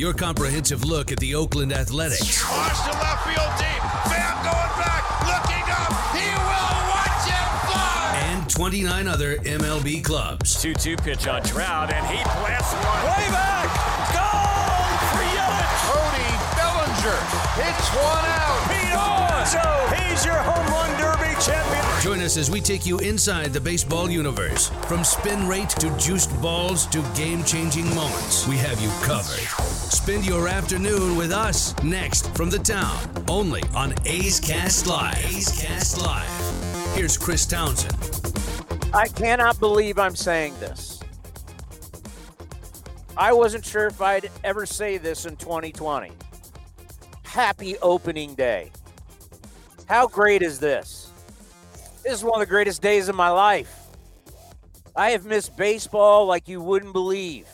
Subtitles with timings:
[0.00, 2.42] your comprehensive look at the Oakland Athletics.
[2.50, 3.82] Watch to left field deep.
[4.08, 5.92] Bam going back, looking up.
[6.16, 8.32] He will watch it fly.
[8.32, 10.62] And 29 other MLB clubs.
[10.62, 13.02] 2 2 pitch on Trout, and he blasts one.
[13.12, 13.68] Way back!
[14.16, 15.80] Goal for Yelich!
[15.92, 17.20] Cody Bellinger
[17.60, 18.60] hits one out.
[18.72, 19.68] Pete Alonso,
[20.00, 21.84] he's your home run derby champion.
[22.00, 24.70] Join us as we take you inside the baseball universe.
[24.88, 29.69] From spin rate to juiced balls to game changing moments, we have you covered.
[29.90, 32.96] Spend your afternoon with us next from the town,
[33.28, 35.18] only on A's Cast Live.
[35.26, 36.94] A's Cast Live.
[36.94, 37.96] Here's Chris Townsend.
[38.94, 41.00] I cannot believe I'm saying this.
[43.16, 46.12] I wasn't sure if I'd ever say this in 2020.
[47.24, 48.70] Happy opening day.
[49.88, 51.10] How great is this?
[52.04, 53.88] This is one of the greatest days of my life.
[54.94, 57.48] I have missed baseball like you wouldn't believe.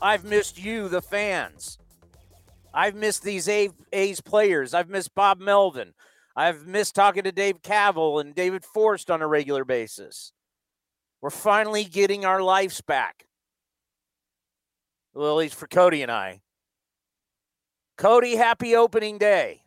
[0.00, 1.78] I've missed you, the fans.
[2.74, 4.74] I've missed these A- A's players.
[4.74, 5.94] I've missed Bob Melvin.
[6.36, 10.32] I've missed talking to Dave Kaval and David Forst on a regular basis.
[11.22, 13.26] We're finally getting our lives back.
[15.14, 16.42] Well, at least for Cody and I.
[17.96, 19.62] Cody, happy opening day.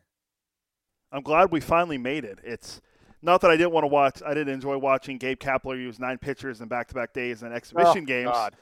[1.11, 2.37] I'm glad we finally made it.
[2.43, 2.79] It's
[3.23, 4.21] not that I didn't want to watch.
[4.23, 8.03] I didn't enjoy watching Gabe Kapler use nine pitchers in back-to-back days and oh, exhibition
[8.03, 8.55] Oh, games, God.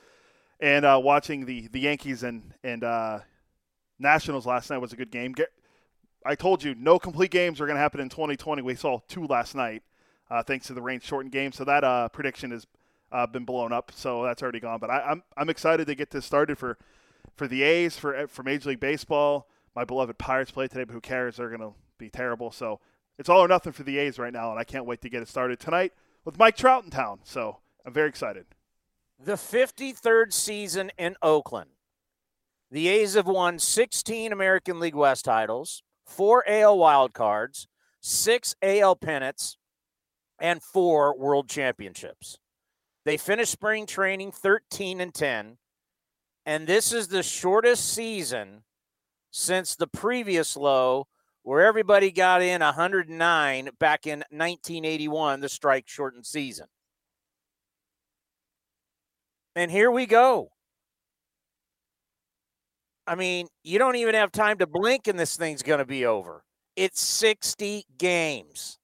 [0.60, 3.20] And uh, watching the the Yankees and and uh,
[4.00, 5.32] Nationals last night was a good game.
[5.32, 5.50] Get,
[6.26, 8.62] I told you no complete games are going to happen in 2020.
[8.62, 9.84] We saw two last night,
[10.30, 11.52] uh, thanks to the rain shortened game.
[11.52, 12.68] So that uh, prediction has
[13.12, 13.92] uh, been blown up.
[13.94, 14.80] So that's already gone.
[14.80, 16.78] But I, I'm I'm excited to get this started for
[17.36, 19.48] for the A's for for Major League Baseball.
[19.76, 21.38] My beloved Pirates play today, but who cares?
[21.38, 22.52] They're going to be terrible.
[22.52, 22.80] So
[23.20, 25.22] it's all or nothing for the A's right now, and I can't wait to get
[25.22, 25.94] it started tonight
[26.26, 27.20] with Mike Trout in town.
[27.24, 28.46] So I'm very excited.
[29.20, 31.72] The 53rd season in Oakland.
[32.70, 37.66] The A's have won 16 American League West titles, four AL wildcards,
[38.00, 39.58] six AL pennants,
[40.40, 42.38] and four world championships.
[43.06, 45.58] They finished spring training 13 and 10,
[46.46, 48.64] and this is the shortest season
[49.32, 51.08] since the previous low
[51.42, 56.68] where everybody got in 109 back in 1981, the strike shortened season.
[59.58, 60.52] And here we go.
[63.08, 66.06] I mean, you don't even have time to blink and this thing's going to be
[66.06, 66.44] over.
[66.76, 68.78] It's 60 games.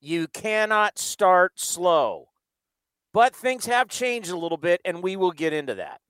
[0.00, 2.28] You cannot start slow.
[3.12, 6.00] But things have changed a little bit, and we will get into that.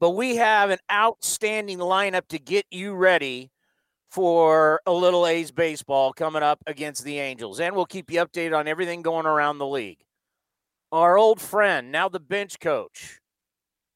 [0.00, 3.50] But we have an outstanding lineup to get you ready
[4.10, 7.58] for a little A's baseball coming up against the Angels.
[7.58, 10.04] And we'll keep you updated on everything going around the league.
[10.94, 13.18] Our old friend, now the bench coach,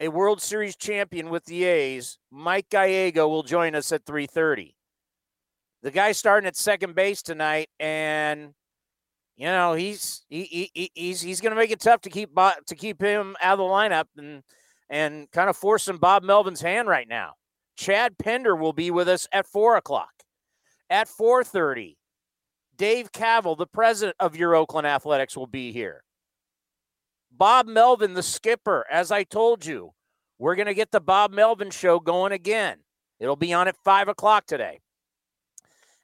[0.01, 4.75] a World Series champion with the A's, Mike Gallego will join us at 3:30.
[5.83, 8.53] The guy starting at second base tonight, and
[9.37, 12.75] you know he's he, he he's he's going to make it tough to keep to
[12.75, 14.43] keep him out of the lineup and
[14.91, 17.35] and kind of forcing Bob Melvin's hand right now.
[17.77, 20.25] Chad Pinder will be with us at four o'clock.
[20.91, 21.97] At 4:30,
[22.77, 26.03] Dave Kaval, the president of your Oakland Athletics, will be here.
[27.31, 29.93] Bob Melvin, the skipper, as I told you,
[30.39, 32.79] we're going to get the Bob Melvin show going again.
[33.21, 34.81] It'll be on at five o'clock today.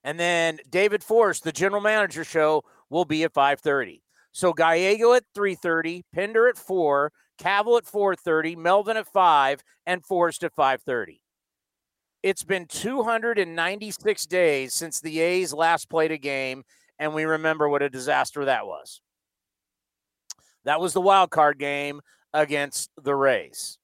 [0.02, 4.02] And then David Forst, the general manager show, will be at 5:30.
[4.32, 10.44] So Gallego at 3:30, Pinder at 4, Kaval at 4:30, Melvin at 5, and Forst
[10.44, 11.20] at 5:30.
[12.22, 16.64] It's been 296 days since the A's last played a game,
[16.98, 19.00] and we remember what a disaster that was.
[20.64, 22.00] That was the wild card game
[22.32, 23.78] against the Rays.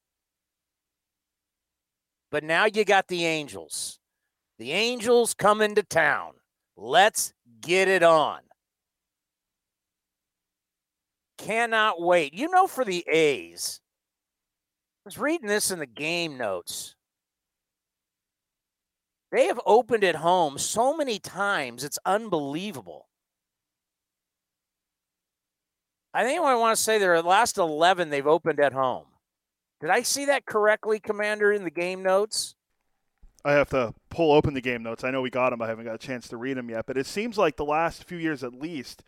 [2.31, 3.99] But now you got the Angels.
[4.57, 6.33] The Angels come into town.
[6.77, 8.39] Let's get it on.
[11.37, 12.33] Cannot wait.
[12.33, 13.81] You know, for the A's,
[15.03, 16.95] I was reading this in the game notes.
[19.31, 23.07] They have opened at home so many times, it's unbelievable.
[26.13, 29.05] I think I want to say their last 11 they've opened at home.
[29.79, 32.55] Did I see that correctly, Commander, in the game notes?
[33.43, 35.03] I have to pull open the game notes.
[35.03, 35.61] I know we got them.
[35.61, 36.85] I haven't got a chance to read them yet.
[36.85, 39.03] But it seems like the last few years, at least,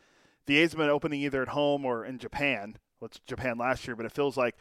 [0.47, 2.77] the A's have been opening either at home or in Japan.
[2.99, 4.55] Well, it's Japan last year, but it feels like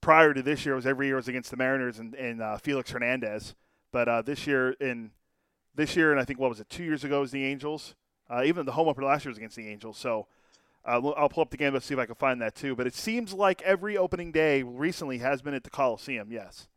[0.00, 2.58] prior to this year, it was every year was against the Mariners and, and uh,
[2.58, 3.54] Felix Hernandez.
[3.92, 5.12] But uh, this year, in
[5.74, 7.94] this year, and I think what was it, two years ago, was the Angels.
[8.28, 9.96] Uh, even the home opener last year was against the Angels.
[9.96, 10.26] So
[10.86, 12.76] uh, I'll pull up the game to see if I can find that too.
[12.76, 16.30] But it seems like every opening day recently has been at the Coliseum.
[16.30, 16.68] Yes.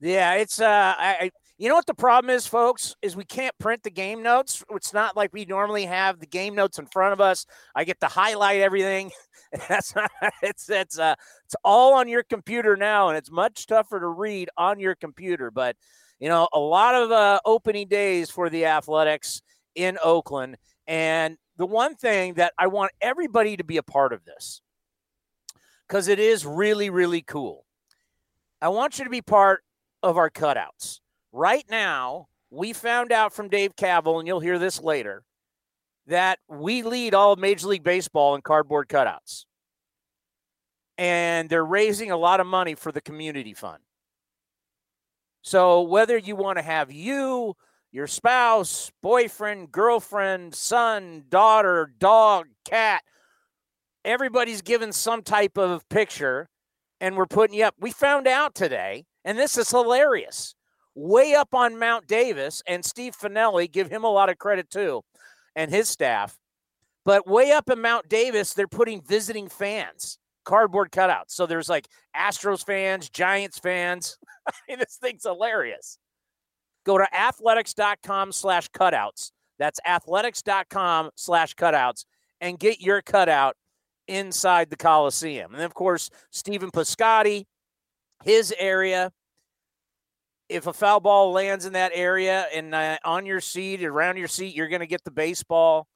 [0.00, 3.82] Yeah, it's uh, I, you know what the problem is, folks, is we can't print
[3.82, 4.62] the game notes.
[4.70, 7.46] It's not like we normally have the game notes in front of us.
[7.74, 9.10] I get to highlight everything.
[9.68, 10.10] That's not,
[10.42, 11.16] it's it's uh
[11.46, 15.50] it's all on your computer now, and it's much tougher to read on your computer.
[15.50, 15.74] But
[16.20, 19.42] you know, a lot of uh, opening days for the Athletics
[19.74, 24.24] in Oakland, and the one thing that I want everybody to be a part of
[24.24, 24.62] this
[25.86, 27.66] because it is really, really cool.
[28.62, 29.62] I want you to be part
[30.02, 31.00] of our cutouts.
[31.32, 35.24] Right now, we found out from Dave Kaval, and you'll hear this later,
[36.06, 39.44] that we lead all of Major League Baseball in cardboard cutouts.
[40.96, 43.78] And they're raising a lot of money for the community fund.
[45.42, 47.54] So whether you want to have you
[47.92, 53.02] your spouse, boyfriend, girlfriend, son, daughter, dog, cat.
[54.04, 56.48] Everybody's given some type of picture
[57.00, 57.74] and we're putting you up.
[57.78, 60.54] We found out today, and this is hilarious.
[60.94, 65.02] Way up on Mount Davis, and Steve Finelli, give him a lot of credit too,
[65.54, 66.36] and his staff.
[67.04, 71.30] But way up in Mount Davis, they're putting visiting fans, cardboard cutouts.
[71.30, 74.18] So there's like Astros fans, Giants fans.
[74.48, 75.98] I mean, this thing's hilarious.
[76.84, 79.32] Go to athletics.com slash cutouts.
[79.58, 82.04] That's athletics.com slash cutouts
[82.40, 83.56] and get your cutout
[84.06, 85.54] inside the Coliseum.
[85.54, 87.44] And of course, Stephen Piscotty,
[88.24, 89.12] his area.
[90.48, 94.28] If a foul ball lands in that area and uh, on your seat, around your
[94.28, 95.86] seat, you're going to get the baseball.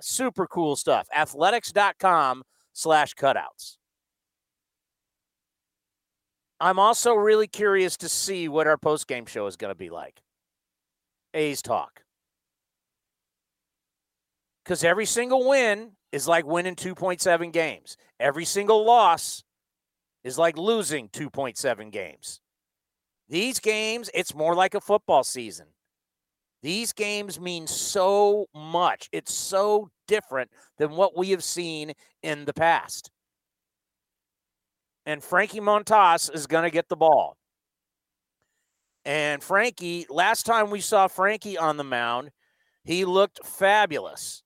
[0.00, 1.08] Super cool stuff.
[1.16, 2.42] Athletics.com
[2.74, 3.78] slash cutouts.
[6.60, 9.90] I'm also really curious to see what our post game show is going to be
[9.90, 10.22] like.
[11.34, 12.02] A's talk.
[14.64, 19.42] Because every single win is like winning 2.7 games, every single loss
[20.22, 22.40] is like losing 2.7 games.
[23.28, 25.66] These games, it's more like a football season.
[26.62, 29.10] These games mean so much.
[29.12, 31.92] It's so different than what we have seen
[32.22, 33.10] in the past
[35.06, 37.36] and Frankie Montas is going to get the ball.
[39.04, 42.30] And Frankie, last time we saw Frankie on the mound,
[42.84, 44.42] he looked fabulous.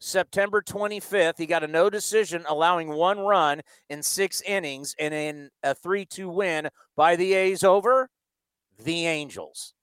[0.00, 3.60] September 25th, he got a no decision, allowing one run
[3.90, 8.08] in six innings, and in a 3 2 win by the A's over
[8.82, 9.74] the Angels.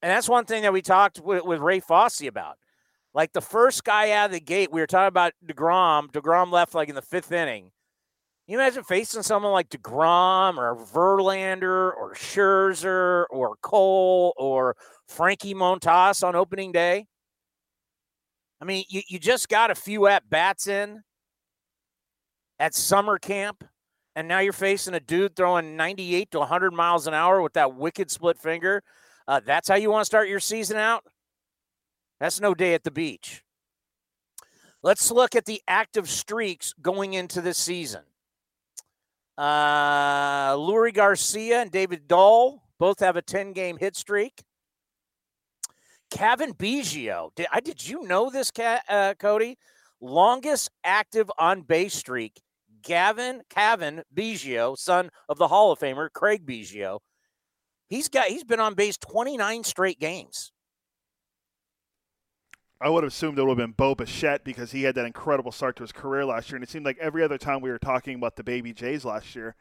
[0.00, 2.56] And that's one thing that we talked with, with Ray Fosse about.
[3.14, 6.10] Like the first guy out of the gate, we were talking about DeGrom.
[6.12, 7.72] DeGrom left like in the fifth inning
[8.46, 14.76] you imagine facing someone like DeGrom or Verlander or Scherzer or Cole or
[15.08, 17.06] Frankie Montas on opening day?
[18.60, 21.02] I mean, you, you just got a few at bats in
[22.58, 23.64] at summer camp,
[24.14, 27.74] and now you're facing a dude throwing 98 to 100 miles an hour with that
[27.74, 28.82] wicked split finger.
[29.26, 31.04] Uh, that's how you want to start your season out?
[32.20, 33.42] That's no day at the beach.
[34.82, 38.02] Let's look at the active streaks going into this season.
[39.36, 44.44] Uh, Leury Garcia and David Dahl both have a 10 game hit streak.
[46.10, 49.58] Cavan Biggio, did, I, did you know this, uh, Cody?
[50.00, 52.40] Longest active on base streak.
[52.82, 57.00] Gavin Cavan Biggio, son of the Hall of Famer Craig Biggio.
[57.88, 60.52] He's got he's been on base 29 straight games.
[62.84, 65.50] I would have assumed it would have been Bo Bichette because he had that incredible
[65.50, 66.56] start to his career last year.
[66.56, 69.34] And it seemed like every other time we were talking about the baby Jays last
[69.34, 69.54] year,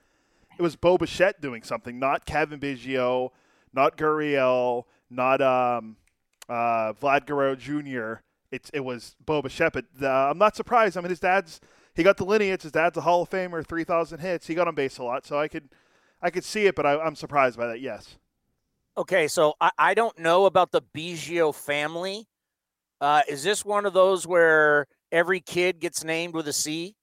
[0.59, 3.29] it was Bo Bichette doing something, not Kevin Biggio,
[3.71, 5.95] not Gurriel, not um,
[6.49, 8.23] uh, Vlad Guerrero Jr.
[8.51, 9.71] It, it was Bo Bichette.
[9.71, 10.97] But uh, I'm not surprised.
[10.97, 11.61] I mean, his dad's
[11.95, 12.63] he got the lineage.
[12.63, 14.47] His dad's a Hall of Famer, 3,000 hits.
[14.47, 15.69] He got on base a lot, so I could
[16.21, 17.79] I could see it, but I, I'm surprised by that.
[17.79, 18.17] Yes.
[18.97, 22.27] Okay, so I, I don't know about the Biggio family.
[23.03, 26.95] Uh, is this one of those where every kid gets named with a C?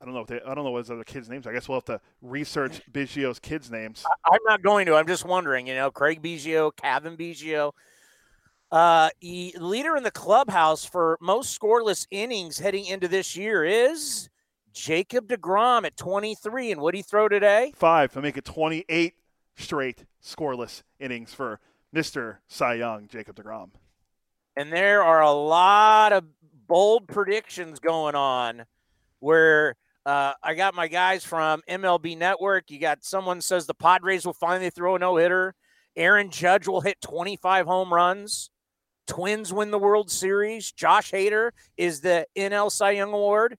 [0.00, 0.20] I don't know.
[0.20, 1.46] If they, I don't know what his other kids' names.
[1.46, 4.06] I guess we'll have to research Biggio's kids' names.
[4.24, 4.94] I'm not going to.
[4.94, 5.66] I'm just wondering.
[5.66, 7.72] You know, Craig Biggio, Cavan Biggio.
[8.72, 14.30] Uh, leader in the clubhouse for most scoreless innings heading into this year is
[14.72, 16.72] Jacob DeGrom at 23.
[16.72, 17.74] And what did he throw today?
[17.76, 18.16] Five.
[18.16, 19.12] I make it 28
[19.56, 21.60] straight scoreless innings for
[21.94, 22.36] Mr.
[22.48, 23.70] Cy Young, Jacob DeGrom.
[24.56, 26.24] And there are a lot of
[26.66, 28.64] bold predictions going on
[29.18, 32.70] where uh, I got my guys from MLB Network.
[32.70, 35.54] You got someone says the Padres will finally throw a no hitter.
[35.96, 38.50] Aaron Judge will hit 25 home runs.
[39.06, 40.70] Twins win the World Series.
[40.70, 43.56] Josh Hader is the NL Cy Young Award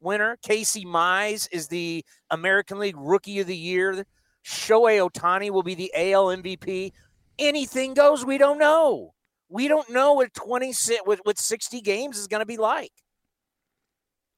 [0.00, 0.38] winner.
[0.42, 4.04] Casey Mize is the American League Rookie of the Year.
[4.44, 6.92] Shohei Ohtani will be the AL MVP.
[7.38, 8.24] Anything goes.
[8.24, 9.14] We don't know.
[9.48, 10.72] We don't know what 20
[11.06, 12.92] with, with 60 games is going to be like.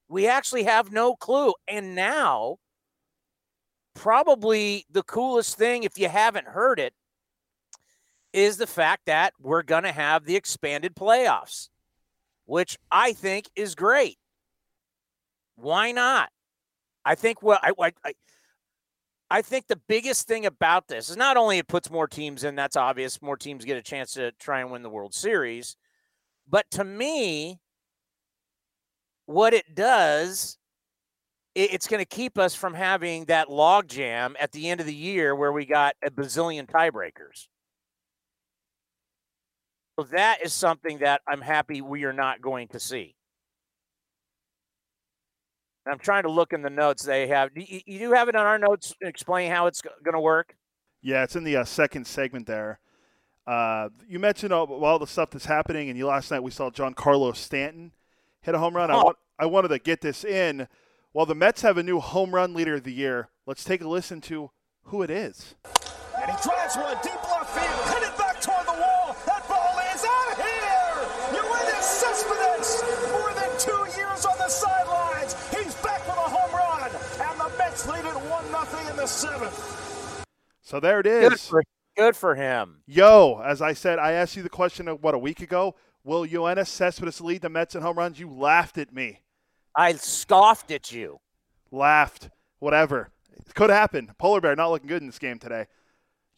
[0.08, 1.54] We actually have no clue.
[1.66, 2.56] And now,
[3.94, 6.92] probably the coolest thing, if you haven't heard it,
[8.32, 11.68] is the fact that we're going to have the expanded playoffs,
[12.44, 14.18] which I think is great.
[15.56, 16.28] Why not?
[17.04, 17.72] I think well, I,
[18.04, 18.12] I,
[19.30, 22.54] I think the biggest thing about this is not only it puts more teams in,
[22.54, 25.76] that's obvious, more teams get a chance to try and win the World Series,
[26.48, 27.58] but to me,
[29.26, 30.58] what it does,
[31.56, 35.34] it's going to keep us from having that logjam at the end of the year
[35.34, 37.48] where we got a bazillion tiebreakers.
[39.98, 43.15] So that is something that I'm happy we are not going to see.
[45.86, 47.50] I'm trying to look in the notes they have.
[47.54, 50.56] You, you do have it on our notes explain how it's going to work?
[51.02, 52.80] Yeah, it's in the uh, second segment there.
[53.46, 56.68] Uh, you mentioned all, all, the stuff that's happening, and you last night we saw
[56.68, 57.92] Giancarlo Stanton
[58.40, 58.90] hit a home run.
[58.90, 58.94] Oh.
[58.94, 60.66] I, want, I wanted to get this in.
[61.12, 63.88] While the Mets have a new home run leader of the year, let's take a
[63.88, 64.50] listen to
[64.84, 65.54] who it is.
[66.20, 67.85] And he drives one deep left field,
[78.96, 80.24] in the seventh.
[80.62, 81.28] So there it is.
[81.28, 81.62] Good for,
[81.96, 82.82] good for him.
[82.86, 85.74] Yo, as I said, I asked you the question of what a week ago.
[86.02, 88.18] Will Yoenis Cespedes lead the Mets in home runs?
[88.18, 89.20] You laughed at me.
[89.74, 91.18] I scoffed at you.
[91.70, 92.30] Laughed.
[92.58, 93.10] Whatever.
[93.32, 94.12] It could happen.
[94.18, 95.66] Polar Bear not looking good in this game today.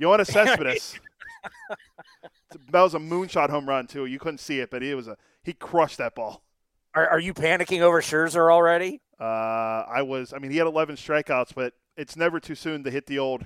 [0.00, 0.98] Yoenis Cespedes.
[2.72, 4.06] that was a moonshot home run too.
[4.06, 6.42] You couldn't see it, but he was a he crushed that ball.
[6.94, 9.00] Are, are you panicking over Scherzer already?
[9.20, 10.32] Uh, I was.
[10.32, 13.44] I mean, he had 11 strikeouts, but it's never too soon to hit the old.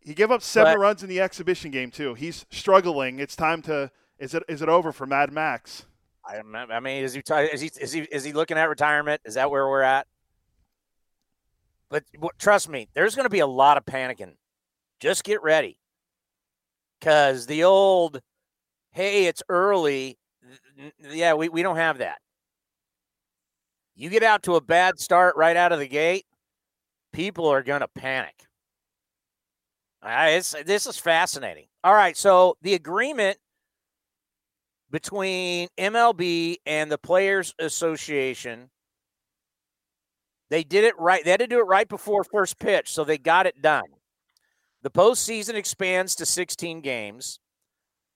[0.00, 2.14] He gave up seven but, runs in the exhibition game too.
[2.14, 3.18] He's struggling.
[3.18, 3.90] It's time to.
[4.18, 5.86] Is it is it over for Mad Max?
[6.24, 9.20] I, I mean, is he, is he is he is he looking at retirement?
[9.24, 10.06] Is that where we're at?
[11.88, 12.04] But
[12.38, 14.34] trust me, there's going to be a lot of panicking.
[15.00, 15.78] Just get ready,
[16.98, 18.20] because the old,
[18.92, 20.18] hey, it's early.
[21.10, 22.18] Yeah, we, we don't have that.
[23.94, 26.24] You get out to a bad start right out of the gate,
[27.12, 28.34] people are going to panic.
[30.02, 31.66] This is fascinating.
[31.84, 33.38] All right, so the agreement
[34.90, 38.70] between MLB and the Players Association,
[40.50, 41.24] they did it right.
[41.24, 43.84] They had to do it right before first pitch, so they got it done.
[44.82, 47.38] The postseason expands to 16 games.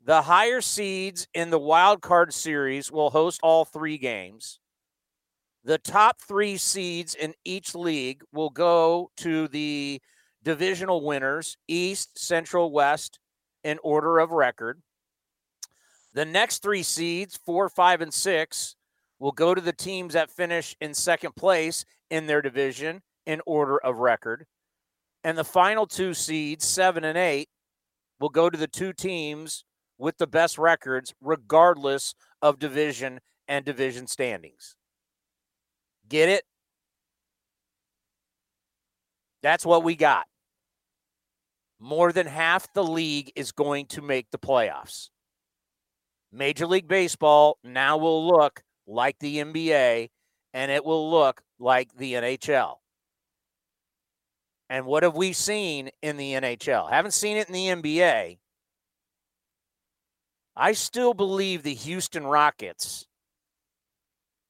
[0.05, 4.59] The higher seeds in the wild card series will host all three games.
[5.67, 10.01] The top three seeds in each league will go to the
[10.45, 13.19] divisional winners, East, Central, West,
[13.65, 14.81] in order of record.
[16.15, 18.77] The next three seeds, four, five, and six,
[19.19, 23.77] will go to the teams that finish in second place in their division in order
[23.79, 24.47] of record.
[25.25, 27.49] And the final two seeds, seven and eight,
[28.21, 29.65] will go to the two teams
[29.99, 33.19] with the best records, regardless of division
[33.49, 34.77] and division standings.
[36.09, 36.45] Get it?
[39.43, 40.27] That's what we got
[41.79, 45.11] more than half the league is going to make the playoffs.
[46.33, 50.09] Major League Baseball now will look like the NBA
[50.55, 52.77] and it will look like the NHL.
[54.69, 56.91] And what have we seen in the NHL?
[56.91, 58.39] Haven't seen it in the NBA.
[60.57, 63.07] I still believe the Houston Rockets.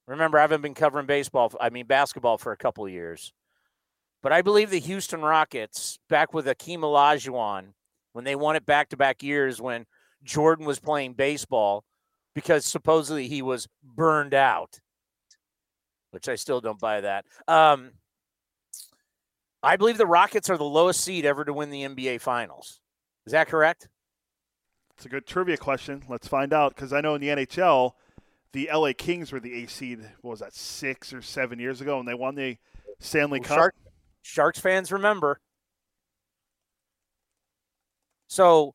[0.06, 3.32] Remember, I haven't been covering baseball, I mean basketball for a couple years.
[4.22, 7.74] But I believe the Houston Rockets, back with Akeem Olajuwon,
[8.12, 9.86] when they won it back to back years when
[10.22, 11.84] Jordan was playing baseball,
[12.34, 14.80] because supposedly he was burned out,
[16.10, 17.24] which I still don't buy that.
[17.46, 17.92] Um,
[19.62, 22.80] I believe the Rockets are the lowest seed ever to win the NBA Finals.
[23.26, 23.88] Is that correct?
[24.96, 26.02] It's a good trivia question.
[26.08, 27.92] Let's find out because I know in the NHL,
[28.52, 30.00] the LA Kings were the A seed.
[30.20, 32.56] What was that, six or seven years ago, and they won the
[33.00, 33.56] Stanley Cup.
[33.56, 33.74] Shark,
[34.22, 35.40] Sharks fans remember.
[38.28, 38.74] So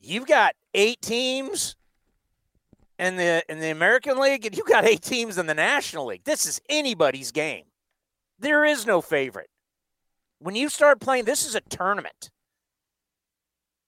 [0.00, 1.76] you've got eight teams
[2.98, 6.24] in the in the American League, and you've got eight teams in the National League.
[6.24, 7.64] This is anybody's game.
[8.38, 9.50] There is no favorite.
[10.38, 12.30] When you start playing, this is a tournament.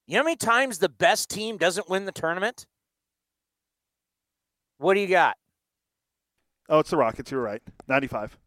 [0.07, 2.67] You know how many times the best team doesn't win the tournament?
[4.81, 5.37] What do you got?
[6.69, 7.31] Oh, it's the Rockets.
[7.31, 7.63] You're right.
[7.87, 8.39] 95.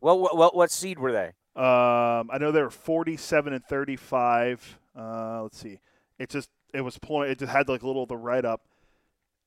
[0.00, 1.26] Well, what, what, what seed were they?
[1.56, 4.78] Um, I know they were 47 and 35.
[4.96, 5.78] Uh, let's see.
[6.18, 7.30] It just it was pulling.
[7.30, 8.62] It just had like a little the write up.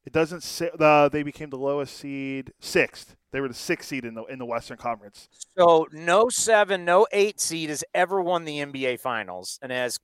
[0.06, 3.16] It doesn't say uh, they became the lowest seed, sixth.
[3.32, 5.28] They were the sixth seed in the in the Western Conference.
[5.58, 10.00] So no seven, no eight seed has ever won the NBA Finals, and as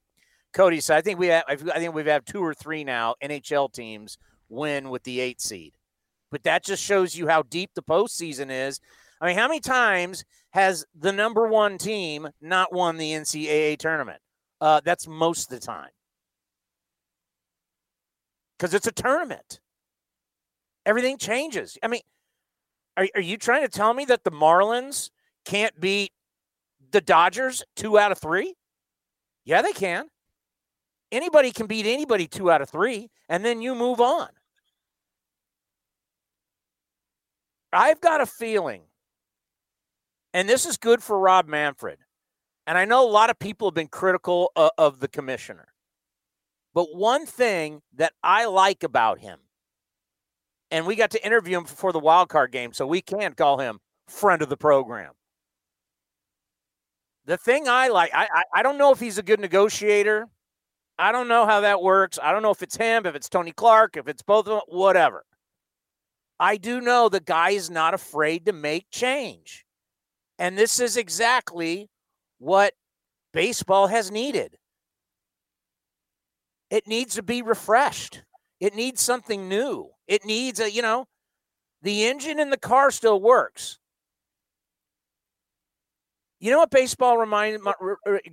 [0.53, 3.71] Cody said, I think we have, I think we've had two or three now NHL
[3.71, 4.17] teams
[4.49, 5.73] win with the eight seed,
[6.33, 8.79] but that just shows you how deep the postseason is.
[9.21, 14.19] I mean, how many times has the number one team not won the NCAA tournament?
[14.59, 15.91] Uh, that's most of the time
[18.57, 19.59] because it's a tournament.
[20.87, 21.77] Everything changes.
[21.83, 22.01] I mean,
[22.97, 25.11] are, are you trying to tell me that the Marlins
[25.45, 26.11] can't beat
[26.91, 28.55] the Dodgers two out of three?
[29.45, 30.07] Yeah, they can.
[31.11, 34.29] Anybody can beat anybody two out of three, and then you move on.
[37.74, 38.84] I've got a feeling,
[40.34, 42.00] and this is good for Rob Manfred.
[42.65, 45.68] And I know a lot of people have been critical of, of the commissioner.
[46.74, 49.39] But one thing that I like about him,
[50.72, 53.60] and we got to interview him before the wild card game, so we can call
[53.60, 55.12] him friend of the program.
[57.25, 60.27] The thing I like, I, I, I don't know if he's a good negotiator.
[60.98, 62.20] I don't know how that works.
[62.22, 64.62] I don't know if it's him, if it's Tony Clark, if it's both of them,
[64.68, 65.25] whatever.
[66.43, 69.63] I do know the guy is not afraid to make change.
[70.38, 71.89] And this is exactly
[72.37, 72.74] what
[73.31, 74.57] baseball has needed.
[76.70, 78.24] It needs to be refreshed.
[78.59, 79.91] It needs something new.
[80.05, 81.05] It needs a, you know,
[81.81, 83.79] the engine in the car still works.
[86.41, 87.61] You know what baseball reminded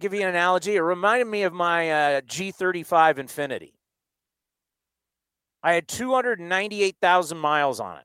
[0.00, 0.74] give you an analogy?
[0.74, 3.74] It reminded me of my uh, G35 Infiniti.
[5.62, 8.04] I had 298,000 miles on it.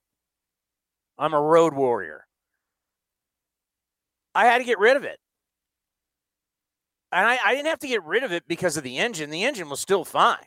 [1.18, 2.26] I'm a road warrior.
[4.34, 5.18] I had to get rid of it.
[7.12, 9.30] And I, I didn't have to get rid of it because of the engine.
[9.30, 10.46] The engine was still fine.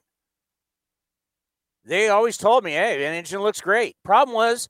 [1.84, 3.96] They always told me, hey, the engine looks great.
[4.04, 4.68] Problem was,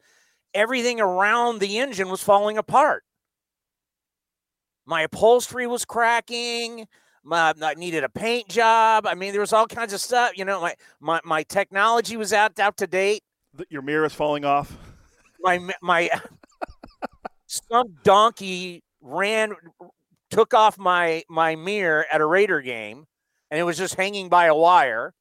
[0.55, 3.03] everything around the engine was falling apart.
[4.87, 6.87] My upholstery was cracking.
[7.29, 9.07] My, I needed a paint job.
[9.07, 10.33] I mean, there was all kinds of stuff.
[10.35, 13.23] You know, my my, my technology was out out to date.
[13.69, 14.75] Your mirror is falling off.
[15.41, 16.09] My my
[17.47, 19.55] some donkey ran
[20.31, 23.05] took off my my mirror at a Raider game,
[23.51, 25.13] and it was just hanging by a wire.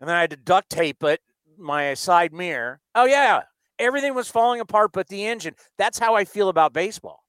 [0.00, 1.20] And then I had to duct tape it,
[1.56, 2.80] my side mirror.
[2.96, 3.42] Oh yeah,
[3.78, 5.54] everything was falling apart, but the engine.
[5.78, 7.23] That's how I feel about baseball.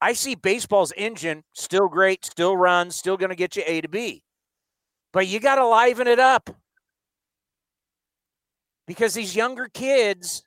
[0.00, 3.88] I see baseball's engine still great, still runs, still going to get you A to
[3.88, 4.22] B,
[5.12, 6.50] but you got to liven it up
[8.86, 10.42] because these younger kids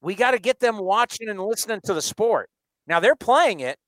[0.00, 2.48] we got to get them watching and listening to the sport.
[2.86, 3.78] Now they're playing it.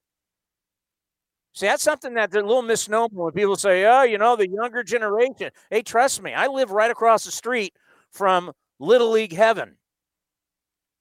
[1.53, 4.49] See, that's something that they're a little misnomer when people say, oh, you know, the
[4.49, 5.51] younger generation.
[5.69, 7.75] Hey, trust me, I live right across the street
[8.13, 9.77] from Little League Heaven.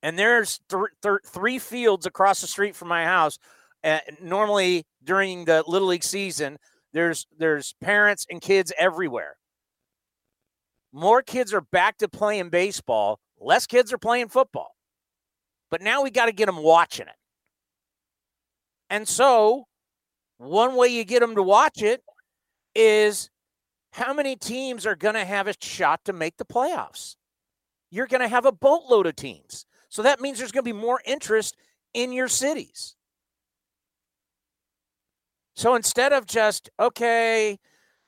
[0.02, 3.38] And there's th- th- three fields across the street from my house.
[3.84, 6.58] Uh, normally during the Little League season,
[6.94, 9.38] there's there's parents and kids everywhere.
[10.92, 13.20] More kids are back to playing baseball.
[13.40, 14.76] Less kids are playing football.
[15.70, 17.16] But now we got to get them watching it.
[18.90, 19.66] And so,
[20.38, 22.02] one way you get them to watch it
[22.74, 23.30] is
[23.92, 27.16] how many teams are going to have a shot to make the playoffs?
[27.92, 29.66] You're going to have a boatload of teams.
[29.90, 31.56] So that means there's going to be more interest
[31.94, 32.96] in your cities.
[35.56, 37.58] So instead of just, okay,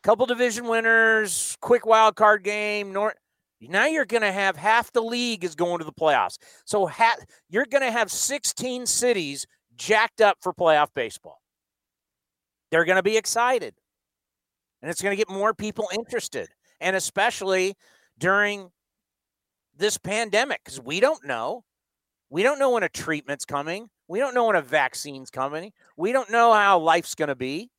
[0.03, 3.13] couple division winners, quick wild card game, nor
[3.61, 6.37] now you're going to have half the league is going to the playoffs.
[6.65, 7.17] So ha-
[7.49, 11.41] you're going to have 16 cities jacked up for playoff baseball.
[12.71, 13.75] They're going to be excited.
[14.81, 16.47] And it's going to get more people interested.
[16.79, 17.75] And especially
[18.17, 18.71] during
[19.77, 21.63] this pandemic, because we don't know.
[22.31, 23.89] We don't know when a treatment's coming.
[24.07, 25.73] We don't know when a vaccine's coming.
[25.97, 27.69] We don't know how life's going to be.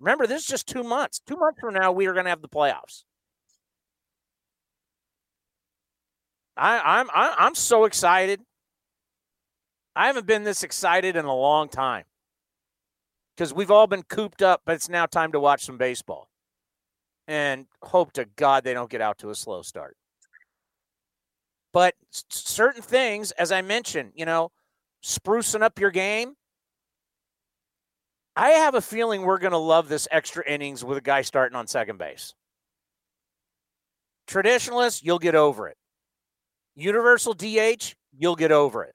[0.00, 1.20] Remember, this is just two months.
[1.24, 3.04] Two months from now, we are going to have the playoffs.
[6.56, 8.40] I, I'm I'm so excited.
[9.94, 12.04] I haven't been this excited in a long time
[13.36, 16.28] because we've all been cooped up, but it's now time to watch some baseball.
[17.28, 19.96] And hope to God they don't get out to a slow start.
[21.72, 24.50] But certain things, as I mentioned, you know,
[25.02, 26.34] sprucing up your game.
[28.36, 31.56] I have a feeling we're going to love this extra innings with a guy starting
[31.56, 32.34] on second base.
[34.26, 35.76] Traditionalists, you'll get over it.
[36.76, 38.94] Universal DH, you'll get over it.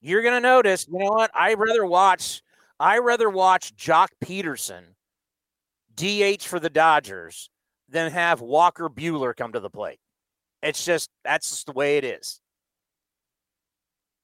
[0.00, 1.30] You're going to notice, you know what?
[1.34, 2.42] I rather watch
[2.78, 4.94] I rather watch Joc Pederson
[5.94, 7.48] DH for the Dodgers
[7.88, 9.98] than have Walker Buehler come to the plate.
[10.62, 12.40] It's just that's just the way it is.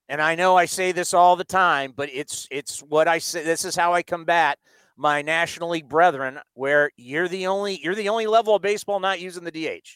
[0.09, 3.45] And I know I say this all the time, but it's it's what I say.
[3.45, 4.59] This is how I combat
[4.97, 9.21] my National League brethren, where you're the only you're the only level of baseball not
[9.21, 9.88] using the DH.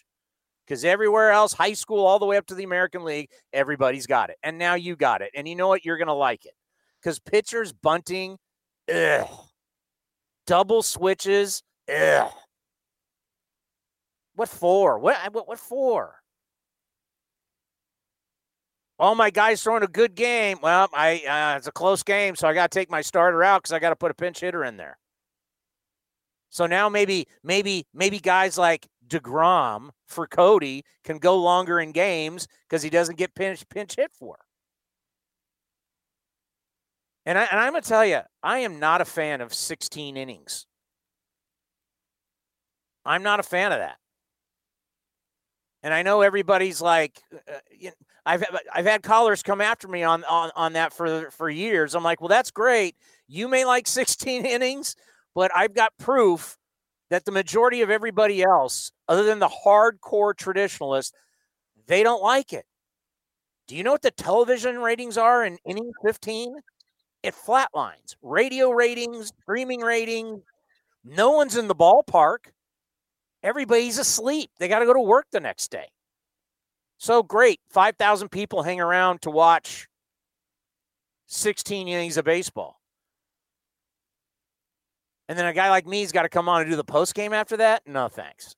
[0.66, 4.30] Because everywhere else, high school all the way up to the American League, everybody's got
[4.30, 4.36] it.
[4.42, 5.30] And now you got it.
[5.34, 5.84] And you know what?
[5.84, 6.54] You're gonna like it.
[7.00, 8.38] Because pitchers bunting,
[8.92, 9.28] ugh.
[10.46, 11.62] Double switches,
[11.94, 12.32] ugh.
[14.34, 14.98] What for?
[14.98, 16.14] What what, what for?
[18.98, 20.58] All my guys throwing a good game.
[20.62, 23.62] Well, I uh, it's a close game, so I got to take my starter out
[23.62, 24.98] because I got to put a pinch hitter in there.
[26.50, 32.46] So now maybe maybe maybe guys like Degrom for Cody can go longer in games
[32.68, 34.38] because he doesn't get pinch pinch hit for.
[37.26, 40.66] And I and I'm gonna tell you, I am not a fan of 16 innings.
[43.04, 43.98] I'm not a fan of that.
[45.86, 47.94] And I know everybody's like, uh, uh you know,
[48.26, 48.44] I've
[48.74, 51.94] I've had callers come after me on on on that for for years.
[51.94, 52.96] I'm like, well, that's great.
[53.28, 54.96] You may like 16 innings,
[55.32, 56.58] but I've got proof
[57.08, 61.12] that the majority of everybody else, other than the hardcore traditionalists,
[61.86, 62.64] they don't like it.
[63.68, 66.56] Do you know what the television ratings are in inning 15?
[67.22, 68.16] It flatlines.
[68.22, 70.42] Radio ratings, streaming ratings.
[71.04, 72.50] No one's in the ballpark.
[73.46, 74.50] Everybody's asleep.
[74.58, 75.86] They got to go to work the next day.
[76.98, 77.60] So great.
[77.70, 79.86] 5,000 people hang around to watch
[81.28, 82.80] 16 innings of baseball.
[85.28, 87.32] And then a guy like me's got to come on and do the post game
[87.32, 87.82] after that?
[87.86, 88.56] No, thanks.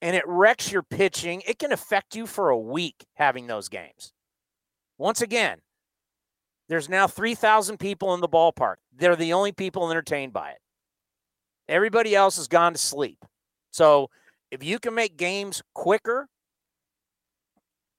[0.00, 1.42] And it wrecks your pitching.
[1.46, 4.14] It can affect you for a week having those games.
[4.96, 5.58] Once again,
[6.70, 8.76] there's now 3,000 people in the ballpark.
[8.96, 10.58] They're the only people entertained by it.
[11.68, 13.24] Everybody else has gone to sleep.
[13.70, 14.10] So
[14.50, 16.28] if you can make games quicker,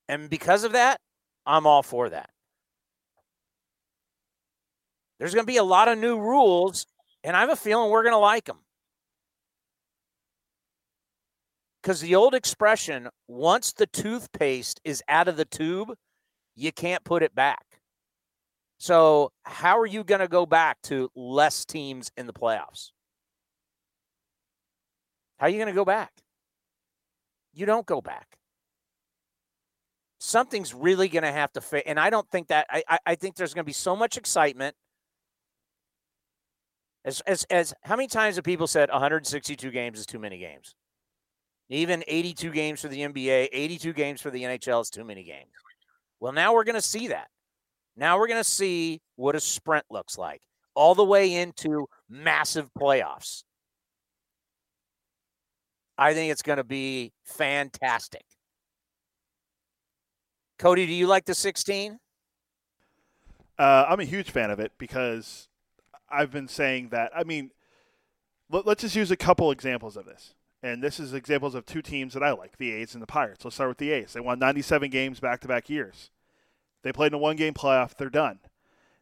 [0.08, 0.99] and because of that,
[1.45, 2.32] I'm all for that.
[5.19, 6.88] There's going to be a lot of new rules,
[7.23, 8.60] and I have a feeling we're going to like them.
[11.82, 15.93] Because the old expression, once the toothpaste is out of the tube,
[16.55, 17.65] you can't put it back.
[18.79, 22.91] So, how are you going to go back to less teams in the playoffs?
[25.39, 26.12] How are you going to go back?
[27.54, 28.38] you don't go back.
[30.19, 31.84] Something's really going to have to fit.
[31.86, 34.75] And I don't think that, I, I think there's going to be so much excitement.
[37.06, 40.75] As, as, as how many times have people said 162 games is too many games?
[41.69, 45.52] Even 82 games for the NBA, 82 games for the NHL is too many games.
[46.19, 47.28] Well, now we're going to see that.
[47.95, 50.41] Now we're going to see what a sprint looks like
[50.75, 53.43] all the way into massive playoffs.
[56.00, 58.24] I think it's going to be fantastic.
[60.58, 62.00] Cody, do you like the 16?
[63.58, 65.50] Uh, I'm a huge fan of it because
[66.10, 67.12] I've been saying that.
[67.14, 67.52] I mean,
[68.50, 70.36] let, us just use a couple examples of this.
[70.64, 73.44] And this is examples of two teams that I like, the A's and the Pirates.
[73.44, 74.14] Let's start with the A's.
[74.14, 76.12] They won 97 games back to back years.
[76.82, 78.40] They played in a one game playoff, they're done.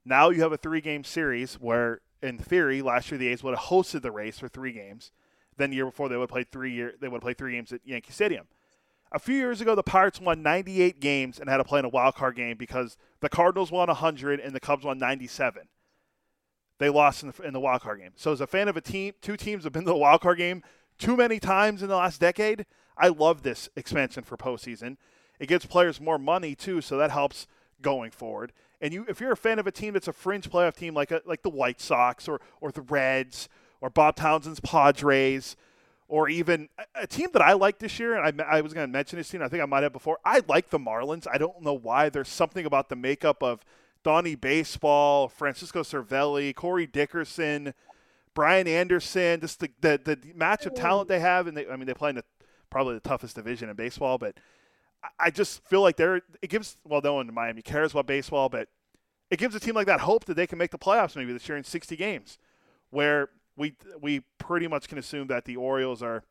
[0.04, 3.56] Now you have a three game series where, in theory, last year the A's would
[3.56, 5.12] have hosted the Rays for three games.
[5.58, 7.82] Then the year before they would play three year they would play three games at
[7.84, 8.48] Yankee Stadium.
[9.12, 11.89] A few years ago, the Pirates won 98 games and had to play in a
[11.89, 15.70] wild card game because the Cardinals won 100 and the Cubs won 97.
[16.78, 18.12] They lost in the, in the wild card game.
[18.15, 20.38] So, as a fan of a team, two teams have been to the wild card
[20.38, 20.62] game
[20.98, 22.65] too many times in the last decade.
[22.98, 24.98] I love this expansion for postseason.
[25.39, 27.48] It gives players more money too, so that helps
[27.82, 28.54] going forward.
[28.82, 31.12] And you, if you're a fan of a team that's a fringe playoff team like
[31.12, 33.50] a, like the White Sox or or the Reds
[33.82, 35.56] or Bob Townsend's Padres,
[36.08, 38.92] or even a team that I like this year, and I, I was going to
[38.92, 40.20] mention this team, I think I might have before.
[40.24, 41.28] I like the Marlins.
[41.32, 42.10] I don't know why.
[42.10, 43.66] There's something about the makeup of
[44.04, 47.74] Donnie Baseball, Francisco Cervelli, Corey Dickerson,
[48.34, 51.48] Brian Anderson, just the, the, the match of talent they have.
[51.48, 52.24] And they, I mean, they play in the,
[52.70, 54.38] probably the toughest division in baseball, but
[55.20, 58.48] I just feel like they're, it gives, well, no one in Miami cares about baseball,
[58.48, 58.70] but
[59.30, 61.48] it gives a team like that hope that they can make the playoffs maybe this
[61.50, 62.38] year in 60 games,
[62.92, 66.24] where we, we pretty much can assume that the Orioles are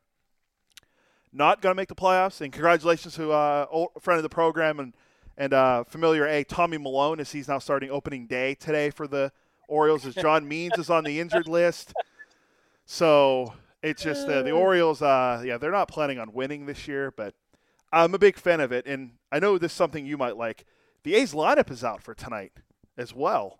[1.33, 2.41] not going to make the playoffs.
[2.41, 4.95] And congratulations to uh, a friend of the program and,
[5.37, 9.31] and uh, familiar A, Tommy Milone as he's now starting opening day today for the
[9.67, 11.93] Orioles, as John Means is on the injured list.
[12.85, 17.11] So it's just uh, the Orioles, uh, yeah, they're not planning on winning this year,
[17.11, 17.35] but
[17.91, 18.87] I'm a big fan of it.
[18.87, 20.65] And I know this is something you might like.
[21.03, 22.53] The A's lineup is out for tonight
[22.97, 23.57] as well.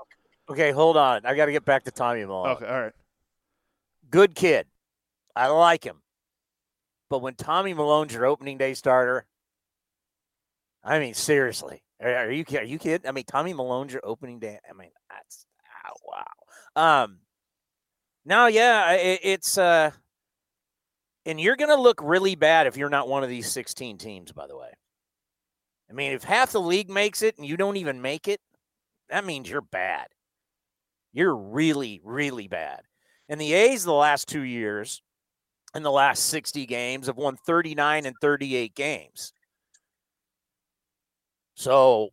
[0.50, 1.26] Okay, hold on.
[1.26, 2.50] I got to get back to Tommy Milone.
[2.52, 2.94] Okay, all right.
[4.10, 4.68] Good kid.
[5.36, 6.02] I like him.
[7.10, 9.26] But when Tommy Milone's your opening day starter,
[10.84, 13.08] I mean, seriously, are, are you are you kidding?
[13.08, 14.60] I mean, Tommy Milone's your opening day.
[14.70, 15.46] I mean, that's
[15.88, 16.12] oh,
[16.76, 17.04] wow.
[17.04, 17.20] Um,
[18.26, 19.92] now, yeah, it, it's uh,
[21.26, 24.32] and you're gonna look really bad if you're not one of these 16 teams.
[24.32, 24.72] By the way,
[25.90, 28.42] I mean, if half the league makes it and you don't even make it,
[29.10, 30.08] that means you're bad.
[31.14, 32.82] You're really, really bad.
[33.30, 35.02] And the A's the last two years
[35.76, 39.34] in the last 60 games have won 39 and 38 games.
[41.56, 42.10] So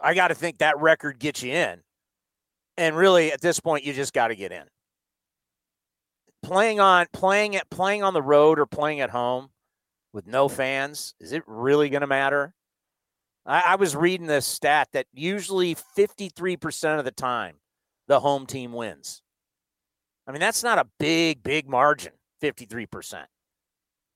[0.00, 1.80] I got to think that record gets you in.
[2.76, 4.64] And really at this point you just got to get in.
[6.42, 9.48] Playing on playing at playing on the road or playing at home
[10.12, 12.54] with no fans, is it really going to matter?
[13.44, 17.56] I, I was reading this stat that usually 53% of the time
[18.06, 19.22] the home team wins.
[20.26, 22.12] I mean, that's not a big, big margin,
[22.42, 23.24] 53%.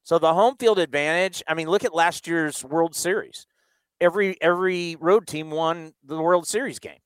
[0.02, 3.46] So the home field advantage, I mean, look at last year's World Series.
[4.00, 6.98] Every every road team won the World Series game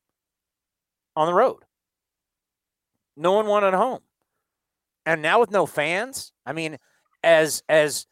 [1.17, 1.65] on the road.
[3.17, 4.01] No one won at home.
[5.05, 6.79] And now with no fans, I mean,
[7.23, 8.07] as as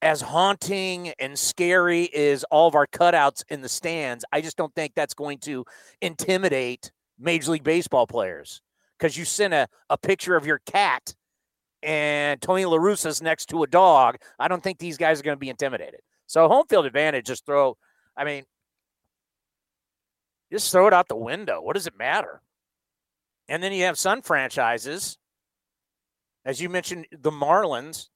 [0.00, 4.74] as haunting and scary as all of our cutouts in the stands, I just don't
[4.74, 5.64] think that's going to
[6.00, 8.60] intimidate Major League Baseball players
[8.98, 11.14] because you sent a, a picture of your cat
[11.82, 14.16] and Tony La Russa's next to a dog.
[14.38, 16.00] I don't think these guys are going to be intimidated.
[16.26, 17.76] So home field advantage, just throw,
[18.16, 18.44] I mean,
[20.50, 21.60] just throw it out the window.
[21.60, 22.40] What does it matter?
[23.48, 25.18] And then you have some franchises,
[26.44, 28.08] as you mentioned, the Marlins.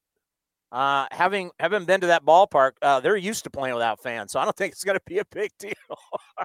[0.71, 4.41] Uh, having having been to that ballpark, uh, they're used to playing without fans, so
[4.41, 5.73] I don't think it's going to be a big deal.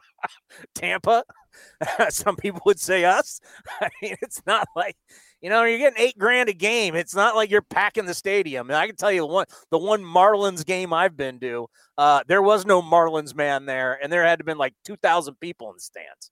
[0.75, 1.25] Tampa,
[2.09, 3.41] some people would say us.
[3.81, 4.95] I mean, it's not like
[5.41, 6.95] you know you're getting eight grand a game.
[6.95, 8.69] It's not like you're packing the stadium.
[8.69, 12.23] And I can tell you the one the one Marlins game I've been to, uh,
[12.25, 15.69] there was no Marlins man there, and there had to been like two thousand people
[15.69, 16.31] in the stands.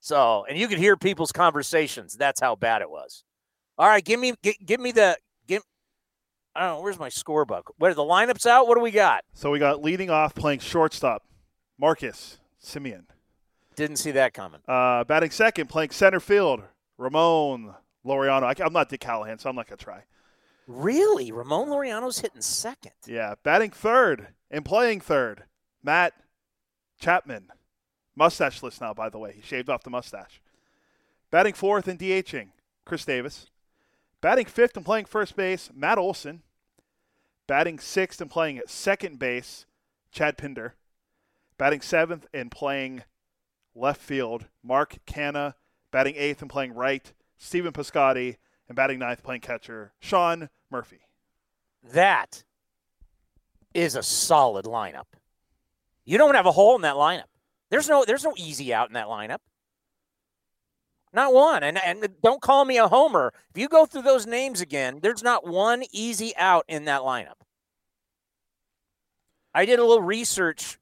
[0.00, 2.16] So, and you could hear people's conversations.
[2.16, 3.24] That's how bad it was.
[3.78, 5.62] All right, give me give, give me the give.
[6.56, 7.62] I don't know where's my scorebook.
[7.78, 8.68] What are the lineups out?
[8.68, 9.24] What do we got?
[9.32, 11.24] So we got leading off playing shortstop,
[11.78, 13.04] Marcus Semien.
[13.74, 14.60] Didn't see that coming.
[14.68, 16.62] Uh, batting second, playing center field,
[16.96, 17.74] Ramon
[18.06, 18.44] Laureano.
[18.44, 20.04] I, am not Dick Callahan, so I'm not gonna try.
[20.66, 22.92] Really, Ramon Laureano's hitting second.
[23.06, 25.44] Yeah, batting third and playing third,
[25.82, 26.14] Matt
[27.00, 27.48] Chapman.
[28.16, 29.32] Mustacheless now, by the way.
[29.34, 30.40] He shaved off the mustache.
[31.32, 32.50] Batting fourth and DHing,
[32.86, 33.46] Khris Davis.
[34.20, 36.43] Batting fifth and playing first base, Matt Olson.
[37.46, 39.66] Batting sixth and playing at second base,
[40.10, 40.74] Chad Pinder.
[41.58, 43.02] Batting seventh and playing
[43.74, 45.54] left field, Mark Canha.
[45.90, 48.36] Batting eighth and playing right, Stephen Piscotty.
[48.66, 51.00] And batting ninth, playing catcher, Sean Murphy.
[51.82, 52.44] That
[53.74, 55.04] is a solid lineup.
[56.06, 57.24] You don't have a hole in that lineup.
[57.70, 59.38] There's no there's no easy out in that lineup.
[61.14, 61.62] Not one.
[61.62, 63.32] And and don't call me a homer.
[63.54, 67.38] If you go through those names again, there's not one easy out in that lineup.
[69.54, 70.80] I did a little research.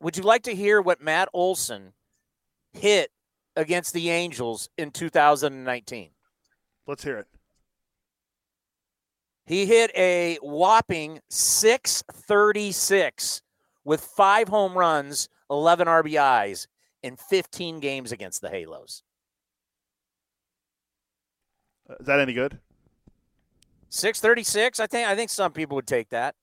[0.00, 1.94] Would you like to hear what Matt Olson
[2.74, 3.10] hit
[3.56, 6.10] against the Angels in 2019?
[6.86, 7.26] Let's hear it.
[9.46, 13.40] He hit a whopping 636
[13.82, 16.66] with five home runs, 11 RBIs
[17.04, 19.02] in 15 games against the Halos.
[21.88, 22.58] Uh, is that any good?
[23.90, 24.80] 636.
[24.80, 26.34] I think I think some people would take that.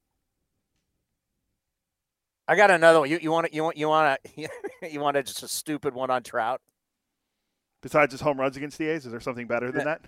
[2.48, 3.10] I got another one.
[3.10, 4.50] You you want to, you want you want to
[4.92, 6.62] you want to just a stupid one on Trout?
[7.82, 10.02] Besides his home runs against the A's, is there something better than that?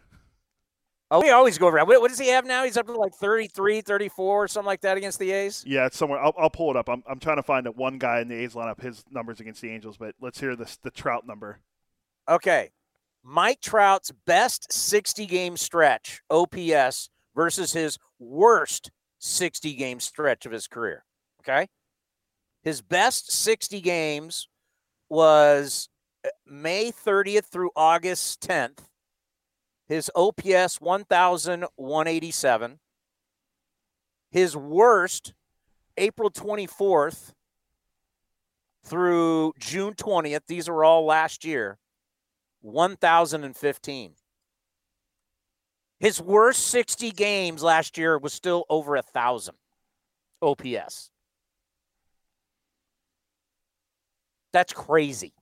[1.13, 1.87] Oh, we always go around.
[1.87, 2.63] What, what does he have now?
[2.63, 5.63] He's up to like 33, 34, or something like that against the A's.
[5.63, 6.19] Yeah, it's somewhere.
[6.19, 6.89] I'll, I'll pull it up.
[6.89, 9.61] I'm, I'm trying to find that one guy in the A's lineup, his numbers against
[9.61, 11.59] the Angels, but let's hear this the Trout number.
[12.27, 12.71] Okay.
[13.23, 20.67] Mike Trout's best 60 game stretch, OPS, versus his worst 60 game stretch of his
[20.67, 21.05] career.
[21.41, 21.67] Okay.
[22.63, 24.47] His best 60 games
[25.09, 25.89] was
[26.25, 28.79] uh, May 30th through August 10th.
[29.93, 32.79] His OPS 1,187.
[34.31, 35.35] His worst,
[35.97, 37.33] April 24th
[38.83, 40.47] through June 20th.
[40.47, 41.77] These are all last year.
[42.61, 44.15] 1,015.
[45.99, 49.57] His worst 60 games last year was still over a thousand
[50.41, 51.11] OPS.
[54.53, 55.35] That's crazy.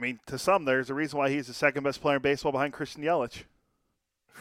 [0.00, 2.52] I mean, to some, there's a reason why he's the second best player in baseball
[2.52, 3.42] behind Christian Yelich.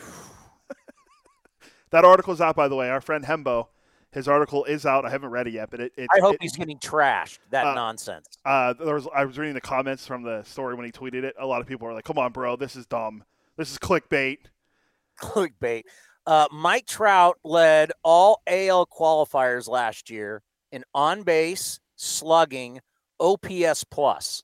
[1.90, 2.90] that article's out, by the way.
[2.90, 3.68] Our friend Hembo,
[4.14, 5.06] his article is out.
[5.06, 5.92] I haven't read it yet, but it.
[5.98, 7.40] it I hope it, he's getting trashed.
[7.50, 8.26] That uh, nonsense.
[8.46, 11.36] Uh, there was I was reading the comments from the story when he tweeted it.
[11.38, 13.26] A lot of people were like, "Come on, bro, this is dumb.
[13.58, 14.38] This is clickbait."
[15.22, 15.84] Clickbait.
[16.26, 20.42] Uh, Mike Trout led all AL qualifiers last year
[20.72, 22.80] in on base, slugging,
[23.20, 24.44] OPS plus.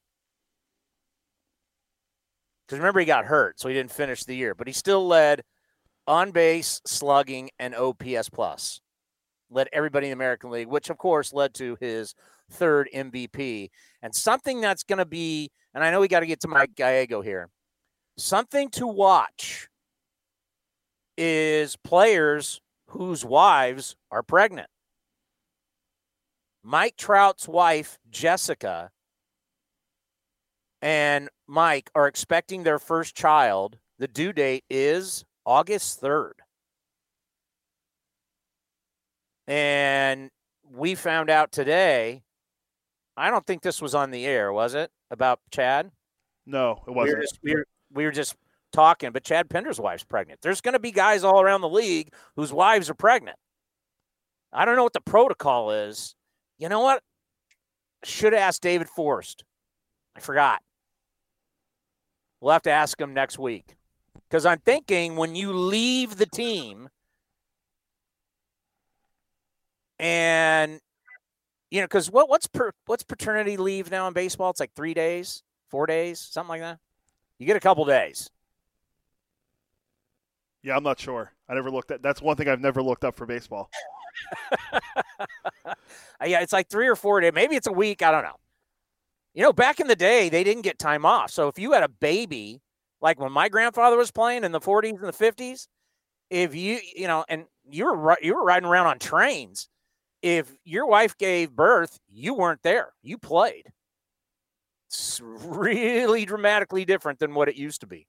[2.66, 5.44] Because remember, he got hurt, so he didn't finish the year, but he still led
[6.08, 8.82] on base, slugging, and OPS plus.
[9.50, 12.16] Led everybody in the American League, which of course led to his
[12.52, 13.70] third MVP.
[14.02, 16.76] And something that's going to be, and I know we got to get to Mike
[16.76, 17.50] Gallego here,
[18.18, 19.68] something to watch
[21.18, 24.70] is players whose wives are pregnant.
[26.64, 28.90] Mike Trout's wife, Jessica,
[30.86, 33.80] and Mike are expecting their first child.
[33.98, 36.34] The due date is August 3rd.
[39.48, 40.30] And
[40.64, 42.22] we found out today,
[43.18, 44.92] I don't think this was on the air, was it?
[45.10, 45.90] About Chad?
[46.46, 47.18] No, it wasn't.
[47.18, 48.36] were just, we were, we were just
[48.72, 50.40] talking, but Chad Pinder's wife's pregnant.
[50.44, 53.38] There's going to be guys all around the league whose wives are pregnant.
[54.54, 56.16] I don't know what the protocol is.
[56.60, 57.02] You know what?
[58.04, 59.46] Should have asked David Forst.
[60.16, 60.62] I forgot.
[62.46, 63.76] We'll have to ask him next week.
[64.30, 66.90] Because I'm thinking when you leave the team
[69.98, 70.80] and
[71.72, 74.52] you know, because what what's per, what's paternity leave now in baseball?
[74.52, 76.78] It's like three days, four days, something like that.
[77.40, 78.30] You get a couple days.
[80.62, 81.32] Yeah, I'm not sure.
[81.50, 82.04] I never looked at.
[82.04, 83.72] That's one thing I've never looked up for baseball.
[86.24, 87.34] yeah, it's like three or four days.
[87.34, 88.04] Maybe it's a week.
[88.04, 88.38] I don't know.
[89.36, 91.30] You know, back in the day, they didn't get time off.
[91.30, 92.62] So if you had a baby,
[93.02, 95.68] like when my grandfather was playing in the 40s and the 50s,
[96.30, 99.68] if you, you know, and you were you were riding around on trains,
[100.22, 102.94] if your wife gave birth, you weren't there.
[103.04, 103.66] You played.
[104.88, 108.08] It's really dramatically different than what it used to be.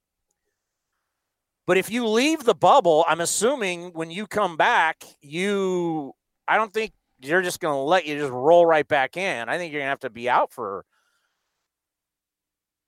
[1.65, 6.13] But if you leave the bubble, I'm assuming when you come back, you
[6.47, 9.49] I don't think they're just going to let you just roll right back in.
[9.49, 10.85] I think you're going to have to be out for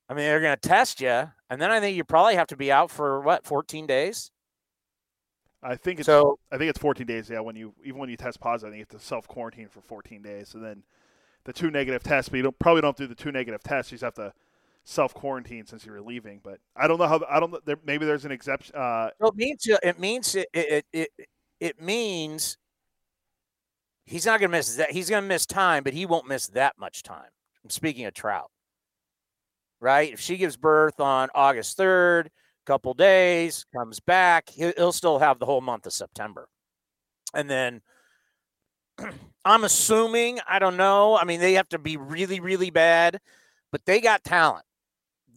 [0.10, 2.58] I mean, they're going to test you, and then I think you probably have to
[2.58, 4.32] be out for what, 14 days?
[5.62, 7.30] I think it's So- I think it's 14 days.
[7.30, 10.22] Yeah, when you even when you test positive, you have to self quarantine for 14
[10.22, 10.84] days, and then
[11.44, 12.30] the two negative tests.
[12.30, 13.92] But you don't probably don't do the two negative tests.
[13.92, 14.34] You just have to
[14.86, 16.40] self quarantine since you were leaving.
[16.42, 17.22] But I don't know how.
[17.30, 17.64] I don't.
[17.66, 18.74] There, maybe there's an exception.
[18.76, 21.10] Uh, Well, it means it means it it it,
[21.60, 22.58] it means
[24.06, 24.92] he's not going to miss that.
[24.92, 27.32] He's going to miss time, but he won't miss that much time.
[27.66, 28.50] I'm speaking of Trout,
[29.80, 30.12] right?
[30.12, 32.30] If she gives birth on August third,
[32.66, 36.48] couple days, comes back, he'll, still have the whole month of September,
[37.34, 37.82] and then.
[39.46, 41.18] I'm assuming, I don't know.
[41.18, 43.20] I mean, they have to be really, really bad,
[43.72, 44.66] but they got talent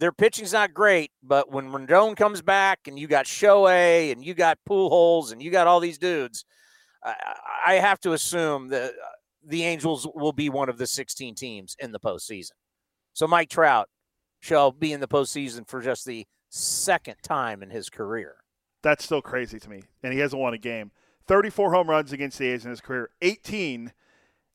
[0.02, 4.34] their pitching's not great, but when Rendon comes back and you got Shohei and you
[4.34, 6.44] got Pujols and you got all these dudes,
[7.04, 7.14] I,
[7.66, 9.06] I have to assume that uh,
[9.46, 12.50] the Angels will be one of the 16 teams in the postseason.
[13.12, 13.88] So Mike Trout
[14.42, 18.34] shall be in the postseason for just the second time in his career.
[18.82, 20.90] that's still crazy to me, and he hasn't won a game.
[21.28, 23.92] 34 home runs against the A's in his career, 18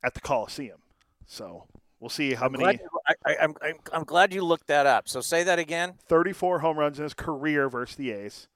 [0.03, 0.79] at the Coliseum.
[1.25, 1.63] So
[2.01, 2.63] we'll see how I'm many.
[2.65, 5.07] glad, you, I, I, I'm, I'm, I'm glad you looked that up.
[5.07, 5.93] So say that again.
[6.09, 8.49] 34 home runs in his career versus the A's.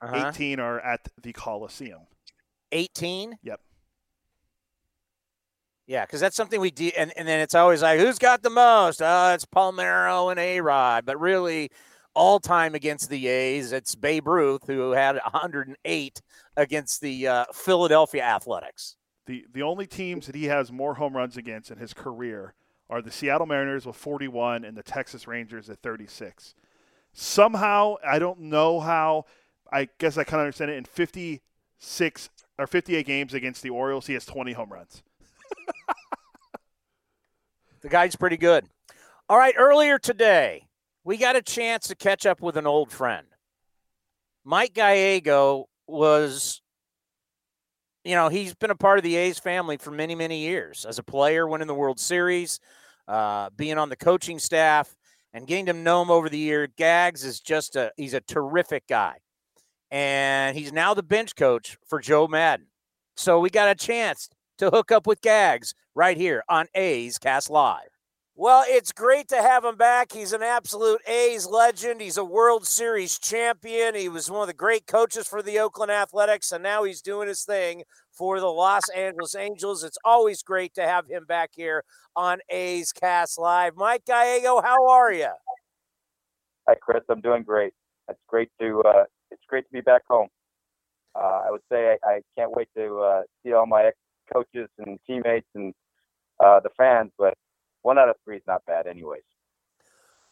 [0.00, 0.30] Uh-huh.
[0.30, 2.06] 18 are at the Coliseum.
[2.72, 3.36] 18.
[3.42, 3.60] Yep.
[5.88, 8.50] Yeah, because that's something we do, and, and then it's always like, who's got the
[8.50, 9.00] most?
[9.00, 11.06] Uh, it's Palmeiro and A Rod.
[11.06, 11.70] But really,
[12.14, 13.72] all time against the A's.
[13.72, 16.22] It's Babe Ruth, who had 108
[16.56, 18.96] against the uh, Philadelphia Athletics.
[19.26, 22.54] The, the only teams that he has more home runs against in his career
[22.90, 26.54] are the Seattle Mariners with 41 and the Texas Rangers at 36.
[27.14, 29.24] Somehow, I don't know how,
[29.72, 30.76] I guess I kind of understand it.
[30.76, 35.02] In 56 or 58 games against the Orioles, he has 20 home runs.
[37.82, 38.66] the guy's pretty good.
[39.28, 40.68] All right, earlier today,
[41.04, 43.26] we got a chance to catch up with an old friend.
[44.44, 46.62] Mike Gallego was,
[48.04, 50.98] you know, he's been a part of the A's family for many, many years as
[50.98, 52.58] a player, winning the World Series,
[53.06, 54.94] uh, being on the coaching staff,
[55.32, 56.66] and getting to know him over the year.
[56.66, 59.16] Gags is just a he's a terrific guy,
[59.90, 62.66] and he's now the bench coach for Joe Maddon.
[63.16, 67.50] So we got a chance to hook up with Gags right here on A's Cast
[67.50, 67.88] Live.
[68.40, 70.12] Well, it's great to have him back.
[70.12, 72.00] He's an absolute A's legend.
[72.00, 73.96] He's a World Series champion.
[73.96, 77.26] He was one of the great coaches for the Oakland Athletics, and now he's doing
[77.26, 77.82] his thing
[78.12, 79.82] for the Los Angeles Angels.
[79.82, 81.82] It's always great to have him back here
[82.14, 83.74] on A's Cast Live.
[83.76, 85.32] Mike Gallego, how are you?
[86.68, 87.02] Hi, Chris.
[87.08, 87.72] I'm doing great.
[88.08, 90.28] It's great to uh, it's great to be back home.
[91.14, 93.96] Uh, I would say I, I can't wait to uh, see all my ex
[94.32, 95.74] coaches and teammates and
[96.40, 97.34] uh, the fans, but
[97.82, 99.22] one out of three is not bad, anyways.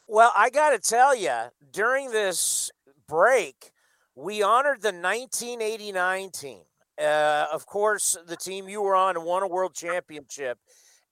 [0.09, 1.35] Well, I got to tell you,
[1.73, 2.71] during this
[3.09, 3.73] break,
[4.15, 6.61] we honored the 1989 team.
[7.01, 10.59] Uh, of course, the team you were on won a world championship.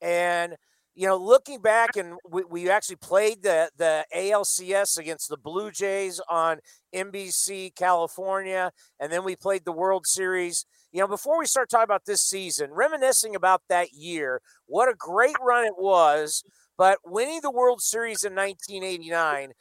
[0.01, 0.57] And,
[0.95, 5.71] you know, looking back, and we, we actually played the, the ALCS against the Blue
[5.71, 6.59] Jays on
[6.95, 8.73] NBC California.
[9.01, 10.65] And then we played the World Series.
[10.95, 14.95] You know, before we start talking about this season, reminiscing about that year, what a
[14.97, 16.45] great run it was.
[16.79, 19.55] But winning the World Series in 1989,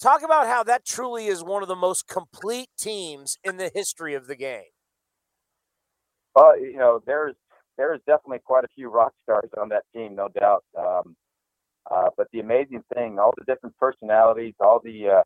[0.00, 4.14] talk about how that truly is one of the most complete teams in the history
[4.14, 4.72] of the game.
[6.34, 7.34] Well, you know, there's
[7.76, 10.64] there's definitely quite a few rock stars on that team, no doubt.
[10.78, 11.14] Um,
[11.90, 15.22] uh, but the amazing thing, all the different personalities, all the uh,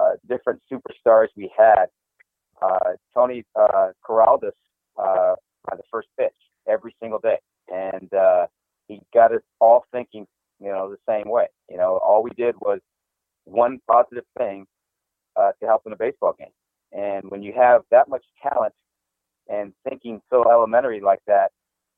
[0.00, 1.86] uh, different superstars we had.
[2.62, 4.52] Uh, Tony uh, Corrales
[4.98, 5.34] uh,
[5.68, 6.34] by the first pitch
[6.68, 7.38] every single day,
[7.68, 8.46] and uh,
[8.88, 10.26] he got us all thinking,
[10.60, 11.46] you know, the same way.
[11.70, 12.80] You know, all we did was
[13.44, 14.66] one positive thing
[15.36, 16.52] uh, to help in a baseball game,
[16.92, 18.74] and when you have that much talent
[19.48, 21.50] and thinking so elementary like that,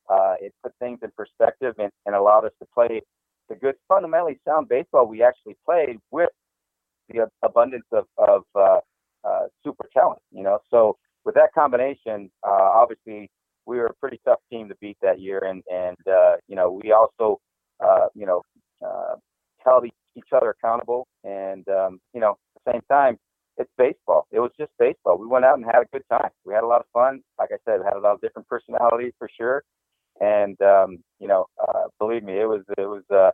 [0.08, 3.00] uh, it put things in perspective and, and allowed us to play
[3.48, 6.30] the good, fundamentally sound baseball we actually played with
[7.08, 8.78] the abundance of, of uh,
[9.24, 10.20] uh, super talent.
[10.30, 10.96] You know, so
[11.28, 13.30] with that combination, uh, obviously
[13.66, 16.80] we were a pretty tough team to beat that year, and and uh, you know
[16.82, 17.38] we also
[17.84, 18.40] uh, you know
[18.82, 19.14] uh,
[19.62, 23.18] held each other accountable, and um, you know at the same time
[23.58, 24.26] it's baseball.
[24.32, 25.18] It was just baseball.
[25.18, 26.30] We went out and had a good time.
[26.46, 27.20] We had a lot of fun.
[27.38, 29.64] Like I said, had a lot of different personalities for sure,
[30.22, 33.04] and um, you know uh, believe me, it was it was.
[33.10, 33.32] Uh,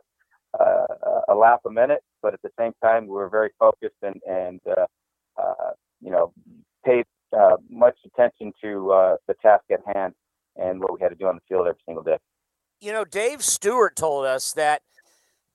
[0.57, 4.21] uh, a laugh a minute, but at the same time, we were very focused and
[4.25, 4.85] and uh,
[5.37, 6.31] uh, you know
[6.85, 7.03] paid
[7.37, 10.13] uh, much attention to uh, the task at hand
[10.55, 12.17] and what we had to do on the field every single day.
[12.79, 14.81] You know, Dave Stewart told us that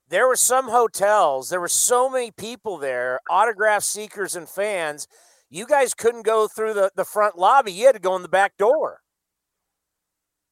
[0.09, 5.07] there were some hotels, there were so many people there, autograph seekers and fans.
[5.49, 7.73] You guys couldn't go through the, the front lobby.
[7.73, 9.01] You had to go in the back door.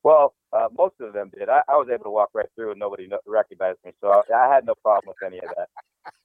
[0.03, 1.49] Well, uh, most of them did.
[1.49, 3.93] I, I, was able to walk right through and nobody no, recognized me.
[4.01, 5.69] So I, I, had no problem with any of that.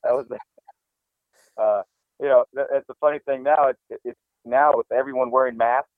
[0.04, 0.26] That was,
[1.58, 1.82] uh,
[2.22, 3.68] you know, it's a funny thing now.
[3.68, 5.90] It's, it's now with everyone wearing masks,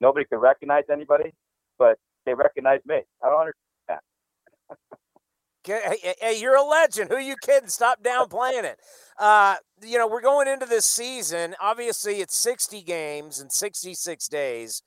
[0.00, 1.32] nobody could recognize anybody,
[1.78, 3.02] but they recognize me.
[3.22, 3.54] I don't understand
[5.66, 7.10] Hey, hey, you're a legend.
[7.10, 7.70] Who you kidding?
[7.70, 8.78] Stop downplaying it.
[9.18, 11.54] Uh, you know, we're going into this season.
[11.58, 14.82] Obviously, it's 60 games and 66 days.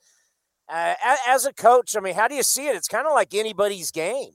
[0.68, 0.94] Uh,
[1.26, 2.76] as a coach, I mean, how do you see it?
[2.76, 4.32] It's kind of like anybody's game.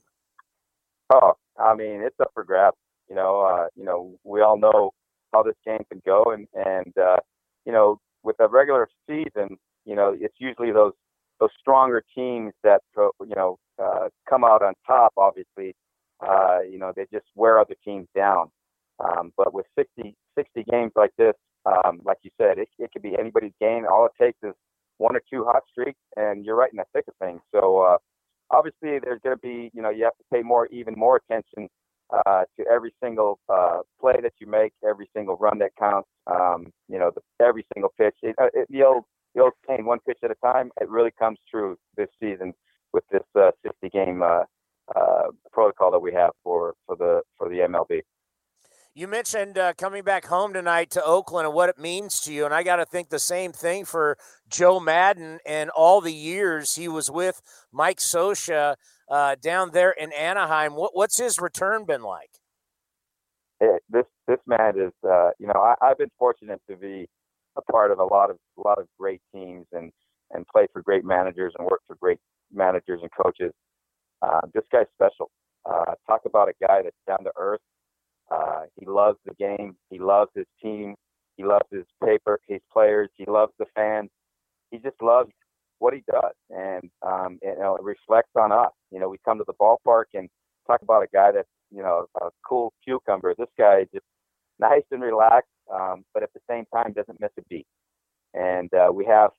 [1.13, 2.75] Oh, I mean, it's up for grabs.
[3.09, 4.91] You know, uh, you know, we all know
[5.31, 7.17] how this game can go, and and uh,
[7.65, 10.93] you know, with a regular season, you know, it's usually those
[11.39, 15.13] those stronger teams that you know uh, come out on top.
[15.17, 15.75] Obviously,
[16.25, 18.47] uh, you know, they just wear other teams down.
[18.99, 21.33] Um, but with 60, 60 games like this,
[21.65, 23.85] um, like you said, it, it could be anybody's game.
[23.89, 24.53] All it takes is
[24.97, 27.41] one or two hot streaks, and you're right in the thick of things.
[27.53, 27.97] So uh,
[28.51, 31.67] obviously, there's going to be, you know, you have to pay more, even more attention
[32.13, 36.09] uh, to every single uh, play that you make, every single run that counts.
[36.27, 38.15] Um, you know, the, every single pitch.
[38.21, 39.03] It, uh, it, the old
[39.35, 40.71] the old saying, one pitch at a time.
[40.79, 42.53] It really comes true this season
[42.93, 44.43] with this uh, 60 game uh,
[44.95, 48.01] uh, protocol that we have for for the for the MLB.
[48.95, 52.45] You mentioned uh, coming back home tonight to Oakland and what it means to you,
[52.45, 56.75] and I got to think the same thing for Joe Maddon and all the years
[56.75, 57.41] he was with
[57.71, 58.75] Mike Scioscia
[59.09, 60.75] uh, down there in Anaheim.
[60.75, 62.29] What, what's his return been like?
[63.59, 67.09] It, this this man is, uh, you know, I, I've been fortunate to be
[67.57, 69.91] a part of a lot of a lot of great teams and
[70.29, 72.19] and play for great managers and work for great
[72.53, 73.53] managers and coaches.
[74.21, 75.31] Uh, this guy's special.
[75.65, 77.61] Uh, talk about a guy that's down to earth.
[78.33, 79.75] Uh, he loves the game.
[79.89, 80.95] He loves his team.
[81.37, 83.09] He loves his paper, his players.
[83.15, 84.09] He loves the fans.
[84.71, 85.29] He just loves
[85.79, 88.71] what he does, and um, you know, it reflects on us.
[88.91, 90.29] You know, we come to the ballpark and
[90.65, 93.35] talk about a guy that's you know a cool cucumber.
[93.37, 94.05] This guy is just
[94.59, 97.67] nice and relaxed, um, but at the same time doesn't miss a beat.
[98.33, 99.31] And uh, we have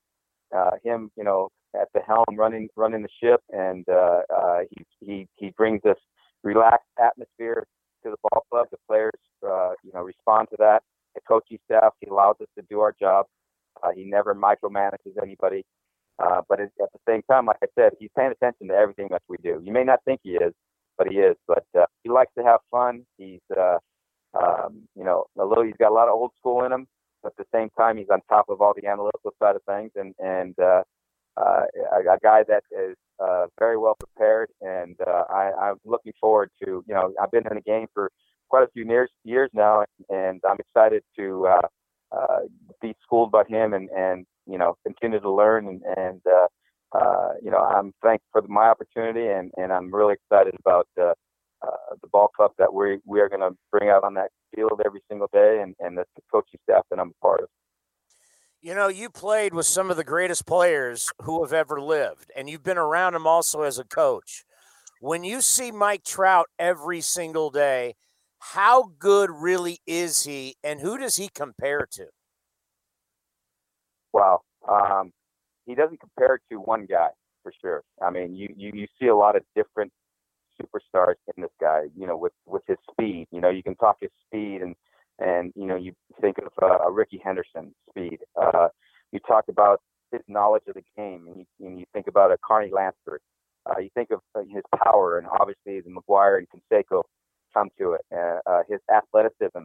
[0.54, 1.48] uh, him, you know,
[1.80, 5.98] at the helm running running the ship, and uh, uh, he he he brings this
[6.42, 7.66] relaxed atmosphere
[8.04, 8.66] to the ball club.
[8.70, 9.12] The players,
[9.46, 10.82] uh, you know, respond to that.
[11.14, 13.26] The coaching staff, he allows us to do our job.
[13.82, 15.64] Uh, he never micromanages anybody.
[16.18, 19.22] Uh, but at, the same time, like I said, he's paying attention to everything that
[19.28, 19.60] we do.
[19.64, 20.52] You may not think he is,
[20.96, 21.36] but he is.
[21.46, 23.04] But uh, he likes to have fun.
[23.18, 23.78] He's, uh,
[24.38, 25.64] um, you know, a little.
[25.64, 26.86] He's got a lot of old school in him.
[27.22, 29.90] But at the same time, he's on top of all the analytical side of things,
[29.96, 30.82] and and uh,
[31.36, 31.62] uh,
[31.92, 34.50] a, a guy that is uh, very well prepared.
[34.60, 36.84] And uh, I, I'm looking forward to.
[36.86, 38.10] You know, I've been in the game for
[38.48, 41.68] quite a few years years now, and I'm excited to uh,
[42.16, 42.40] uh,
[42.80, 47.32] be schooled by him and and you know continue to learn and and uh, uh,
[47.42, 51.14] you know I'm thankful for my opportunity and and I'm really excited about the
[52.12, 55.28] ball club that we we are going to bring out on that field every single
[55.32, 57.48] day and and the coaching staff that I'm a part of.
[58.64, 62.48] You know, you played with some of the greatest players who have ever lived, and
[62.48, 64.46] you've been around them also as a coach.
[65.02, 67.92] When you see Mike Trout every single day,
[68.38, 72.06] how good really is he, and who does he compare to?
[74.14, 75.12] Wow, um,
[75.66, 77.10] he doesn't compare to one guy
[77.42, 77.82] for sure.
[78.00, 79.92] I mean, you, you you see a lot of different
[80.58, 81.82] superstars in this guy.
[81.94, 83.26] You know, with with his speed.
[83.30, 84.74] You know, you can talk his speed, and
[85.18, 88.18] and you know, you think of uh, a Rickey Henderson speed.
[88.40, 88.68] Uh,
[89.12, 89.80] you talk about
[90.12, 93.20] his knowledge of the game, and you, and you think about a Carney Lansford.
[93.66, 97.02] Uh, you think of uh, his power, and obviously the McGwire and Canseco
[97.54, 98.00] come to it.
[98.14, 99.64] Uh, uh, his athleticism,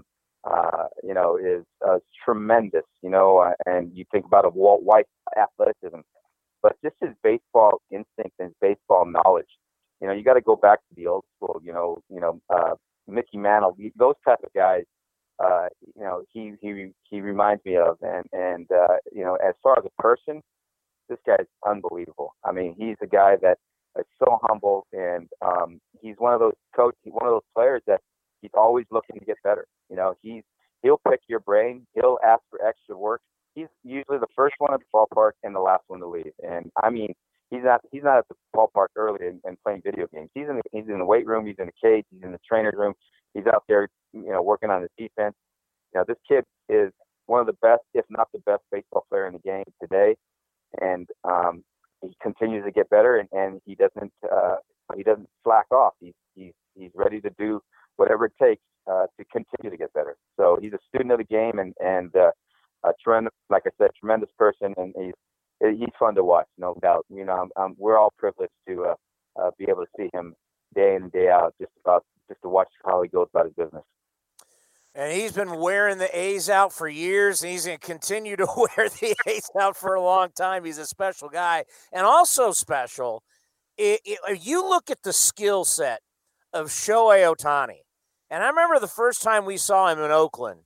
[0.50, 2.86] uh, you know, is uh, tremendous.
[3.02, 6.00] You know, uh, and you think about a Walt White athleticism,
[6.62, 9.50] but just his baseball instinct and baseball knowledge.
[10.02, 11.60] You know, you got to go back to the old school.
[11.64, 12.76] You know, you know, uh,
[13.08, 14.84] Mickey Mantle, those type of guys.
[15.44, 19.56] Uh, you know, he he he reminds me of, and and uh, you know, as
[19.64, 20.42] far as a person,
[21.08, 22.36] this guy's unbelievable.
[22.44, 23.58] I mean, he's a guy that
[23.98, 28.02] is so humble, and um, he's one of those coach, one of those players that
[28.42, 29.66] he's always looking to get better.
[29.90, 30.44] You know, he's
[30.84, 33.22] he'll pick your brain, he'll ask for extra work.
[33.56, 36.32] He's usually the first one at the ballpark and the last one to leave.
[36.48, 37.14] And I mean,
[37.50, 40.30] he's not he's not at the ballpark early and, and playing video games.
[40.34, 42.40] He's in the, he's in the weight room, he's in the cage, he's in the
[42.48, 42.94] trainer's room,
[43.34, 45.36] he's out there, you know, working on his defense.
[45.94, 46.92] You know, this kid is
[47.26, 50.16] one of the best, if not the best, baseball player in the game today,
[50.82, 51.64] and um,
[52.02, 54.56] he continues to get better, and, and he doesn't uh,
[54.96, 55.94] he doesn't slack off.
[56.00, 57.62] He's he's he's ready to do
[57.98, 60.16] whatever it takes uh, to continue to get better.
[60.38, 62.32] So he's a student of the game, and and uh,
[62.84, 65.14] a tremendous, like I said, tremendous person, and he's
[65.78, 67.06] he's fun to watch, no doubt.
[67.10, 68.96] You know, I'm, I'm, we're all privileged to uh,
[69.42, 70.34] uh, be able to see him
[70.76, 73.54] day in and day out, just about just to watch how he goes about his
[73.56, 73.84] business.
[74.96, 78.48] And he's been wearing the A's out for years, and he's going to continue to
[78.58, 80.66] wear the A's out for a long time.
[80.66, 83.24] He's a special guy, and also special.
[83.78, 86.02] If you look at the skill set
[86.54, 87.80] of Shohei Ohtani,
[88.30, 90.62] and I remember the first time we saw him in Oakland,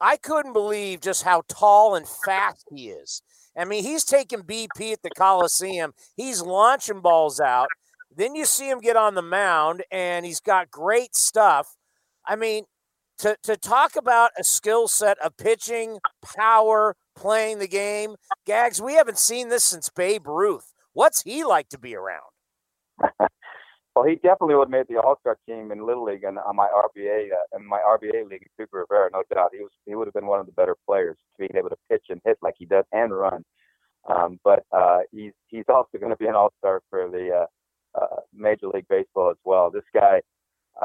[0.00, 3.22] I couldn't believe just how tall and fast he is.
[3.56, 5.92] I mean, he's taking BP at the Coliseum.
[6.16, 7.68] He's launching balls out.
[8.14, 11.76] Then you see him get on the mound, and he's got great stuff.
[12.26, 12.64] I mean,
[13.18, 15.98] to, to talk about a skill set of pitching,
[16.36, 20.72] power, playing the game, Gags, we haven't seen this since Babe Ruth.
[20.92, 22.30] What's he like to be around?
[23.94, 26.56] well, he definitely would have made the All Star team in Little League and on
[26.56, 29.50] my RBA uh, in my RBA league in Super Rivera, no doubt.
[29.52, 32.06] He was he would have been one of the better players, being able to pitch
[32.08, 33.44] and hit like he does and run.
[34.08, 37.46] Um, but uh, he's he's also going to be an All Star for the uh,
[38.00, 39.70] uh, Major League Baseball as well.
[39.70, 40.20] This guy,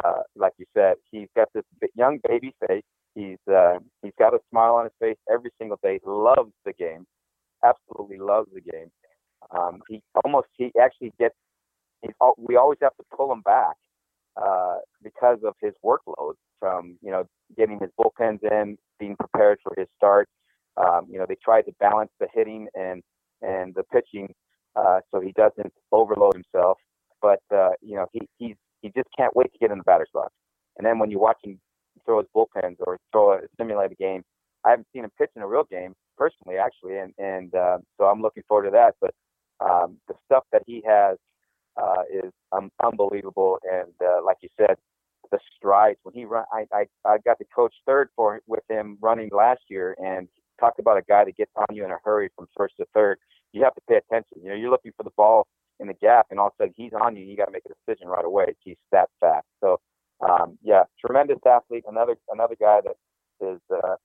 [0.04, 1.64] uh, like you said, he's got this
[1.96, 2.84] young baby face.
[3.16, 6.00] He's uh, he's got a smile on his face every single day.
[6.06, 7.06] Loves the game,
[7.64, 8.92] absolutely loves the game.
[9.52, 11.36] Um, he almost he actually gets.
[12.02, 13.76] He's, we always have to pull him back
[14.42, 19.74] uh, because of his workload from you know getting his bullpens in, being prepared for
[19.78, 20.28] his start.
[20.76, 23.04] Um, you know, they tried to balance the hitting and
[23.44, 24.34] and the pitching
[24.76, 26.78] uh, so he doesn't overload himself.
[27.24, 30.10] But uh, you know, he he's he just can't wait to get in the batter's
[30.14, 30.32] box.
[30.78, 31.60] And then when you watch him
[32.06, 34.24] throw his bullpens or throw a simulated game,
[34.66, 38.06] I haven't seen him pitch in a real game personally, actually, and and uh, so
[38.06, 38.96] I'm looking forward to that.
[39.02, 39.14] But
[39.66, 41.18] um, the stuff that he has
[41.82, 44.76] uh, is um, unbelievable, and uh, like you said,
[45.32, 46.44] the strides when he run.
[46.52, 50.28] I, I I got to coach third for with him running last year, and
[50.60, 53.18] talk about a guy that gets on you in a hurry from first to third.
[53.54, 54.40] You have to pay attention.
[54.44, 55.48] You know, you're looking for the ball
[55.80, 57.26] in the gap, and all of a sudden he's on you.
[57.26, 58.56] You got to make a decision right away.
[58.64, 59.48] He's that fast.
[59.62, 59.80] So,
[60.22, 61.84] um, yeah, tremendous athlete.
[61.88, 62.96] Another another guy that
[63.46, 63.96] is uh,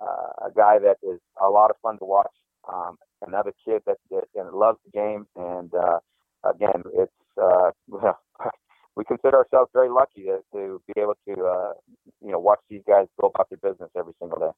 [0.00, 2.32] uh, a guy that is a lot of fun to watch.
[2.72, 2.96] Um,
[3.26, 5.98] another kid that, that, that loves the game, and uh,
[6.44, 7.70] again, it's uh,
[8.96, 11.72] we consider ourselves very lucky to, to be able to uh,
[12.20, 14.50] you know watch these guys go about their business every single day.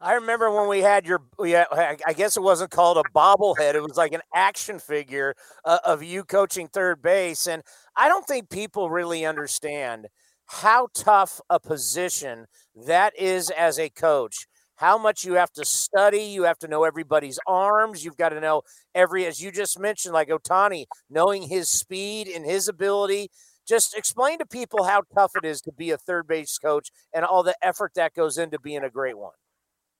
[0.00, 1.66] I remember when we had your, yeah,
[2.06, 3.74] I guess it wasn't called a bobblehead.
[3.74, 5.34] It was like an action figure
[5.64, 7.46] uh, of you coaching third base.
[7.46, 7.62] And
[7.96, 10.06] I don't think people really understand
[10.46, 12.46] how tough a position
[12.86, 14.46] that is as a coach.
[14.76, 18.40] How much you have to study, you have to know everybody's arms, you've got to
[18.40, 18.62] know
[18.94, 23.28] every, as you just mentioned, like Ohtani, knowing his speed and his ability.
[23.68, 27.26] Just explain to people how tough it is to be a third base coach and
[27.26, 29.32] all the effort that goes into being a great one.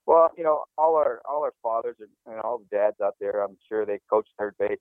[0.05, 3.57] Well, you know, all our all our fathers and, all the dads out there, I'm
[3.69, 4.79] sure they coached third base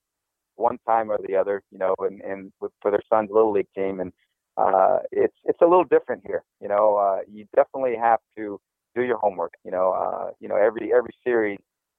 [0.56, 4.00] one time or the other, you know, and and for their son's little league team,
[4.00, 4.12] and
[4.56, 6.42] uh, it's it's a little different here.
[6.60, 8.60] You know, uh, you definitely have to
[8.94, 9.52] do your homework.
[9.64, 11.58] You know, uh, you know every every series,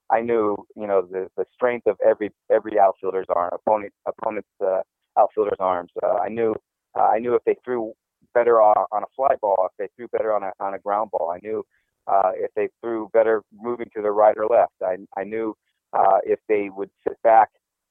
[0.10, 4.82] I knew you know the the strength of every every outfielder's arm, opponent opponent's uh,
[5.18, 5.92] outfielder's arms.
[6.04, 6.56] Uh, I knew
[6.98, 7.94] uh, I knew if they threw
[8.34, 11.12] better on, on a fly ball, if they threw better on a on a ground
[11.12, 11.32] ball.
[11.34, 11.64] I knew
[12.08, 14.74] uh, if they threw better moving to the right or left.
[14.82, 15.56] I, I knew
[15.94, 17.50] uh, if they would sit back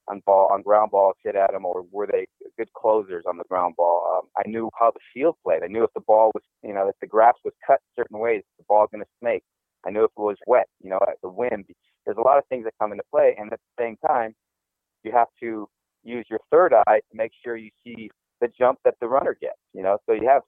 [0.08, 2.26] on ball on ground balls, hit at them, or were they
[2.58, 4.18] good closers on the ground ball.
[4.18, 5.62] Um, I knew how the field played.
[5.62, 8.42] I knew if the ball was, you know, if the grass was cut certain ways,
[8.58, 9.44] the ball going to snake.
[9.86, 11.64] I knew if it was wet, you know, the wind.
[12.04, 14.34] There's a lot of things that come into play, and at the same time,
[15.04, 15.68] you have to
[16.02, 19.58] use your third eye to make sure you see the jump that the runner gets.
[19.72, 20.42] You know, so you have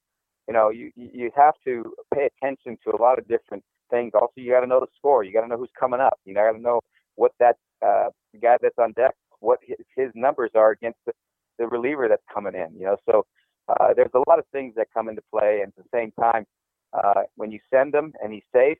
[0.48, 4.12] you know, you you have to pay attention to a lot of different things.
[4.14, 5.24] Also, you got to know the score.
[5.24, 6.18] You got to know who's coming up.
[6.24, 6.80] You got to know
[7.14, 8.08] what that uh,
[8.40, 11.12] guy that's on deck, what his, his numbers are against the,
[11.58, 12.74] the reliever that's coming in.
[12.78, 13.26] You know, so
[13.68, 15.60] uh, there's a lot of things that come into play.
[15.62, 16.44] And at the same time,
[16.92, 18.78] uh, when you send him and he's safe,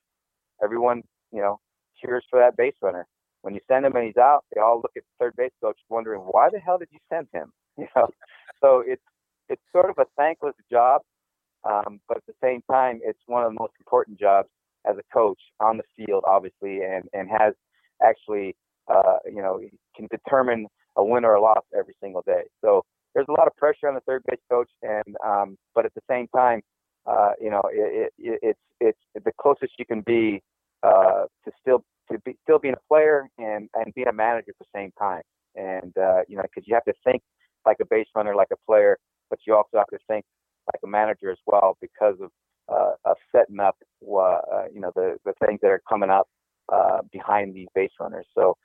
[0.63, 1.03] everyone
[1.33, 1.61] you know
[2.01, 3.07] cheers for that base runner.
[3.43, 5.79] When you send him and he's out, they all look at the third base coach
[5.89, 7.53] wondering why the hell did you send him?
[7.79, 8.09] You know,
[8.61, 9.03] so it's
[9.49, 11.01] it's sort of a thankless job
[11.65, 14.49] um, but at the same time, it's one of the most important jobs
[14.89, 17.55] as a coach on the field, obviously, and, and has
[18.03, 18.57] actually,
[18.93, 19.61] uh, you know,
[19.97, 22.43] can determine a win or a loss every single day.
[22.61, 22.85] So
[23.15, 26.01] there's a lot of pressure on the third base coach, and um, but at the
[26.09, 26.63] same time,
[27.07, 30.43] uh, you know, it, it, it's it's the closest you can be
[30.83, 34.59] uh, to still to be still being a player and and being a manager at
[34.59, 35.23] the same time.
[35.55, 37.23] And uh, you know, because you have to think
[37.67, 38.99] like a base runner, like a player,
[39.31, 40.25] but you also have to think
[40.73, 42.31] like a manager as well because of
[42.69, 46.29] uh, of setting up uh, you know the the things that are coming up
[46.73, 48.27] uh, behind these base runners.
[48.35, 48.57] So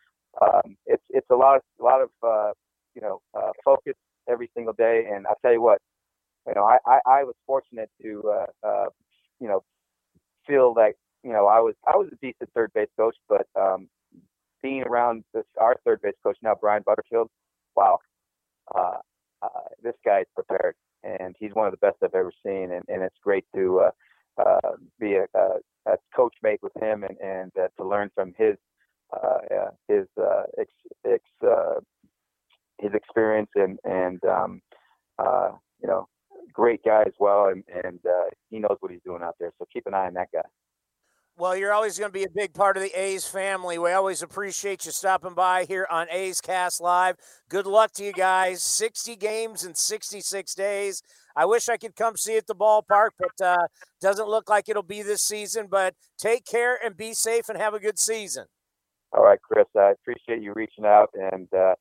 [0.41, 2.51] um, it's it's a lot of a lot of uh,
[2.95, 3.95] you know uh, focus
[4.29, 5.07] every single day.
[5.11, 5.79] And I'll tell you what,
[6.47, 8.85] you know I I, I was fortunate to uh, uh,
[9.39, 9.63] you know
[10.45, 13.87] feel like you know I was I was a decent third base coach, but um,
[14.61, 17.29] being around this our third base coach now Brian Butterfield,
[17.75, 17.99] wow,
[18.75, 18.97] uh,
[19.41, 19.47] uh,
[19.83, 20.75] this guy's prepared
[21.19, 22.71] and he's one of the best I've ever seen.
[22.71, 27.03] And, and it's great to uh, uh, be a, a, a coach mate with him
[27.03, 28.55] and, and uh, to learn from his
[29.13, 30.69] uh, his uh, ex,
[31.05, 31.79] ex, uh,
[32.79, 34.61] his experience and and um,
[35.81, 36.07] you know
[36.51, 37.99] great guy as well, and and
[38.49, 39.51] he knows what he's doing out there.
[39.57, 40.41] So keep an eye on that guy.
[41.39, 43.77] Well, you're always going to be a big part of the A's family.
[43.77, 47.15] We always appreciate you stopping by here on A's Cast Live.
[47.47, 48.63] Good luck to you guys.
[48.63, 51.03] 60 games in 66 days.
[51.35, 53.67] I wish I could come see at the ballpark, but uh,
[54.01, 55.67] doesn't look like it'll be this season.
[55.69, 58.45] But take care and be safe and have a good season.
[59.11, 59.67] All right, Chris.
[59.77, 61.11] I appreciate you reaching out.
[61.13, 61.75] And uh,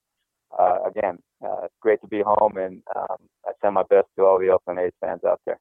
[0.58, 2.58] uh, again, uh, it's great to be home.
[2.58, 5.58] And um, I send my best to all the Oakland A's fans out there.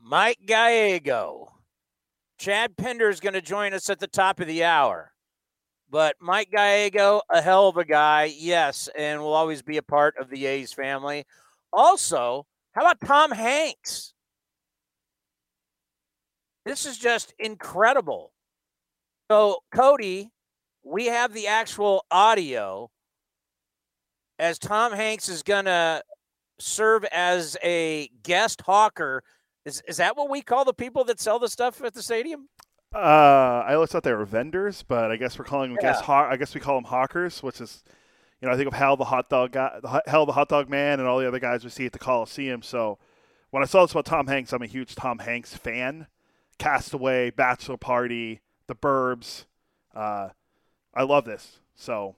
[0.00, 1.48] Mike Gallego
[2.42, 5.12] Chad Pinder is going to join us at the top of the hour.
[5.88, 10.16] But Mike Gallego, a hell of a guy, yes, and will always be a part
[10.18, 11.24] of the A's family.
[11.72, 14.12] Also, How about Tom Hanks?
[16.64, 18.32] This is just incredible.
[19.30, 20.30] So, Cody,
[20.82, 22.90] we have the actual audio
[24.40, 26.02] as Tom Hanks is going to
[26.58, 29.22] serve as a guest hawker.
[29.64, 32.48] Is, is that what we call the people that sell the stuff at the stadium?
[32.94, 32.98] Uh,
[33.66, 35.92] I always thought they were vendors, but I guess we're calling them Yeah.
[35.92, 37.82] guest haw- I guess we call them hawkers, which is,
[38.40, 40.98] you know, I think of Hal the hot dog guy, Hal the hot dog man,
[41.00, 42.60] and all the other guys we see at the Coliseum.
[42.62, 42.98] So
[43.50, 46.06] when I saw this about Tom Hanks, I'm a huge Tom Hanks fan.
[46.58, 49.46] Castaway, Bachelor Party, The Burbs.
[49.94, 50.28] Uh,
[50.94, 51.58] I love this.
[51.74, 52.16] So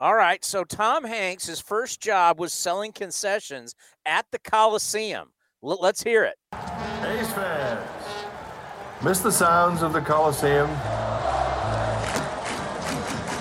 [0.00, 0.44] All right.
[0.44, 3.74] So, Tom Hanks, his first job was selling concessions
[4.04, 5.30] at the Coliseum.
[5.64, 6.34] L- let's hear it.
[6.52, 7.88] A's fans,
[9.04, 10.68] miss the sounds of the Coliseum?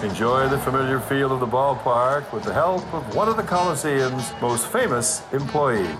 [0.03, 4.31] Enjoy the familiar feel of the ballpark with the help of one of the Coliseum's
[4.39, 5.95] most famous employees,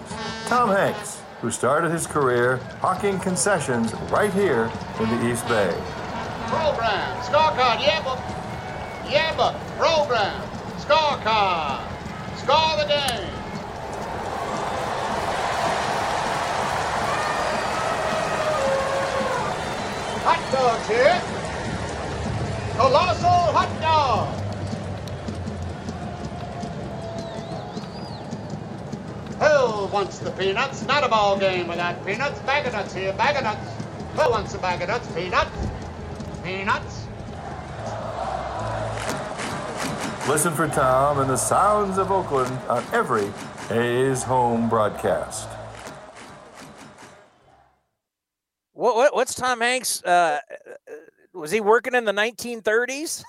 [0.45, 5.72] Tom Hanks, who started his career hawking concessions right here in the East Bay.
[6.47, 8.19] Program, scorecard, yeah, but,
[9.11, 10.41] yeah, but, program,
[10.78, 11.82] scorecard,
[12.38, 13.41] score the game.
[20.24, 21.19] Hot dogs here.
[22.78, 24.38] Colossal hot dogs.
[29.39, 30.84] Who wants the peanuts?
[30.86, 32.39] Not a ball game without peanuts.
[32.41, 33.67] Bag of nuts here, bag of nuts.
[34.13, 35.07] Who wants a bag of nuts?
[35.13, 35.67] Peanuts.
[36.43, 37.07] Peanuts.
[40.30, 43.34] Listen for Tom and the sounds of Oakland on every
[43.72, 45.49] A's home broadcast.
[48.82, 50.04] What, what what's Tom Hanks?
[50.04, 50.94] Uh, uh,
[51.34, 53.24] was he working in the 1930s?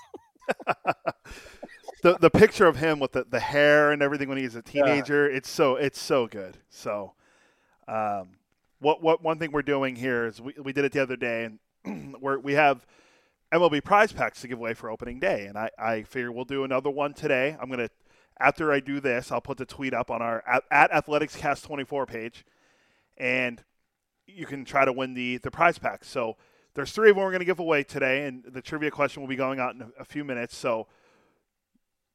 [2.01, 5.29] the the picture of him with the, the hair and everything when he's a teenager,
[5.29, 6.57] it's so it's so good.
[6.71, 7.13] So,
[7.87, 8.29] um,
[8.79, 11.51] what what one thing we're doing here is we, we did it the other day,
[11.85, 12.87] and we're, we have
[13.53, 16.63] MLB prize packs to give away for opening day, and I I figure we'll do
[16.63, 17.55] another one today.
[17.61, 17.89] I'm gonna
[18.39, 22.43] after I do this, I'll put the tweet up on our at, at AthleticsCast24 page,
[23.19, 23.63] and
[24.27, 26.03] you can try to win the the prize pack.
[26.03, 26.37] So.
[26.75, 29.29] There's three of them we're going to give away today, and the trivia question will
[29.29, 30.57] be going out in a, few minutes.
[30.57, 30.87] So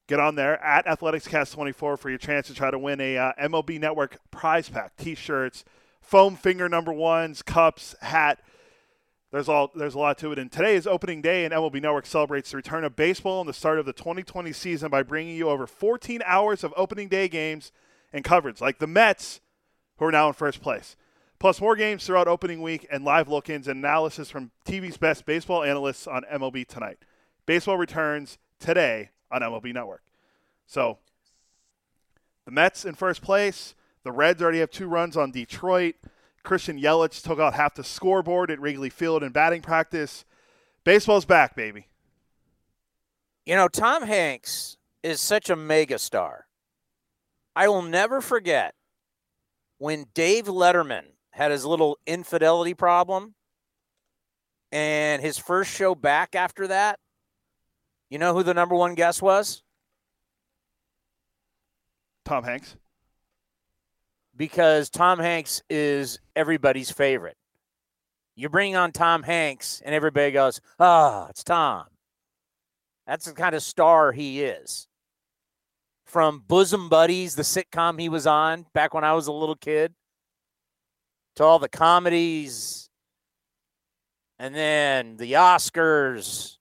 [0.08, 3.78] get on there at AthleticsCast24 for your chance to try to win a uh, MLB
[3.78, 5.64] Network prize pack: T-shirts,
[6.00, 8.40] foam finger number ones, cups, hat.
[9.30, 10.40] There's all there's a lot to it.
[10.40, 13.54] And today is opening day, and MLB Network celebrates the return of baseball and the
[13.54, 17.70] start of the 2020 season by bringing you over 14 hours of opening day games
[18.12, 19.40] and coverage, like the Mets,
[19.98, 20.96] who are now in first place.
[21.38, 25.62] Plus more games throughout opening week and live look-ins and analysis from TV's best baseball
[25.62, 26.98] analysts on MLB Tonight.
[27.46, 30.02] Baseball returns today on MLB Network.
[30.66, 30.98] So
[32.44, 33.74] the Mets in first place.
[34.04, 35.94] The Reds already have two runs on Detroit.
[36.42, 40.24] Christian Yelich took out half the scoreboard at Wrigley Field in batting practice.
[40.82, 41.88] Baseball's back, baby.
[43.44, 46.42] You know, Tom Hanks is such a megastar.
[47.54, 48.74] I will never forget
[49.78, 51.04] when Dave Letterman
[51.38, 53.32] had his little infidelity problem
[54.72, 56.98] and his first show back after that.
[58.10, 59.62] You know who the number one guest was?
[62.24, 62.74] Tom Hanks.
[64.36, 67.36] Because Tom Hanks is everybody's favorite.
[68.34, 71.84] You bring on Tom Hanks, and everybody goes, Ah, it's Tom.
[73.06, 74.88] That's the kind of star he is.
[76.04, 79.94] From Bosom Buddies, the sitcom he was on back when I was a little kid,
[81.38, 82.90] to all the comedies,
[84.40, 86.58] and then the Oscars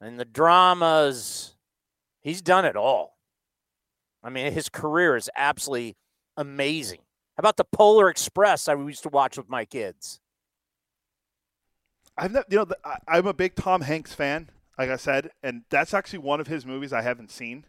[0.00, 1.56] and the dramas.
[2.20, 3.16] He's done it all.
[4.22, 5.96] I mean, his career is absolutely
[6.36, 7.00] amazing.
[7.36, 10.20] How about the Polar Express I used to watch with my kids?
[12.16, 12.66] I've never, you know,
[13.08, 16.64] I'm a big Tom Hanks fan, like I said, and that's actually one of his
[16.64, 17.64] movies I haven't seen.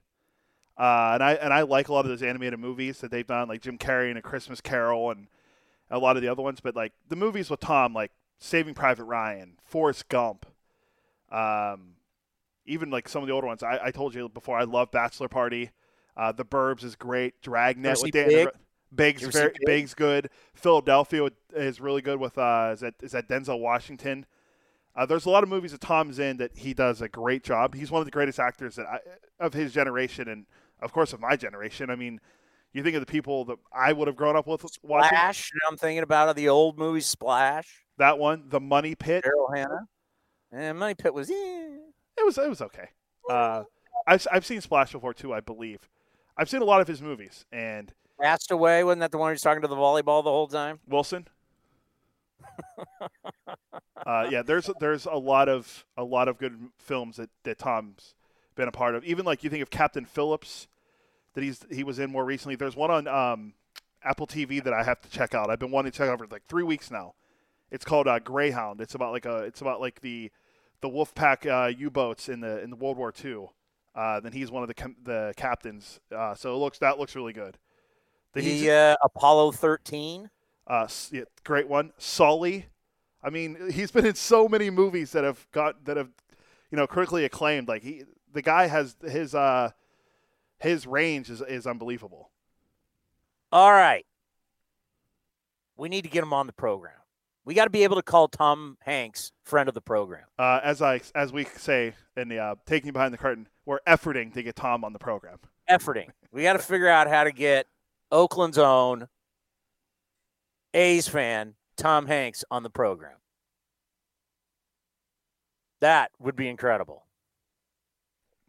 [0.77, 3.47] Uh, and I and I like a lot of those animated movies that they've done,
[3.47, 5.27] like Jim Carrey and A Christmas Carol, and
[5.93, 6.59] a lot of the other ones.
[6.59, 10.45] But like the movies with Tom, like Saving Private Ryan, Forrest Gump,
[11.31, 11.95] um,
[12.65, 13.63] even like some of the older ones.
[13.63, 15.71] I, I told you before, I love Bachelor Party.
[16.15, 17.41] Uh, the Burbs is great.
[17.41, 18.27] Dragnet with Dan.
[18.27, 18.47] Big?
[18.95, 19.65] Big's You ever see very, Big?
[19.65, 20.29] Big's good.
[20.53, 24.25] Philadelphia is really good with uh, is that is that Denzel Washington.
[24.95, 27.73] Uh, there's a lot of movies that Tom's in that he does a great job.
[27.73, 28.99] He's one of the greatest actors that I,
[29.39, 30.45] of his generation, and
[30.79, 31.89] of course of my generation.
[31.89, 32.19] I mean,
[32.73, 35.51] you think of the people that I would have grown up with watching Splash.
[35.69, 37.83] I'm thinking about the old movie Splash.
[37.97, 39.23] that one, The Money Pit.
[39.23, 39.87] Daryl Hannah.
[40.51, 41.33] And Money Pit was, eh.
[42.15, 42.89] It was it was okay.
[43.29, 43.63] Uh,
[44.05, 45.89] I've I've seen Splash before too, I believe.
[46.37, 48.83] I've seen a lot of his movies, and Cast Away.
[48.83, 50.79] Wasn't that the one who's talking to the volleyball the whole time?
[50.87, 51.27] Wilson.
[54.05, 58.13] uh, yeah, there's there's a lot of a lot of good films that, that Tom's
[58.55, 59.03] been a part of.
[59.05, 60.67] Even like you think of Captain Phillips
[61.33, 62.55] that he's he was in more recently.
[62.55, 63.53] There's one on um,
[64.03, 65.49] Apple TV that I have to check out.
[65.49, 67.13] I've been wanting to check out for like three weeks now.
[67.71, 68.81] It's called uh, Greyhound.
[68.81, 70.31] It's about like a it's about like the
[70.81, 73.47] the Wolfpack uh, U-boats in the in the World War II.
[73.95, 75.99] Uh, then he's one of the com- the captains.
[76.15, 77.57] Uh, so it looks that looks really good.
[78.33, 80.29] The uh, Apollo 13.
[80.65, 81.91] Uh, yeah, great one.
[81.97, 82.67] Sully.
[83.23, 86.09] I mean, he's been in so many movies that have got that have,
[86.71, 87.67] you know, critically acclaimed.
[87.67, 88.03] Like he,
[88.33, 89.71] the guy has his uh,
[90.63, 92.31] his range is is unbelievable.
[93.51, 94.05] All right,
[95.77, 96.93] we need to get him on the program.
[97.45, 100.23] We got to be able to call Tom Hanks friend of the program.
[100.39, 104.33] Uh, as I as we say in the uh, taking behind the curtain, we're efforting
[104.33, 105.37] to get Tom on the program.
[105.69, 106.09] Efforting.
[106.31, 107.67] We got to figure out how to get
[108.11, 109.07] Oakland's own
[110.73, 113.17] A's fan Tom Hanks on the program.
[115.81, 117.05] That would be incredible.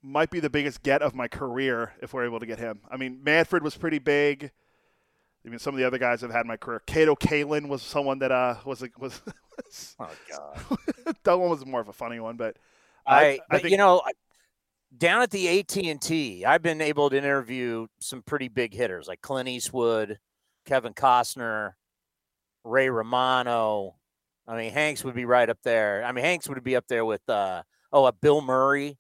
[0.07, 2.81] Might be the biggest get of my career if we're able to get him.
[2.91, 4.51] I mean, Manfred was pretty big.
[5.45, 6.83] I mean, some of the other guys I've had in my career.
[6.87, 9.21] Kato Kaelin was someone that uh was like was.
[10.01, 10.79] oh God,
[11.25, 12.57] that one was more of a funny one, but
[13.07, 14.03] I, I, but think, you know,
[14.97, 19.09] down at the AT and T, I've been able to interview some pretty big hitters
[19.09, 20.19] like Clint Eastwood,
[20.65, 21.73] Kevin Costner,
[22.65, 23.97] Ray Romano.
[24.47, 26.05] I mean, Hanks would be right up there.
[26.05, 28.99] I mean, Hanks would be up there with uh oh, a Bill Murray.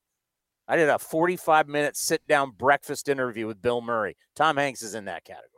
[0.66, 4.16] I did a 45 minute sit down breakfast interview with Bill Murray.
[4.34, 5.50] Tom Hanks is in that category.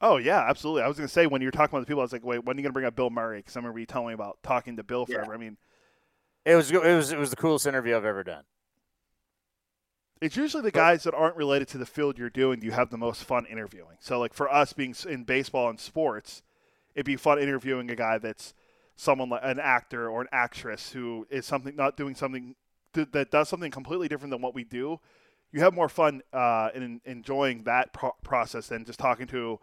[0.00, 0.82] Oh yeah, absolutely.
[0.82, 2.24] I was going to say when you were talking about the people, I was like,
[2.24, 3.38] wait, when are you going to bring up Bill Murray?
[3.38, 5.30] Because I remember you telling me about talking to Bill forever.
[5.30, 5.34] Yeah.
[5.34, 5.56] I mean,
[6.44, 8.44] it was it was it was the coolest interview I've ever done.
[10.20, 12.98] It's usually the guys that aren't related to the field you're doing you have the
[12.98, 13.96] most fun interviewing.
[14.00, 16.42] So like for us being in baseball and sports,
[16.94, 18.54] it'd be fun interviewing a guy that's
[18.96, 22.54] someone like an actor or an actress who is something not doing something
[22.94, 24.98] th- that does something completely different than what we do.
[25.52, 29.60] You have more fun uh, in enjoying that pro- process than just talking to,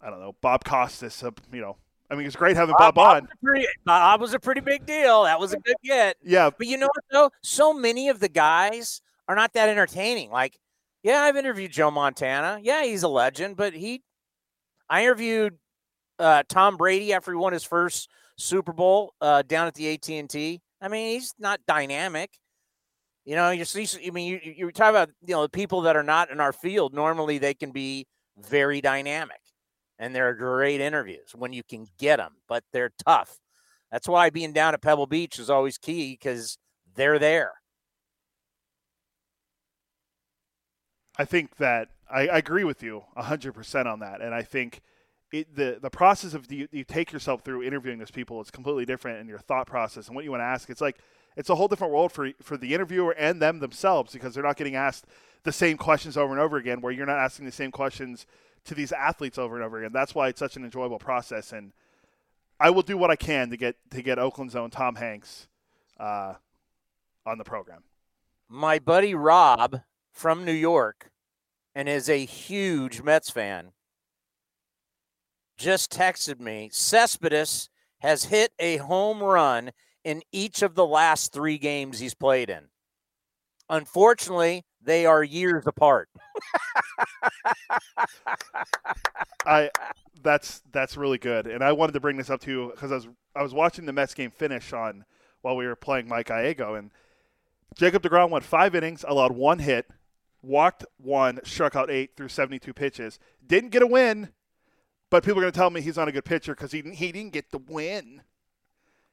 [0.00, 1.22] I don't know, Bob Costas.
[1.22, 1.76] Uh, you know,
[2.10, 3.22] I mean, it's great having Bob, Bob on.
[3.22, 5.24] Was pretty, Bob was a pretty big deal.
[5.24, 6.16] That was a good get.
[6.22, 7.30] Yeah, but you know what though?
[7.42, 10.30] So many of the guys are not that entertaining.
[10.30, 10.58] Like,
[11.02, 12.58] yeah, I've interviewed Joe Montana.
[12.62, 14.02] Yeah, he's a legend, but he,
[14.88, 15.58] I interviewed
[16.18, 20.08] uh, Tom Brady after he won his first Super Bowl uh, down at the AT
[20.10, 20.60] and T.
[20.80, 22.30] I mean, he's not dynamic.
[23.30, 23.86] You know, you see.
[24.04, 26.52] I mean, you you talk about you know the people that are not in our
[26.52, 26.92] field.
[26.92, 29.38] Normally, they can be very dynamic,
[30.00, 33.38] and they're great interviews when you can get them, but they're tough.
[33.92, 36.58] That's why being down at Pebble Beach is always key because
[36.96, 37.52] they're there.
[41.16, 44.22] I think that I, I agree with you 100% on that.
[44.22, 44.80] And I think
[45.30, 48.86] it, the the process of you, you take yourself through interviewing those people is completely
[48.86, 50.68] different in your thought process and what you want to ask.
[50.68, 50.98] It's like
[51.36, 54.56] it's a whole different world for for the interviewer and them themselves because they're not
[54.56, 55.06] getting asked
[55.42, 56.80] the same questions over and over again.
[56.80, 58.26] Where you're not asking the same questions
[58.64, 59.92] to these athletes over and over again.
[59.92, 61.52] That's why it's such an enjoyable process.
[61.52, 61.72] And
[62.58, 65.48] I will do what I can to get to get Oakland's own Tom Hanks
[65.98, 66.34] uh,
[67.24, 67.84] on the program.
[68.48, 71.10] My buddy Rob from New York
[71.74, 73.72] and is a huge Mets fan
[75.60, 77.68] just texted me Cespedes
[77.98, 79.72] has hit a home run
[80.04, 82.68] in each of the last three games he's played in.
[83.68, 86.08] Unfortunately, they are years apart.
[89.46, 89.70] I
[90.22, 92.96] that's that's really good, and I wanted to bring this up to you because I
[92.96, 95.04] was I was watching the Mets game finish on
[95.42, 96.90] while we were playing Mike Gallego, and
[97.76, 99.86] Jacob deGrom went five innings, allowed one hit,
[100.42, 104.30] walked one, struck out eight through seventy two pitches, didn't get a win,
[105.10, 107.12] but people are going to tell me he's not a good pitcher because he, he
[107.12, 108.22] didn't get the win.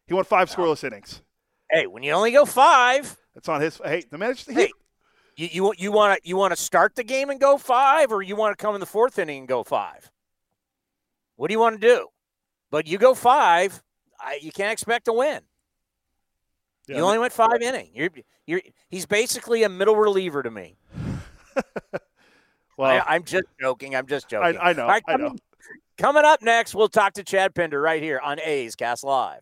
[0.08, 1.22] He won five scoreless innings.
[1.70, 3.80] Hey, when you only go five, that's on his.
[3.84, 4.52] Hey, the manager.
[4.52, 4.72] Hey,
[5.36, 8.22] you you you want to you want to start the game and go five, or
[8.22, 10.10] you want to come in the fourth inning and go five?
[11.36, 12.08] What do you want to do?
[12.72, 13.84] But you go five,
[14.20, 15.42] I, you can't expect to win.
[16.88, 17.92] Yeah, you only went five inning.
[17.94, 18.10] You're
[18.46, 20.78] you're he's basically a middle reliever to me.
[22.78, 23.94] well, I, am just joking.
[23.96, 24.58] I'm just joking.
[24.58, 24.88] I, I know.
[24.88, 25.36] Right, I know.
[25.98, 29.42] Coming up next, we'll talk to Chad Pinder right here on A's Cast Live.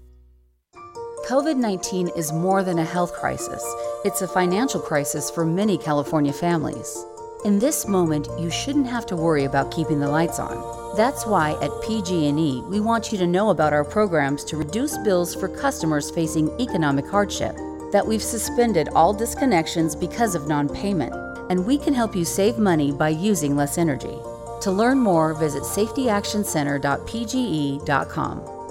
[1.27, 3.63] COVID 19 is more than a health crisis,
[4.03, 7.05] it's a financial crisis for many California families.
[7.45, 10.97] In this moment, you shouldn't have to worry about keeping the lights on.
[10.97, 15.35] That's why at PG&E, we want you to know about our programs to reduce bills
[15.35, 17.55] for customers facing economic hardship.
[17.91, 21.13] That we've suspended all disconnections because of non-payment,
[21.51, 24.17] and we can help you save money by using less energy.
[24.61, 28.61] To learn more, visit safetyactioncenter.pge.com.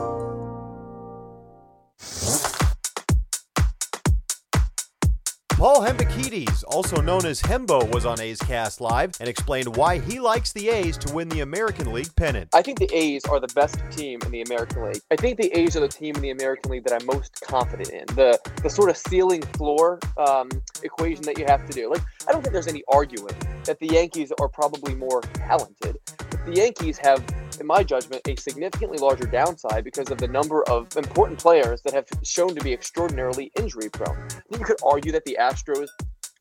[5.61, 10.19] Paul Hembekides, also known as Hembo, was on A's Cast Live and explained why he
[10.19, 12.49] likes the A's to win the American League pennant.
[12.55, 15.03] I think the A's are the best team in the American League.
[15.11, 17.91] I think the A's are the team in the American League that I'm most confident
[17.91, 18.07] in.
[18.17, 20.49] The the sort of ceiling floor um,
[20.83, 21.91] equation that you have to do.
[21.91, 25.99] Like I don't think there's any arguing that the Yankees are probably more talented.
[26.47, 27.23] The Yankees have
[27.61, 31.93] in my judgment, a significantly larger downside because of the number of important players that
[31.93, 34.17] have shown to be extraordinarily injury prone.
[34.51, 35.89] You could argue that the Astros,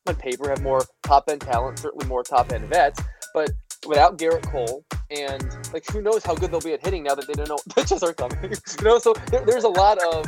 [0.06, 3.00] on paper, have more top end talent, certainly more top end vets,
[3.34, 3.50] but
[3.86, 7.26] without Gerrit Cole, and like who knows how good they'll be at hitting now that
[7.26, 8.38] they don't know what pitches are coming.
[8.42, 10.26] you know, so there, there's a lot of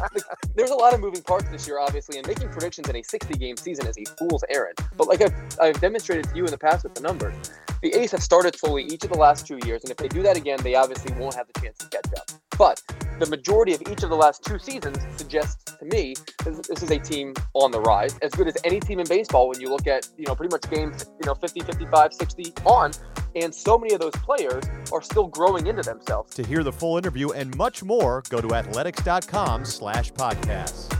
[0.00, 0.22] like,
[0.54, 3.34] there's a lot of moving parts this year, obviously, and making predictions in a 60
[3.34, 4.78] game season is a fool's errand.
[4.96, 7.34] But like I've, I've demonstrated to you in the past with the numbers,
[7.82, 10.22] the A's have started slowly each of the last two years, and if they do
[10.22, 12.30] that again, they obviously won't have the chance to catch up.
[12.62, 12.80] But
[13.18, 16.92] the majority of each of the last two seasons suggests to me that this is
[16.92, 19.88] a team on the rise, as good as any team in baseball when you look
[19.88, 22.92] at, you know, pretty much games, you know, 50, 55, 60 on.
[23.34, 26.36] And so many of those players are still growing into themselves.
[26.36, 30.96] To hear the full interview and much more, go to athletics.com slash podcasts.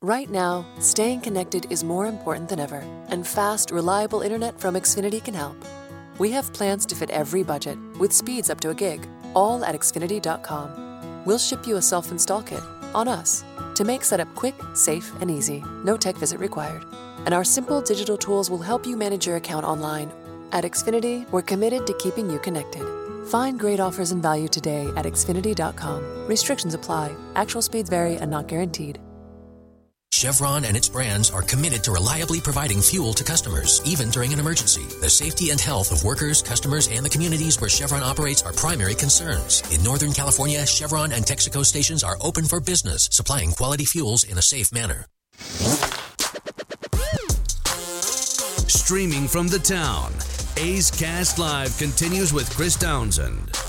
[0.00, 5.24] Right now, staying connected is more important than ever, and fast, reliable internet from Xfinity
[5.24, 5.56] can help.
[6.18, 9.74] We have plans to fit every budget, with speeds up to a gig, all at
[9.74, 11.24] Xfinity.com.
[11.24, 12.62] We'll ship you a self install kit
[12.94, 13.44] on us
[13.74, 15.62] to make setup quick, safe, and easy.
[15.84, 16.84] No tech visit required.
[17.24, 20.10] And our simple digital tools will help you manage your account online.
[20.50, 22.84] At Xfinity, we're committed to keeping you connected.
[23.28, 26.26] Find great offers and value today at Xfinity.com.
[26.26, 28.98] Restrictions apply, actual speeds vary and not guaranteed.
[30.12, 34.40] Chevron and its brands are committed to reliably providing fuel to customers, even during an
[34.40, 34.82] emergency.
[35.00, 38.96] The safety and health of workers, customers, and the communities where Chevron operates are primary
[38.96, 39.62] concerns.
[39.72, 44.38] In Northern California, Chevron and Texaco stations are open for business, supplying quality fuels in
[44.38, 45.06] a safe manner.
[48.66, 50.12] Streaming from the town,
[50.56, 53.67] A's Cast Live continues with Chris Townsend.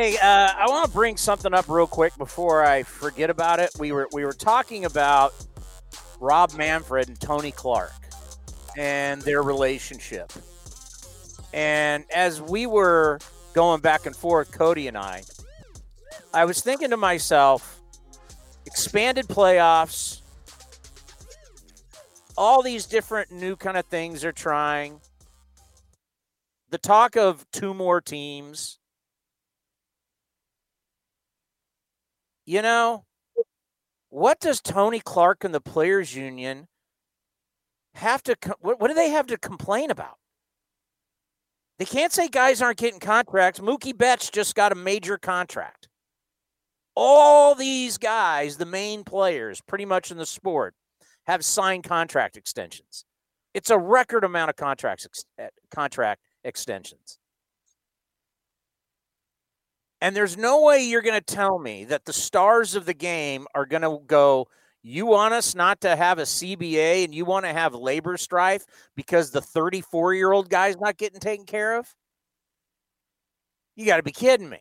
[0.00, 3.68] Hey, uh, I want to bring something up real quick before I forget about it.
[3.78, 5.34] We were we were talking about
[6.18, 7.92] Rob Manfred and Tony Clark
[8.78, 10.32] and their relationship.
[11.52, 13.18] And as we were
[13.52, 15.22] going back and forth, Cody and I,
[16.32, 17.78] I was thinking to myself,
[18.64, 20.22] expanded playoffs,
[22.38, 24.98] all these different new kind of things they're trying.
[26.70, 28.79] The talk of two more teams
[32.50, 33.04] you know,
[34.08, 36.66] what does Tony Clark and the Players Union
[37.94, 40.16] have to, what, what do they have to complain about?
[41.78, 43.60] They can't say guys aren't getting contracts.
[43.60, 45.88] Mookie Betts just got a major contract.
[46.96, 50.74] All these guys, the main players, pretty much in the sport,
[51.28, 53.04] have signed contract extensions.
[53.54, 57.19] It's a record amount of contracts ex- eh, contract extensions.
[60.00, 63.46] And there's no way you're going to tell me that the stars of the game
[63.54, 64.48] are going to go,
[64.82, 68.64] you want us not to have a CBA and you want to have labor strife
[68.96, 71.94] because the 34 year old guy's not getting taken care of?
[73.76, 74.58] You got to be kidding me.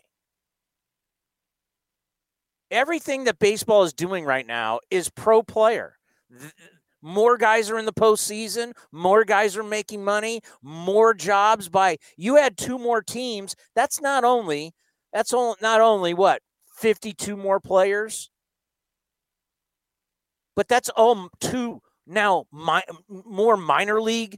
[2.69, 5.95] Everything that baseball is doing right now is pro player.
[7.01, 8.73] More guys are in the postseason.
[8.91, 10.41] More guys are making money.
[10.61, 13.55] More jobs by you had two more teams.
[13.73, 14.73] That's not only
[15.13, 16.41] that's all, not only what
[16.77, 18.29] 52 more players,
[20.55, 24.37] but that's all two now my, more minor league.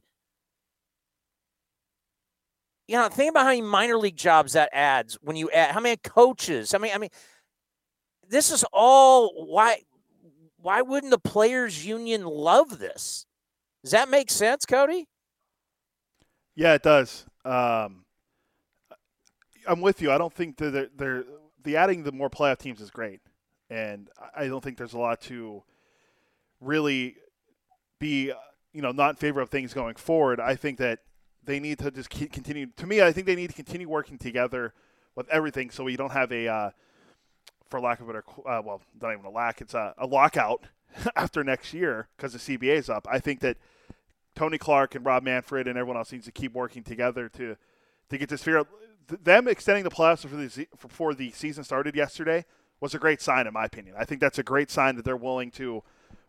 [2.87, 5.79] You know, think about how many minor league jobs that adds when you add how
[5.79, 6.73] many coaches.
[6.73, 7.09] I mean, I mean,
[8.27, 9.83] this is all why.
[10.57, 13.25] Why wouldn't the players' union love this?
[13.83, 15.07] Does that make sense, Cody?
[16.55, 17.25] Yeah, it does.
[17.43, 18.00] Um,
[19.67, 20.11] I'm with you.
[20.11, 21.23] I don't think that they're, they're,
[21.63, 23.21] the adding the more playoff teams is great,
[23.69, 25.63] and I don't think there's a lot to
[26.59, 27.15] really
[27.99, 28.31] be,
[28.73, 30.39] you know, not in favor of things going forward.
[30.39, 30.99] I think that
[31.43, 32.67] they need to just continue.
[32.77, 34.73] To me, I think they need to continue working together
[35.15, 36.69] with everything, so we don't have a, uh,
[37.69, 40.65] for lack of a better, uh, well, not even a lack, it's a, a lockout
[41.15, 43.07] after next year because the CBA is up.
[43.09, 43.57] I think that
[44.35, 47.57] Tony Clark and Rob Manfred and everyone else needs to keep working together to
[48.09, 48.43] to get this
[49.07, 49.23] figure.
[49.23, 52.45] Them extending the playoffs before the, before the season started yesterday
[52.79, 53.95] was a great sign, in my opinion.
[53.97, 55.83] I think that's a great sign that they're willing to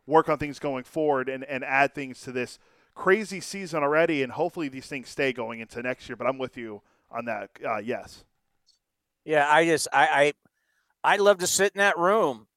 [0.06, 2.58] work on things going forward and, and add things to this
[2.94, 6.16] crazy season already, and hopefully these things stay going into next year.
[6.16, 7.50] But I'm with you on that.
[7.64, 8.24] Uh, yes.
[9.24, 10.32] Yeah, I just I,
[11.04, 12.48] I I'd love to sit in that room.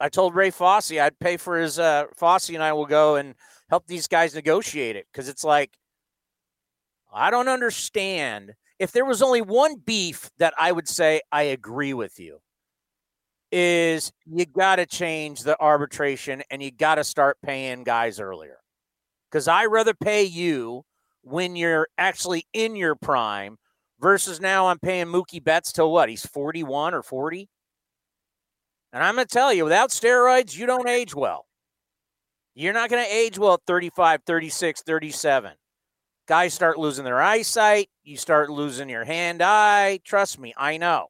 [0.00, 3.34] I told Ray Fosse I'd pay for his uh Fosse and I will go and
[3.70, 5.78] help these guys negotiate it because it's like
[7.12, 8.54] I don't understand.
[8.78, 12.38] If there was only one beef that I would say I agree with you
[13.50, 18.58] is you got to change the arbitration and you got to start paying guys earlier.
[19.32, 20.84] Cuz I rather pay you
[21.22, 23.58] when you're actually in your prime
[24.00, 26.08] versus now I'm paying Mookie Betts till what?
[26.08, 27.48] He's 41 or 40.
[28.92, 31.46] And I'm going to tell you, without steroids, you don't age well.
[32.54, 35.52] You're not going to age well at 35, 36, 37.
[36.28, 37.88] Guys start losing their eyesight.
[38.04, 39.98] You start losing your hand eye.
[40.04, 41.06] Trust me, I know.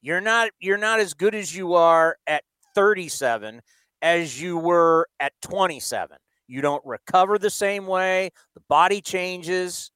[0.00, 2.42] You're not you're not as good as you are at
[2.74, 3.62] 37
[4.02, 6.16] as you were at 27.
[6.48, 8.30] You don't recover the same way.
[8.56, 9.92] The body changes.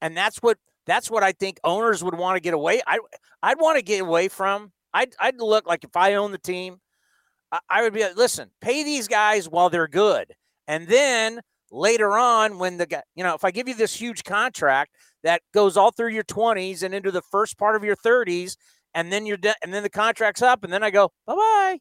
[0.00, 0.56] And that's what
[0.86, 2.80] that's what I think owners would want to get away.
[2.86, 2.98] I
[3.42, 4.72] I'd want to get away from.
[4.94, 6.80] I'd I'd look like if I own the team,
[7.52, 10.32] I, I would be like, listen, pay these guys while they're good.
[10.66, 14.22] And then later on, when the guy, you know, if I give you this huge
[14.22, 14.94] contract
[15.24, 18.56] that goes all through your 20s and into the first part of your 30s,
[18.94, 21.78] and then you're de- and then the contract's up, and then I go, bye bye.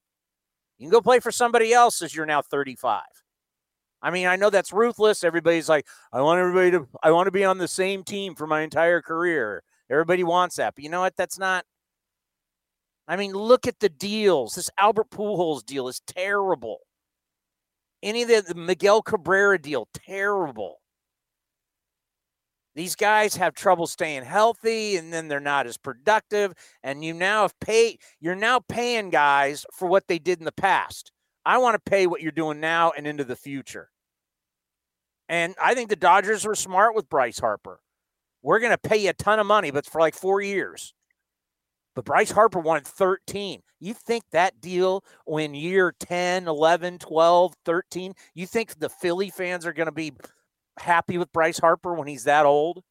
[0.77, 3.03] You can go play for somebody else as you're now 35.
[4.01, 5.23] I mean, I know that's ruthless.
[5.23, 8.47] Everybody's like, I want everybody to, I want to be on the same team for
[8.47, 9.61] my entire career.
[9.91, 10.73] Everybody wants that.
[10.73, 11.15] But you know what?
[11.15, 11.65] That's not,
[13.07, 14.55] I mean, look at the deals.
[14.55, 16.79] This Albert Pujols deal is terrible.
[18.03, 20.77] Any of the, the Miguel Cabrera deal, terrible.
[22.73, 26.53] These guys have trouble staying healthy and then they're not as productive.
[26.83, 30.51] And you now have paid, you're now paying guys for what they did in the
[30.51, 31.11] past.
[31.45, 33.89] I want to pay what you're doing now and into the future.
[35.27, 37.79] And I think the Dodgers were smart with Bryce Harper.
[38.41, 40.93] We're going to pay you a ton of money, but for like four years.
[41.95, 43.61] But Bryce Harper wanted 13.
[43.79, 49.65] You think that deal when year 10, 11, 12, 13, you think the Philly fans
[49.65, 50.13] are going to be
[50.79, 52.83] happy with Bryce Harper when he's that old?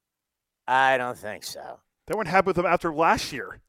[0.69, 1.81] I don't think so.
[2.07, 3.61] They weren't happy with him after last year.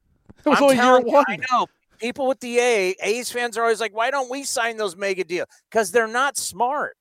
[0.44, 1.24] It was I'm only year telling you, one.
[1.28, 1.66] I know.
[1.98, 5.22] People with the A, A's fans are always like, why don't we sign those mega
[5.22, 5.46] deals?
[5.70, 6.96] Because they're not smart.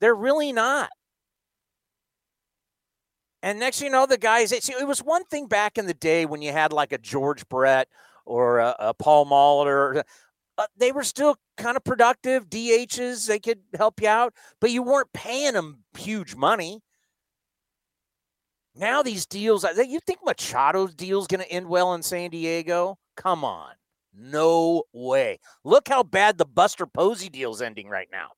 [0.00, 0.90] They're really not.
[3.48, 6.26] And next, you know, the guys, it, it was one thing back in the day
[6.26, 7.88] when you had like a George Brett
[8.26, 10.02] or a, a Paul Molitor.
[10.58, 13.26] Uh, they were still kind of productive DHs.
[13.26, 16.82] They could help you out, but you weren't paying them huge money.
[18.74, 22.98] Now these deals, you think Machado's deal is going to end well in San Diego?
[23.16, 23.72] Come on.
[24.14, 25.38] No way.
[25.64, 28.32] Look how bad the Buster Posey deal's ending right now.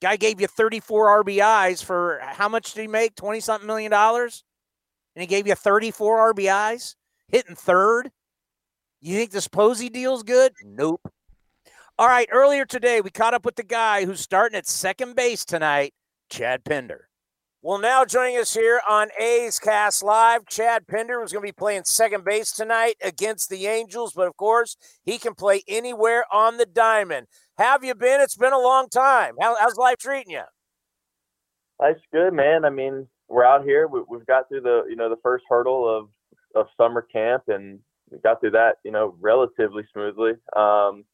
[0.00, 3.16] Guy gave you 34 RBIs for how much did he make?
[3.16, 4.44] 20 something million dollars?
[5.14, 6.94] And he gave you 34 RBIs,
[7.28, 8.10] hitting third.
[9.00, 10.52] You think this Posey deal's good?
[10.64, 11.12] Nope.
[11.98, 15.44] All right, earlier today, we caught up with the guy who's starting at second base
[15.44, 15.94] tonight,
[16.30, 17.07] Chad Pinder.
[17.60, 21.52] Well, now joining us here on A's Cast Live, Chad Pinder was going to be
[21.52, 26.58] playing second base tonight against the Angels, but of course, he can play anywhere on
[26.58, 27.26] the diamond.
[27.58, 28.20] Have you been?
[28.20, 29.34] It's been a long time.
[29.40, 30.42] How, how's life treating you?
[31.80, 32.64] Life's good, man.
[32.64, 33.88] I mean, we're out here.
[33.88, 36.08] We, we've got through the, you know, the first hurdle of
[36.54, 40.34] of summer camp, and we got through that, you know, relatively smoothly.
[40.54, 41.04] Um,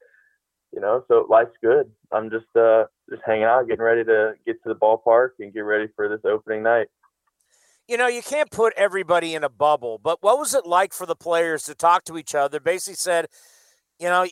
[0.73, 1.91] you know, so life's good.
[2.13, 5.61] I'm just uh just hanging out, getting ready to get to the ballpark and get
[5.61, 6.89] ready for this opening night.
[7.87, 11.05] You know, you can't put everybody in a bubble, but what was it like for
[11.05, 12.59] the players to talk to each other?
[12.59, 13.27] Basically said,
[13.99, 14.27] you know,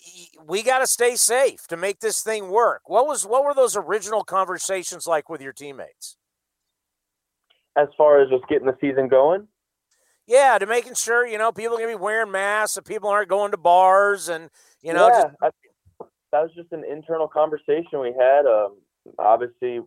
[0.46, 2.82] we got to stay safe to make this thing work.
[2.86, 6.16] What was what were those original conversations like with your teammates?
[7.76, 9.48] As far as just getting the season going,
[10.26, 13.28] yeah, to making sure you know people are gonna be wearing masks, and people aren't
[13.28, 14.50] going to bars, and
[14.82, 15.54] you know, yeah, just,
[16.32, 18.46] that was just an internal conversation we had.
[18.46, 18.78] Um,
[19.18, 19.80] obviously,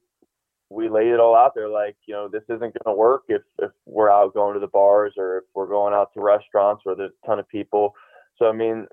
[0.69, 3.41] we laid it all out there, like you know, this isn't going to work if
[3.59, 6.95] if we're out going to the bars or if we're going out to restaurants where
[6.95, 7.93] there's a ton of people.
[8.37, 8.87] So I mean,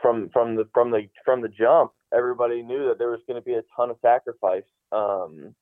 [0.00, 3.44] from from the from the from the jump, everybody knew that there was going to
[3.44, 4.64] be a ton of sacrifice.
[4.92, 5.54] Um,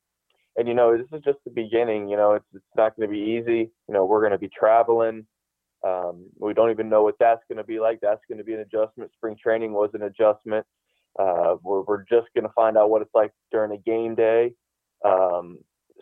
[0.56, 2.08] and you know, this is just the beginning.
[2.08, 3.70] You know, it's it's not going to be easy.
[3.88, 5.26] You know, we're going to be traveling.
[5.84, 7.98] Um, we don't even know what that's going to be like.
[8.00, 9.10] That's going to be an adjustment.
[9.12, 10.66] Spring training was an adjustment.
[11.18, 14.54] Uh, we're we're just going to find out what it's like during a game day.
[15.04, 15.58] Um,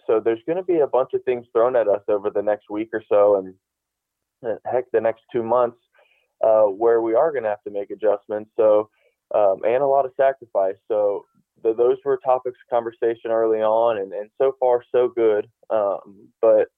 [0.07, 2.71] so there's going to be a bunch of things thrown at us over the next
[2.71, 5.79] week or so, and, heck, the next two months,
[6.45, 8.51] uh, where we are going to have to make adjustments.
[8.57, 8.91] So
[9.35, 10.77] um, and a lot of sacrifice.
[10.89, 11.25] So
[11.63, 15.49] the, those were topics of conversation early on, and, and so far so good.
[15.71, 16.69] Um, but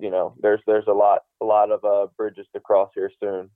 [0.00, 3.50] you know, there's there's a lot a lot of uh, bridges to cross here soon.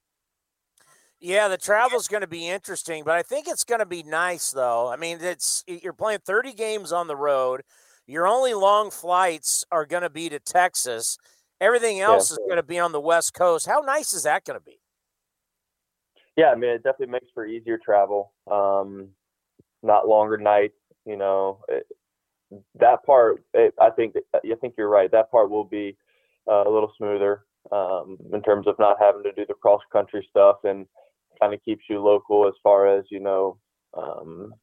[1.21, 4.51] Yeah, the travel's going to be interesting, but I think it's going to be nice
[4.51, 4.89] though.
[4.89, 7.63] I mean, it's you're playing 30 games on the road.
[8.07, 11.17] Your only long flights are going to be to Texas.
[11.61, 12.35] Everything else yeah.
[12.35, 13.67] is going to be on the West Coast.
[13.67, 14.81] How nice is that going to be?
[16.37, 18.33] Yeah, I mean, it definitely makes for easier travel.
[18.51, 19.09] Um,
[19.83, 20.75] not longer nights.
[21.07, 21.87] You know, it,
[22.75, 23.43] that part.
[23.55, 24.17] It, I think.
[24.35, 25.11] I think you're right.
[25.11, 25.97] That part will be
[26.51, 30.27] uh, a little smoother um, in terms of not having to do the cross country
[30.31, 30.87] stuff and
[31.41, 33.59] kind of keeps you local as far as you know.
[33.97, 34.55] Um,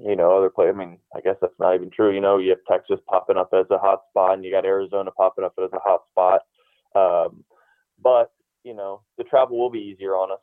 [0.00, 0.68] you know, other play.
[0.68, 2.14] I mean, I guess that's not even true.
[2.14, 5.10] You know, you have Texas popping up as a hot spot, and you got Arizona
[5.10, 6.42] popping up as a hot spot.
[6.94, 7.44] Um,
[8.00, 8.30] but
[8.64, 10.40] you know, the travel will be easier on us.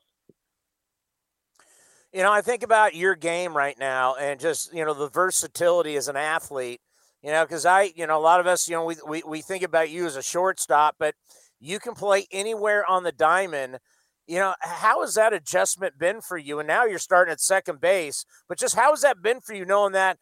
[2.11, 5.97] You know, I think about your game right now and just, you know, the versatility
[5.97, 6.79] as an athlete,
[7.25, 9.41] you know, because I, you know, a lot of us, you know, we, we, we
[9.41, 11.15] think about you as a shortstop, but
[11.59, 13.79] you can play anywhere on the diamond.
[14.27, 16.59] You know, how has that adjustment been for you?
[16.59, 19.65] And now you're starting at second base, but just how has that been for you
[19.65, 20.19] knowing that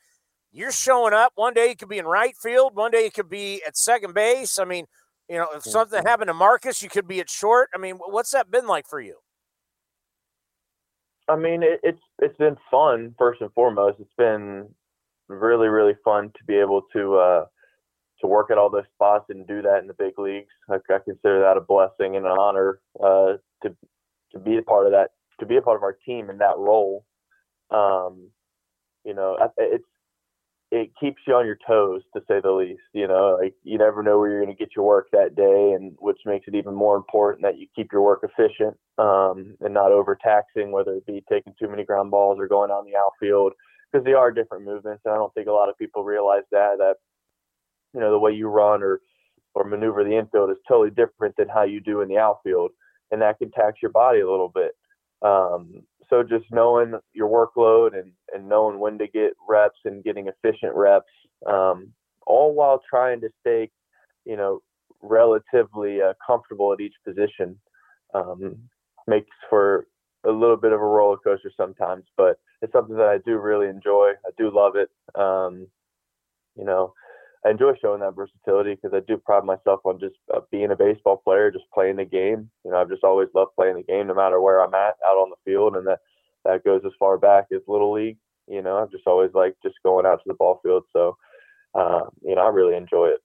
[0.54, 1.34] you're showing up?
[1.36, 4.14] One day you could be in right field, one day you could be at second
[4.14, 4.58] base.
[4.58, 4.86] I mean,
[5.28, 6.08] you know, if something mm-hmm.
[6.08, 7.68] happened to Marcus, you could be at short.
[7.76, 9.18] I mean, what's that been like for you?
[11.28, 13.98] I mean, it, it's it's been fun first and foremost.
[14.00, 14.70] It's been
[15.40, 17.46] really really fun to be able to uh,
[18.22, 20.54] to work at all those spots and do that in the big leagues.
[20.70, 23.34] I, I consider that a blessing and an honor uh,
[23.64, 23.76] to
[24.32, 26.58] to be a part of that, to be a part of our team in that
[26.58, 27.06] role.
[27.70, 28.30] Um,
[29.06, 29.84] you know, it's
[30.72, 32.82] it keeps you on your toes to say the least.
[32.94, 35.74] You know, like you never know where you're going to get your work that day,
[35.76, 39.74] and which makes it even more important that you keep your work efficient um, and
[39.74, 43.54] not overtaxing, whether it be taking too many ground balls or going on the outfield,
[43.94, 45.04] because they are different movements.
[45.06, 46.96] And I don't think a lot of people realize that that
[47.94, 49.00] you know the way you run or
[49.54, 52.72] or maneuver the infield is totally different than how you do in the outfield,
[53.12, 54.72] and that can tax your body a little bit.
[55.22, 60.28] Um, so just knowing your workload and, and knowing when to get reps and getting
[60.28, 61.06] efficient reps,
[61.48, 61.94] um,
[62.28, 63.70] all while trying to stay,
[64.26, 64.62] you know,
[65.02, 67.58] relatively uh, comfortable at each position,
[68.14, 68.58] um,
[69.08, 69.88] makes for
[70.26, 72.06] a little bit of a roller coaster sometimes.
[72.18, 74.14] But it's something that I do really enjoy.
[74.26, 74.90] I do love it.
[75.20, 75.68] Um,
[76.56, 76.94] you know,
[77.46, 80.76] I enjoy showing that versatility because I do pride myself on just uh, being a
[80.76, 82.50] baseball player, just playing the game.
[82.64, 85.18] You know, I've just always loved playing the game, no matter where I'm at out
[85.18, 86.00] on the field, and that
[86.46, 88.18] that goes as far back as little league.
[88.48, 90.84] You know, I've just always liked just going out to the ball field.
[90.94, 91.18] So,
[91.76, 93.20] uh, you know, I really enjoy it.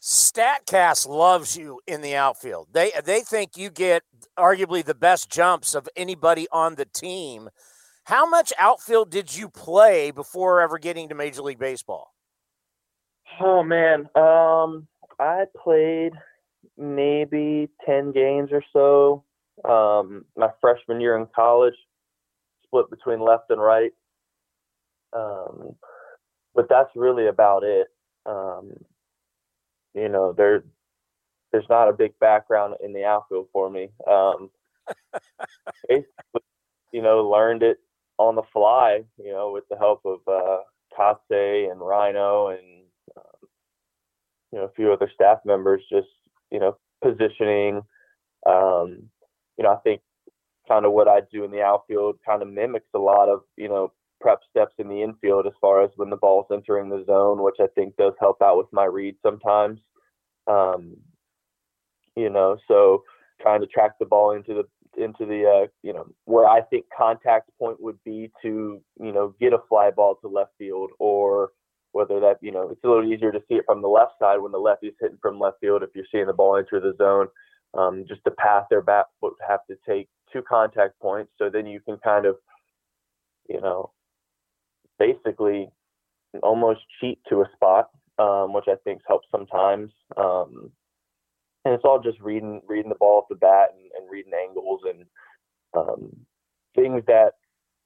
[0.00, 2.68] Statcast loves you in the outfield.
[2.72, 4.04] They they think you get
[4.38, 7.50] arguably the best jumps of anybody on the team.
[8.04, 12.12] How much outfield did you play before ever getting to Major League Baseball?
[13.40, 14.88] Oh man, um,
[15.20, 16.12] I played
[16.76, 19.24] maybe ten games or so.
[19.68, 21.74] Um, my freshman year in college,
[22.64, 23.92] split between left and right.
[25.12, 25.76] Um,
[26.54, 27.86] but that's really about it.
[28.26, 28.72] Um,
[29.94, 30.64] you know, there,
[31.52, 33.88] there's not a big background in the outfield for me.
[34.10, 34.50] Um,
[35.88, 36.42] basically,
[36.92, 37.78] you know, learned it
[38.18, 39.02] on the fly.
[39.18, 40.58] You know, with the help of uh,
[40.96, 42.82] Kase and Rhino and
[44.52, 46.08] you know a few other staff members just
[46.50, 47.82] you know positioning
[48.46, 49.08] um,
[49.58, 50.00] you know i think
[50.68, 53.68] kind of what i do in the outfield kind of mimics a lot of you
[53.68, 53.90] know
[54.20, 57.56] prep steps in the infield as far as when the ball's entering the zone which
[57.60, 59.80] i think does help out with my read sometimes
[60.46, 60.96] um,
[62.16, 63.02] you know so
[63.40, 64.64] trying to track the ball into the
[64.96, 69.34] into the uh, you know where I think contact point would be to you know
[69.40, 71.50] get a fly ball to left field or
[71.92, 74.38] whether that you know it's a little easier to see it from the left side
[74.40, 76.94] when the lefty is hitting from left field if you're seeing the ball enter the
[76.98, 77.28] zone
[77.74, 81.66] um, just the path their bat would have to take two contact points so then
[81.66, 82.36] you can kind of
[83.48, 83.90] you know
[84.98, 85.68] basically
[86.42, 90.70] almost cheat to a spot um, which I think helps sometimes um,
[91.64, 94.80] and it's all just reading reading the ball off the bat and, and reading angles
[94.84, 95.04] and
[95.74, 96.10] um,
[96.74, 97.32] things that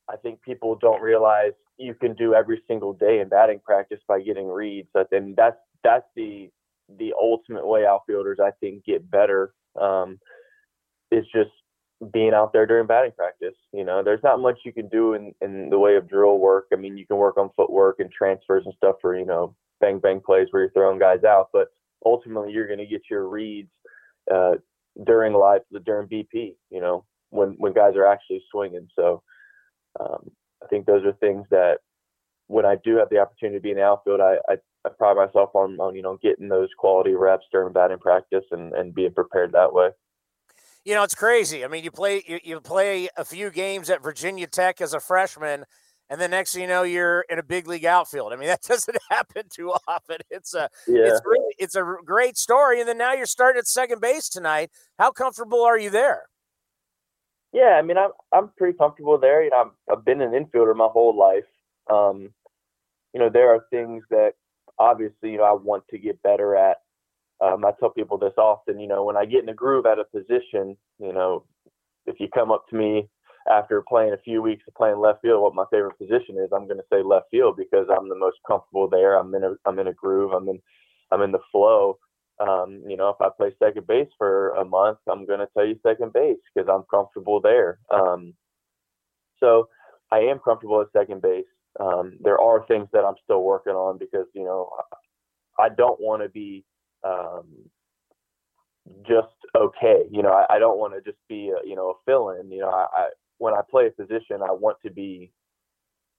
[0.09, 4.21] I think people don't realize you can do every single day in batting practice by
[4.21, 4.89] getting reads.
[5.13, 6.51] And that's that's the
[6.99, 9.53] the ultimate way outfielders I think get better.
[9.81, 10.19] Um,
[11.11, 11.51] is just
[12.13, 13.55] being out there during batting practice.
[13.73, 16.67] You know, there's not much you can do in, in the way of drill work.
[16.73, 19.99] I mean, you can work on footwork and transfers and stuff for, you know, bang
[19.99, 21.69] bang plays where you're throwing guys out, but
[22.05, 23.71] ultimately you're going to get your reads
[24.33, 24.55] uh,
[25.05, 26.55] during live during BP.
[26.71, 28.89] You know, when when guys are actually swinging.
[28.97, 29.23] So
[30.01, 30.31] um,
[30.63, 31.79] I think those are things that
[32.49, 35.17] when I do have the opportunity to be in the outfield, I, I, I pride
[35.17, 39.13] myself on, on you know getting those quality reps during batting practice and, and being
[39.13, 39.91] prepared that way.
[40.85, 41.65] You know, it's crazy.
[41.65, 45.01] I mean, you play you, you play a few games at Virginia Tech as a
[45.01, 45.65] freshman,
[46.09, 48.33] and then next thing you know, you're in a big league outfield.
[48.33, 50.19] I mean, that doesn't happen too often.
[50.31, 51.05] It's a yeah.
[51.07, 52.81] it's really it's a great story.
[52.81, 54.71] And then now you're starting at second base tonight.
[54.99, 56.25] How comfortable are you there?
[57.53, 59.43] Yeah, I mean, I'm I'm pretty comfortable there.
[59.43, 61.45] You know, i have been an infielder my whole life.
[61.91, 62.31] Um,
[63.13, 64.33] you know, there are things that
[64.79, 66.79] obviously you know I want to get better at.
[67.41, 68.79] Um, I tell people this often.
[68.79, 71.45] You know, when I get in a groove at a position, you know,
[72.07, 73.09] if you come up to me
[73.51, 76.67] after playing a few weeks of playing left field, what my favorite position is, I'm
[76.67, 79.19] going to say left field because I'm the most comfortable there.
[79.19, 80.33] I'm in a I'm in a groove.
[80.33, 80.61] I'm in
[81.13, 81.99] I'm in the flow.
[82.39, 85.65] Um, you know, if I play second base for a month, I'm going to tell
[85.65, 87.79] you second base because I'm comfortable there.
[87.91, 88.35] Um,
[89.41, 89.69] so
[90.13, 91.47] I am comfortable at second base.
[91.81, 94.71] Um, there are things that I'm still working on because you know
[95.59, 96.65] I don't want to be
[97.05, 97.47] um,
[99.07, 100.03] just okay.
[100.11, 102.51] You know, I, I don't want to just be a, you know a fill-in.
[102.51, 103.09] You know, I, I
[103.39, 105.33] when I play a position, I want to be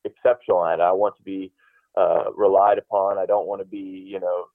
[0.06, 0.84] exceptional at it.
[0.84, 1.52] I want to be
[1.98, 3.18] uh, relied upon.
[3.18, 4.46] I don't want to be you know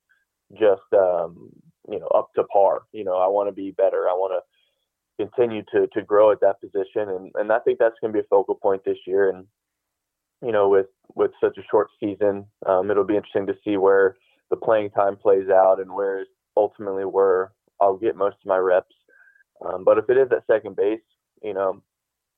[0.52, 1.50] just um,
[1.88, 2.82] you know up to par.
[2.92, 4.08] You know, I want to be better.
[4.08, 7.96] I want to continue to to grow at that position, and and I think that's
[8.00, 9.30] going to be a focal point this year.
[9.30, 9.46] And
[10.42, 14.16] you know, with with such a short season, um, it'll be interesting to see where
[14.50, 16.24] the playing time plays out and where
[16.56, 18.94] ultimately where I'll get most of my reps.
[19.64, 21.00] Um, but if it is at second base,
[21.42, 21.82] you know,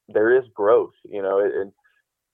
[0.09, 0.94] there is growth.
[1.09, 1.72] You know, and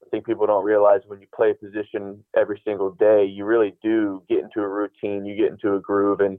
[0.02, 3.74] I think people don't realize when you play a position every single day, you really
[3.82, 6.38] do get into a routine, you get into a groove, and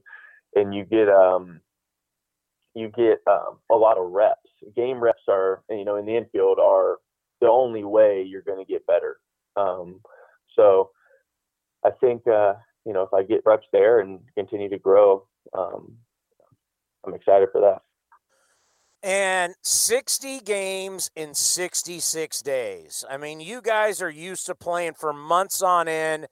[0.56, 1.62] and you get um
[2.74, 4.50] you get um, a lot of reps.
[4.76, 6.98] Game reps are, you know, in the infield are
[7.42, 9.18] the only way you're going to get better.
[9.56, 10.00] Um,
[10.56, 10.92] so
[11.86, 12.54] I think, uh,
[12.86, 15.28] you know, if I get reps there and continue to grow,
[15.58, 15.94] um,
[17.06, 17.82] I'm excited for that.
[19.04, 23.04] And 60 games in 66 days.
[23.10, 26.28] I mean, you guys are used to playing for months on end.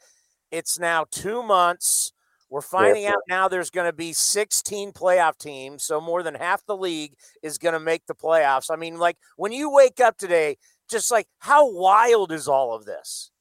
[0.51, 2.13] It's now two months.
[2.49, 5.83] We're finding out now there's going to be 16 playoff teams.
[5.83, 7.13] So more than half the league
[7.43, 8.71] is going to make the playoffs.
[8.71, 10.57] I mean, like when you wake up today,
[10.89, 13.31] just like how wild is all of this?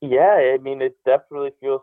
[0.00, 1.82] Yeah, I mean, it definitely feels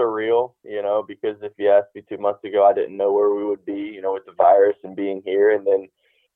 [0.00, 3.34] surreal, you know, because if you asked me two months ago, I didn't know where
[3.34, 5.88] we would be, you know, with the virus and being here, and then,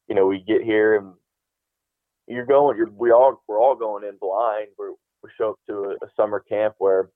[0.09, 1.15] you know, we get here and
[2.27, 4.69] you're going, you're we all we're all going in blind.
[4.79, 4.93] We're,
[5.23, 7.11] we show up to a, a summer camp where,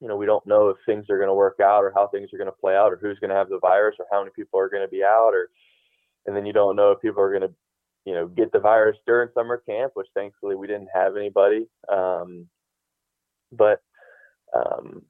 [0.00, 2.30] you know, we don't know if things are going to work out or how things
[2.32, 4.30] are going to play out or who's going to have the virus or how many
[4.34, 5.50] people are going to be out or,
[6.26, 7.54] and then you don't know if people are going to,
[8.04, 11.66] you know, get the virus during summer camp, which thankfully we didn't have anybody.
[11.90, 12.48] Um,
[13.52, 13.80] but
[14.54, 15.02] um,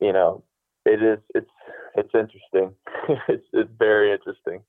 [0.00, 0.42] you know,
[0.84, 1.50] it is it's
[1.94, 2.74] it's interesting.
[3.28, 4.62] it's it's very interesting.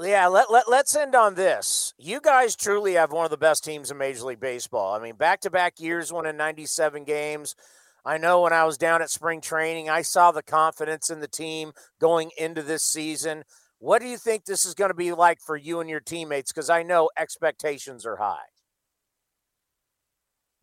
[0.00, 1.94] Yeah, let, let, let's end on this.
[1.98, 4.94] You guys truly have one of the best teams in Major League Baseball.
[4.94, 7.56] I mean, back to back years, winning 97 games.
[8.04, 11.28] I know when I was down at spring training, I saw the confidence in the
[11.28, 13.44] team going into this season.
[13.78, 16.52] What do you think this is going to be like for you and your teammates?
[16.52, 18.48] Because I know expectations are high.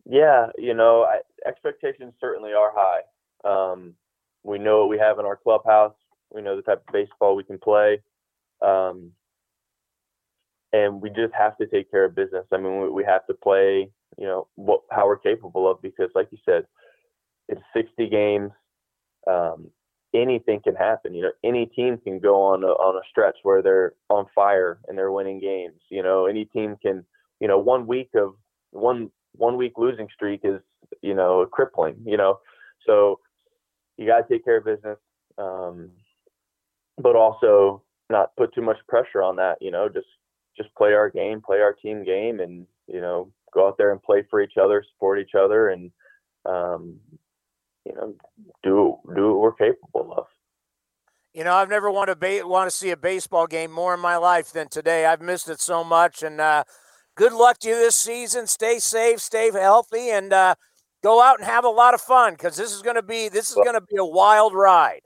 [0.04, 3.02] Yeah, you know, I, expectations certainly are high.
[3.44, 3.94] Um,
[4.42, 5.94] we know what we have in our clubhouse.
[6.34, 8.00] We know the type of baseball we can play.
[8.62, 9.12] Um,
[10.72, 12.44] and we just have to take care of business.
[12.52, 16.10] I mean, we, we have to play, you know, what, how we're capable of because,
[16.14, 16.66] like you said,
[17.48, 18.50] it's 60 games.
[19.26, 19.70] Um,
[20.14, 21.14] anything can happen.
[21.14, 24.78] You know, any team can go on a, on a stretch where they're on fire
[24.88, 25.80] and they're winning games.
[25.90, 27.04] You know, any team can,
[27.40, 28.34] you know, one week of
[28.70, 30.60] one one week losing streak is,
[31.02, 31.96] you know, crippling.
[32.04, 32.40] You know,
[32.86, 33.20] so
[33.98, 34.98] you got to take care of business,
[35.36, 35.90] um,
[36.96, 39.58] but also not put too much pressure on that.
[39.60, 40.06] You know, just
[40.56, 44.02] just play our game, play our team game, and you know, go out there and
[44.02, 45.90] play for each other, support each other, and
[46.46, 46.96] um,
[47.84, 48.14] you know,
[48.62, 50.26] do do what we're capable of.
[51.34, 54.00] You know, I've never wanted to ba- want to see a baseball game more in
[54.00, 55.04] my life than today.
[55.06, 56.64] I've missed it so much, and uh,
[57.18, 58.46] Good luck to you this season.
[58.46, 60.54] Stay safe, stay healthy, and uh,
[61.02, 63.50] go out and have a lot of fun because this is going to be this
[63.50, 65.00] is going to be a wild ride.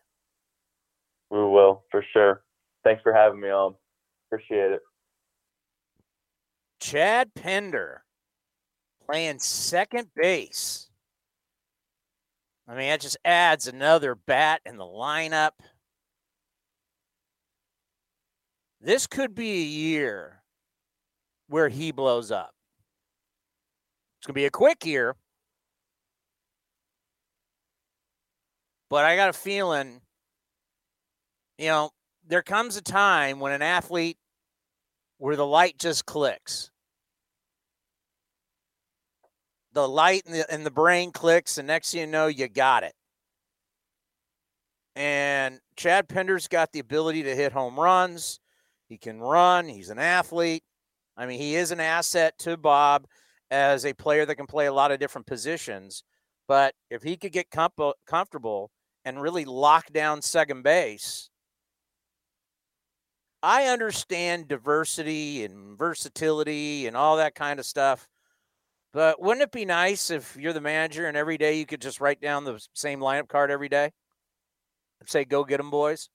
[1.31, 2.43] We will for sure.
[2.85, 3.75] Thanks for having me on.
[4.29, 4.81] Appreciate it.
[6.81, 8.03] Chad Pinder
[9.07, 10.89] playing second base.
[12.69, 15.51] I mean, that just adds another bat in the lineup.
[18.81, 20.43] This could be a year
[21.49, 22.53] where he blows up.
[24.19, 25.17] It's going to be a quick year.
[28.93, 30.03] But I got a feeling,
[31.57, 31.93] you know,
[32.29, 34.19] there comes a time when an athlete
[35.17, 36.71] where the light just clicks.
[39.73, 42.83] The light in the, in the brain clicks, and next thing you know, you got
[42.83, 42.93] it.
[44.95, 48.41] And Chad Pinder's got the ability to hit home runs.
[48.91, 49.69] He can run.
[49.69, 50.65] He's an athlete.
[51.17, 53.07] I mean, he is an asset to Bob
[53.51, 56.05] as a player that can play a lot of different positions.
[56.47, 58.71] But if he could get com- comfortable
[59.05, 61.31] and really lock down second base,
[63.43, 68.09] I understand diversity and versatility and all that kind of stuff.
[68.93, 72.01] But wouldn't it be nice if you're the manager and every day you could just
[72.01, 73.91] write down the same lineup card every day
[75.01, 76.09] and say, go get them, boys?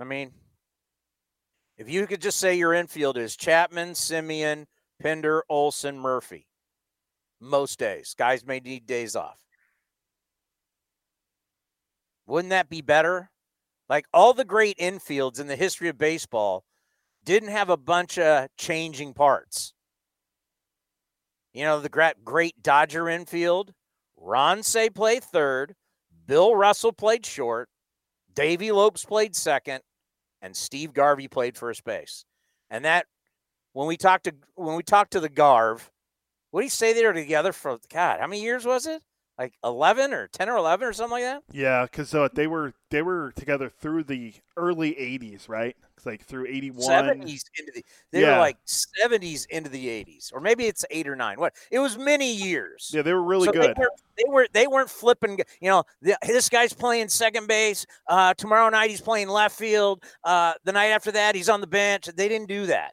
[0.00, 0.32] I mean,
[1.76, 4.66] if you could just say your infield is Chapman, Semien,
[5.02, 6.46] Pinder, Olson, Murphy,
[7.40, 9.36] most days, guys may need days off.
[12.26, 13.30] Wouldn't that be better?
[13.88, 16.64] Like all the great infields in the history of baseball
[17.24, 19.74] didn't have a bunch of changing parts.
[21.52, 23.74] You know, the great, Dodger infield,
[24.16, 25.74] Ron Cey played third,
[26.26, 27.68] Bill Russell played short,
[28.34, 29.82] Davey Lopes played second,
[30.40, 32.24] and Steve Garvey played first base.
[32.70, 33.06] And that
[33.74, 35.90] when we talked to when we talked to the Garv,
[36.50, 39.02] what do you say they were together for God, how many years was it?
[39.38, 41.42] Like 11 or 10 or 11 or something like that?
[41.52, 45.76] Yeah because uh, they were they were together through the early 80s right?
[45.96, 48.34] It's like through 81 70s into the they yeah.
[48.34, 51.96] were like 70s into the 80s or maybe it's 8 or 9 what it was
[51.96, 52.90] many years.
[52.92, 53.74] Yeah they were really so good.
[53.76, 57.86] they, were, they were they weren't flipping you know the, this guy's playing second base
[58.08, 61.66] uh, tomorrow night he's playing left field uh, the night after that he's on the
[61.66, 62.06] bench.
[62.06, 62.92] They didn't do that.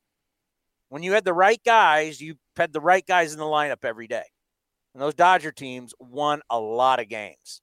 [0.89, 4.07] When you had the right guys you had the right guys in the lineup every
[4.07, 4.23] day
[4.99, 7.61] and those Dodger teams won a lot of games.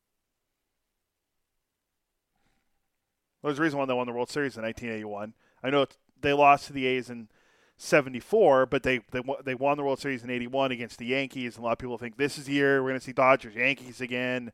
[3.45, 5.35] There's a reason why they won the World Series in 1981.
[5.63, 5.85] I know
[6.23, 7.29] they lost to the A's in
[7.77, 11.57] 74, but they, they, they won the World Series in 81 against the Yankees.
[11.57, 13.55] And a lot of people think this is the year we're going to see Dodgers,
[13.55, 14.51] Yankees again,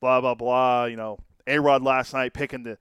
[0.00, 0.86] blah, blah, blah.
[0.86, 2.76] You know, A-Rod last night picking the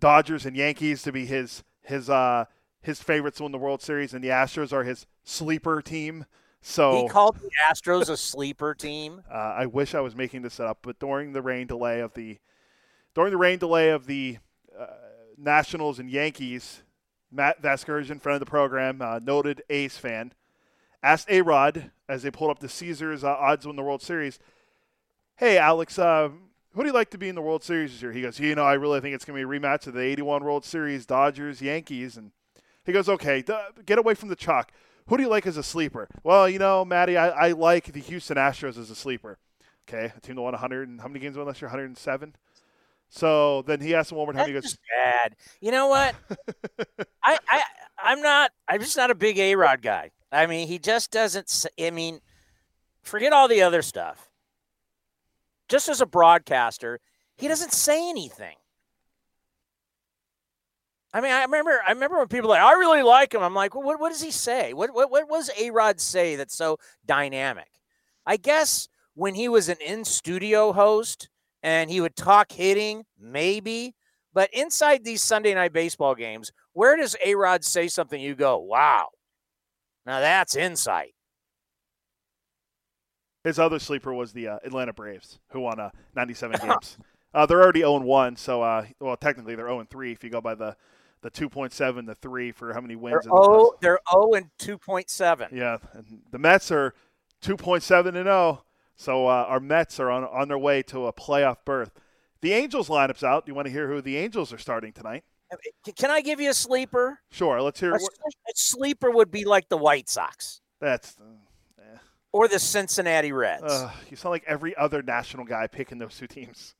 [0.00, 2.46] Dodgers and Yankees to be his, his, uh,
[2.80, 6.26] his favorites to win the World Series, and the Astros are his sleeper team.
[6.62, 9.22] So he called the Astros a sleeper team.
[9.32, 12.38] Uh, I wish I was making this up, but during the rain delay of the
[13.14, 14.38] during the rain delay of the
[14.78, 14.86] uh,
[15.38, 16.82] Nationals and Yankees,
[17.30, 20.32] Matt Vasgersian, friend of the program, uh, noted A's fan,
[21.02, 24.02] asked A Rod as they pulled up the Caesars uh, odds to win the World
[24.02, 24.38] Series,
[25.36, 26.28] "Hey Alex, uh,
[26.74, 28.54] who do you like to be in the World Series this year?" He goes, "You
[28.54, 31.06] know, I really think it's going to be a rematch of the '81 World Series,
[31.06, 32.32] Dodgers Yankees." And
[32.84, 33.42] he goes, "Okay,
[33.86, 34.72] get away from the chalk."
[35.12, 36.08] Who do you like as a sleeper?
[36.24, 39.36] Well, you know, Maddie, I, I like the Houston Astros as a sleeper.
[39.86, 41.68] Okay, a team that won 100 and how many games won last year?
[41.68, 42.34] 107.
[43.10, 44.50] So then he asked him one more time.
[44.50, 46.14] That's he goes, "Bad." You know what?
[47.22, 47.62] I I
[47.98, 48.52] I'm not.
[48.66, 50.12] I'm just not a big A Rod guy.
[50.32, 51.66] I mean, he just doesn't.
[51.78, 52.20] I mean,
[53.02, 54.30] forget all the other stuff.
[55.68, 57.00] Just as a broadcaster,
[57.36, 58.56] he doesn't say anything.
[61.14, 63.42] I mean, I remember, I remember when people like, I really like him.
[63.42, 64.72] I'm like, well, what, what does he say?
[64.72, 67.68] What, what, what was A Rod say that's so dynamic?
[68.24, 71.28] I guess when he was an in studio host
[71.62, 73.94] and he would talk hitting, maybe.
[74.32, 78.58] But inside these Sunday night baseball games, where does A Rod say something you go,
[78.58, 79.08] wow,
[80.06, 81.14] now that's insight?
[83.44, 86.96] His other sleeper was the uh, Atlanta Braves, who won uh, 97 games.
[87.34, 90.40] Uh, they're already 0 1, so, uh, well, technically they're 0 3 if you go
[90.40, 90.76] by the
[91.22, 93.24] the 2.7, the three for how many wins.
[93.24, 95.52] They're, oh, they're 0 and 2.7.
[95.52, 96.94] Yeah, and the Mets are
[97.42, 98.64] 2.7 and 0.
[98.96, 101.90] So uh, our Mets are on on their way to a playoff berth.
[102.40, 103.46] The Angels lineup's out.
[103.46, 105.24] Do you want to hear who the Angels are starting tonight?
[105.96, 107.20] Can I give you a sleeper?
[107.30, 107.60] Sure.
[107.60, 107.92] Let's hear.
[107.92, 110.60] A, a sleeper would be like the White Sox.
[110.80, 111.16] That's.
[111.20, 111.98] Uh, eh.
[112.32, 113.64] Or the Cincinnati Reds.
[113.64, 116.74] Uh, you sound like every other national guy picking those two teams.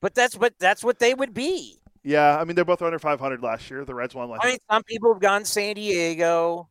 [0.00, 1.81] But that's what that's what they would be.
[2.04, 3.84] Yeah, I mean they're both under 500 last year.
[3.84, 4.44] The Reds won last.
[4.44, 6.68] I mean, some people have gone San Diego.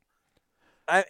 [0.88, 1.06] I,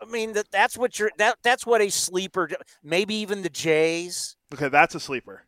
[0.00, 2.50] I mean that that's what you're that that's what a sleeper.
[2.82, 4.36] Maybe even the Jays.
[4.52, 5.44] Okay, that's a sleeper.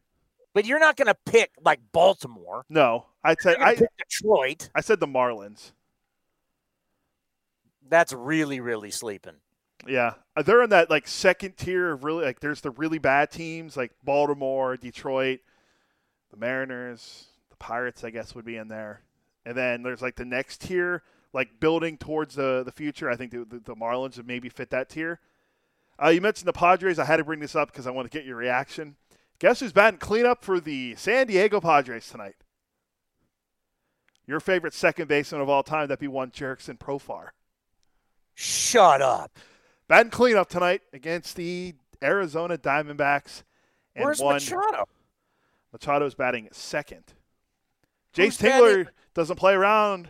[0.55, 2.65] But you're not going to pick like Baltimore.
[2.71, 4.71] No, I said I Detroit.
[4.75, 5.73] I said the Marlins.
[7.89, 9.35] That's really really sleeping.
[9.87, 12.41] Yeah, Uh, they're in that like second tier of really like.
[12.41, 15.41] There's the really bad teams like Baltimore, Detroit,
[16.31, 17.27] the Mariners,
[17.59, 18.05] Pirates.
[18.05, 19.03] I guess would be in there,
[19.45, 21.03] and then there's like the next tier,
[21.33, 23.11] like building towards the the future.
[23.11, 25.21] I think the, the, the Marlins would maybe fit that tier.
[26.03, 26.99] Uh, you mentioned the Padres.
[26.99, 28.97] I had to bring this up because I want to get your reaction.
[29.39, 32.37] Guess who's batting cleanup for the San Diego Padres tonight?
[34.27, 37.29] Your favorite second baseman of all time, that'd be one Jurickson Profar.
[38.35, 39.39] Shut up.
[39.89, 43.45] Batting cleanup tonight against the Arizona Diamondbacks.
[43.95, 44.89] And Where's one, Machado?
[45.73, 47.05] Machado's batting second.
[48.17, 50.09] Jayce Tingler doesn't play around.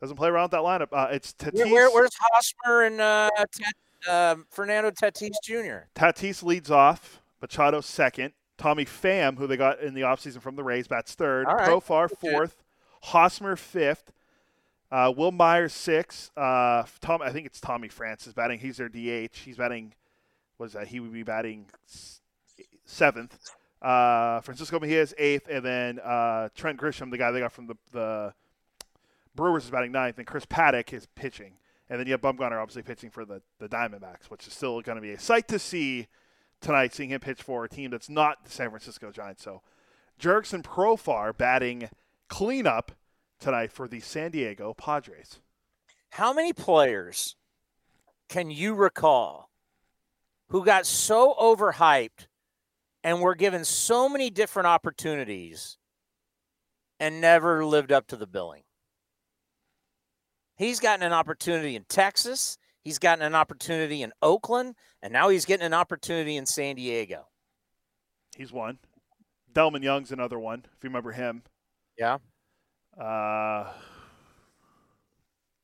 [0.00, 0.88] Doesn't play around with that lineup.
[0.92, 1.54] Uh, it's Tatis.
[1.54, 5.86] Where, where, where's Hosmer and uh, Tat, um, Fernando Tatis Jr.?
[5.94, 7.22] Tatis leads off.
[7.40, 8.32] Machado second.
[8.58, 11.46] Tommy Pham, who they got in the offseason from the Rays, bats third.
[11.46, 11.68] All right.
[11.68, 12.62] Profar fourth.
[13.02, 14.12] Hosmer fifth.
[14.90, 16.30] Uh, Wil Myers sixth.
[16.36, 18.60] Uh, Tom, I think it's Tommy Francis batting.
[18.60, 19.36] He's their DH.
[19.36, 19.94] He's batting.
[20.56, 20.88] What is that?
[20.88, 21.66] He would be batting
[22.84, 23.38] seventh.
[23.82, 27.74] Uh, Francisco Mejia's eighth, and then uh, Trent Grisham, the guy they got from the,
[27.90, 28.32] the
[29.34, 31.54] Brewers, is batting ninth, and Chris Paddack is pitching.
[31.90, 34.96] And then you have Bumgarner obviously pitching for the, the Diamondbacks, which is still going
[34.96, 36.06] to be a sight to see
[36.60, 39.42] tonight, seeing him pitch for a team that's not the San Francisco Giants.
[39.42, 39.62] So
[40.18, 41.90] Jurickson Profar batting
[42.28, 42.92] cleanup
[43.40, 45.40] tonight for the San Diego Padres.
[46.10, 47.36] How many players
[48.28, 49.50] can you recall
[50.48, 52.26] who got so overhyped
[53.04, 55.78] and were given so many different opportunities
[57.00, 58.62] and never lived up to the billing?
[60.56, 62.58] He's gotten an opportunity in Texas.
[62.82, 67.28] He's gotten an opportunity in Oakland, and now he's getting an opportunity in San Diego.
[68.36, 68.78] He's one.
[69.52, 71.42] Delmon Young's another one, if you remember him.
[71.98, 72.18] Yeah.
[72.98, 73.70] Uh,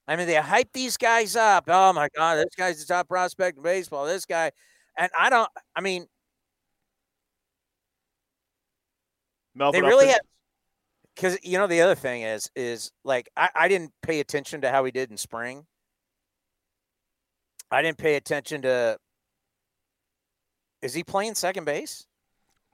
[0.06, 1.65] I mean, they hype these guys up.
[1.69, 4.06] Oh my God, this guy's the top prospect in baseball.
[4.06, 4.52] This guy,
[4.97, 5.51] and I don't.
[5.77, 6.06] I mean,
[9.59, 10.12] Melvin they really Upton.
[10.12, 10.20] have
[11.14, 14.70] because you know the other thing is is like I, I didn't pay attention to
[14.70, 15.66] how he did in spring.
[17.70, 18.98] I didn't pay attention to.
[20.80, 22.06] Is he playing second base?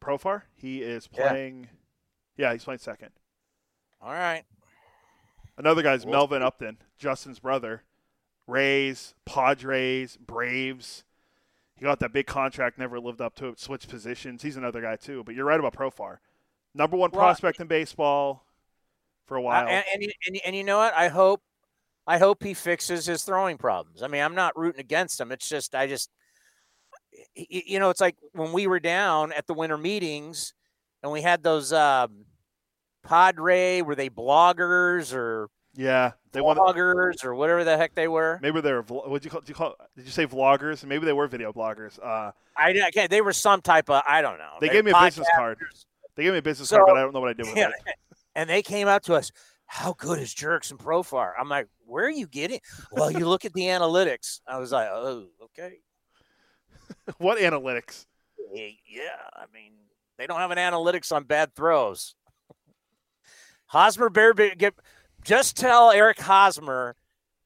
[0.03, 0.43] Profar.
[0.55, 1.69] He is playing.
[2.37, 3.11] Yeah, he's playing second.
[4.03, 4.45] All right.
[5.57, 7.83] Another guy's Well- Melvin Upton, Justin's brother.
[8.47, 11.05] Rays, Padres, Braves.
[11.77, 14.43] He got that big contract, never lived up to it, switched positions.
[14.43, 15.25] He's another guy, too.
[15.25, 16.19] But you're right about Profar.
[16.75, 18.45] Number one Well, prospect in baseball
[19.27, 19.67] for a while.
[19.69, 20.95] And, and, you- and, and you know what?
[20.95, 21.41] I hope
[22.07, 24.03] I hope he fixes his throwing problems.
[24.03, 25.33] I mean, I'm not rooting against him.
[25.33, 26.11] It's just I just
[27.35, 30.53] you know, it's like when we were down at the winter meetings
[31.03, 32.27] and we had those um
[33.03, 38.39] Padre, were they bloggers or yeah, they bloggers or whatever the heck they were?
[38.41, 38.83] Maybe they were.
[38.83, 39.41] What you call?
[39.41, 39.75] Did you call?
[39.97, 40.85] Did you say vloggers?
[40.85, 41.99] Maybe they were video bloggers.
[41.99, 43.11] Uh, I, I can't.
[43.11, 44.53] They were some type of I don't know.
[44.61, 45.59] they They gave me a business card.
[46.17, 47.57] They gave me a business So- card, but I don't know what I did with
[47.57, 47.95] Yeah, it.
[48.35, 49.31] and they came up to us.
[49.67, 51.33] How good is Jurickson Profar?
[51.41, 52.61] I'm like, where are you getting?
[52.93, 54.41] Well, you look at the analytics.
[54.47, 55.79] I was like, oh, okay.
[57.19, 58.07] what analytics?
[58.53, 59.01] Yeah,
[59.35, 59.73] I mean,
[60.19, 62.15] they don't have an analytics on bad throws.
[63.67, 64.75] Hosmer Bear get
[65.25, 66.95] just tell Eric Hosmer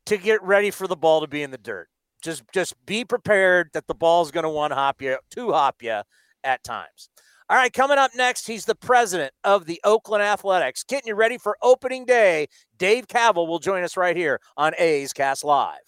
[0.07, 1.89] to get ready for the ball to be in the dirt.
[2.21, 6.01] Just just be prepared that the ball's going to one hop you, two hop you
[6.43, 7.09] at times.
[7.51, 10.85] All right, coming up next, he's the president of the Oakland Athletics.
[10.85, 12.49] Getting you ready for opening day.
[12.77, 15.79] Dave Kaval will join us right here on A's Cast Live.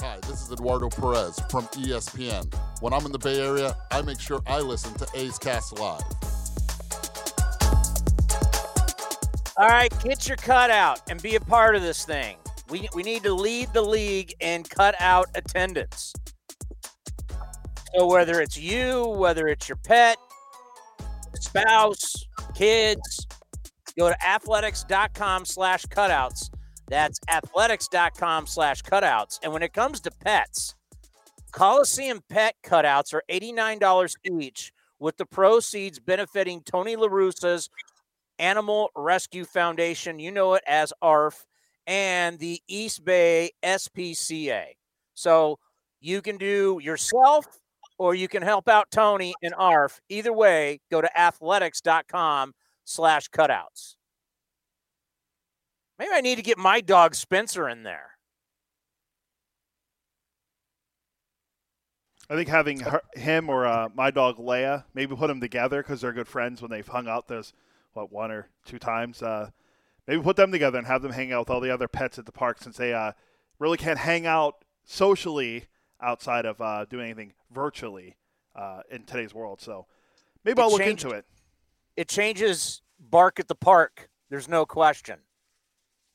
[0.00, 2.52] Hi, this is Eduardo Perez from ESPN.
[2.80, 6.02] When I'm in the Bay Area, I make sure I listen to A's Cast Live.
[9.56, 12.38] All right, get your cutout and be a part of this thing.
[12.70, 16.12] We, we need to lead the league in cutout attendance.
[17.94, 20.18] So whether it's you, whether it's your pet,
[21.34, 23.26] spouse, kids,
[23.98, 26.50] go to athletics.com slash cutouts.
[26.88, 29.38] That's athletics.com slash cutouts.
[29.42, 30.74] And when it comes to pets,
[31.52, 37.70] Coliseum pet cutouts are $89 each, with the proceeds benefiting Tony LaRussa's
[38.38, 41.46] Animal Rescue Foundation, you know it as ARF,
[41.86, 44.66] and the East Bay SPCA.
[45.14, 45.58] So
[46.00, 47.46] you can do yourself
[47.98, 50.00] or you can help out Tony and ARF.
[50.08, 52.54] Either way, go to athletics.com
[52.84, 53.96] slash cutouts.
[55.98, 58.12] Maybe I need to get my dog Spencer in there.
[62.30, 66.02] I think having her, him or uh, my dog Leia, maybe put them together because
[66.02, 67.52] they're good friends when they've hung out those
[67.94, 69.22] what one or two times.
[69.22, 69.50] Uh,
[70.06, 72.26] maybe put them together and have them hang out with all the other pets at
[72.26, 73.12] the park since they uh,
[73.58, 75.64] really can't hang out socially
[76.00, 78.16] outside of uh, doing anything virtually
[78.54, 79.60] uh, in today's world.
[79.60, 79.86] So
[80.44, 81.24] maybe It I'll look changed- into it.
[81.96, 84.08] It changes bark at the park.
[84.30, 85.18] There's no question.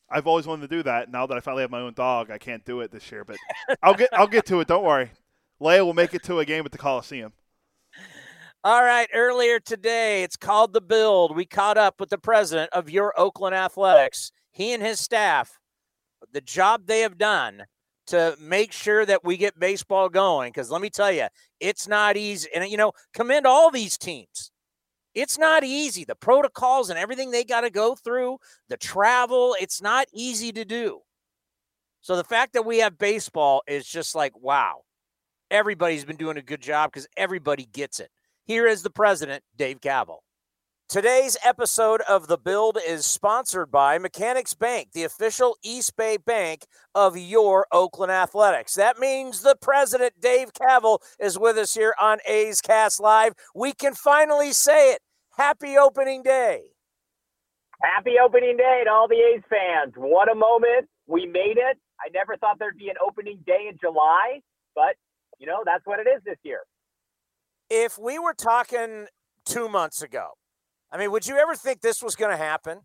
[0.09, 1.09] I've always wanted to do that.
[1.09, 3.37] Now that I finally have my own dog, I can't do it this year, but
[3.81, 4.67] I'll get I'll get to it.
[4.67, 5.11] Don't worry.
[5.59, 7.33] Leia will make it to a game at the Coliseum.
[8.65, 11.35] All right, earlier today, it's called The Build.
[11.35, 14.31] We caught up with the president of your Oakland Athletics.
[14.51, 15.59] He and his staff,
[16.31, 17.63] the job they have done
[18.07, 20.51] to make sure that we get baseball going.
[20.51, 21.27] Because let me tell you,
[21.59, 22.49] it's not easy.
[22.53, 24.51] And, you know, commend all these teams.
[25.13, 26.03] It's not easy.
[26.03, 28.39] The protocols and everything they got to go through,
[28.69, 31.01] the travel, it's not easy to do.
[32.01, 34.81] So the fact that we have baseball is just like, wow.
[35.51, 38.09] Everybody's been doing a good job because everybody gets it.
[38.45, 40.17] Here is the president, Dave Kaval.
[40.93, 46.67] Today's episode of The Build is sponsored by Mechanics Bank, the official East Bay bank
[46.93, 48.75] of your Oakland Athletics.
[48.75, 53.33] That means the president, Dave Kaval, is with us here on A's Cast Live.
[53.55, 55.01] We can finally say it.
[55.35, 56.61] Happy opening day.
[57.81, 59.93] Happy opening day to all the A's fans.
[59.95, 60.89] What a moment.
[61.07, 61.79] We made it.
[61.99, 64.41] I never thought there'd be an opening day in July,
[64.75, 64.93] but,
[65.39, 66.59] you know, that's what it is this year.
[67.71, 69.07] If we were talking
[69.43, 70.33] two months ago,
[70.93, 72.81] I mean, would you ever think this was going to happen?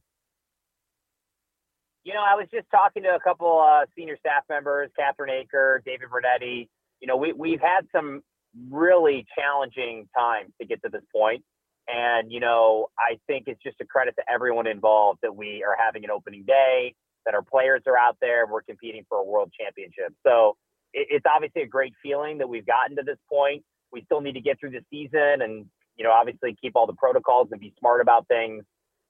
[2.04, 5.84] You know, I was just talking to a couple uh, senior staff members, Catherine Aker,
[5.84, 6.68] David Rinetti.
[7.00, 8.22] You know, we, we've had some
[8.70, 11.44] really challenging times to get to this point.
[11.86, 15.76] And, you know, I think it's just a credit to everyone involved that we are
[15.78, 16.94] having an opening day,
[17.26, 20.14] that our players are out there, and we're competing for a world championship.
[20.26, 20.56] So
[20.94, 23.64] it, it's obviously a great feeling that we've gotten to this point.
[23.92, 25.66] We still need to get through the season and,
[25.98, 28.64] you know, obviously keep all the protocols and be smart about things.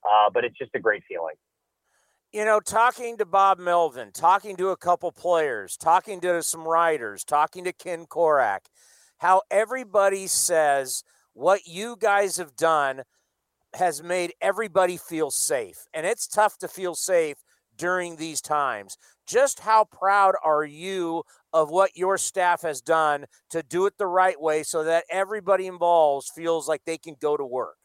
[0.05, 1.35] Uh, but it's just a great feeling.
[2.33, 7.25] you know, talking to Bob Melvin, talking to a couple players, talking to some writers,
[7.25, 8.67] talking to Ken Korach,
[9.19, 11.03] how everybody says
[11.33, 13.03] what you guys have done
[13.75, 15.87] has made everybody feel safe.
[15.95, 17.37] And it's tough to feel safe
[17.77, 18.99] during these times.
[19.29, 21.23] Just how proud are you
[21.53, 25.67] of what your staff has done to do it the right way so that everybody
[25.67, 27.77] involved feels like they can go to work?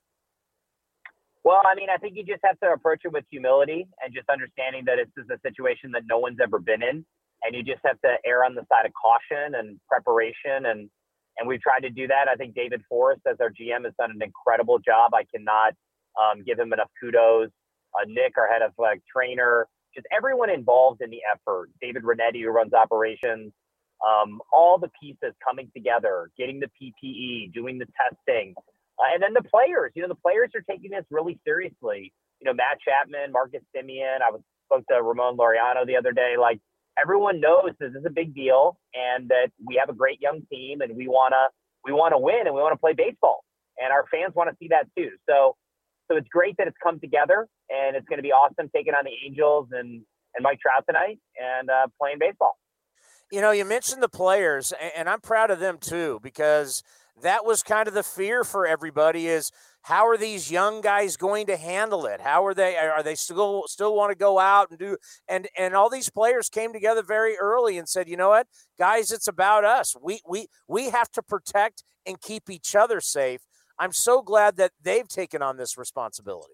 [1.44, 4.30] Well, I mean, I think you just have to approach it with humility and just
[4.30, 7.06] understanding that this is a situation that no one's ever been in,
[7.44, 10.90] and you just have to err on the side of caution and preparation, and
[11.38, 12.30] and we've tried to do that.
[12.32, 15.14] I think David Forst, as our GM, has done an incredible job.
[15.14, 15.74] I cannot
[16.15, 17.49] um, give him enough kudos.
[17.99, 21.70] Uh, Nick, our head of like trainer, just everyone involved in the effort.
[21.82, 23.52] David Rinetti, who runs operations,
[24.06, 28.53] um, all the pieces coming together, getting the PPE, doing the testing,
[28.99, 32.14] uh, and then the players, you know, the players are taking this really seriously.
[32.40, 34.22] You know, Matt Chapman, Marcus Semien.
[34.22, 36.36] I was spoke to Ramon Laureano the other day.
[36.40, 36.60] Like
[37.02, 40.82] everyone knows this is a big deal, and that we have a great young team,
[40.82, 41.49] and we wanna
[41.86, 43.44] we wanna win, and we want to play baseball,
[43.78, 45.11] and our fans want to see that too.
[45.30, 45.56] So,
[46.09, 49.05] so it's great that it's come together, and it's going to be awesome taking on
[49.05, 50.03] the Angels and
[50.35, 52.57] and Mike Trout tonight and uh, playing baseball.
[53.31, 56.84] You know, you mentioned the players, and I'm proud of them too because
[57.21, 59.51] that was kind of the fear for everybody is
[59.84, 62.21] how are these young guys going to handle it?
[62.21, 64.97] How are they are they still still want to go out and do
[65.27, 68.47] and and all these players came together very early and said, "You know what?
[68.77, 69.95] Guys, it's about us.
[70.01, 73.41] We we we have to protect and keep each other safe."
[73.84, 76.53] I'm so glad that they've taken on this responsibility.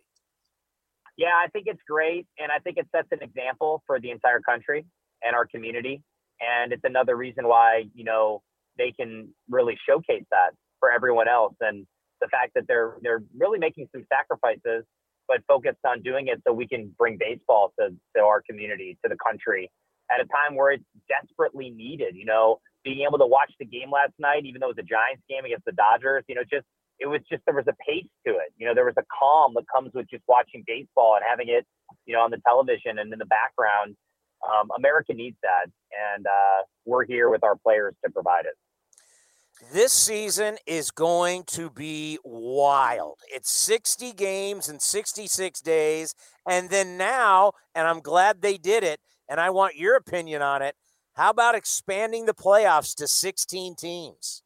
[1.16, 2.26] Yeah, I think it's great.
[2.40, 4.84] And I think it sets an example for the entire country
[5.22, 6.02] and our community.
[6.42, 8.42] And it's another reason why, you know,
[8.80, 11.54] they can really showcase that for everyone else.
[11.62, 11.86] And
[12.20, 14.86] the fact that they're they're really making some sacrifices,
[15.28, 19.10] but focused on doing it so we can bring baseball to, to our community, to
[19.10, 19.70] the country
[20.12, 22.16] at a time where it's desperately needed.
[22.16, 24.90] You know, being able to watch the game last night, even though it was a
[24.90, 26.66] Giants game against the Dodgers, you know, just
[27.00, 28.54] it was just there was a pace to it.
[28.58, 31.66] You know, there was a calm that comes with just watching baseball and having it,
[32.06, 33.96] you know, on the television and in the background.
[34.48, 35.70] Um, America needs that,
[36.16, 38.54] and uh, we're here with our players to provide it.
[39.74, 43.20] This season is going to be wild.
[43.30, 46.16] It's 60 games in 66 days.
[46.48, 50.62] And then now, and I'm glad they did it, and I want your opinion on
[50.62, 50.76] it.
[51.16, 54.44] How about expanding the playoffs to 16 teams?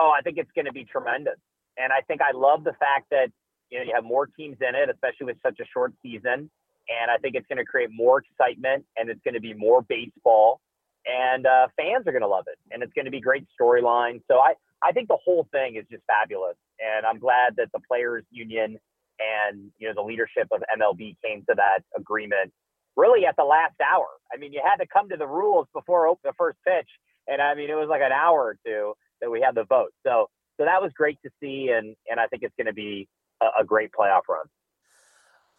[0.00, 1.40] Oh, I think it's going to be tremendous.
[1.76, 3.28] And I think I love the fact that
[3.70, 6.50] you know you have more teams in it, especially with such a short season.
[6.88, 9.82] And I think it's going to create more excitement and it's going to be more
[9.82, 10.60] baseball.
[11.06, 14.20] and uh, fans are going to love it, and it's going to be great storyline.
[14.28, 17.80] So I I think the whole thing is just fabulous, and I'm glad that the
[17.88, 18.78] players union
[19.20, 22.52] and you know the leadership of MLB came to that agreement
[22.96, 24.08] really at the last hour.
[24.32, 26.88] I mean, you had to come to the rules before the first pitch,
[27.28, 29.92] and I mean it was like an hour or two that we had the vote.
[30.06, 30.28] So
[30.58, 33.08] so that was great to see, and and I think it's going to be
[33.40, 34.46] a, a great playoff run.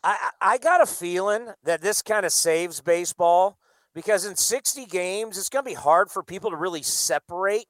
[0.04, 3.58] I I got a feeling that this kind of saves baseball
[3.94, 7.66] because in 60 games it's going to be hard for people to really separate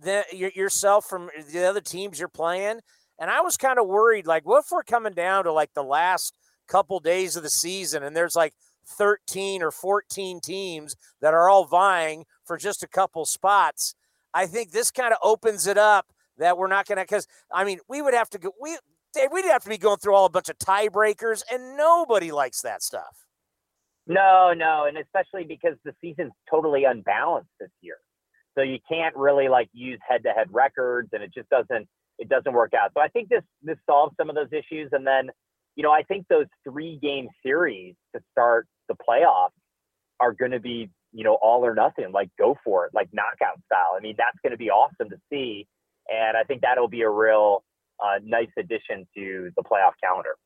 [0.00, 2.80] the, yourself from the other teams you're playing.
[3.18, 5.84] And I was kind of worried, like, what if we're coming down to like the
[5.84, 6.36] last
[6.66, 8.54] couple days of the season and there's like
[8.98, 13.94] 13 or 14 teams that are all vying for just a couple spots?
[14.34, 17.64] I think this kind of opens it up that we're not going to, because I
[17.64, 18.76] mean, we would have to go, we,
[19.30, 22.82] we'd have to be going through all a bunch of tiebreakers, and nobody likes that
[22.82, 23.26] stuff.
[24.06, 27.96] No, no, and especially because the season's totally unbalanced this year.
[28.56, 31.88] So you can't really like use head-to-head records, and it just doesn't
[32.18, 32.90] it doesn't work out.
[32.94, 35.30] So I think this this solves some of those issues, and then
[35.76, 39.50] you know I think those three game series to start the playoffs
[40.20, 43.60] are going to be you know all or nothing, like go for it, like knockout
[43.66, 43.94] style.
[43.96, 45.66] I mean that's going to be awesome to see,
[46.08, 47.64] and I think that'll be a real
[48.02, 50.36] uh, nice addition to the playoff calendar.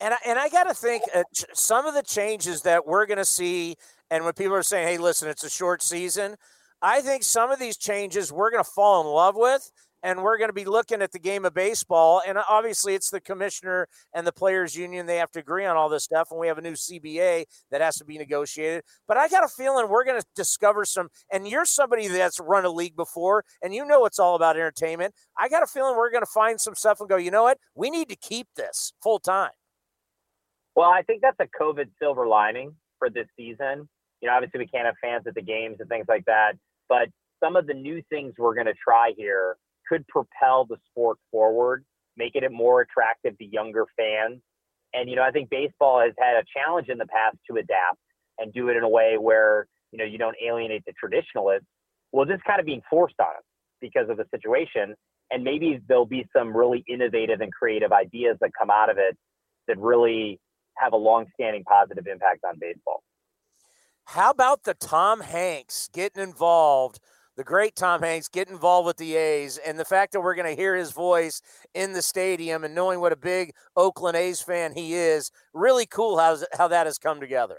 [0.00, 1.22] And I, and I got to think uh,
[1.54, 3.76] some of the changes that we're going to see,
[4.10, 6.36] and when people are saying, "Hey, listen, it's a short season,"
[6.82, 9.70] I think some of these changes we're going to fall in love with,
[10.02, 12.22] and we're going to be looking at the game of baseball.
[12.26, 15.88] And obviously, it's the commissioner and the players' union; they have to agree on all
[15.88, 16.28] this stuff.
[16.30, 18.84] And we have a new CBA that has to be negotiated.
[19.06, 21.08] But I got a feeling we're going to discover some.
[21.32, 25.14] And you're somebody that's run a league before, and you know it's all about entertainment.
[25.38, 27.58] I got a feeling we're going to find some stuff and go, you know what?
[27.74, 29.50] We need to keep this full time.
[30.74, 33.88] Well, I think that's a COVID silver lining for this season.
[34.20, 36.52] You know, obviously we can't have fans at the games and things like that,
[36.88, 37.08] but
[37.42, 39.56] some of the new things we're going to try here
[39.92, 41.84] could propel the sport forward,
[42.16, 44.40] making it more attractive to younger fans.
[44.94, 47.98] And you know, I think baseball has had a challenge in the past to adapt
[48.38, 51.66] and do it in a way where you know you don't alienate the traditionalists.
[52.12, 53.44] Well, this is kind of being forced on us
[53.80, 54.94] because of the situation,
[55.30, 59.16] and maybe there'll be some really innovative and creative ideas that come out of it
[59.68, 60.40] that really
[60.78, 63.02] have a long-standing positive impact on baseball.
[64.06, 66.98] How about the Tom Hanks getting involved?
[67.36, 70.54] The great Tom Hanks get involved with the A's, and the fact that we're going
[70.54, 71.40] to hear his voice
[71.74, 76.18] in the stadium, and knowing what a big Oakland A's fan he is, really cool
[76.18, 77.58] how how that has come together.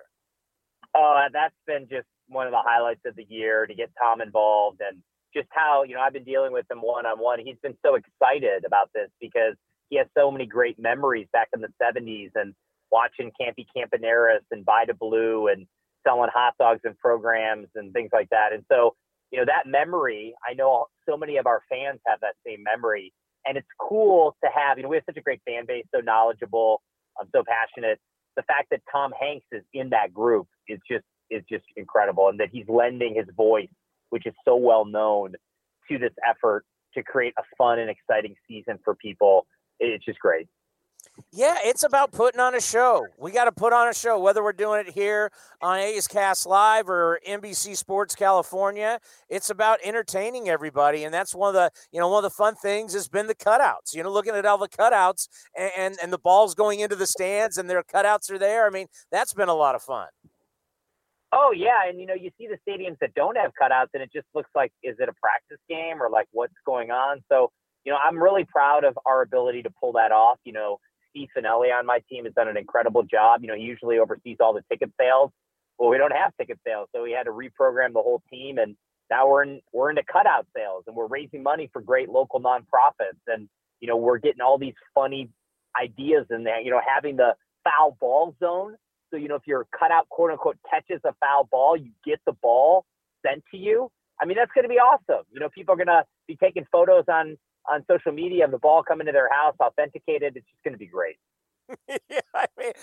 [0.95, 4.79] Oh, that's been just one of the highlights of the year to get Tom involved,
[4.87, 5.01] and
[5.35, 7.39] just how you know I've been dealing with him one on one.
[7.39, 9.55] He's been so excited about this because
[9.89, 12.53] he has so many great memories back in the '70s, and
[12.91, 15.65] watching Campy Campaneris and Vida Blue and
[16.05, 18.53] selling hot dogs and programs and things like that.
[18.53, 18.95] And so,
[19.33, 23.11] you know, that memory, I know so many of our fans have that same memory.
[23.47, 26.01] And it's cool to have, you know, we have such a great fan base, so
[26.01, 26.83] knowledgeable,
[27.19, 27.99] I'm so passionate.
[28.37, 32.29] The fact that Tom Hanks is in that group is just is just incredible.
[32.29, 33.69] And that he's lending his voice,
[34.11, 35.33] which is so well known,
[35.89, 39.47] to this effort to create a fun and exciting season for people.
[39.79, 40.47] It's just great.
[41.31, 43.05] Yeah, it's about putting on a show.
[43.19, 45.31] We got to put on a show, whether we're doing it here
[45.61, 48.99] on A's Cast Live or NBC Sports California.
[49.29, 52.55] It's about entertaining everybody, and that's one of the you know one of the fun
[52.55, 53.93] things has been the cutouts.
[53.93, 55.27] You know, looking at all the cutouts
[55.57, 58.65] and and, and the balls going into the stands, and their cutouts are there.
[58.65, 60.07] I mean, that's been a lot of fun.
[61.31, 64.11] Oh yeah, and you know you see the stadiums that don't have cutouts, and it
[64.13, 67.23] just looks like is it a practice game or like what's going on?
[67.27, 67.51] So
[67.85, 70.37] you know I'm really proud of our ability to pull that off.
[70.43, 70.79] You know
[71.13, 73.41] Steve Fanelli on my team has done an incredible job.
[73.41, 75.31] You know, he usually oversees all the ticket sales.
[75.77, 78.75] Well, we don't have ticket sales, so we had to reprogram the whole team, and
[79.09, 83.21] now we're in we're into cutout sales, and we're raising money for great local nonprofits,
[83.27, 83.47] and
[83.79, 85.29] you know we're getting all these funny
[85.79, 86.61] ideas in there.
[86.61, 88.75] You know, having the foul ball zone.
[89.11, 92.33] So you know, if your cutout quote unquote catches a foul ball, you get the
[92.33, 92.85] ball
[93.25, 93.89] sent to you.
[94.21, 95.25] I mean, that's going to be awesome.
[95.31, 97.37] You know, people are going to be taking photos on
[97.71, 100.35] on social media of the ball coming to their house authenticated.
[100.35, 101.17] It's just going to be great.
[101.87, 102.73] yeah, I mean,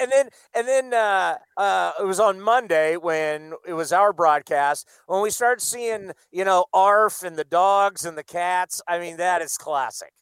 [0.00, 4.88] and then and then uh, uh, it was on Monday when it was our broadcast
[5.06, 8.82] when we started seeing you know Arf and the dogs and the cats.
[8.88, 10.12] I mean, that is classic.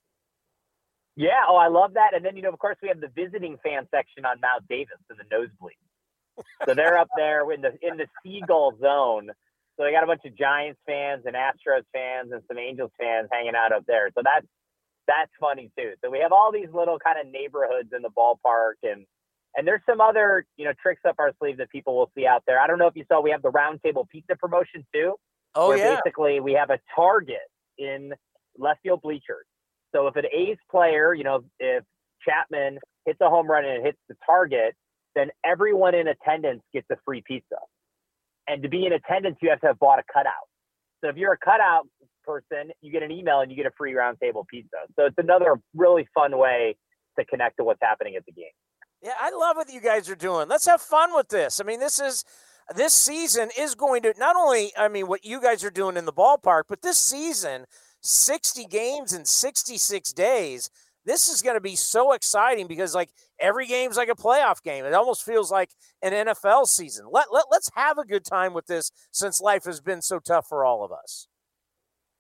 [1.16, 2.14] Yeah, oh, I love that.
[2.14, 4.98] And then you know, of course, we have the visiting fan section on Mount Davis
[5.08, 5.76] and the nosebleed.
[6.66, 9.30] so they're up there in the in the seagull zone
[9.76, 13.28] so they got a bunch of Giants fans and Astros fans and some Angels fans
[13.32, 14.10] hanging out up there.
[14.14, 14.46] So that's
[15.08, 15.92] that's funny too.
[16.04, 19.06] So we have all these little kind of neighborhoods in the ballpark, and
[19.56, 22.42] And there's some other, you know, tricks up our sleeve that people will see out
[22.46, 22.58] there.
[22.60, 25.16] I don't know if you saw, we have the roundtable pizza promotion too.
[25.54, 26.00] Oh where yeah.
[26.02, 28.12] Basically, we have a target in
[28.56, 29.44] left field bleachers.
[29.94, 31.84] So if an A's player, you know, if
[32.26, 34.74] Chapman hits a home run and it hits the target,
[35.14, 37.56] then everyone in attendance gets a free pizza.
[38.48, 40.48] And to be in attendance, you have to have bought a cutout.
[41.02, 41.86] So if you're a cutout
[42.24, 44.76] person, you get an email and you get a free roundtable pizza.
[44.96, 46.76] So it's another really fun way
[47.18, 48.50] to connect to what's happening at the game.
[49.02, 50.48] Yeah, I love what you guys are doing.
[50.48, 51.60] Let's have fun with this.
[51.60, 52.24] I mean, this is
[52.76, 56.04] this season is going to not only I mean what you guys are doing in
[56.04, 57.66] the ballpark, but this season,
[58.00, 60.70] 60 games in 66 days.
[61.04, 63.10] This is going to be so exciting because like
[63.40, 64.84] every game's like a playoff game.
[64.84, 65.70] It almost feels like
[66.00, 67.06] an NFL season.
[67.10, 70.46] Let, let let's have a good time with this since life has been so tough
[70.48, 71.26] for all of us.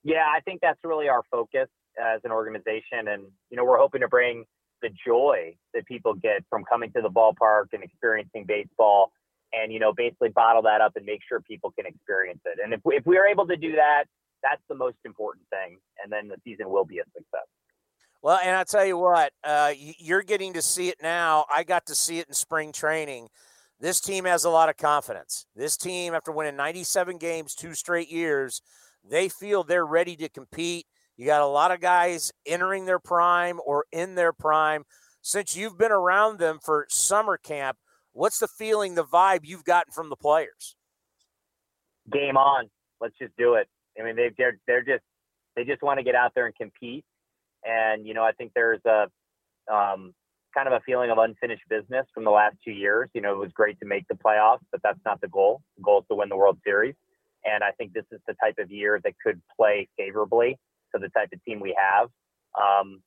[0.02, 1.68] Yeah, I think that's really our focus
[2.02, 4.44] as an organization and you know, we're hoping to bring
[4.82, 9.12] the joy that people get from coming to the ballpark and experiencing baseball
[9.52, 12.74] and you know basically bottle that up and make sure people can experience it and
[12.74, 14.04] if we, if we are able to do that
[14.42, 17.46] that's the most important thing and then the season will be a success
[18.22, 21.86] well and i tell you what uh, you're getting to see it now i got
[21.86, 23.28] to see it in spring training
[23.80, 28.10] this team has a lot of confidence this team after winning 97 games two straight
[28.10, 28.62] years
[29.08, 30.86] they feel they're ready to compete
[31.16, 34.84] you got a lot of guys entering their prime or in their prime.
[35.20, 37.76] Since you've been around them for summer camp,
[38.12, 40.74] what's the feeling, the vibe you've gotten from the players?
[42.10, 42.70] Game on.
[43.00, 43.68] Let's just do it.
[44.00, 45.04] I mean, they, they're they're just
[45.54, 47.04] they just want to get out there and compete.
[47.64, 49.06] And you know, I think there's a
[49.72, 50.12] um,
[50.54, 53.08] kind of a feeling of unfinished business from the last two years.
[53.14, 55.62] You know, it was great to make the playoffs, but that's not the goal.
[55.76, 56.94] The goal is to win the World Series.
[57.44, 60.58] And I think this is the type of year that could play favorably
[60.94, 62.08] to the type of team we have.
[62.60, 63.02] Um,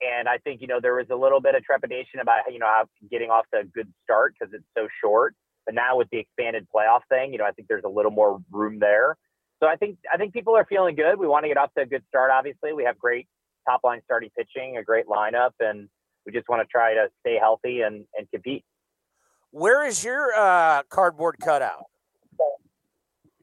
[0.00, 2.84] and I think, you know, there was a little bit of trepidation about, you know,
[3.10, 5.34] getting off to a good start because it's so short.
[5.66, 8.40] But now with the expanded playoff thing, you know, I think there's a little more
[8.50, 9.16] room there.
[9.62, 11.18] So I think I think people are feeling good.
[11.18, 12.30] We want to get off to a good start.
[12.30, 13.28] Obviously, we have great
[13.68, 15.88] top line starting pitching, a great lineup, and
[16.26, 18.64] we just want to try to stay healthy and and compete.
[19.50, 21.84] Where is your uh, cardboard cutout?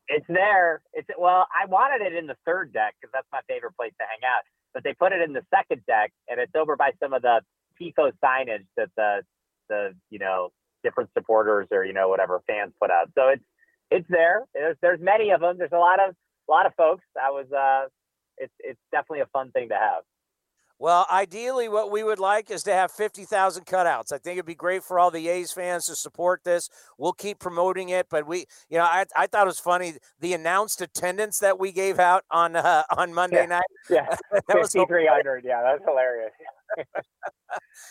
[0.07, 0.81] It's there.
[0.93, 4.05] It's well, I wanted it in the third deck because that's my favorite place to
[4.05, 4.43] hang out.
[4.73, 7.41] But they put it in the second deck, and it's over by some of the
[7.79, 9.21] tifo signage that the
[9.69, 10.51] the you know
[10.83, 13.09] different supporters or you know whatever fans put out.
[13.15, 13.43] So it's
[13.89, 14.45] it's there.
[14.53, 15.57] There's there's many of them.
[15.57, 16.15] There's a lot of
[16.49, 17.05] a lot of folks.
[17.21, 17.87] I was uh,
[18.41, 20.03] it's it's definitely a fun thing to have.
[20.81, 24.11] Well, ideally, what we would like is to have 50,000 cutouts.
[24.11, 26.71] I think it'd be great for all the A's fans to support this.
[26.97, 30.33] We'll keep promoting it, but we, you know, I, I thought it was funny the
[30.33, 33.45] announced attendance that we gave out on uh, on Monday yeah.
[33.45, 33.63] night.
[33.91, 34.15] Yeah,
[34.51, 35.45] 5,300.
[35.45, 36.31] Yeah, that's hilarious.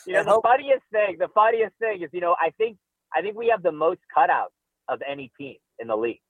[0.04, 2.76] you know, the funniest thing, the funniest thing is, you know, I think
[3.14, 4.48] I think we have the most cutouts
[4.88, 6.22] of any team in the league.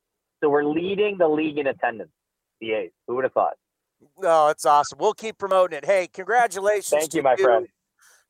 [0.42, 2.12] So we're leading the league in attendance.
[2.60, 2.90] The A's.
[3.06, 3.54] Who would have thought?
[4.22, 4.98] Oh, it's awesome.
[4.98, 5.84] We'll keep promoting it.
[5.84, 7.00] Hey, congratulations.
[7.00, 7.44] Thank you, my you.
[7.44, 7.68] friend.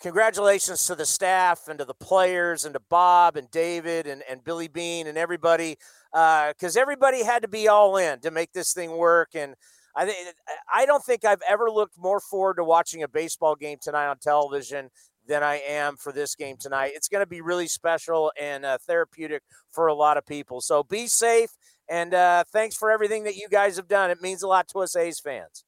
[0.01, 4.43] Congratulations to the staff and to the players and to Bob and David and, and
[4.43, 5.77] Billy Beane and everybody,
[6.11, 9.31] because uh, everybody had to be all in to make this thing work.
[9.35, 9.55] And
[9.95, 10.35] I think
[10.73, 14.17] I don't think I've ever looked more forward to watching a baseball game tonight on
[14.19, 14.89] television
[15.29, 16.93] than I am for this game tonight.
[16.95, 20.63] It's going to be really special and uh, therapeutic for a lot of people.
[20.63, 21.51] So be safe
[21.91, 24.11] and uh, thanks for everything that you guys have done.
[24.11, 25.65] It means a lot to us A's fans.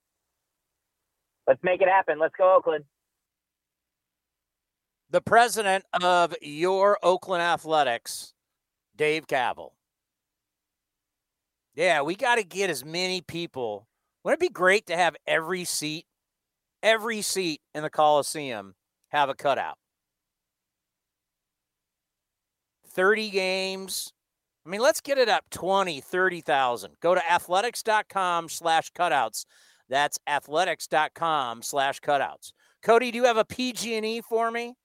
[1.49, 2.20] Let's make it happen.
[2.20, 2.85] Let's go, Oakland.
[5.11, 8.32] The president of your Oakland Athletics,
[8.97, 9.70] Dave Kaval.
[11.74, 13.89] Yeah, we got to get as many people.
[14.23, 16.07] Wouldn't it be great to have every seat,
[16.82, 18.74] every seat in the Coliseum
[19.09, 19.77] have a cutout?
[22.86, 24.12] 30 games,
[24.64, 26.94] I mean, let's get it up 20, 30,000.
[27.01, 29.44] Go to athletics.com slash cutouts.
[29.89, 32.52] That's athletics.com slash cutouts.
[32.82, 34.76] Cody, do you have a PG&E for me?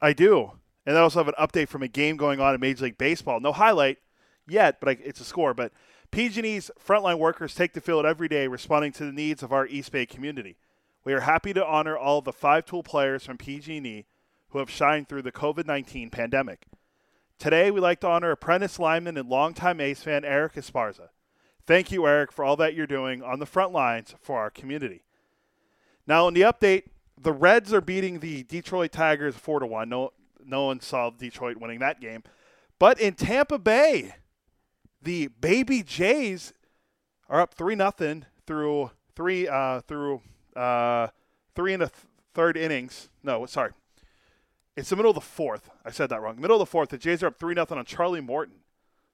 [0.00, 0.52] I do.
[0.86, 3.40] And I also have an update from a game going on in Major League Baseball.
[3.40, 3.98] No highlight
[4.46, 5.54] yet, but it's a score.
[5.54, 5.72] But
[6.10, 9.92] PG&E's frontline workers take the field every day responding to the needs of our East
[9.92, 10.56] Bay community.
[11.04, 14.06] We are happy to honor all the five-tool players from PG&E
[14.50, 16.66] who have shined through the COVID-19 pandemic.
[17.38, 21.08] Today, we'd like to honor apprentice lineman and longtime A's fan Eric Esparza.
[21.66, 25.02] Thank you, Eric, for all that you're doing on the front lines for our community.
[26.06, 26.84] Now, in the update,
[27.20, 29.88] the Reds are beating the Detroit Tigers 4 to 1.
[29.88, 30.12] No,
[30.44, 32.22] no one saw Detroit winning that game.
[32.78, 34.14] But in Tampa Bay,
[35.02, 36.52] the Baby Jays
[37.28, 40.20] are up 3 nothing through three uh, through
[40.56, 41.08] uh,
[41.54, 43.08] three and a th- third innings.
[43.22, 43.70] No, sorry.
[44.76, 45.70] It's the middle of the fourth.
[45.84, 46.40] I said that wrong.
[46.40, 46.88] Middle of the fourth.
[46.88, 48.56] The Jays are up three nothing on Charlie Morton.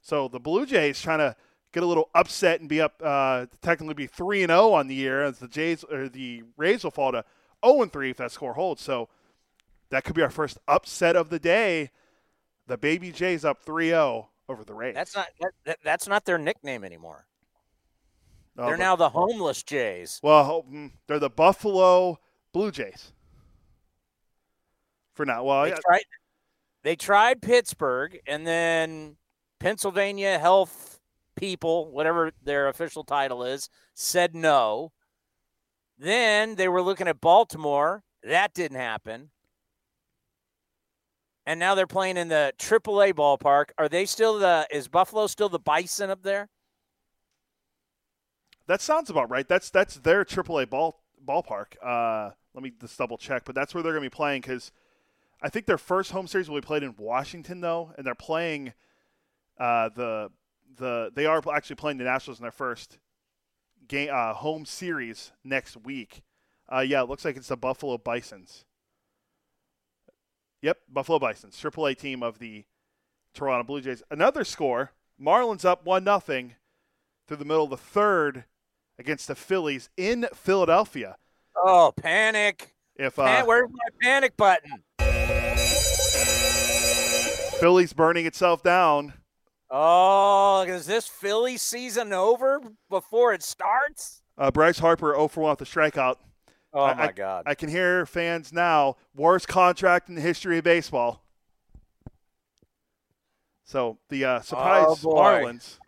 [0.01, 1.37] So the Blue Jays trying to
[1.73, 4.95] get a little upset and be up, uh, technically be three and zero on the
[4.95, 7.25] year, as the Jays or the Rays will fall to
[7.65, 8.83] zero and three if that score holds.
[8.83, 9.09] So
[9.91, 11.91] that could be our first upset of the day.
[12.67, 14.95] The Baby Jays up 3-0 over the Rays.
[14.95, 17.27] That's not that, that, that's not their nickname anymore.
[18.57, 20.21] Oh, they're but- now the homeless Jays.
[20.23, 22.19] Well, mm, they're the Buffalo
[22.53, 23.13] Blue Jays.
[25.21, 26.03] For now, well, They yeah, tried
[26.83, 29.19] they tried Pittsburgh and then
[29.59, 30.99] Pennsylvania Health
[31.37, 34.93] People, whatever their official title is, said no.
[35.99, 38.03] Then they were looking at Baltimore.
[38.23, 39.29] That didn't happen.
[41.45, 43.73] And now they're playing in the AAA ballpark.
[43.77, 46.49] Are they still the is Buffalo still the Bison up there?
[48.69, 49.47] that sounds about right.
[49.47, 51.75] That's that's their AAA ball ballpark.
[51.85, 54.73] Uh, let me just double check, but that's where they're going to be playing because
[55.43, 58.73] I think their first home series will be played in Washington though, and they're playing
[59.59, 60.31] uh, the
[60.77, 62.99] the they are actually playing the Nationals in their first
[63.89, 66.23] game uh, home series next week.
[66.73, 68.65] Uh, yeah, it looks like it's the Buffalo Bisons.
[70.63, 72.65] Yep, Buffalo Bisons, AAA team of the
[73.33, 74.03] Toronto Blue Jays.
[74.11, 76.55] Another score: Marlins up one nothing
[77.27, 78.45] through the middle of the third
[78.99, 81.17] against the Phillies in Philadelphia.
[81.57, 82.75] Oh, panic.
[82.97, 84.83] If uh, where's my panic button?
[87.61, 89.15] Phillies burning itself down,
[89.71, 94.23] Oh, is this Philly season over before it starts?
[94.37, 96.17] uh, Bryce Harper 0 for 1 with a strikeout.
[96.73, 97.45] Oh I- my God!
[97.47, 98.97] I can hear fans now.
[99.15, 101.23] Worst contract in the history of baseball.
[103.65, 105.15] So the uh, surprise Oh.
[105.15, 105.79] Marlins.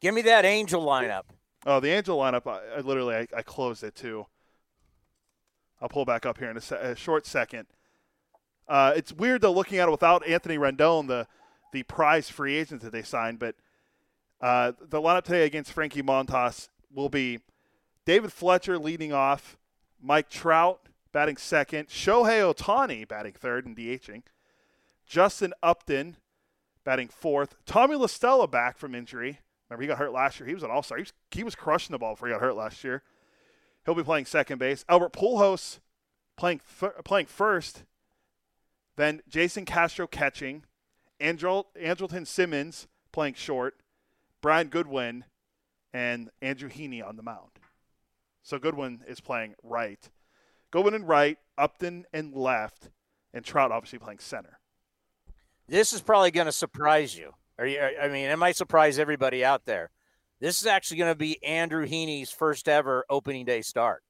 [0.00, 1.22] Give me that Angel lineup.
[1.66, 2.46] Oh, the Angel lineup.
[2.46, 4.26] I, I literally I, I closed it too.
[5.80, 7.66] I'll pull back up here in a, se- a short second.
[8.68, 11.26] Uh, it's weird though looking at it without Anthony Rendon, the
[11.72, 13.38] the prize free agent that they signed.
[13.38, 13.56] But
[14.40, 17.40] uh, the lineup today against Frankie Montas will be
[18.04, 19.56] David Fletcher leading off,
[20.00, 24.22] Mike Trout batting second, Shohei Ohtani batting third and DHing,
[25.06, 26.16] Justin Upton
[26.84, 29.38] batting fourth, Tommy La Stella back from injury.
[29.68, 30.46] Remember, he got hurt last year.
[30.46, 30.98] He was an all star.
[30.98, 33.02] He was, he was crushing the ball before he got hurt last year.
[33.84, 34.84] He'll be playing second base.
[34.88, 35.80] Albert Pujols
[36.36, 37.84] playing th- playing first.
[38.96, 40.64] Then Jason Castro catching.
[41.20, 43.76] Andrel Andrelton Simmons playing short.
[44.40, 45.24] Brian Goodwin
[45.92, 47.50] and Andrew Heaney on the mound.
[48.42, 50.10] So Goodwin is playing right.
[50.72, 52.88] Goodwin and right, Upton and left,
[53.32, 54.58] and Trout obviously playing center.
[55.68, 57.32] This is probably going to surprise you.
[57.58, 57.78] Are you?
[57.80, 59.90] I mean, it might surprise everybody out there.
[60.40, 64.02] This is actually going to be Andrew Heaney's first ever opening day start.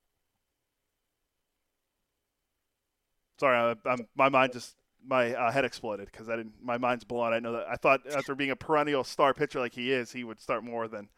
[3.42, 6.52] Sorry, I, I'm, my mind just my uh, head exploded because I didn't.
[6.62, 7.32] My mind's blown.
[7.32, 10.22] I know that I thought after being a perennial star pitcher like he is, he
[10.22, 11.08] would start more than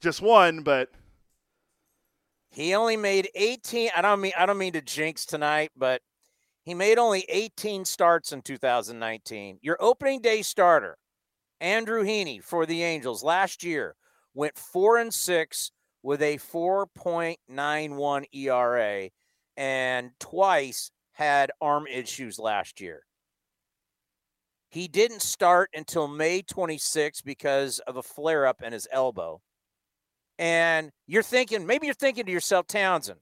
[0.00, 0.62] just one.
[0.62, 0.90] But
[2.52, 3.90] He only made 18.
[3.96, 6.02] I don't mean I don't mean to jinx tonight, but
[6.62, 9.58] he made only 18 starts in 2019.
[9.60, 10.98] Your opening day starter,
[11.60, 13.96] Andrew Heaney for the Angels last year
[14.34, 15.72] went 4 and 6
[16.04, 19.10] with a 4.91 ERA
[19.56, 23.00] and twice had arm issues last year.
[24.68, 29.40] He didn't start until May 26 because of a flare up in his elbow.
[30.38, 33.20] And you're thinking, maybe you're thinking to yourself, Townsend,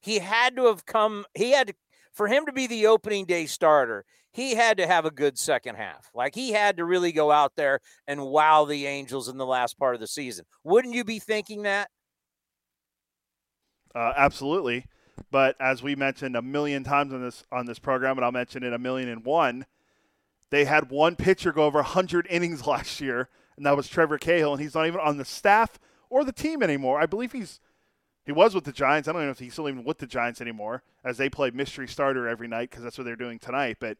[0.00, 1.74] he had to have come, he had to,
[2.12, 5.76] for him to be the opening day starter, he had to have a good second
[5.76, 6.10] half.
[6.12, 7.78] Like he had to really go out there
[8.08, 10.44] and wow the Angels in the last part of the season.
[10.64, 11.88] Wouldn't you be thinking that?
[13.94, 14.86] uh, absolutely.
[15.30, 18.62] But as we mentioned a million times on this on this program, and I'll mention
[18.62, 19.66] it a million and one,
[20.50, 24.52] they had one pitcher go over 100 innings last year, and that was Trevor Cahill,
[24.52, 25.78] and he's not even on the staff
[26.10, 27.00] or the team anymore.
[27.00, 27.60] I believe he's
[28.24, 29.08] he was with the Giants.
[29.08, 31.86] I don't know if he's still even with the Giants anymore, as they play mystery
[31.86, 33.76] starter every night because that's what they're doing tonight.
[33.78, 33.98] But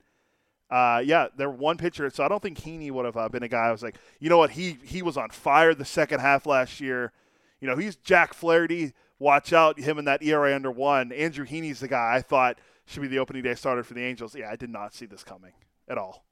[0.69, 3.49] uh, yeah, they're one pitcher, so I don't think Heaney would have uh, been a
[3.49, 3.67] guy.
[3.67, 6.81] I was like, you know what, he he was on fire the second half last
[6.81, 7.13] year.
[7.61, 8.93] You know, he's Jack Flaherty.
[9.19, 11.11] Watch out, him and that ERA under one.
[11.13, 14.35] Andrew Heaney's the guy I thought should be the opening day starter for the Angels.
[14.35, 15.53] Yeah, I did not see this coming
[15.89, 16.27] at all.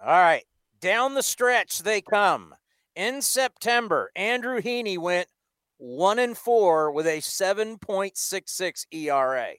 [0.00, 0.44] All right.
[0.80, 2.54] Down the stretch they come.
[2.94, 5.28] In September, Andrew Heaney went
[5.78, 9.52] one and four with a 7.66 ERA.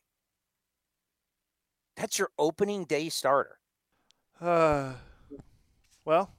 [1.95, 3.60] That's your opening day starter.
[4.41, 4.94] Uh,
[6.06, 6.34] well,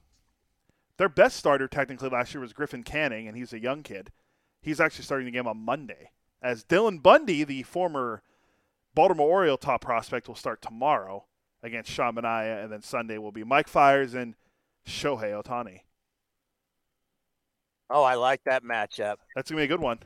[0.97, 4.11] their best starter technically last year was Griffin Canning, and he's a young kid.
[4.61, 6.11] He's actually starting the game on Monday.
[6.41, 8.21] As Dylan Bundy, the former
[8.95, 11.25] Baltimore Oriole top prospect, will start tomorrow.
[11.61, 14.35] against Sean Manaea, and then Sunday will be Mike Fiers and
[14.87, 15.81] Shohei Ohtani.
[17.89, 19.15] Oh, I like that matchup.
[19.35, 19.99] That's gonna be a good one.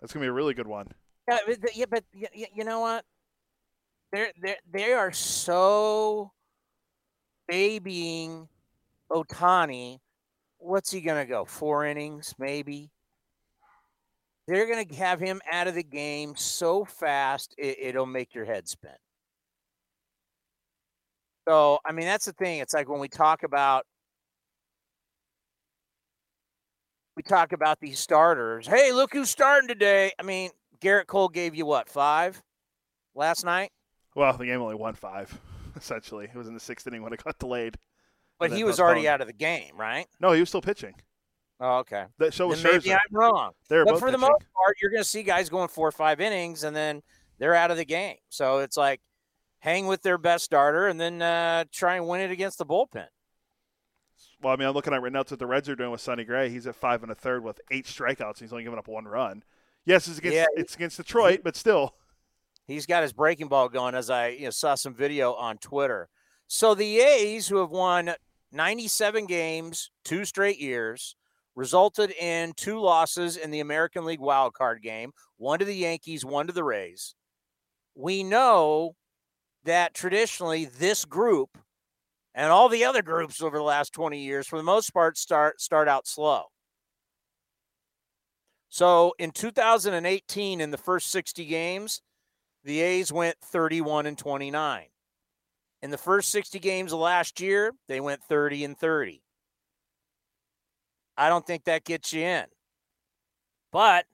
[0.00, 0.88] That's gonna be a really good one.
[1.28, 3.04] Yeah, but, yeah, but you know what?
[4.12, 6.32] They're they they are so
[7.48, 8.48] babying
[9.10, 9.98] Ohtani.
[10.58, 11.44] What's he gonna go?
[11.44, 12.90] Four innings, maybe.
[14.46, 18.68] They're gonna have him out of the game so fast it, it'll make your head
[18.68, 18.92] spin.
[21.48, 22.60] So, I mean, that's the thing.
[22.60, 23.84] It's like when we talk about
[27.16, 28.66] we talk about these starters.
[28.66, 30.12] Hey, look who's starting today.
[30.18, 30.50] I mean,
[30.80, 32.42] Gerrit Cole gave you what, five
[33.14, 33.70] last night?
[34.14, 35.38] Well, the game only won five,
[35.76, 36.24] essentially.
[36.26, 37.76] It was in the sixth inning when it got delayed.
[38.38, 40.06] But he was already out of the game, right?
[40.20, 40.94] No, he was still pitching.
[41.60, 42.04] Oh, okay.
[42.18, 42.94] That show was then maybe Scherzer.
[42.94, 43.52] I'm wrong.
[43.68, 45.92] They were but for the most part, you're going to see guys going four or
[45.92, 47.02] five innings, and then
[47.38, 48.16] they're out of the game.
[48.28, 49.00] So it's like
[49.60, 53.06] hang with their best starter, and then uh, try and win it against the bullpen.
[54.42, 55.20] Well, I mean, I'm looking at right now.
[55.20, 56.50] That's what the Reds are doing with Sonny Gray.
[56.50, 58.40] He's at five and a third with eight strikeouts.
[58.40, 59.42] He's only given up one run.
[59.86, 61.94] Yes, it's against Yeah, it's against Detroit, but still.
[62.66, 66.08] He's got his breaking ball going as I you know, saw some video on Twitter.
[66.46, 68.14] So the A's, who have won
[68.52, 71.14] 97 games, two straight years,
[71.56, 76.24] resulted in two losses in the American League wild card game, one to the Yankees,
[76.24, 77.14] one to the Rays.
[77.94, 78.94] We know
[79.64, 81.56] that traditionally this group
[82.34, 85.60] and all the other groups over the last 20 years, for the most part, start
[85.60, 86.44] start out slow.
[88.68, 92.02] So in 2018, in the first 60 games,
[92.64, 94.86] the A's went 31 and 29.
[95.82, 99.23] In the first 60 games of last year, they went 30 and 30.
[101.16, 102.46] I don't think that gets you in.
[103.72, 104.06] But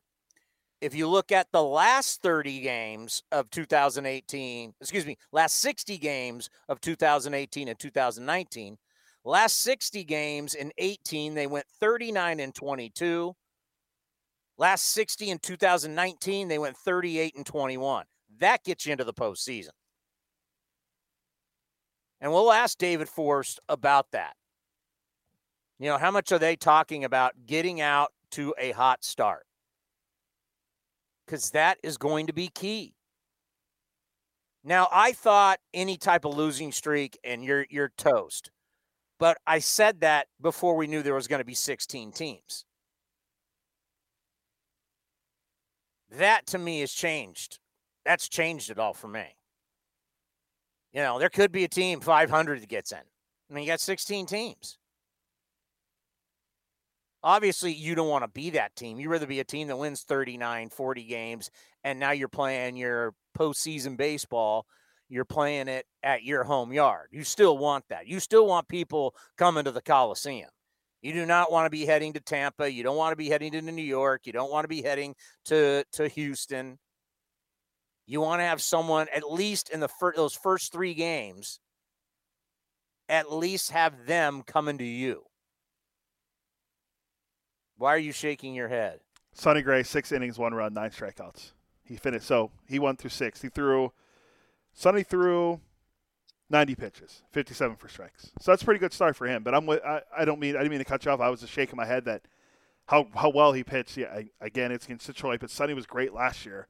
[0.81, 6.49] if you look at the last 30 games of 2018, excuse me, last 60 games
[6.69, 8.79] of 2018 and 2019,
[9.25, 13.35] last 60 games in 18, they went 39 and 22.
[14.57, 18.05] Last 60 in 2019, they went 38 and 21.
[18.39, 19.71] That gets you into the postseason.
[22.21, 24.35] And we'll ask David Forst about that.
[25.81, 29.47] You know, how much are they talking about getting out to a hot start?
[31.25, 32.95] Because that is going to be key.
[34.63, 38.51] Now, I thought any type of losing streak and you're you're toast.
[39.19, 42.67] But I said that before we knew there was going to be 16 teams.
[46.11, 47.59] That to me has changed.
[48.05, 49.37] That's changed it all for me.
[50.93, 52.99] You know, there could be a team 500 that gets in.
[52.99, 54.77] I mean, you got 16 teams.
[57.23, 58.99] Obviously, you don't want to be that team.
[58.99, 61.51] You'd rather be a team that wins 39, 40 games,
[61.85, 64.67] and now you're playing your postseason baseball.
[65.09, 67.09] You're playing it at your home yard.
[67.11, 68.07] You still want that.
[68.07, 70.49] You still want people coming to the Coliseum.
[71.03, 72.71] You do not want to be heading to Tampa.
[72.71, 74.23] You don't want to be heading to New York.
[74.25, 75.15] You don't want to be heading
[75.47, 76.79] to, to Houston.
[78.07, 81.59] You want to have someone, at least in the fir- those first three games,
[83.09, 85.25] at least have them coming to you.
[87.81, 89.01] Why are you shaking your head?
[89.33, 91.53] Sonny Gray, six innings, one run, nine strikeouts.
[91.83, 92.27] He finished.
[92.27, 93.41] So he won through six.
[93.41, 93.91] He threw.
[94.75, 95.61] Sonny threw
[96.51, 98.33] 90 pitches, 57 for strikes.
[98.39, 99.43] So that's a pretty good start for him.
[99.43, 99.83] But I'm with.
[99.83, 100.57] I, I don't mean.
[100.57, 101.21] I didn't mean to cut you off.
[101.21, 102.21] I was just shaking my head that
[102.85, 103.97] how how well he pitched.
[103.97, 104.09] Yeah.
[104.09, 106.69] I, again, it's against Detroit, but Sonny was great last year.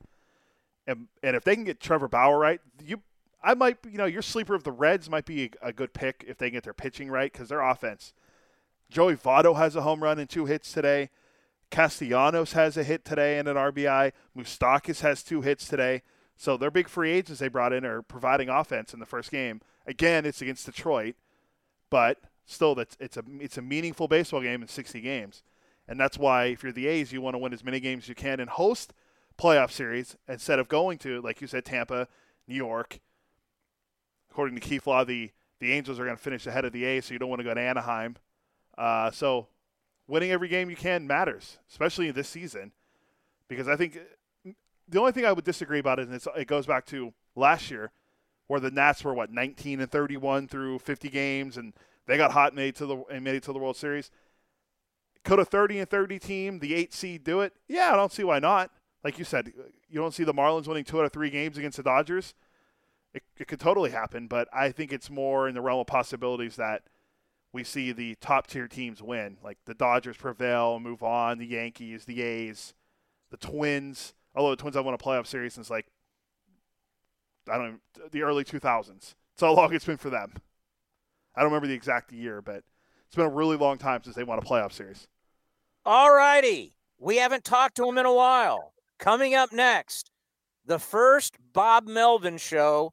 [0.86, 3.02] And and if they can get Trevor Bauer right, you.
[3.42, 6.24] I might, you know, your sleeper of the Reds might be a, a good pick
[6.28, 8.12] if they get their pitching right because their offense.
[8.90, 11.10] Joey Votto has a home run and two hits today.
[11.70, 14.12] Castellanos has a hit today and an RBI.
[14.36, 16.02] Moustakas has two hits today.
[16.36, 19.60] So their big free agents they brought in are providing offense in the first game.
[19.86, 21.14] Again, it's against Detroit,
[21.90, 25.42] but still, that's it's a it's a meaningful baseball game in 60 games,
[25.86, 28.08] and that's why if you're the A's, you want to win as many games as
[28.08, 28.92] you can and host
[29.38, 32.08] playoff series instead of going to like you said Tampa,
[32.48, 33.00] New York.
[34.30, 35.30] According to Keith Law, the
[35.60, 37.44] the Angels are going to finish ahead of the A's, so you don't want to
[37.44, 38.16] go to Anaheim.
[38.80, 39.46] Uh, so
[40.08, 42.72] winning every game you can matters, especially in this season,
[43.46, 43.98] because I think
[44.88, 47.92] the only thing I would disagree about is it goes back to last year,
[48.46, 51.74] where the Nats were what 19 and 31 through 50 games, and
[52.06, 54.10] they got hot and made to the and made it to the World Series.
[55.24, 57.52] Could a 30 and 30 team, the eight seed, do it?
[57.68, 58.70] Yeah, I don't see why not.
[59.04, 59.52] Like you said,
[59.90, 62.34] you don't see the Marlins winning two out of three games against the Dodgers.
[63.12, 66.56] It, it could totally happen, but I think it's more in the realm of possibilities
[66.56, 66.84] that
[67.52, 72.04] we see the top tier teams win, like the Dodgers prevail, move on, the Yankees,
[72.04, 72.74] the A's,
[73.30, 74.14] the Twins.
[74.34, 75.86] Although the Twins have won a playoff series since like
[77.50, 79.14] I don't know, the early 2000s.
[79.32, 80.34] It's how long it's been for them.
[81.34, 82.62] I don't remember the exact year, but
[83.06, 85.08] it's been a really long time since they won a playoff series.
[85.84, 86.74] All righty.
[86.98, 88.74] We haven't talked to him in a while.
[88.98, 90.10] Coming up next,
[90.66, 92.92] the first Bob Melvin show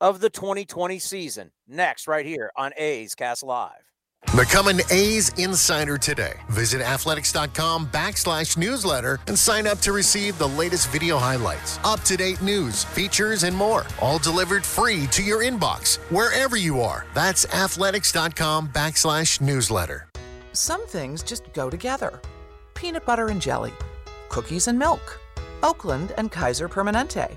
[0.00, 1.50] of the 2020 season.
[1.68, 3.91] Next, right here on A's Cast Live.
[4.36, 6.40] Become an A's insider today.
[6.48, 12.16] Visit athletics.com backslash newsletter and sign up to receive the latest video highlights, up to
[12.16, 13.84] date news, features, and more.
[14.00, 17.04] All delivered free to your inbox wherever you are.
[17.12, 20.08] That's athletics.com backslash newsletter.
[20.54, 22.18] Some things just go together
[22.74, 23.72] peanut butter and jelly,
[24.30, 25.20] cookies and milk,
[25.62, 27.36] Oakland and Kaiser Permanente.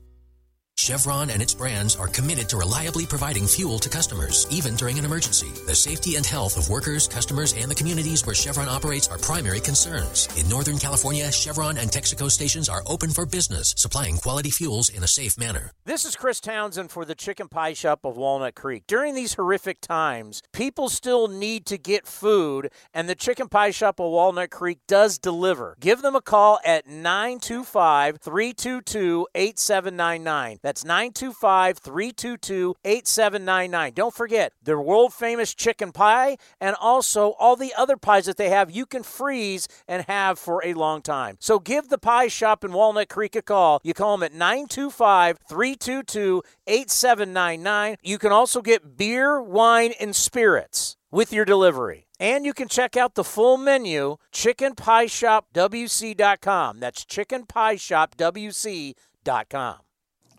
[0.81, 5.05] Chevron and its brands are committed to reliably providing fuel to customers, even during an
[5.05, 5.47] emergency.
[5.67, 9.59] The safety and health of workers, customers, and the communities where Chevron operates are primary
[9.59, 10.27] concerns.
[10.39, 15.03] In Northern California, Chevron and Texaco stations are open for business, supplying quality fuels in
[15.03, 15.71] a safe manner.
[15.85, 18.83] This is Chris Townsend for the Chicken Pie Shop of Walnut Creek.
[18.87, 23.99] During these horrific times, people still need to get food, and the Chicken Pie Shop
[23.99, 25.77] of Walnut Creek does deliver.
[25.79, 30.57] Give them a call at 925 322 8799.
[30.61, 33.93] That's 925 322 8799.
[33.93, 38.49] Don't forget their world famous chicken pie and also all the other pies that they
[38.49, 41.37] have you can freeze and have for a long time.
[41.39, 43.79] So give the pie shop in Walnut Creek a call.
[43.83, 47.97] You call them at 925 322 8799.
[48.03, 52.07] You can also get beer, wine, and spirits with your delivery.
[52.19, 56.79] And you can check out the full menu, chickenpieshopwc.com.
[56.79, 59.75] That's chickenpieshopwc.com.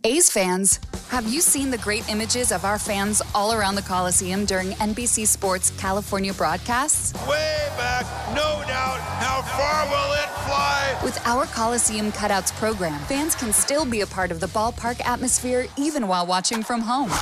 [0.05, 0.81] A's fans,
[1.11, 5.29] have you seen the great images of our fans all around the Coliseum during NBC
[5.29, 7.13] Sports California broadcasts?
[7.29, 8.05] Way back,
[8.35, 8.99] no doubt.
[8.99, 10.99] How far will it fly?
[11.05, 15.69] With our Coliseum Cutouts program, fans can still be a part of the ballpark atmosphere
[15.79, 17.13] even while watching from home.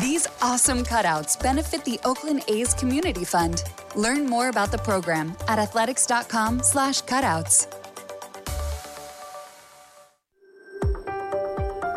[0.00, 3.62] These awesome cutouts benefit the Oakland A's Community Fund.
[3.94, 7.79] Learn more about the program at athletics.com/cutouts.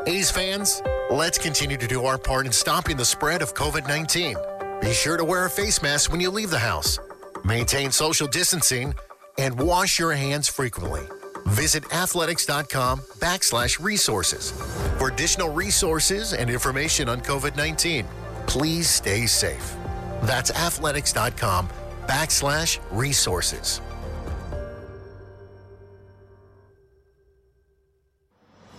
[0.06, 4.36] A's fans, let's continue to do our part in stopping the spread of COVID 19.
[4.82, 7.00] Be sure to wear a face mask when you leave the house,
[7.46, 8.94] maintain social distancing,
[9.38, 11.04] and wash your hands frequently.
[11.48, 14.52] Visit athletics.com backslash resources.
[14.98, 18.06] For additional resources and information on COVID 19,
[18.46, 19.76] please stay safe.
[20.24, 21.70] That's athletics.com
[22.08, 23.80] backslash resources.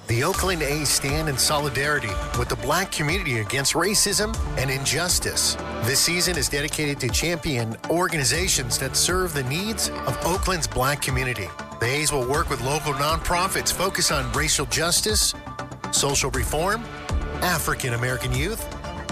[0.07, 5.55] The Oakland A's stand in solidarity with the black community against racism and injustice.
[5.85, 11.49] This season is dedicated to champion organizations that serve the needs of Oakland's black community.
[11.81, 15.35] The A's will work with local nonprofits focused on racial justice,
[15.91, 16.85] social reform,
[17.41, 18.63] African American youth,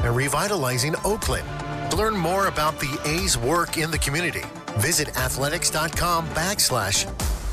[0.05, 1.49] and revitalizing Oakland.
[1.91, 4.43] To learn more about the A's work in the community,
[4.77, 7.11] visit athletics.com backslash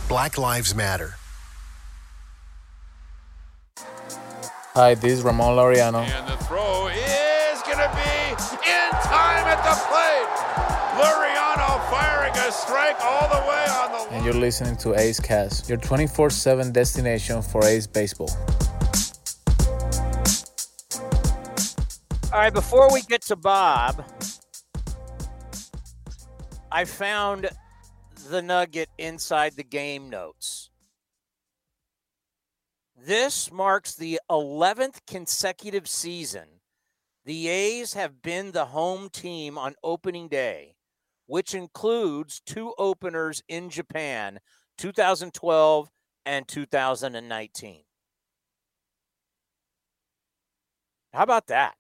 [0.10, 1.18] Black Lives Matter.
[4.80, 6.07] Hi, this is Ramon Laureano.
[6.07, 10.31] And the throw is going to be in time at the plate.
[10.95, 14.15] Laureano firing a strike all the way on the.
[14.15, 18.30] And you're listening to A's Cast, your 24 7 destination for A's baseball.
[22.31, 24.06] All right, before we get to Bob,
[26.72, 27.49] I found
[28.30, 30.68] the nugget inside the game notes.
[33.10, 36.45] This marks the 11th consecutive season
[37.26, 40.76] the A's have been the home team on opening day,
[41.26, 44.40] which includes two openers in Japan,
[44.77, 45.90] 2012
[46.27, 47.81] and 2019.
[51.11, 51.73] How about that?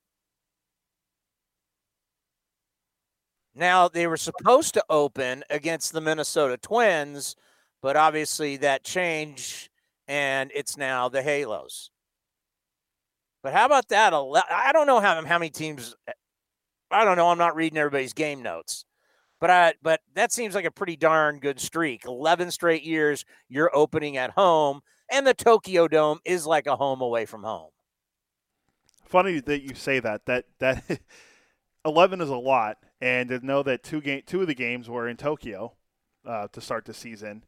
[3.53, 7.35] Now, they were supposed to open against the Minnesota Twins,
[7.83, 9.68] but obviously that changed,
[10.09, 11.91] and it's now the Halos.
[13.43, 14.11] But how about that?
[14.13, 15.95] I don't know how, how many teams.
[16.91, 17.29] I don't know.
[17.29, 18.83] I'm not reading everybody's game notes,
[19.39, 22.05] but I but that seems like a pretty darn good streak.
[22.05, 26.99] Eleven straight years you're opening at home, and the Tokyo Dome is like a home
[26.99, 27.69] away from home.
[29.05, 30.25] Funny that you say that.
[30.25, 30.99] That that
[31.85, 35.07] eleven is a lot, and to know that two game two of the games were
[35.07, 35.75] in Tokyo,
[36.25, 37.43] uh, to start the season,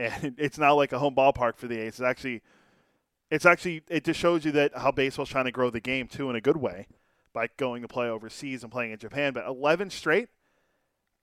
[0.00, 1.88] and it's not like a home ballpark for the A's.
[1.88, 2.42] It's actually,
[3.30, 6.30] it's actually, it just shows you that how baseball's trying to grow the game too
[6.30, 6.86] in a good way
[7.32, 9.32] by going to play overseas and playing in Japan.
[9.32, 10.28] But 11 straight,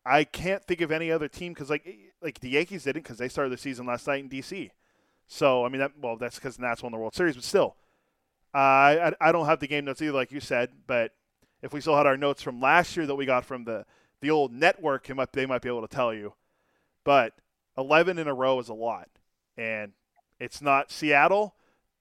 [0.06, 1.86] I can't think of any other team because like
[2.22, 4.72] like the Yankees didn't because they started the season last night in DC.
[5.28, 7.76] So I mean that well that's because Nats won the World Series, but still,
[8.56, 10.70] uh, I I don't have the game notes either, like you said.
[10.88, 11.12] But
[11.62, 13.86] if we still had our notes from last year that we got from the
[14.22, 16.34] the old network, they might be able to tell you.
[17.04, 17.34] But
[17.78, 19.10] 11 in a row is a lot,
[19.56, 19.92] and
[20.40, 21.56] it's not Seattle,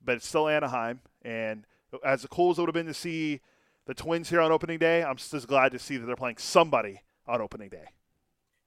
[0.04, 1.00] but it's still Anaheim.
[1.22, 1.66] And
[2.04, 3.40] as cool as it would have been to see
[3.86, 7.02] the Twins here on opening day, I'm just glad to see that they're playing somebody
[7.26, 7.86] on opening day.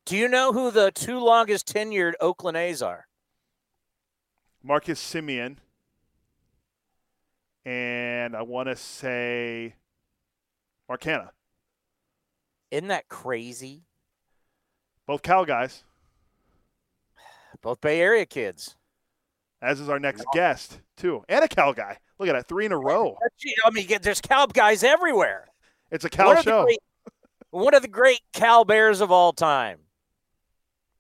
[0.06, 3.07] Do you know who the two longest tenured Oakland A's are?
[4.64, 5.57] Marcus Semien.
[7.65, 9.76] And I want to say
[10.88, 11.30] Mark Canha.
[12.72, 13.84] Isn't that crazy?
[15.06, 15.84] Both Cal guys.
[17.61, 18.76] Both Bay Area kids.
[19.61, 21.23] As is our next guest, too.
[21.27, 21.98] And a Cal guy.
[22.18, 23.18] Look at that, three in a row.
[23.65, 25.48] I mean, there's Cal guys everywhere.
[25.91, 26.64] It's a Cal show.
[26.64, 26.80] Great,
[27.52, 29.80] one of the great Cal Bears of all time,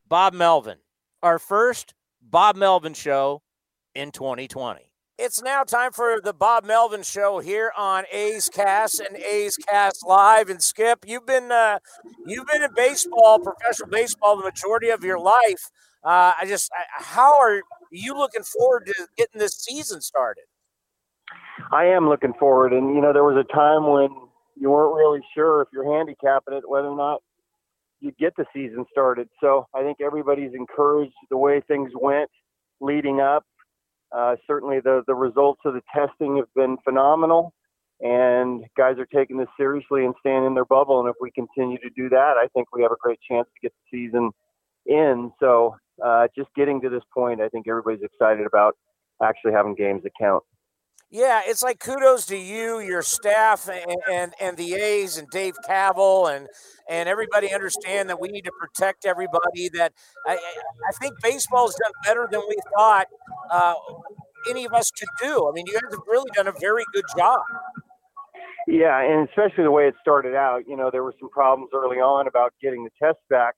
[0.07, 0.77] Bob Melvin.
[1.21, 3.41] Our first Bob Melvin show
[3.95, 4.89] in 2020.
[5.17, 10.07] It's now time for the Bob Melvin show here on A's Cast and A's Cast
[10.07, 10.49] Live.
[10.49, 11.79] And Skip, you've been uh,
[12.25, 15.69] you've been in baseball, professional baseball, the majority of your life.
[16.03, 17.61] Uh, I just, how are
[17.91, 20.43] you looking forward to getting this season started?
[21.71, 24.09] I am looking forward, and you know, there was a time when
[24.55, 27.21] you weren't really sure if you're handicapping it whether or not
[27.99, 29.27] you'd get the season started.
[29.41, 32.29] So I think everybody's encouraged the way things went
[32.79, 33.43] leading up.
[34.15, 37.53] Uh, certainly, the the results of the testing have been phenomenal,
[37.99, 40.99] and guys are taking this seriously and staying in their bubble.
[40.99, 43.59] And if we continue to do that, I think we have a great chance to
[43.61, 44.31] get the season
[44.85, 45.31] in.
[45.39, 48.75] So uh, just getting to this point, I think everybody's excited about
[49.21, 50.43] actually having games that count.
[51.11, 55.55] Yeah, it's like kudos to you, your staff, and, and, and the A's and Dave
[55.67, 56.47] Kaval and
[56.87, 59.69] and everybody understand that we need to protect everybody.
[59.69, 59.93] That
[60.27, 63.07] I, I think baseball's done better than we thought
[63.49, 63.73] uh,
[64.47, 65.49] any of us could do.
[65.49, 67.41] I mean, you guys have really done a very good job.
[68.67, 70.67] Yeah, and especially the way it started out.
[70.67, 73.55] You know, there were some problems early on about getting the tests back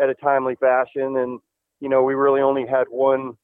[0.00, 1.40] at a timely fashion, and
[1.80, 3.36] you know, we really only had one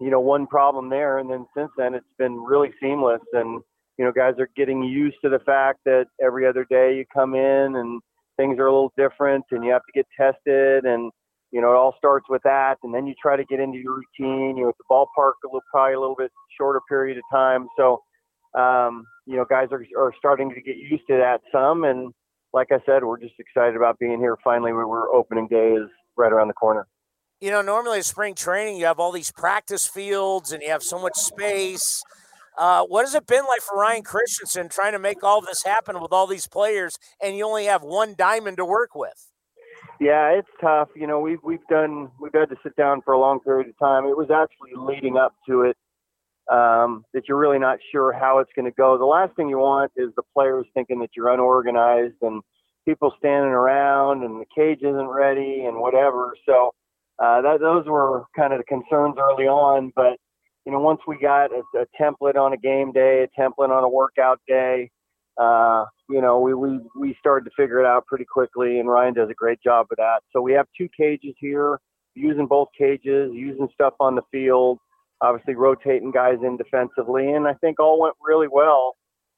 [0.00, 1.18] you know, one problem there.
[1.18, 3.22] And then since then, it's been really seamless.
[3.32, 3.62] And,
[3.98, 7.34] you know, guys are getting used to the fact that every other day you come
[7.34, 8.00] in and
[8.36, 10.84] things are a little different and you have to get tested.
[10.84, 11.12] And,
[11.52, 12.76] you know, it all starts with that.
[12.82, 14.56] And then you try to get into your routine.
[14.56, 17.68] You know, at the ballpark, a little, probably a little bit shorter period of time.
[17.76, 18.02] So,
[18.58, 21.84] um, you know, guys are, are starting to get used to that some.
[21.84, 22.12] And
[22.52, 24.36] like I said, we're just excited about being here.
[24.42, 26.86] Finally, we were opening day is right around the corner
[27.40, 30.82] you know, normally in spring training, you have all these practice fields and you have
[30.82, 32.02] so much space.
[32.56, 36.00] Uh, what has it been like for Ryan Christenson trying to make all this happen
[36.00, 39.32] with all these players and you only have one diamond to work with?
[40.00, 40.88] Yeah, it's tough.
[40.96, 43.78] You know, we've we've done we've had to sit down for a long period of
[43.78, 44.06] time.
[44.06, 45.76] It was actually leading up to it
[46.50, 48.98] um, that you're really not sure how it's going to go.
[48.98, 52.42] The last thing you want is the players thinking that you're unorganized and
[52.84, 56.34] people standing around and the cage isn't ready and whatever.
[56.44, 56.72] So
[57.22, 59.92] uh, that those were kind of the concerns early on.
[59.94, 60.18] But
[60.66, 63.84] you know, once we got a, a template on a game day, a template on
[63.84, 64.90] a workout day,
[65.40, 69.14] uh, you know, we, we we started to figure it out pretty quickly, and Ryan
[69.14, 70.20] does a great job of that.
[70.32, 71.78] So we have two cages here,
[72.14, 74.78] using both cages, using stuff on the field,
[75.20, 78.96] obviously rotating guys in defensively, and I think all went really well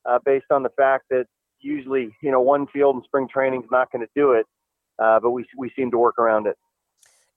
[0.09, 1.27] uh, based on the fact that
[1.61, 4.47] usually, you know, one field in spring training is not going to do it,
[4.99, 6.57] uh, but we we seem to work around it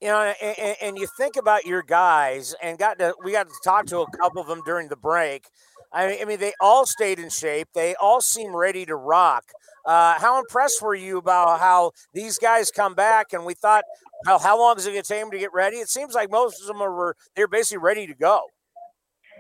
[0.02, 3.54] you know, and, and, you think about your guys, and got to we got to
[3.64, 5.48] talk to a couple of them during the break.
[5.92, 7.68] I mean, they all stayed in shape.
[7.74, 9.46] They all seem ready to rock.
[9.86, 13.34] Uh, how impressed were you about how these guys come back?
[13.34, 13.84] And we thought,
[14.26, 15.78] well, how long is it going to take them to get ready?
[15.78, 18.42] It seems like most of them were they're basically ready to go.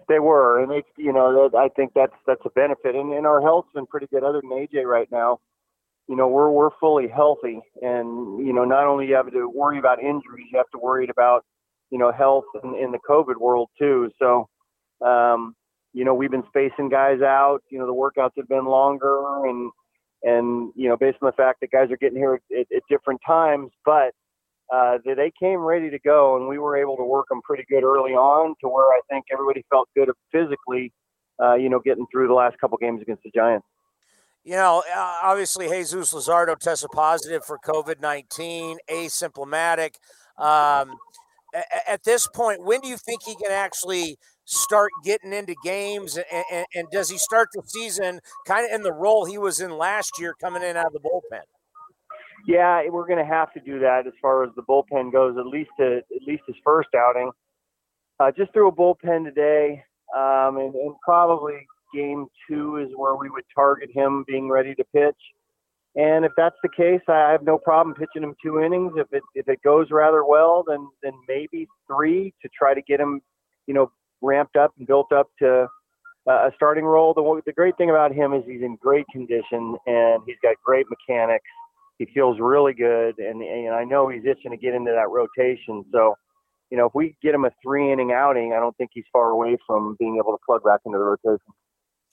[0.07, 2.95] They were, and they, you know, I think that's that's a benefit.
[2.95, 5.40] And, and our health's been pretty good, other than AJ right now
[6.10, 7.60] you know we're we're fully healthy.
[7.81, 11.07] And you know not only you have to worry about injuries you have to worry
[11.10, 11.45] about
[11.91, 14.10] you know health in, in the covid world too.
[14.19, 14.49] So
[15.06, 15.56] um
[15.94, 19.72] you know we've been spacing guys out you know the workouts have been longer and
[20.23, 23.22] and you know based on the fact that guys are getting here at, at different
[23.26, 24.11] times but
[24.72, 27.84] uh, they came ready to go and we were able to work them pretty good
[27.84, 30.94] early on to where I think everybody felt good physically,
[31.41, 33.65] uh, you know, getting through the last couple games against the Giants
[34.44, 34.84] you know,
[35.24, 39.95] obviously Jesus Luzardo tested positive for COVID 19, asymptomatic.
[40.38, 40.98] Um,
[41.88, 46.18] at this point, when do you think he can actually start getting into games?
[46.18, 49.60] And, and, and does he start the season kind of in the role he was
[49.60, 51.41] in last year, coming in out of the bullpen?
[52.48, 55.38] Yeah, we're going to have to do that as far as the bullpen goes.
[55.38, 57.32] At least to, at least his first outing.
[58.20, 59.84] Uh, just threw a bullpen today,
[60.16, 64.84] um, and, and probably game two is where we would target him being ready to
[64.94, 65.18] pitch.
[65.95, 68.94] And if that's the case, I have no problem pitching him two innings.
[68.95, 72.99] If it if it goes rather well, then then maybe three to try to get
[72.99, 73.22] him,
[73.68, 73.91] you know,
[74.22, 75.68] ramped up and built up to
[76.28, 77.14] uh, a starting role.
[77.14, 80.86] The the great thing about him is he's in great condition and he's got great
[80.90, 81.49] mechanics.
[81.98, 85.84] He feels really good, and and I know he's itching to get into that rotation.
[85.91, 86.16] So,
[86.70, 89.32] you know, if we get him a three inning outing, I don't think he's far
[89.32, 91.53] away from being able to plug back into the rotation.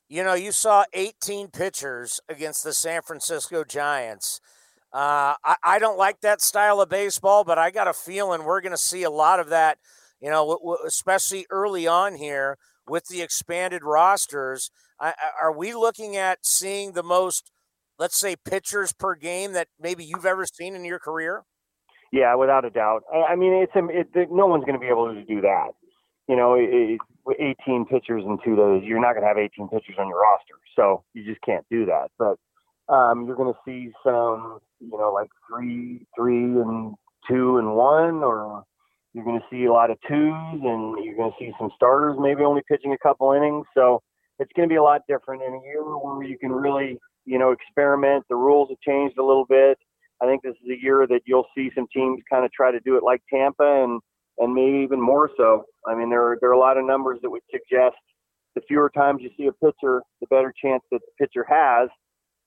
[0.09, 4.41] You know, you saw 18 pitchers against the San Francisco Giants.
[4.93, 8.61] Uh, I, I, don't like that style of baseball, but I got a feeling we're
[8.61, 9.78] going to see a lot of that,
[10.20, 12.57] you know, especially early on here
[12.87, 14.70] with the expanded rosters.
[15.01, 15.12] I,
[15.43, 17.51] are we looking at seeing the most,
[17.99, 21.43] let's say, pitchers per game that maybe you've ever seen in your career?
[22.12, 23.03] Yeah, without a doubt.
[23.12, 25.73] I, I mean, it's it, no one's going to be able to do that
[26.28, 26.98] you know, it,
[27.39, 30.55] 18 pitchers in two days, you're not going to have 18 pitchers on your roster.
[30.74, 32.11] So you just can't do that.
[32.19, 32.36] But
[32.93, 36.94] um, you're going to see some, you know, like three, three and
[37.28, 38.65] two and one, or
[39.12, 42.16] you're going to see a lot of twos, and you're going to see some starters
[42.20, 43.66] maybe only pitching a couple innings.
[43.74, 44.03] So
[44.39, 47.39] it's going to be a lot different in a year where you can really, you
[47.39, 48.24] know, experiment.
[48.28, 49.78] The rules have changed a little bit.
[50.23, 52.81] I think this is a year that you'll see some teams kind of try to
[52.81, 54.01] do it like Tampa and
[54.38, 55.64] and maybe even more so.
[55.86, 57.96] I mean, there are, there are a lot of numbers that would suggest
[58.54, 61.88] the fewer times you see a pitcher, the better chance that the pitcher has.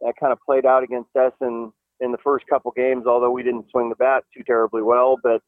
[0.01, 3.43] That kind of played out against us in, in the first couple games, although we
[3.43, 5.17] didn't swing the bat too terribly well.
[5.21, 5.41] But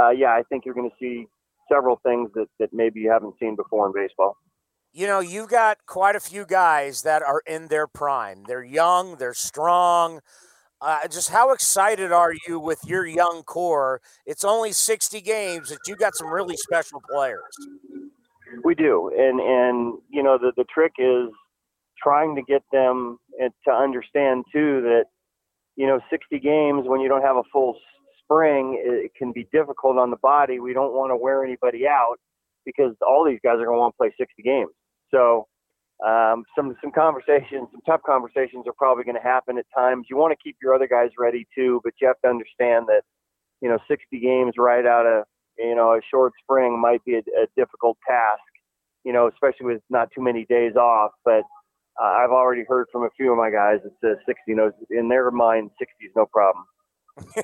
[0.00, 1.26] uh, yeah, I think you're going to see
[1.72, 4.36] several things that, that maybe you haven't seen before in baseball.
[4.92, 8.44] You know, you've got quite a few guys that are in their prime.
[8.46, 10.20] They're young, they're strong.
[10.84, 14.02] Uh, just how excited are you with your young core?
[14.26, 17.56] It's only 60 games, but you got some really special players.
[18.62, 21.30] We do, and and you know the the trick is
[22.00, 25.04] trying to get them to understand too that
[25.74, 27.78] you know 60 games when you don't have a full
[28.22, 30.60] spring it can be difficult on the body.
[30.60, 32.16] We don't want to wear anybody out
[32.66, 34.70] because all these guys are going to want to play 60 games.
[35.10, 35.46] So
[36.02, 40.06] um, some some conversations, some tough conversations are probably going to happen at times.
[40.10, 43.02] You want to keep your other guys ready too, but you have to understand that
[43.60, 45.24] you know 60 games right out of
[45.58, 48.42] you know a short spring might be a, a difficult task.
[49.04, 51.12] You know, especially with not too many days off.
[51.24, 51.42] But
[52.02, 55.08] uh, I've already heard from a few of my guys that says 60 knows in
[55.08, 56.64] their mind 60 is no problem.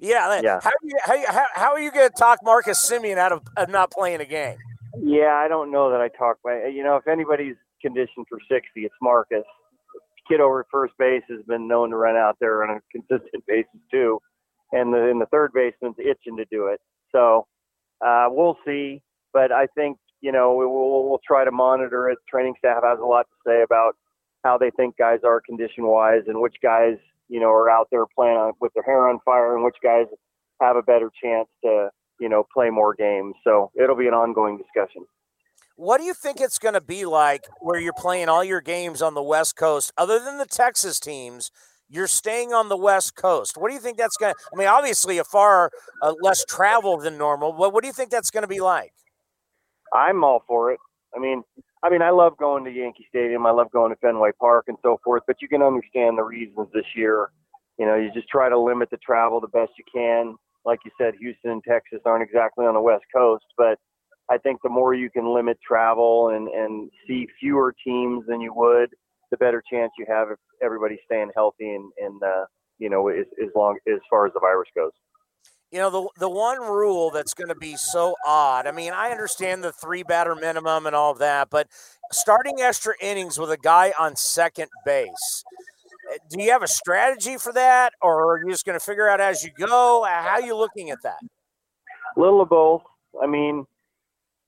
[0.00, 0.60] yeah, yeah.
[0.62, 3.68] How, are you, how, how are you going to talk Marcus Semien out of, of
[3.68, 4.56] not playing a game?
[4.98, 6.38] Yeah, I don't know that I talk.
[6.44, 9.44] You know, if anybody's conditioned for 60, it's Marcus.
[10.28, 13.80] Kid over first base has been known to run out there on a consistent basis
[13.90, 14.20] too,
[14.72, 16.80] and the and the third baseman's itching to do it.
[17.10, 17.46] So
[18.04, 19.02] uh, we'll see.
[19.32, 20.70] But I think you know we'll
[21.08, 22.18] we'll try to monitor it.
[22.28, 23.96] Training staff has a lot to say about
[24.44, 26.96] how they think guys are condition wise and which guys
[27.28, 30.06] you know are out there playing on, with their hair on fire and which guys
[30.60, 31.90] have a better chance to
[32.22, 33.34] you know, play more games.
[33.42, 35.04] So it'll be an ongoing discussion.
[35.74, 39.02] What do you think it's going to be like where you're playing all your games
[39.02, 41.50] on the West Coast, other than the Texas teams?
[41.88, 43.56] You're staying on the West Coast.
[43.56, 44.40] What do you think that's going to?
[44.54, 47.52] I mean, obviously, a far uh, less travel than normal.
[47.52, 48.92] But what do you think that's going to be like?
[49.92, 50.78] I'm all for it.
[51.14, 51.42] I mean,
[51.82, 53.44] I mean, I love going to Yankee Stadium.
[53.44, 55.24] I love going to Fenway Park and so forth.
[55.26, 57.30] But you can understand the reasons this year.
[57.78, 60.90] You know, you just try to limit the travel the best you can like you
[60.98, 63.78] said, Houston and Texas aren't exactly on the West Coast, but
[64.30, 68.52] I think the more you can limit travel and, and see fewer teams than you
[68.54, 68.90] would,
[69.30, 72.44] the better chance you have if everybody's staying healthy and, and uh,
[72.78, 74.92] you know, as, as long as far as the virus goes.
[75.70, 78.66] You know, the the one rule that's going to be so odd.
[78.66, 81.68] I mean, I understand the three batter minimum and all of that, but
[82.10, 85.44] starting extra innings with a guy on second base
[86.30, 89.20] do you have a strategy for that, or are you just going to figure out
[89.20, 90.04] as you go?
[90.08, 91.18] How are you looking at that?
[92.16, 92.82] Little of both.
[93.22, 93.64] I mean,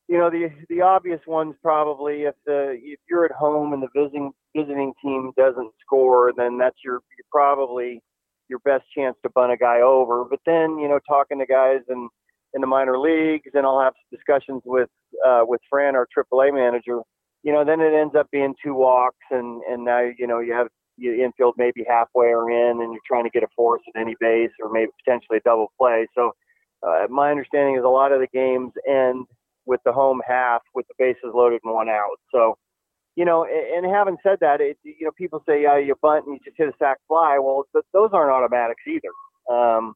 [0.09, 3.89] you know, the the obvious ones probably if the if you're at home and the
[3.95, 8.03] visiting visiting team doesn't score, then that's your you're probably
[8.49, 10.24] your best chance to bunt a guy over.
[10.24, 12.09] But then, you know, talking to guys and
[12.55, 14.89] in the minor leagues, and I'll have discussions with
[15.27, 17.01] uh, with Fran, our AAA manager.
[17.43, 20.53] You know, then it ends up being two walks, and and now you know you
[20.53, 24.00] have you infield maybe halfway or in, and you're trying to get a force at
[24.00, 26.06] any base or maybe potentially a double play.
[26.14, 26.32] So
[26.86, 29.26] uh, my understanding is a lot of the games end
[29.66, 32.18] with the home half with the bases loaded and one out.
[32.30, 32.56] So,
[33.16, 36.34] you know, and, having said that, it, you know, people say, yeah, you bunt and
[36.34, 37.38] you just hit a sac fly.
[37.40, 39.56] Well, th- those aren't automatics either.
[39.56, 39.94] Um,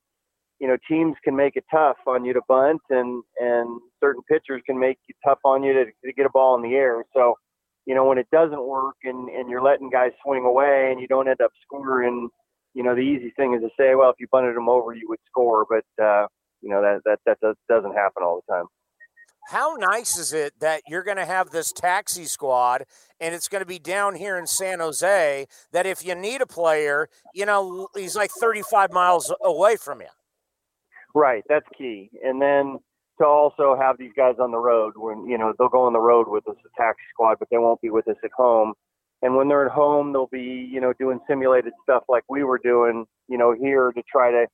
[0.61, 4.63] you know, teams can make it tough on you to bunt, and and certain pitchers
[4.67, 7.05] can make it tough on you to, to get a ball in the air.
[7.15, 7.35] So,
[7.89, 11.09] you know, when it doesn't work and and you're letting guys swing away and you
[11.09, 12.29] don't end up scoring,
[12.75, 15.09] you know, the easy thing is to say, well, if you bunted them over, you
[15.09, 16.27] would score, but uh,
[16.61, 18.67] you know that that that does, doesn't happen all the time.
[19.49, 22.85] How nice is it that you're going to have this taxi squad
[23.19, 26.47] and it's going to be down here in San Jose that if you need a
[26.47, 30.09] player, you know, he's like 35 miles away from you.
[31.15, 32.11] Right, that's key.
[32.23, 32.81] And then
[33.19, 36.01] to also have these guys on the road when, you know, they'll go on the
[36.01, 38.75] road with us, taxi squad, but they won't be with us at home.
[39.23, 42.59] And when they're at home, they'll be, you know, doing simulated stuff like we were
[42.59, 44.47] doing, you know, here to try to,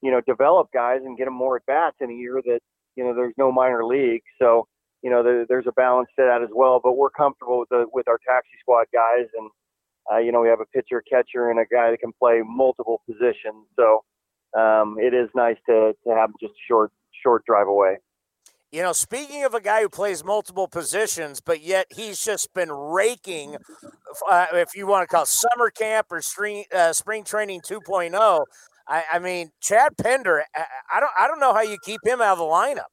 [0.00, 2.60] you know, develop guys and get them more at bats in a year that
[2.96, 4.66] you know there's no minor league, so
[5.02, 6.80] you know there, there's a balance to that as well.
[6.82, 9.50] But we're comfortable with the with our taxi squad guys, and
[10.12, 13.02] uh, you know we have a pitcher, catcher, and a guy that can play multiple
[13.06, 13.66] positions.
[13.76, 14.04] So
[14.58, 16.92] um, it is nice to to have just short
[17.22, 17.98] short drive away.
[18.72, 22.72] You know, speaking of a guy who plays multiple positions, but yet he's just been
[22.72, 23.58] raking,
[24.30, 28.44] uh, if you want to call it summer camp or spring, uh, spring training 2.0.
[28.88, 31.12] I, I mean, Chad Pinder, I, I, don't.
[31.20, 32.88] I don't know how you keep him out of the lineup.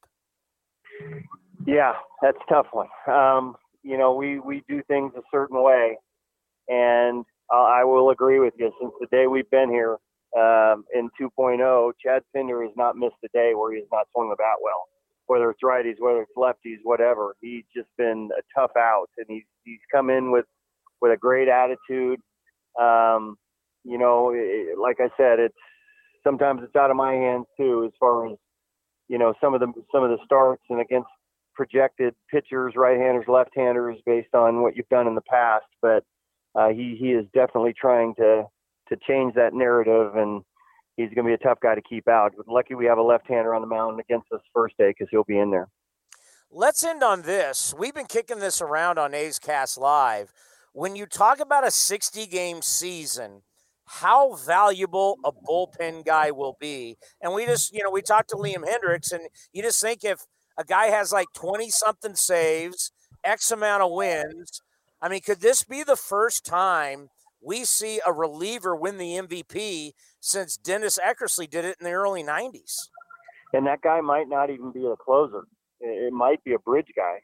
[1.66, 2.88] Yeah, that's tough one.
[3.08, 5.98] Um, you know, we we do things a certain way,
[6.68, 7.24] and
[7.54, 8.72] uh, I will agree with you.
[8.82, 9.98] Since the day we've been here
[10.38, 14.30] um, in 2.0, Chad Pinder has not missed a day where he has not swung
[14.30, 14.86] the bat well.
[15.30, 19.44] Whether it's righties, whether it's lefties, whatever, he's just been a tough out, and he's
[19.64, 20.46] he's come in with
[21.02, 22.20] with a great attitude.
[22.82, 23.38] Um,
[23.84, 25.54] you know, it, like I said, it's
[26.24, 28.38] sometimes it's out of my hands too, as far as
[29.08, 31.10] you know some of the some of the starts and against
[31.54, 35.66] projected pitchers, right-handers, left-handers, based on what you've done in the past.
[35.80, 36.04] But
[36.56, 38.46] uh, he he is definitely trying to
[38.90, 40.42] to change that narrative, and
[41.00, 42.34] he's going to be a tough guy to keep out.
[42.48, 45.40] Lucky we have a left-hander on the mound against us first day because he'll be
[45.40, 45.70] in there.
[46.52, 47.74] Let's end on this.
[47.78, 50.34] We've been kicking this around on A's Cast Live.
[50.74, 53.44] When you talk about a 60 game season,
[53.86, 56.98] how valuable a bullpen guy will be.
[57.22, 59.22] And we just, you know, we talked to Liam Hendriks, and
[59.54, 60.20] you just think if
[60.58, 62.92] a guy has like 20 something saves,
[63.24, 64.62] X amount of wins,
[65.02, 67.10] I mean, could this be the first time
[67.42, 72.24] we see a reliever win the MVP since Dennis Eckersley did it in the early
[72.24, 72.74] 90s?
[73.54, 75.44] And that guy might not even be a closer,
[75.80, 77.20] it might be a bridge guy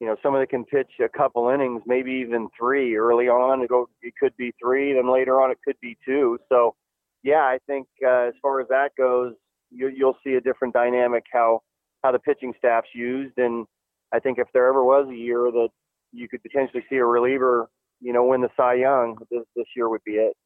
[0.00, 3.62] you know, someone that can pitch a couple innings, maybe even three early on.
[3.62, 6.38] It, could be three, then later on it could be two.
[6.48, 6.74] So,
[7.22, 9.32] yeah, I think uh, as far as that goes,
[9.70, 11.62] you, you'll see a different dynamic how
[12.04, 13.66] how the pitching staff's used, and
[14.12, 15.70] I think if there ever was a year that
[16.12, 17.68] you could potentially see a reliever,
[18.00, 20.36] you know, win the Cy Young, this this year would be it.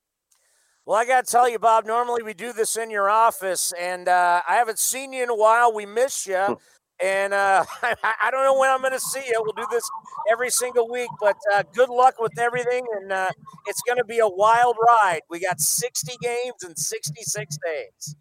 [0.90, 1.86] Well, I got to tell you, Bob.
[1.86, 5.36] Normally we do this in your office, and uh, I haven't seen you in a
[5.36, 5.72] while.
[5.72, 6.58] We miss you.
[7.00, 7.94] And uh, I,
[8.24, 9.40] I, don't know when I'm going to see you.
[9.40, 9.88] We'll do this
[10.32, 12.84] every single week, but uh, good luck with everything.
[12.96, 13.28] And uh,
[13.68, 15.20] it's going to be a wild ride.
[15.30, 18.16] We got 60 games in 66 days.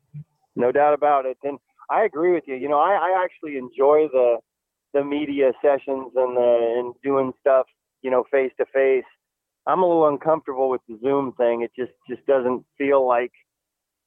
[0.56, 1.40] No doubt about it.
[1.44, 1.58] And
[1.90, 2.54] I agree with you.
[2.54, 4.36] You know, I, I actually enjoy the
[4.94, 7.66] the media sessions and the and doing stuff,
[8.04, 9.06] you know, face to face.
[9.70, 11.62] I'm a little uncomfortable with the Zoom thing.
[11.62, 13.32] It just just doesn't feel like–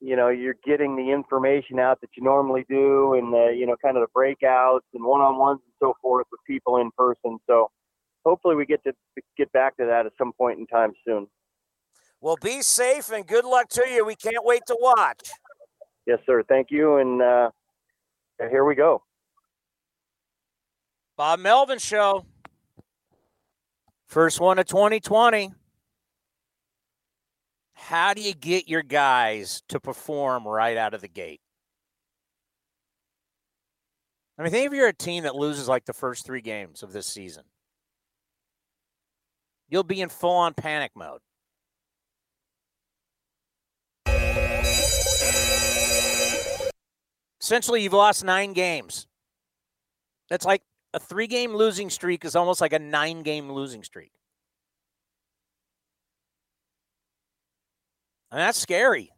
[0.02, 3.76] you know you're getting the information out that you normally do and the you know
[3.80, 7.38] kind of the breakouts and one-on-ones and so forth with people in person.
[7.46, 7.70] So
[8.26, 8.92] hopefully we get to
[9.38, 11.28] get back to that at some point in time soon.
[12.20, 14.04] Well be safe and good luck to you.
[14.04, 15.30] We can't wait to watch.
[16.04, 16.42] Yes sir.
[16.48, 16.96] Thank you.
[16.96, 17.50] And uh,
[18.50, 19.04] here we go.
[21.16, 22.26] Bob melvin show
[24.12, 25.52] first one of 2020
[27.72, 31.40] how do you get your guys to perform right out of the gate?
[34.38, 36.92] I mean, think if you're a team that loses like the first three games of
[36.92, 37.44] this season,
[39.70, 41.20] you'll be in full on panic mode.
[47.40, 49.06] Essentially, you've lost nine games.
[50.28, 50.62] That's like
[50.94, 54.12] a three game losing streak is almost like a nine game losing streak.
[58.30, 59.10] And that's scary.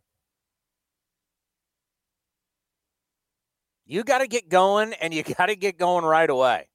[3.87, 6.69] You got to get going and you got to get going right away.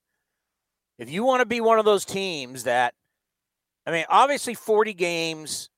[0.98, 2.94] If you want to be one of those teams that,
[3.86, 5.70] I mean, obviously 40 games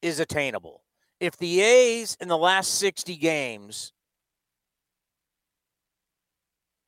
[0.00, 0.82] is attainable.
[1.20, 3.92] If the A's in the last 60 games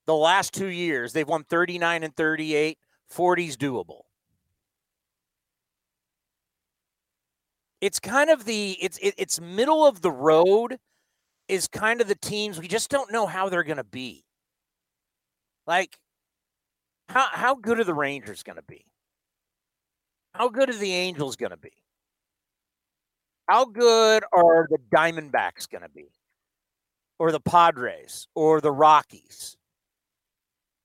[0.06, 2.78] The last two years, they've won 39 and 38.
[3.12, 4.02] 40's doable.
[7.80, 10.78] It's kind of the it's it, it's middle of the road
[11.48, 14.24] is kind of the teams we just don't know how they're going to be.
[15.66, 15.98] Like
[17.08, 18.84] how how good are the Rangers going to be?
[20.34, 21.72] How good are the Angels going to be?
[23.48, 26.08] How good are the Diamondbacks going to be?
[27.18, 29.56] Or the Padres or the Rockies?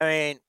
[0.02, 0.40] I mean,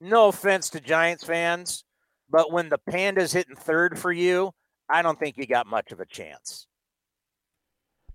[0.00, 1.84] no offense to Giants fans,
[2.30, 4.52] but when the Panda's hitting third for you,
[4.88, 6.66] I don't think you got much of a chance.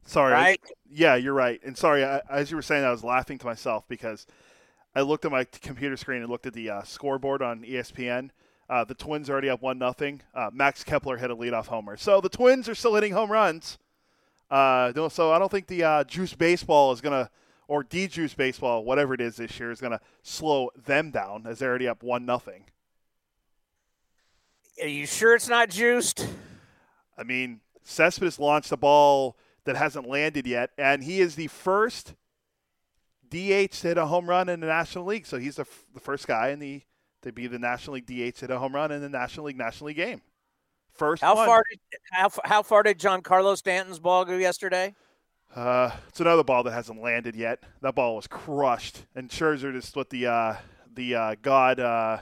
[0.06, 0.34] Sorry.
[0.34, 0.62] Right?
[0.90, 1.60] Yeah, you're right.
[1.64, 4.26] And sorry, I, as you were saying, I was laughing to myself because
[4.96, 8.30] I looked at my computer screen and looked at the uh, scoreboard on ESPN.
[8.70, 10.22] Uh, the Twins already up one nothing.
[10.34, 13.78] Uh, Max Kepler hit a leadoff homer, so the Twins are still hitting home runs.
[14.50, 17.30] Uh, so I don't think the uh, Juice Baseball is gonna,
[17.72, 21.60] or D Juice Baseball, whatever it is this year, is gonna slow them down as
[21.60, 22.66] they're already up one nothing.
[24.82, 26.28] Are you sure it's not juiced?
[27.18, 32.16] I mean, Cespedes launched a ball that hasn't landed yet, and he is the first
[33.30, 35.26] DH to hit a home run in the National League.
[35.26, 36.82] So he's the, f- the first guy in the
[37.22, 39.58] to be the National League DH to hit a home run in the National League
[39.58, 40.22] National League game.
[40.92, 41.48] First How one.
[41.48, 41.80] far did
[42.12, 44.94] how, how far did Giancarlo Stanton's ball go yesterday?
[45.56, 47.64] Uh, it's another ball that hasn't landed yet.
[47.82, 50.56] That ball was crushed, and Scherzer just let the uh,
[50.94, 51.80] the uh, God.
[51.80, 52.20] Uh,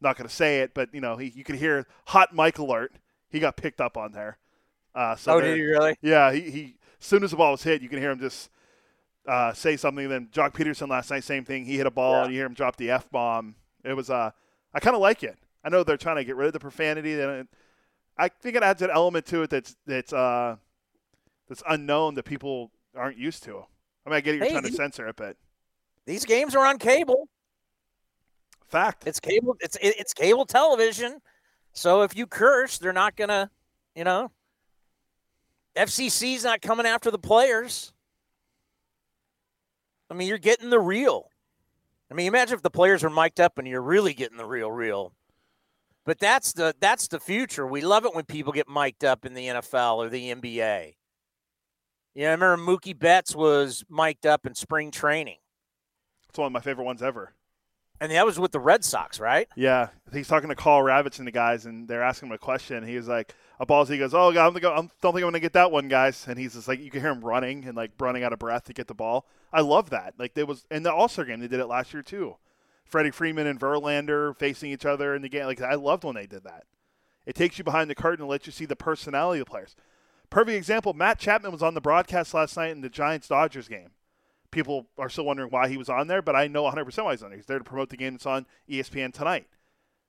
[0.00, 2.92] not going to say it, but you know he, you could hear hot mic alert.
[3.28, 4.38] He got picked up on there.
[4.94, 5.94] Uh, so Oh, there- did he really?
[6.02, 8.50] Yeah, he, he as soon as the ball was hit, you can hear him just
[9.28, 10.08] uh, say something.
[10.08, 11.64] Then Joc Pederson last night, same thing.
[11.64, 13.54] He hit a ball, and you hear him drop the f bomb.
[13.84, 14.32] It was uh,
[14.74, 15.38] I kind of like it.
[15.64, 17.14] I know they're trying to get rid of the profanity.
[17.14, 17.46] Then
[18.18, 20.56] I think it adds an element to it that's that's uh,
[21.52, 23.58] that's unknown that people aren't used to.
[24.06, 25.36] I mean, I get it, you're Hey, trying to censor it, but
[26.06, 27.28] These games are on cable.
[28.68, 29.06] Fact.
[29.06, 29.54] It's cable.
[29.60, 31.20] It's it- it's cable television.
[31.74, 33.50] So if you curse, they're not gonna,
[33.94, 34.32] you know.
[35.76, 37.92] FCC's not coming after the players.
[40.10, 41.28] I mean, you're getting the real.
[42.10, 44.70] I mean, imagine if the players are mic'd up and you're really getting the real,
[44.70, 45.14] real.
[46.04, 47.66] But that's the that's the future.
[47.66, 50.96] We love it when people get mic'd up in the NFL or the NBA.
[52.14, 55.38] Yeah, I remember Mookie Betts was mic'd up in spring training,
[56.28, 57.32] it's one of my favorite ones ever.
[58.00, 59.48] and that was with the Red Sox, right?
[59.56, 62.84] Yeah, he's talking to Karl Ravech and the guys, and they're asking him a question.
[62.86, 65.40] He's like, "A ball." He goes, "Oh, God, I'm, I don't think I'm going to
[65.40, 67.92] get that one, guys." And he's just like, you can hear him running and like
[68.00, 69.26] running out of breath to get the ball.
[69.52, 70.14] I love that.
[70.18, 72.36] Like there was in the All Star game, they did it last year too.
[72.84, 75.46] Freddie Freeman and Verlander facing each other in the game.
[75.46, 76.64] Like I loved when they did that.
[77.24, 79.76] It takes you behind the curtain and lets you see the personality of the players.
[80.32, 80.92] Perfect example.
[80.94, 83.90] Matt Chapman was on the broadcast last night in the Giants Dodgers game
[84.52, 87.22] people are still wondering why he was on there, but I know 100% why he's
[87.24, 87.38] on there.
[87.38, 89.48] He's there to promote the game that's on ESPN tonight.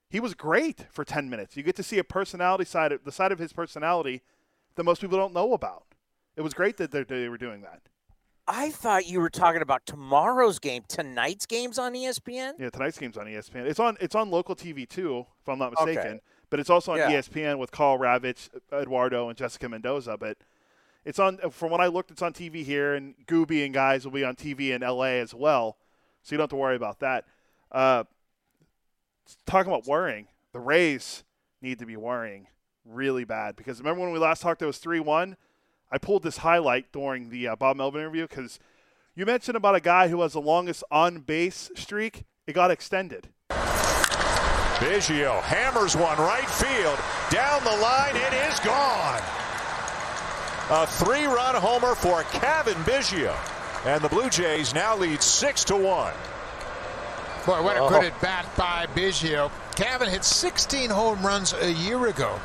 [0.10, 1.58] He was great for 10 minutes.
[1.58, 4.22] You get to see a personality side, of, the side of his personality
[4.76, 5.85] that most people don't know about.
[6.35, 7.82] It was great that they- were doing that.
[8.45, 10.84] I thought you were talking about tomorrow's game.
[10.90, 12.56] Tonight's game's on ESPN.
[12.60, 13.66] Yeah, tonight's game's on ESPN.
[13.66, 16.16] It's on it's on local TV too, if I'm not mistaken.
[16.16, 16.19] Okay.
[16.53, 17.09] But it's also on Yeah.
[17.14, 20.17] ESPN with Karl Ravech, Eduardo, and Jessica Mendoza.
[20.19, 20.38] But
[21.03, 24.11] it's on from when I looked, it's on TV here, and Gooby and guys will
[24.11, 25.77] be on TV in LA as well,
[26.22, 27.25] so you don't have to worry about that.
[27.72, 28.03] Uh,
[29.48, 31.23] talking about worrying, the Rays
[31.59, 32.45] need to be worrying
[32.85, 35.38] really bad because remember when we last talked, it was three one.
[35.91, 38.59] I pulled this highlight during the uh, Bob Melvin interview because
[39.15, 42.25] you mentioned about a guy who has the longest on base streak.
[42.45, 43.30] It got extended.
[44.84, 47.00] Biggio hammers one right field.
[47.30, 49.22] Down the line, it is gone.
[50.72, 53.34] A three-run homer for Cavan Biggio.
[53.86, 56.14] And the Blue Jays now lead six to one.
[57.45, 57.90] Boy, what a Oh.
[57.90, 59.50] good at bat by Biggio.
[59.78, 62.38] Cavan hit 16 home runs a year ago.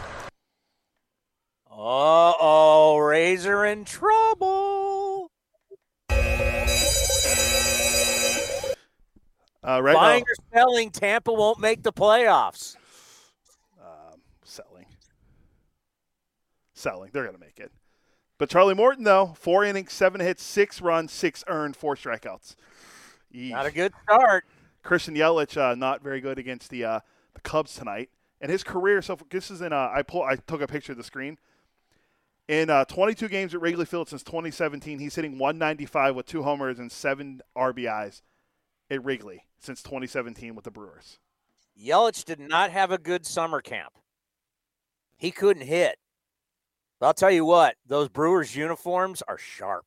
[1.70, 4.87] Uh oh, Rays are in trouble.
[9.68, 12.76] Uh, right Buying now, or selling, Tampa won't make the playoffs.
[13.78, 14.86] um, selling,
[16.72, 17.10] selling.
[17.12, 17.70] They're gonna make it.
[18.38, 22.54] But Charlie Morton, though, four innings, seven hits, six runs, six earned, four strikeouts.
[23.30, 24.46] Not a good start.
[24.82, 27.00] Christian Yelich, uh, not very good against the uh,
[27.34, 28.08] the Cubs tonight.
[28.40, 29.74] And his career, so this is in.
[29.74, 30.22] Uh, I pull.
[30.22, 31.36] I took a picture of the screen.
[32.46, 36.78] In uh, 22 games at Wrigley Field since 2017, he's hitting 195 with two homers
[36.78, 38.22] and seven RBIs
[38.90, 41.18] at Wrigley since 2017 with the Brewers.
[41.80, 43.94] Yelich did not have a good summer camp.
[45.16, 45.98] He couldn't hit.
[47.00, 49.86] But I'll tell you what, those Brewers uniforms are sharp.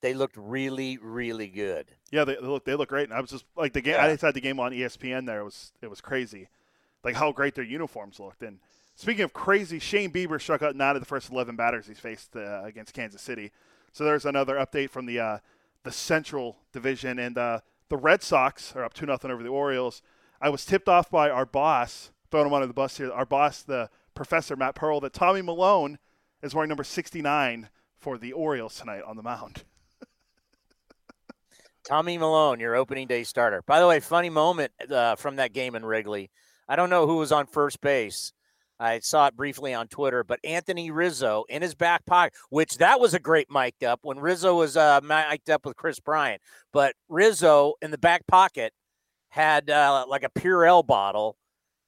[0.00, 1.86] they looked really, really good.
[2.10, 3.04] Yeah, they, they look they look great.
[3.08, 3.94] And I was just like the game.
[3.94, 4.04] Yeah.
[4.04, 5.26] I just had the game on ESPN.
[5.26, 6.48] There it was it was crazy,
[7.04, 8.42] like how great their uniforms looked.
[8.42, 8.58] And
[8.96, 12.34] speaking of crazy, Shane Bieber struck out nine of the first eleven batters he's faced
[12.36, 13.52] uh, against Kansas City.
[13.92, 15.38] So there's another update from the uh,
[15.84, 20.02] the Central Division, and uh, the Red Sox are up two nothing over the Orioles.
[20.40, 23.12] I was tipped off by our boss, throwing him under the bus here.
[23.12, 25.98] Our boss, the Professor Matt Pearl, that Tommy Milone
[26.42, 29.64] is wearing number 69 for the Orioles tonight on the mound.
[31.84, 33.62] Tommy Milone, your opening day starter.
[33.66, 36.30] By the way, funny moment uh, from that game in Wrigley.
[36.68, 38.32] I don't know who was on first base.
[38.82, 42.98] I saw it briefly on Twitter, but Anthony Rizzo in his back pocket, which that
[42.98, 46.42] was a great mic'd up when Rizzo was uh, mic'd up with Kris Bryant.
[46.72, 48.72] But Rizzo in the back pocket
[49.28, 51.36] had uh, like a Purell bottle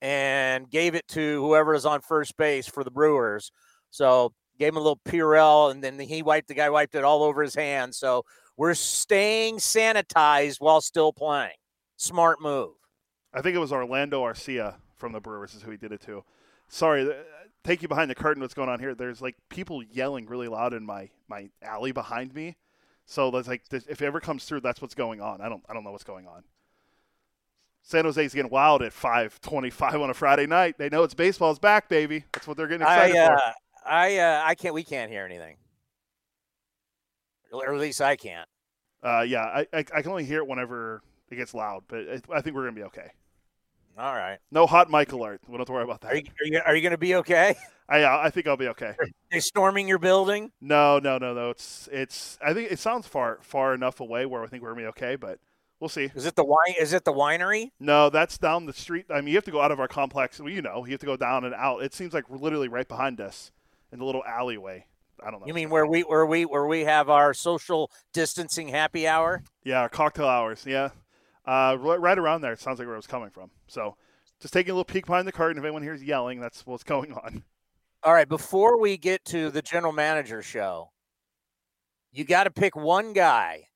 [0.01, 3.51] and gave it to whoever is on first base for the Brewers.
[3.91, 7.25] So gave him a little Purell, and then he wiped the guy wiped it all
[7.25, 7.97] over his hand.
[7.97, 8.25] So
[8.57, 11.57] we're staying sanitized while still playing.
[11.97, 12.75] Smart move.
[13.33, 16.23] I think it was Orlando Arcia from the Brewers is who he did it to.
[16.75, 17.09] Sorry,
[17.63, 18.43] take you behind the curtain.
[18.43, 18.97] What's going on here?
[18.97, 22.57] There's like people yelling really loud in my my alley behind me.
[23.07, 25.41] So that's like if it ever comes through, that's what's going on.
[25.41, 26.43] I don't I don't know what's going on.
[27.83, 30.77] San Jose's getting wild at 5:25 on a Friday night.
[30.77, 32.25] They know it's baseball's back, baby.
[32.33, 33.43] That's what they're getting excited I uh, for.
[33.87, 34.75] I uh, I can't.
[34.75, 35.59] We can't hear anything.
[37.53, 38.49] Or at least I can't.
[39.01, 42.41] Uh, yeah, I, I I can only hear it whenever it gets loud, but I
[42.41, 43.13] think we're gonna be okay.
[43.97, 44.39] All right.
[44.51, 45.41] No hot mic alert.
[45.47, 46.13] We don't have to worry about that.
[46.13, 47.55] Are you are you, are you going to be okay?
[47.89, 48.95] I uh, I think I'll be okay.
[49.31, 50.51] They storming your building?
[50.61, 51.51] No, no, no, no.
[51.51, 52.39] It's it's.
[52.45, 55.17] I think it sounds far far enough away where I think we're gonna be okay,
[55.17, 55.39] but
[55.81, 56.11] we'll see.
[56.15, 56.75] Is it the wine?
[56.81, 57.71] Is it the winery?
[57.79, 59.07] No, that's down the street.
[59.11, 60.41] I mean, you have to go out of our complex.
[60.41, 61.83] Well, you know, you have to go down and out.
[61.83, 63.53] It seems like we're literally right behind us
[63.93, 64.87] in the little alleyway.
[65.23, 65.47] I don't know.
[65.47, 69.43] You mean where we where we where we have our social distancing happy hour?
[69.63, 70.65] Yeah, our cocktail hours.
[70.67, 70.91] Yeah,
[71.47, 72.53] uh, right, around there.
[72.53, 73.51] It sounds like where it was coming from.
[73.67, 73.97] So,
[74.41, 75.59] just taking a little peek behind the curtain.
[75.59, 77.43] If anyone hears yelling, that's what's going on.
[78.03, 80.91] All right, before we get to the general manager show,
[82.13, 83.69] you got to pick one guy.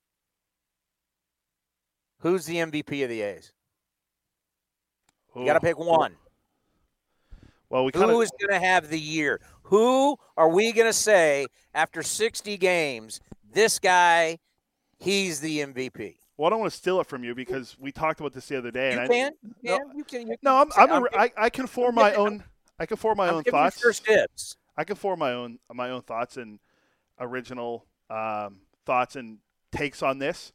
[2.21, 3.53] Who's the MVP of the A's?
[5.37, 6.17] You got to pick one.
[7.71, 9.41] Well, we kind Who is going to have the year?
[9.65, 13.21] Who are we going to say after 60 games,
[13.53, 14.39] this guy,
[14.99, 16.17] he's the MVP?
[16.39, 18.57] Well, I don't want to steal it from you because we talked about this the
[18.57, 18.93] other day.
[18.93, 20.29] You and I, can, you can, you can.
[20.29, 22.45] You No, I'm, I'm, I'm a, I, I can form my own.
[22.79, 23.81] I can form my I'm own thoughts.
[23.81, 24.57] first dibs.
[24.77, 26.61] I can form my own my own thoughts and
[27.19, 29.39] original um, thoughts and
[29.73, 30.53] takes on this.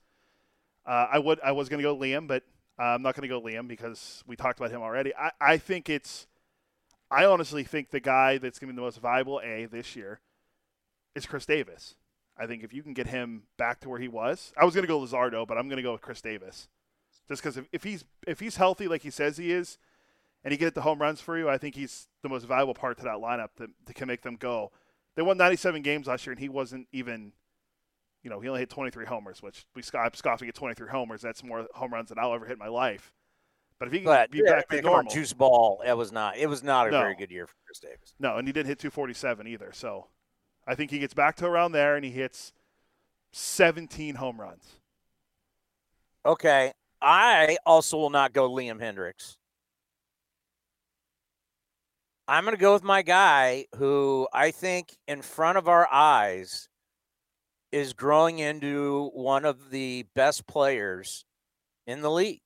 [0.85, 2.43] Uh, I would I was going to go Liam, but
[2.79, 5.13] uh, I'm not going to go Liam because we talked about him already.
[5.13, 6.27] I, I think it's.
[7.11, 10.21] I honestly think the guy that's going to be the most valuable A this year
[11.13, 11.95] is Khris Davis.
[12.37, 14.83] I think if you can get him back to where he was, I was going
[14.83, 16.67] to go Luzardo, but I'm going to go with Khris Davis,
[17.27, 19.77] just because if, if he's if he's healthy like he says he is,
[20.43, 22.97] and he get the home runs for you, I think he's the most valuable part
[22.97, 24.71] to that lineup that, that can make them go.
[25.15, 27.33] They won 97 games last year, and he wasn't even,
[28.23, 31.21] you know, he only hit 23 homers, which we scoff, scoffing at 23 homers.
[31.21, 33.13] That's more home runs than I'll ever hit in my life.
[33.77, 35.83] But if he can But be yeah, back to normal, juice ball.
[35.85, 36.37] It was not.
[36.37, 36.99] It was not a No.
[37.01, 38.15] very good year for Khris Davis.
[38.19, 39.71] no, and he didn't hit 247 either.
[39.71, 40.07] So
[40.65, 42.53] I think he gets back to around there, and he hits
[43.33, 44.79] 17 home runs.
[46.25, 49.35] Okay, I also will not go Liam Hendriks.
[52.27, 56.69] I'm going to go with my guy who I think in front of our eyes
[57.73, 61.25] is growing into one of the best players
[61.85, 62.41] in the league.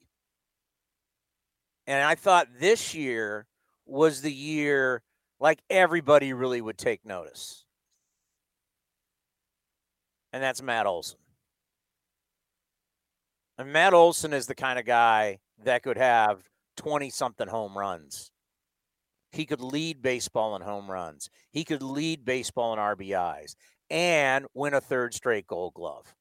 [1.86, 3.46] And I thought this year
[3.86, 5.04] was the year
[5.40, 7.67] like everybody really would take notice.
[10.38, 11.18] And that's Matt Olson.
[13.58, 16.44] And Matt Olson is the kind of guy that could have
[16.76, 18.30] 20 something home runs.
[19.32, 21.32] He could lead baseball in home runs.
[21.50, 23.56] He could lead baseball in RBIs
[23.90, 26.14] and win a third straight gold glove.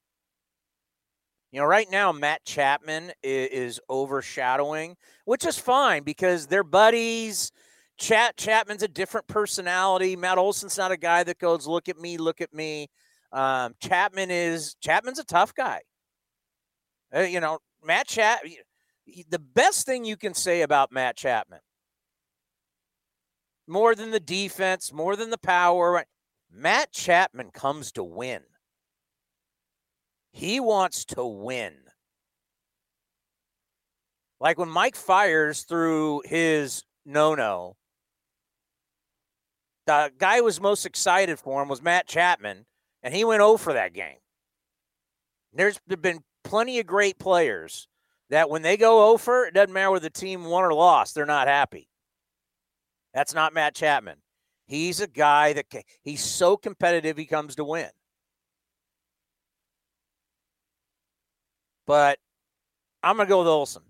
[1.53, 4.97] You know, right now, Matt Chapman is, overshadowing,
[5.27, 7.53] which is fine because they're buddies.
[7.99, 10.17] Chat Chapman's a different personality.
[10.17, 12.89] Matt Olson's not a guy that goes, look at me, look at me.
[13.33, 15.81] Um, Chapman is Chapman's a tough guy.
[17.15, 18.41] Uh, you know, Matt Chap.
[19.29, 21.61] The best thing you can say about Matt Chapman,
[23.69, 26.05] more than the defense, more than the power,
[26.51, 28.43] Matt Chapman comes to win.
[30.33, 31.75] He wants to win.
[34.41, 37.77] Like when Mike Fiers through his no no,
[39.87, 42.67] the guy who was most excited for him was Matt Chapman,
[43.07, 44.19] and he went over for that game.
[45.53, 47.87] There's been plenty of great players
[48.31, 51.25] that when they go over, it doesn't matter whether the team won or lost, they're
[51.25, 51.89] not happy.
[53.15, 54.17] That's not Matt Chapman.
[54.67, 55.67] He's a guy that
[56.03, 57.89] he's so competitive, he comes to win.
[61.87, 62.19] But
[63.05, 63.85] I'm going to go with Olson.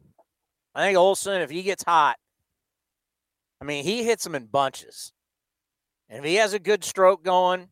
[0.75, 2.19] I think Olson, if he gets hot,
[3.62, 5.15] I mean, he hits them in bunches.
[6.11, 7.70] And if he has a good stroke going,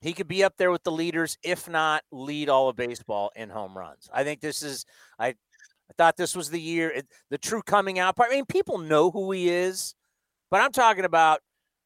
[0.00, 3.48] he could be up there with the leaders, if not lead all of baseball in
[3.48, 4.08] home runs.
[4.12, 4.84] I think this is
[5.18, 8.30] I I thought this was the year the true coming out part.
[8.30, 9.94] I mean, people know who he is,
[10.50, 11.40] but I'm talking about,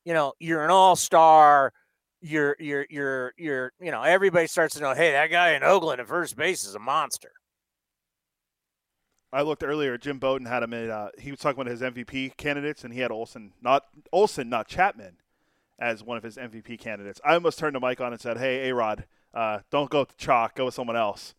[0.04, 1.72] you know, you're an all-star,
[2.20, 6.00] you're you're you're you're, you know, everybody starts to know, hey, that guy in Oakland
[6.00, 7.32] at first base is a monster.
[9.32, 9.96] I looked earlier.
[9.96, 10.90] Jim Bowden had him in.
[10.90, 14.66] Uh, he was talking about his MVP candidates, and he had Olson, not Olson, not
[14.66, 15.18] Chapman,
[15.80, 17.20] as one of his MVP candidates.
[17.24, 20.16] I almost turned to Mike on and said, "Hey, A Rod, uh, don't go with
[20.16, 20.54] Chalk.
[20.54, 21.34] Go with someone else."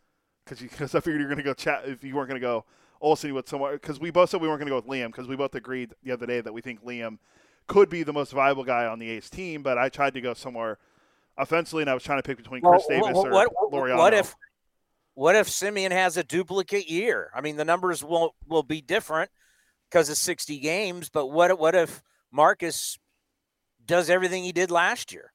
[0.46, 2.66] Because I figured you were going to go chat if you weren't going to go
[3.00, 3.74] Olson with someone.
[3.74, 5.08] Because we both said we weren't going to go with Liam.
[5.08, 7.20] Because we both agreed the other day that we think Liam
[7.68, 9.62] could be the most viable guy on the A's team.
[9.62, 10.80] But I tried to go somewhere
[11.38, 13.98] offensively, and I was trying to pick between Chris well, Davis what, or what, Laureano.
[13.98, 14.36] What if
[15.14, 17.30] what if Semien has a duplicate year?
[17.36, 19.30] I mean, the numbers will will be different
[19.90, 22.98] because of 60 games, but what what if Marcus
[23.92, 25.34] does everything he did last year?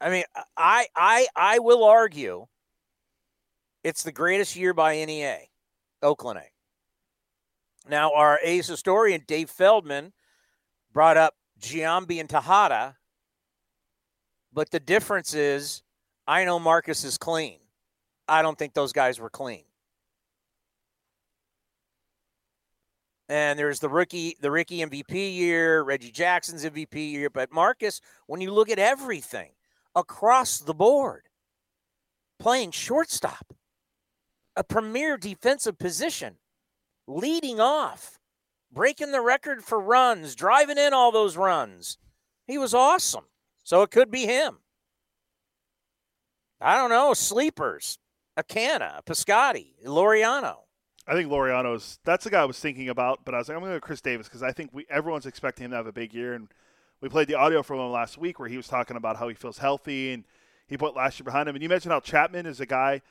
[0.00, 0.22] I mean,
[0.56, 2.46] I I I will argue
[3.82, 5.38] it's the greatest year by NEA,
[6.00, 7.90] Oakland A.
[7.90, 10.12] Now, our A's historian Dave Feldman
[10.92, 12.94] brought up Giambi and Tejada,
[14.52, 15.82] but the difference is
[16.28, 17.58] I know Marcus is clean.
[18.28, 19.64] I don't think those guys were clean.
[23.28, 27.30] And there's the rookie, the Rickey MVP year, Reggie Jackson's MVP year.
[27.30, 29.52] But Marcus, when you look at everything
[29.94, 31.28] across the board,
[32.38, 33.54] playing shortstop,
[34.56, 36.36] a premier defensive position,
[37.06, 38.18] leading off,
[38.70, 41.98] breaking the record for runs, driving in all those runs.
[42.46, 43.24] He was awesome.
[43.62, 44.58] So it could be him.
[46.60, 47.14] I don't know.
[47.14, 47.98] Sleepers.
[48.36, 50.56] a Canha, Acana, Piscotty, Laureano.
[51.06, 53.62] I think Laureano's that's the guy I was thinking about, but I was like, I'm
[53.62, 55.92] going to go Khris Davis because I think we everyone's expecting him to have a
[55.92, 56.48] big year, and
[57.00, 59.34] we played the audio from him last week where he was talking about how he
[59.34, 60.24] feels healthy and
[60.66, 61.54] he put last year behind him.
[61.54, 63.02] And you mentioned how Chapman is a guy,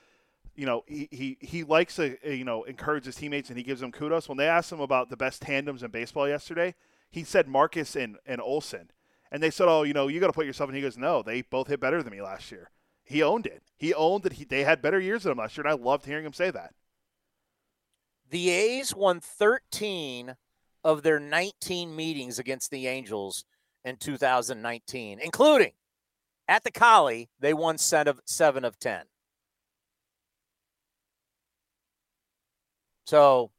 [0.55, 3.63] you know, he he, he likes to eh, you know encourage his teammates and he
[3.63, 4.27] gives them kudos.
[4.27, 6.73] When they asked him about the best tandems in baseball yesterday,
[7.11, 8.89] he said Marcus and and Olson,
[9.31, 10.69] and they said, oh, you know, you got to put yourself.
[10.69, 12.71] And he goes, no, they both hit better than me last year.
[13.03, 13.61] He owned it.
[13.77, 16.05] He owned that he they had better years than him last year, and I loved
[16.05, 16.73] hearing him say that.
[18.29, 20.35] The A's won 13
[20.83, 23.45] of their 19 meetings against the Angels
[23.85, 25.73] in 2019, including
[26.47, 29.03] at the Collie, they won seven of, seven of 10.
[33.05, 33.51] So,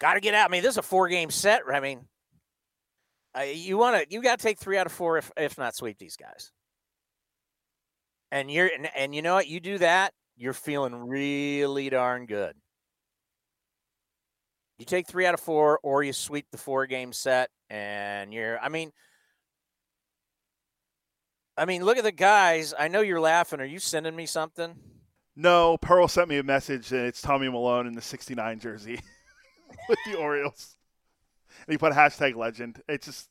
[0.00, 0.48] got to get out.
[0.48, 1.62] I mean, this is a four game set.
[1.72, 2.06] I mean,
[3.54, 5.98] you want to, you got to take three out of four, if, if not sweep
[5.98, 6.52] these guys
[8.30, 12.54] and you're and, and you know what you do that you're feeling really darn good
[14.78, 18.58] you take three out of four or you sweep the four game set and you're
[18.60, 18.92] i mean
[21.56, 24.74] i mean look at the guys i know you're laughing are you sending me something?
[25.36, 29.00] No pearl sent me a message and it's tommy Milone in the 69 jersey
[29.88, 30.76] with the orioles.
[31.66, 32.82] And he put hashtag legend.
[32.88, 33.30] It's just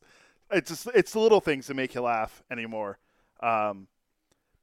[0.51, 2.99] it's just it's the little things that make you laugh anymore.
[3.41, 3.87] Um,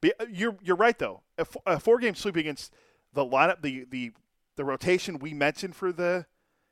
[0.04, 1.22] uh, you're you're right though.
[1.38, 2.72] A, a four game sweep against
[3.12, 4.12] the lineup, the the
[4.56, 6.26] the rotation we mentioned for the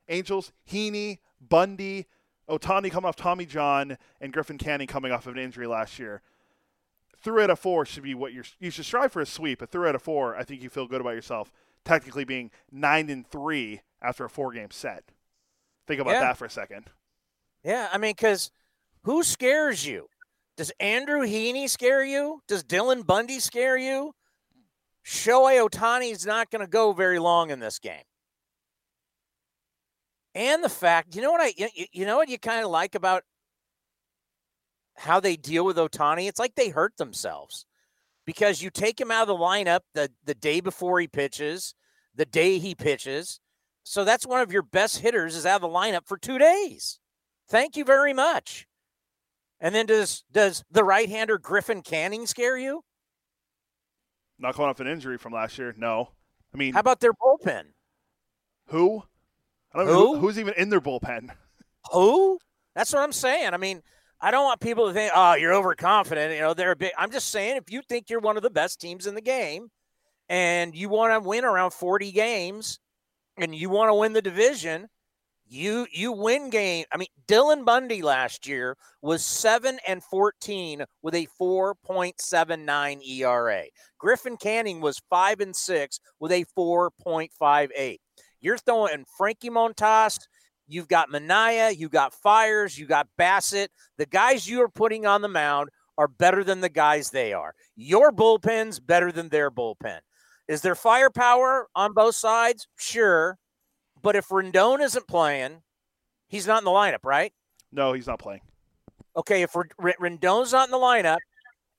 [0.09, 2.07] Angels: Heaney, Bundy,
[2.49, 6.23] Ohtani coming off Tommy John, and Griffin Canning coming off of an injury last year.
[7.23, 8.45] Three out of four should be what you're.
[8.59, 9.63] You should strive for a sweep.
[9.63, 11.53] A three out of four, I think you feel good about yourself.
[11.85, 15.05] Technically, being nine and three after a four game set.
[15.87, 16.21] Think about yeah.
[16.21, 16.91] that for a second.
[17.65, 18.51] Yeah, I mean, because
[19.05, 20.09] who scares you?
[20.57, 22.43] Does Andrew Heaney scare you?
[22.47, 24.15] Does Dylan Bundy scare you?
[25.05, 28.05] Shohei is not going to go very long in this game.
[30.35, 32.95] And the fact, you know what I, you, you know what you kind of like
[32.95, 33.23] about
[34.97, 36.29] how they deal with Ohtani.
[36.29, 37.67] It's like they hurt themselves
[38.25, 41.75] because you take him out of the lineup the, the day before he pitches,
[42.15, 43.41] the day he pitches.
[43.85, 46.99] So that's one of your best hitters is out of the lineup for two days.
[47.49, 48.67] Thank you very much.
[49.61, 52.83] And then does does the right-hander Griffin Canning scare you?
[54.39, 55.75] Not coming off an injury from last year.
[55.77, 56.09] No.
[56.53, 57.65] I mean, how about their bullpen?
[58.69, 59.05] Who?
[59.75, 59.93] I don't who?
[59.93, 61.31] know who, who's even in their bullpen.
[61.93, 62.39] Who?
[62.75, 63.53] That's what I'm saying.
[63.53, 63.83] I mean,
[64.21, 66.33] I don't want people to think, oh, you're overconfident.
[66.33, 66.93] You know, they're a big.
[66.97, 69.69] I'm just saying, if you think you're one of the best teams in the game,
[70.29, 72.79] and you want to win around 40 games,
[73.37, 74.89] and you want to win the division,
[75.53, 76.85] you you win game.
[76.93, 83.65] I mean, Dylan Bundy last year was 7 and 14 with a 4.79 ERA.
[83.99, 87.99] Griffin Canning was 5 and 6 with a 4.58.
[88.43, 90.19] You're throwing Frankie Montas,
[90.67, 92.79] you've got Manaea, You've got Fiers.
[92.79, 93.71] you got Bassett.
[93.97, 97.55] The guys you are putting on the mound are better than the guys they are.
[97.77, 100.01] Your bullpen's better than their bullpen.
[100.49, 102.67] Is there firepower on both sides?
[102.79, 103.39] Sure.
[104.03, 105.63] But if Rendon isn't playing,
[106.29, 107.33] he's not in the lineup, right?
[107.71, 108.41] No, he's not playing.
[109.17, 111.19] Okay, if R- Rendon's not in the lineup,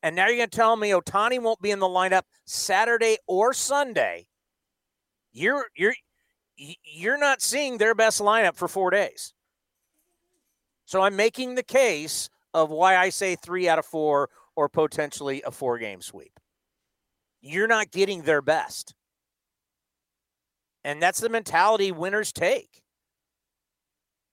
[0.02, 3.54] and now you're going to tell me Ohtani won't be in the lineup Saturday or
[3.54, 4.28] Sunday,
[5.32, 5.96] you're you're
[6.58, 9.34] you're not seeing their best lineup for four days.
[10.86, 15.42] So I'm making the case of why I say three out of four or potentially
[15.46, 16.40] a four game sweep.
[17.42, 18.94] You're not getting their best.
[20.84, 22.82] And that's the mentality winners take.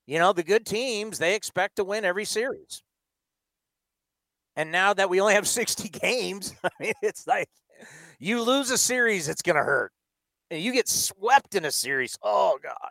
[0.06, 2.82] You know, the good teams, they expect to win every series.
[4.56, 7.48] And now that we only have 60 games, I mean, it's like
[8.18, 9.92] you lose a series, it's going to hurt.
[10.50, 12.18] And you get swept in a series.
[12.22, 12.90] Oh, God.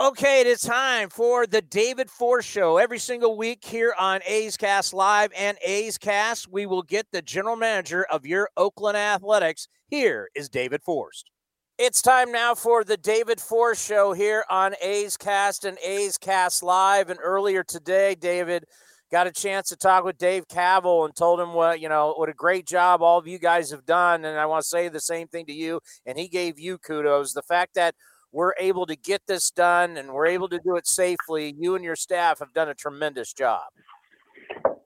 [0.00, 2.76] Okay, it is time for the David Forst Show.
[2.76, 7.20] Every single week here on A's Cast Live and A's Cast, we will get the
[7.20, 9.66] general manager of your Oakland Athletics.
[9.88, 11.30] Here is David Forst.
[11.78, 16.62] It's time now for the David Forst Show here on A's Cast and A's Cast
[16.62, 17.10] Live.
[17.10, 18.66] And earlier today, David
[19.10, 22.28] got a chance to talk with Dave Kaval and told him what you know what
[22.28, 24.24] a great job all of you guys have done.
[24.24, 25.80] And I want to say the same thing to you.
[26.06, 27.32] And he gave you kudos.
[27.32, 27.94] The fact that
[28.32, 31.54] we're able to get this done and we're able to do it safely.
[31.58, 33.62] You and your staff have done a tremendous job.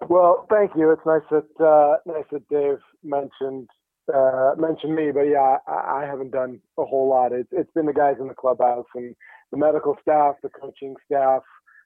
[0.09, 0.91] Well, thank you.
[0.91, 3.69] It's nice that uh, nice that Dave mentioned
[4.13, 7.33] uh, mentioned me, but yeah, I, I haven't done a whole lot.
[7.33, 9.15] It's it's been the guys in the clubhouse and
[9.51, 11.43] the medical staff, the coaching staff.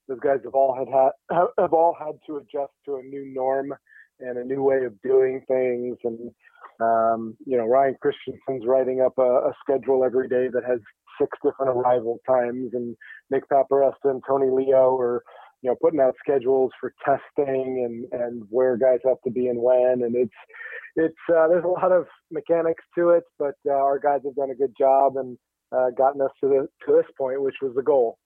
[0.09, 3.75] Those guys have all had, had have all had to adjust to a new norm
[4.21, 5.97] and a new way of doing things.
[6.05, 6.31] And
[6.81, 10.81] um, you know, Ryan Christenson's writing up a, a schedule every day that has
[11.21, 12.97] six different arrival times, and
[13.31, 15.23] Nick Paparesta and Tony Leo are
[15.63, 19.61] you know putting out schedules for testing and and where guys have to be and
[19.61, 20.03] when.
[20.05, 20.35] And it's
[20.97, 24.51] it's uh, there's a lot of mechanics to it, but uh, our guys have done
[24.51, 25.39] a good job and
[25.73, 28.19] uh, gotten us to the to this point, which was the goal.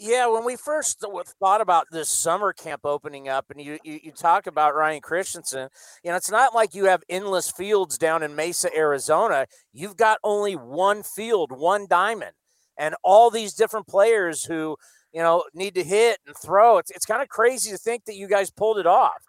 [0.00, 1.04] Yeah, when we first
[1.40, 5.68] thought about this summer camp opening up, and you, you, you talk about Ryan Christenson,
[6.04, 9.46] you know, it's not like you have endless fields down in Mesa, Arizona.
[9.72, 12.30] You've got only one field, one diamond,
[12.78, 14.76] and all these different players who
[15.12, 16.78] you know need to hit and throw.
[16.78, 19.22] It's it's kind of crazy to think that you guys pulled it off.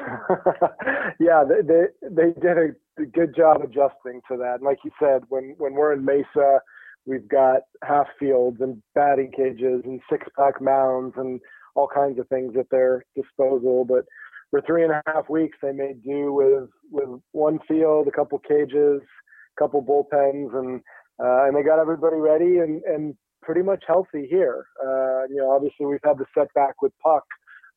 [1.20, 4.56] yeah, they, they they did a good job adjusting to that.
[4.56, 6.60] And like you said, when when we're in Mesa,
[7.06, 11.40] we've got half fields and batting cages and six pack mounds and
[11.74, 13.84] all kinds of things at their disposal.
[13.84, 14.04] But
[14.50, 18.38] for three and a half weeks, they made do with with one field, a couple
[18.38, 20.80] cages, a couple bullpens, and
[21.22, 24.66] uh, and they got everybody ready and and pretty much healthy here.
[24.82, 27.24] Uh, you know, obviously we've had the setback with Puk,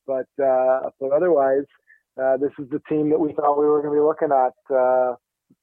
[0.06, 1.64] but uh, but otherwise
[2.20, 4.74] uh, this is the team that we thought we were going to be looking at
[4.74, 5.14] uh,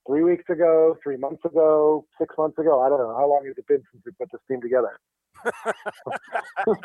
[0.07, 2.81] three weeks ago, three months ago, six months ago.
[2.81, 3.15] I don't know.
[3.15, 4.99] How long has it been since we put this team together?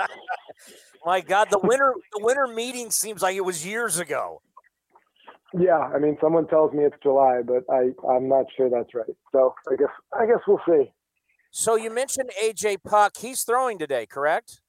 [1.05, 4.43] My God, the winter the winter meeting seems like it was years ago.
[5.59, 9.07] Yeah, I mean, someone tells me it's July, but I I'm not sure that's right.
[9.33, 10.93] So I guess I guess we'll see.
[11.51, 13.17] So you mentioned AJ Puk.
[13.17, 14.61] He's throwing today, correct?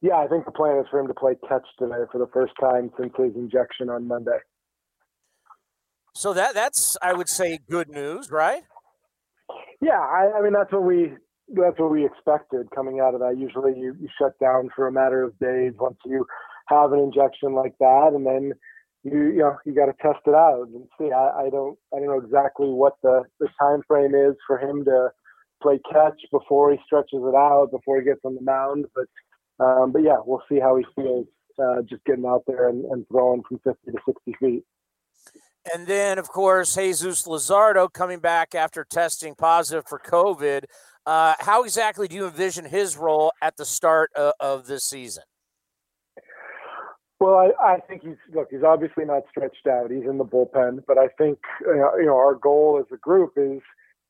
[0.00, 2.52] Yeah, I think the plan is for him to play catch today for the first
[2.60, 4.38] time since his injection on Monday.
[6.14, 8.62] So that that's I would say good news, right?
[9.80, 11.12] Yeah, I, I mean that's what we
[11.48, 13.36] that's what we expected coming out of that.
[13.38, 16.26] Usually you, you shut down for a matter of days once you
[16.68, 18.52] have an injection like that, and then
[19.04, 21.10] you you know you got to test it out and see.
[21.12, 24.84] I, I don't I don't know exactly what the the time frame is for him
[24.84, 25.10] to
[25.62, 29.06] play catch before he stretches it out before he gets on the mound, but
[29.64, 31.26] um, but yeah, we'll see how he feels
[31.58, 34.64] uh, just getting out there and, and throwing from 50 to 60 feet.
[35.72, 40.64] And then, of course, Jesus Luzardo coming back after testing positive for COVID.
[41.06, 45.24] Uh, how exactly do you envision his role at the start of, of this season?
[47.20, 48.48] Well, I, I, think he's look.
[48.50, 49.92] He's obviously not stretched out.
[49.92, 53.60] He's in the bullpen, but I think you know our goal as a group is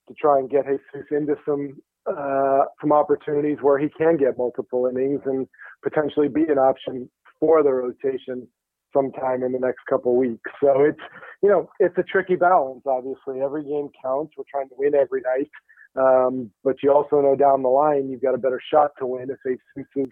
[0.09, 4.87] to try and get Jesus into some uh, some opportunities where he can get multiple
[4.87, 5.47] innings and
[5.83, 8.49] potentially be an option for the rotation
[8.93, 10.51] sometime in the next couple weeks.
[10.63, 11.01] So it's
[11.43, 12.83] you know it's a tricky balance.
[12.87, 14.35] Obviously, every game counts.
[14.37, 15.51] We're trying to win every night,
[15.97, 19.31] um, but you also know down the line you've got a better shot to win
[19.31, 20.07] if Jesus is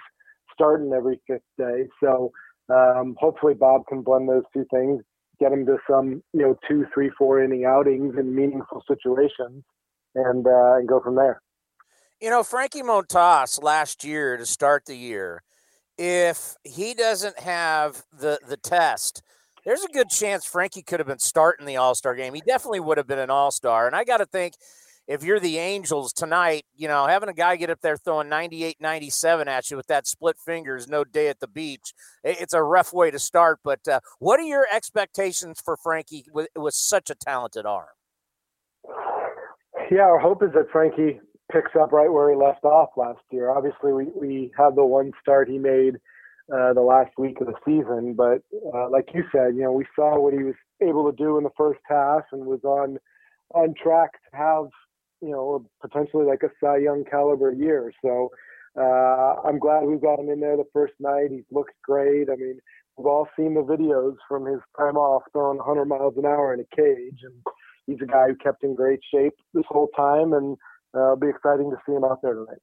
[0.52, 1.89] starting every fifth day.
[2.02, 2.33] So
[2.68, 5.02] um, hopefully Bob can blend those two things,
[5.39, 9.65] get him to some you know two, three, four inning outings in meaningful situations,
[10.15, 11.41] and uh, and go from there.
[12.20, 15.42] You know, Frankie Montas last year to start the year,
[16.00, 19.22] if he doesn't have the the test,
[19.66, 22.32] there's a good chance Frankie could have been starting the All Star game.
[22.32, 23.86] He definitely would have been an All Star.
[23.86, 24.54] And I got to think
[25.06, 28.80] if you're the Angels tonight, you know, having a guy get up there throwing 98,
[28.80, 31.92] 97 at you with that split finger fingers, no day at the beach,
[32.24, 33.58] it's a rough way to start.
[33.62, 37.88] But uh, what are your expectations for Frankie with, with such a talented arm?
[39.90, 41.20] Yeah, our hope is that Frankie
[41.52, 43.50] picks up right where he left off last year.
[43.50, 45.96] Obviously, we, we had the one start he made
[46.52, 48.42] uh, the last week of the season, but
[48.74, 51.44] uh, like you said, you know, we saw what he was able to do in
[51.44, 52.98] the first half and was on
[53.52, 54.66] on track to have
[55.20, 57.92] you know potentially like a Cy Young caliber year.
[58.02, 58.30] So
[58.78, 61.28] uh, I'm glad we got him in there the first night.
[61.30, 62.28] He's looked great.
[62.30, 62.60] I mean,
[62.96, 66.60] we've all seen the videos from his time off throwing 100 miles an hour in
[66.60, 67.34] a cage, and
[67.86, 70.56] he's a guy who kept in great shape this whole time and
[70.94, 72.58] it'll be exciting to see him out there tonight.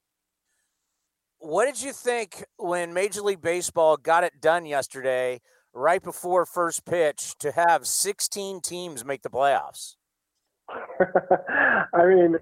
[1.39, 5.39] What did you think when Major League Baseball got it done yesterday,
[5.73, 9.95] right before first pitch, to have 16 teams make the playoffs?
[11.93, 12.37] I mean,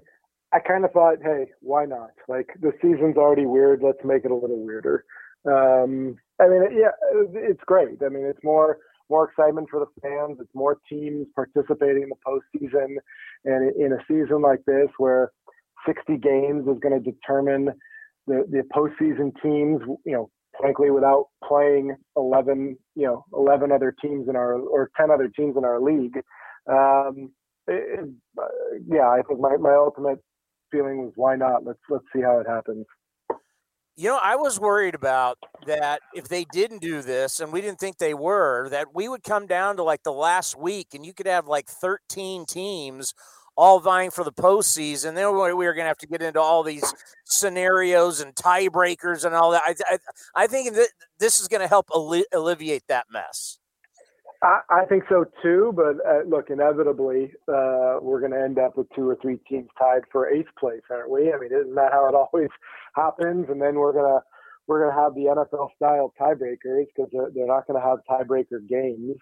[0.52, 2.10] I kind of thought, hey, why not?
[2.28, 3.82] Like the season's already weird.
[3.82, 5.04] Let's make it a little weirder.
[5.46, 6.90] Um, I mean, yeah,
[7.34, 8.02] it's great.
[8.04, 10.38] I mean, it's more more excitement for the fans.
[10.40, 12.96] It's more teams participating in the postseason,
[13.44, 15.30] and in a season like this where
[15.86, 17.70] 60 games is going to determine
[18.26, 24.28] the, the postseason teams, you know, frankly, without playing 11, you know, 11 other teams
[24.28, 26.16] in our, or 10 other teams in our league.
[26.70, 27.30] Um,
[27.66, 28.08] it,
[28.88, 30.18] yeah, I think my, my ultimate
[30.70, 31.64] feeling was why not?
[31.64, 32.86] Let's, let's see how it happens.
[33.98, 37.78] You know, I was worried about that if they didn't do this, and we didn't
[37.78, 41.14] think they were, that we would come down to like the last week and you
[41.14, 43.14] could have like 13 teams
[43.56, 45.14] all vying for the postseason.
[45.14, 46.94] Then we were going to have to get into all these
[47.24, 49.62] scenarios and tiebreakers and all that.
[49.66, 49.98] I, I,
[50.34, 53.58] I think that this is going to help alleviate that mess.
[54.42, 58.76] I, I think so too, but uh, look, inevitably, uh, we're going to end up
[58.76, 61.32] with two or three teams tied for eighth place, aren't we?
[61.32, 62.50] I mean, isn't that how it always
[62.94, 63.46] happens?
[63.48, 64.20] And then we're gonna
[64.66, 68.66] we're gonna have the NFL style tiebreakers because they're, they're not going to have tiebreaker
[68.68, 69.16] games.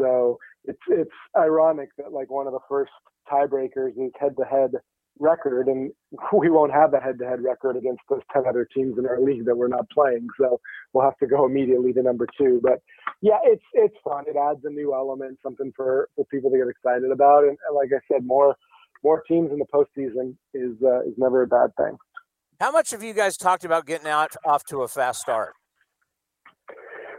[0.00, 2.92] So it's it's ironic that like one of the first
[3.30, 4.72] tiebreakers is head to head
[5.18, 5.92] record, and
[6.32, 9.20] we won't have a head to head record against those 10 other teams in our
[9.20, 10.26] league that we're not playing.
[10.40, 10.60] So
[10.92, 12.60] we'll have to go immediately to number two.
[12.62, 12.80] But
[13.20, 14.24] yeah, it's it's fun.
[14.26, 17.44] It adds a new element, something for, for people to get excited about.
[17.44, 18.56] And, and like I said, more
[19.04, 21.96] more teams in the postseason is uh, is never a bad thing.
[22.60, 25.54] How much have you guys talked about getting out off to a fast start?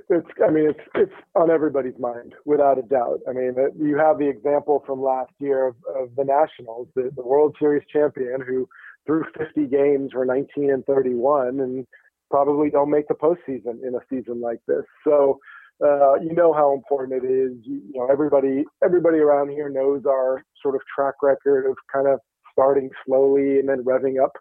[0.09, 3.19] It's I mean it's it's on everybody's mind without a doubt.
[3.27, 7.23] I mean you have the example from last year of, of the Nationals, the, the
[7.23, 8.67] World Series champion who
[9.05, 11.85] threw 50 games were 19 and 31 and
[12.29, 14.83] probably don't make the postseason in a season like this.
[15.03, 15.39] So
[15.83, 17.51] uh, you know how important it is.
[17.63, 22.07] You, you know everybody everybody around here knows our sort of track record of kind
[22.07, 22.19] of
[22.51, 24.31] starting slowly and then revving up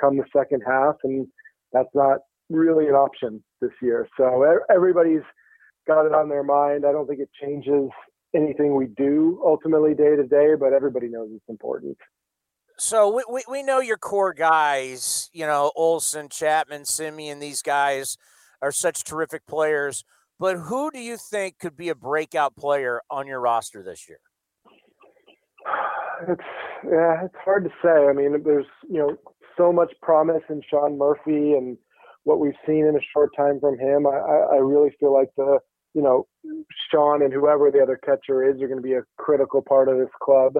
[0.00, 1.26] come the second half and
[1.72, 2.18] that's not
[2.48, 4.08] really an option this year.
[4.16, 5.22] So everybody's
[5.86, 6.84] got it on their mind.
[6.86, 7.90] I don't think it changes
[8.34, 11.96] anything we do ultimately day to day, but everybody knows it's important.
[12.76, 18.16] So we, we, we know your core guys, you know, Olson, Chapman, Semien, these guys
[18.62, 20.04] are such terrific players.
[20.38, 24.20] But who do you think could be a breakout player on your roster this year?
[26.28, 26.40] It's
[26.84, 28.06] yeah, it's hard to say.
[28.08, 29.16] I mean, there's you know
[29.56, 31.76] so much promise in Sean Murphy and
[32.28, 35.60] what we've seen in a short time from him, I, I really feel like the
[35.94, 36.26] you know
[36.90, 39.96] Sean and whoever the other catcher is are going to be a critical part of
[39.96, 40.56] this club.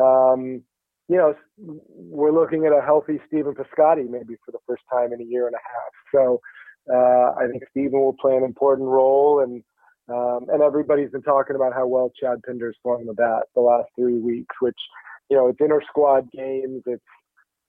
[0.00, 0.62] Um,
[1.08, 5.20] you know, we're looking at a healthy Stephen Piscotty maybe for the first time in
[5.20, 5.92] a year and a half.
[6.14, 6.40] So
[6.88, 9.64] uh, I think Stephen will play an important role, and
[10.08, 13.88] um, and everybody's been talking about how well Chad Pinder's throwing the bat the last
[13.98, 14.78] three weeks, which
[15.28, 17.02] you know it's inter squad games, it's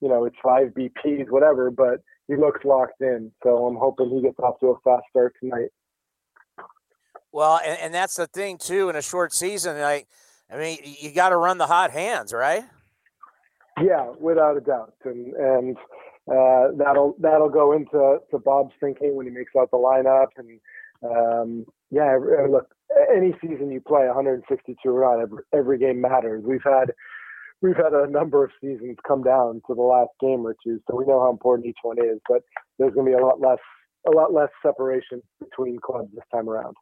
[0.02, 3.32] you know it's five BPs, whatever, but he looks locked in.
[3.44, 5.70] So I'm hoping he gets off to a fast start tonight.
[7.32, 8.90] Well, and, and that's the thing too.
[8.90, 10.08] In a short season, like
[10.52, 12.64] I mean, you got to run the hot hands, right?
[13.82, 14.94] Yeah, without a doubt.
[15.06, 15.78] And and
[16.30, 20.28] uh, that'll that'll go into to Bob's thinking when he makes out the lineup.
[20.38, 20.60] And
[21.04, 22.18] um, yeah,
[22.50, 22.74] look,
[23.14, 26.44] any season you play 162 or not, every, every game matters.
[26.46, 26.94] We've had
[27.62, 30.98] we've had a number of seasons come down to the last game or two, so
[30.98, 32.20] we know how important each one is.
[32.28, 32.42] But
[32.78, 33.60] there's going to be a lot less
[34.08, 36.76] a lot less separation between clubs this time around.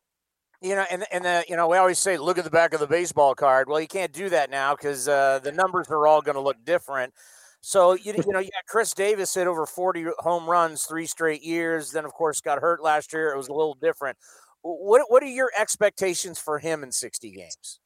[0.61, 2.79] You know, and and the, you know, we always say look at the back of
[2.79, 3.69] the baseball card.
[3.69, 6.57] Well, you can't do that now because uh, the numbers are all going to look
[6.65, 7.13] different.
[7.61, 11.91] So you, you know, got Khris Davis hit over 40 home runs three straight years.
[11.91, 13.31] Then, of course, got hurt last year.
[13.31, 14.17] It was a little different.
[14.61, 17.79] What what are your expectations for him in 60 games?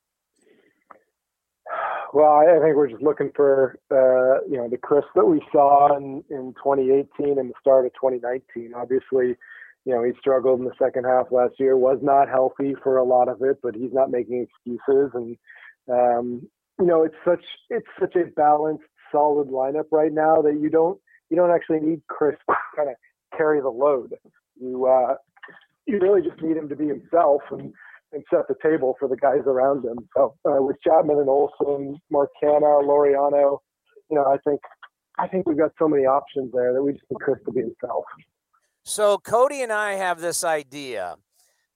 [2.13, 5.97] Well, I think we're just looking for uh, you know the Khris that we saw
[5.97, 8.71] in, in 2018 and the start of 2019.
[8.75, 9.35] Obviously,
[9.83, 11.75] you know he struggled in the second half last year.
[11.75, 15.09] Was not healthy for a lot of it, but he's not making excuses.
[15.15, 15.37] And
[15.91, 16.47] um,
[16.79, 20.99] you know it's such it's such a balanced, solid lineup right now that you don't
[21.31, 22.95] you don't actually need Khris to kind of
[23.35, 24.13] carry the load.
[24.61, 25.15] You uh,
[25.87, 27.73] you really just need him to be himself and
[28.13, 29.97] and set the table for the guys around him.
[30.15, 33.57] So uh, with Chapman and Olson, Mark Canha, Laureano,
[34.09, 34.61] you know, I think
[35.17, 37.61] I think we've got so many options there that we just need Khris to be
[37.61, 38.05] himself.
[38.83, 41.15] So Cody and I have this idea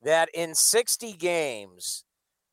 [0.01, 2.03] that in 60 games,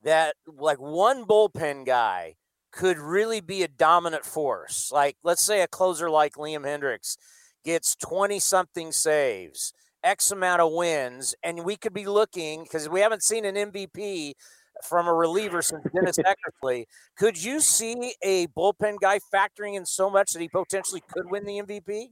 [0.02, 2.34] that like one bullpen guy
[2.70, 4.90] could really be a dominant force.
[4.92, 7.16] Like let's say a closer like Liam Hendriks
[7.64, 9.72] gets 20 something saves
[10.04, 14.34] X amount of wins, and we could be looking because we haven't seen an MVP
[14.82, 16.84] from a reliever since Dennis Eckersley.
[17.16, 21.44] Could you see a bullpen guy factoring in so much that he potentially could win
[21.44, 22.08] the MVP?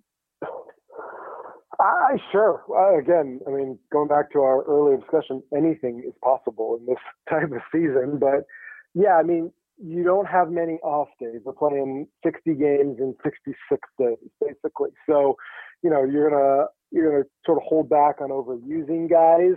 [1.81, 2.63] I sure.
[2.71, 7.03] Uh, again, I mean, going back to our earlier discussion, anything is possible in this
[7.29, 8.19] type of season.
[8.19, 8.47] But
[8.95, 11.41] yeah, I mean, you don't have many off days.
[11.45, 14.91] We're playing 60 games in 66 days, basically.
[15.09, 15.37] So,
[15.83, 19.57] you know, you're gonna you're to sort of hold back on overusing guys.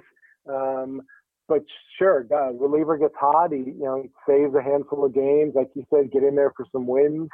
[0.50, 1.02] Um,
[1.48, 1.64] but
[2.00, 3.52] sure, God, reliever gets hot.
[3.52, 6.66] He, you know, saves a handful of games, like you said, get in there for
[6.72, 7.30] some wins.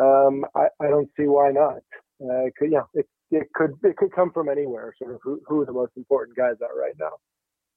[0.00, 1.82] Um, I, I don't see why not.
[2.22, 4.94] Uh, it could, yeah, it, it could it could come from anywhere.
[4.98, 7.12] Sort of who, who the most important guys are right now.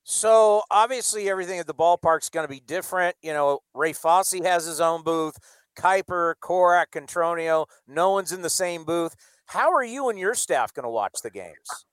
[0.04, 3.16] So obviously, everything at the ballpark's going to be different.
[3.22, 5.38] You know, Ray Fosse has his own booth.
[5.78, 9.16] Kuiper, Korach, Cotroneo, no one's in the same booth.
[9.52, 11.86] How are you and your staff going to watch the games?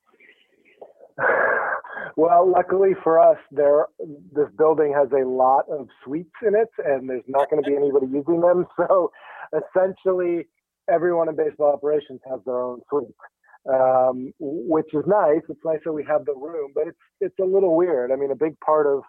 [2.16, 3.86] Well, luckily for us, there
[4.32, 7.76] this building has a lot of suites in it, and there's not going to be
[7.76, 8.64] anybody using them.
[8.76, 9.10] So,
[9.52, 10.46] essentially,
[10.88, 13.08] everyone in baseball operations has their own suite,
[13.68, 15.42] um, which is nice.
[15.48, 18.12] It's nice that we have the room, but it's it's a little weird.
[18.12, 19.02] I mean, a big part of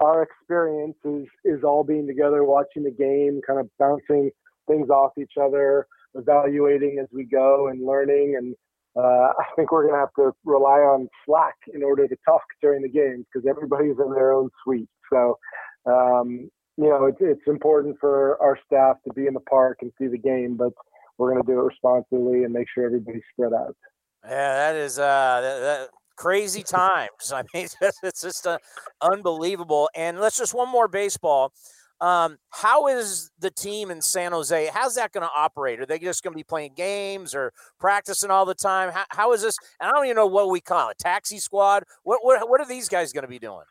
[0.00, 4.30] our experience is is all being together, watching the game, kind of bouncing
[4.66, 8.36] things off each other evaluating as we go and learning.
[8.38, 8.54] And
[8.96, 12.42] uh, I think we're going to have to rely on Slack in order to talk
[12.60, 14.88] during the games because everybody's in their own suite.
[15.12, 15.38] So,
[15.86, 19.92] um, you know, it's, it's important for our staff to be in the park and
[19.98, 20.72] see the game, but
[21.18, 23.76] we're going to do it responsibly and make sure everybody's spread out.
[24.24, 27.10] Yeah, that is uh, that, that crazy times.
[27.34, 27.68] I mean,
[28.02, 28.58] it's just uh,
[29.00, 29.88] unbelievable.
[29.94, 31.52] And let's just one more baseball.
[32.00, 34.70] Um, how is the team in San Jose?
[34.72, 35.80] How's that going to operate?
[35.80, 38.90] Are they just going to be playing games or practicing all the time?
[38.90, 39.56] How, how is this?
[39.80, 40.98] And I don't even know what we call it.
[40.98, 41.84] Taxi squad.
[42.02, 43.64] What what what are these guys going to be doing?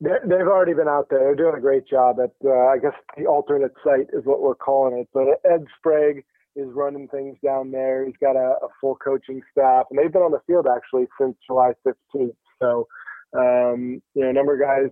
[0.00, 1.20] They've already been out there.
[1.20, 4.54] They're doing a great job at, uh, I guess, the alternate site is what we're
[4.54, 5.08] calling it.
[5.14, 6.24] But Ed Sprague
[6.56, 8.04] is running things down there.
[8.04, 11.36] He's got a, a full coaching staff, and they've been on the field actually since
[11.46, 12.34] July 15th.
[12.60, 12.86] So,
[13.34, 14.90] um, you know, a number of guys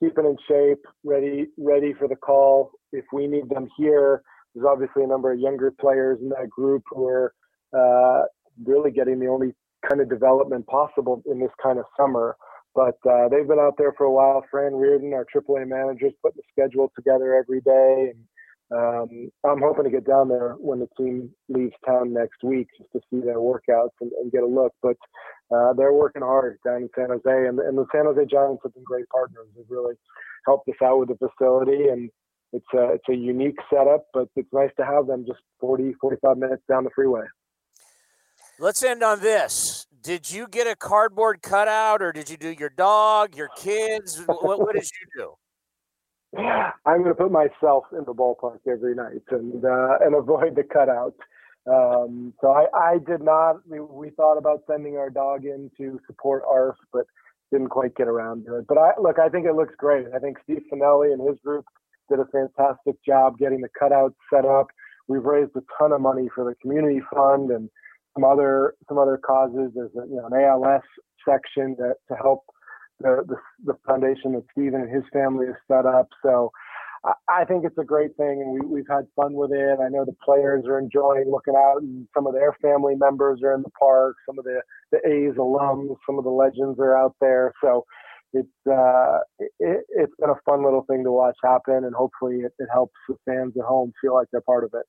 [0.00, 4.22] keeping in shape, ready ready for the call if we need them here.
[4.54, 7.34] There's obviously a number of younger players in that group who are
[7.76, 8.24] uh,
[8.64, 9.54] really getting the only
[9.88, 12.36] kind of development possible in this kind of summer.
[12.74, 14.44] But uh, they've been out there for a while.
[14.50, 18.24] Fran Riordan, our AAA manager, is putting the schedule together every day, and
[18.74, 22.90] um, I'm hoping to get down there when the team leaves town next week just
[22.92, 24.72] to see their workouts and, and get a look.
[24.82, 24.96] But
[25.54, 28.74] uh, they're working hard down in San Jose, and, and, the San Jose Giants have
[28.74, 29.46] been great partners.
[29.56, 29.94] They've really
[30.46, 32.10] helped us out with the facility, and
[32.52, 36.36] it's a, it's a unique setup, but it's nice to have them just 40, 45
[36.36, 37.24] minutes down the freeway.
[38.58, 39.86] Let's end on this.
[40.02, 44.20] Did you get a cardboard cutout, or did you do your dog, your kids?
[44.26, 45.34] what, what did you do?
[46.86, 50.64] I'm going to put myself in the ballpark every night and uh, and avoid the
[50.64, 51.14] cutout.
[51.66, 53.56] Um, so I, I did not.
[53.68, 57.06] We, we thought about sending our dog in to support ARF, but
[57.52, 58.66] didn't quite get around to it.
[58.68, 60.06] But I look, I think it looks great.
[60.14, 61.64] I think Steve Fanelli and his group
[62.08, 64.68] did a fantastic job getting the cutout set up.
[65.08, 67.68] we've raised a ton of money for the community fund and
[68.14, 69.72] some other some other causes.
[69.74, 70.82] There's a, you know an ALS
[71.28, 72.44] section that to help
[73.00, 76.08] the, the the foundation that Stephen and his family has set up.
[76.22, 76.50] So
[77.28, 79.78] I think it's a great thing, and we, we've had fun with it.
[79.80, 83.54] I know the players are enjoying looking out, and some of their family members are
[83.54, 84.16] in the park.
[84.26, 84.60] Some of the
[84.92, 87.52] the A's alums, some of the legends are out there.
[87.62, 87.84] So
[88.32, 92.52] it's uh, it, has been a fun little thing to watch happen, and hopefully it,
[92.58, 94.86] it helps the fans at home feel like they're part of it.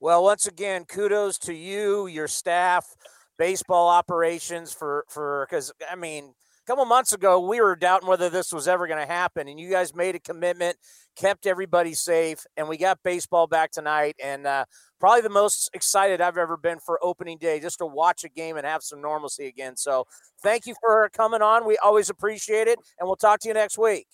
[0.00, 2.96] Well, once again, kudos to you, your staff,
[3.38, 6.34] baseball operations for for because I mean
[6.66, 9.70] couple months ago, we were doubting whether this was ever going to happen, and you
[9.70, 10.76] guys made a commitment,
[11.14, 14.16] kept everybody safe, and we got baseball back tonight.
[14.22, 14.64] And uh,
[14.98, 18.56] probably the most excited I've ever been for opening day, just to watch a game
[18.56, 19.76] and have some normalcy again.
[19.76, 20.06] So,
[20.42, 21.66] thank you for coming on.
[21.66, 24.08] We always appreciate it, and we'll talk to you next week.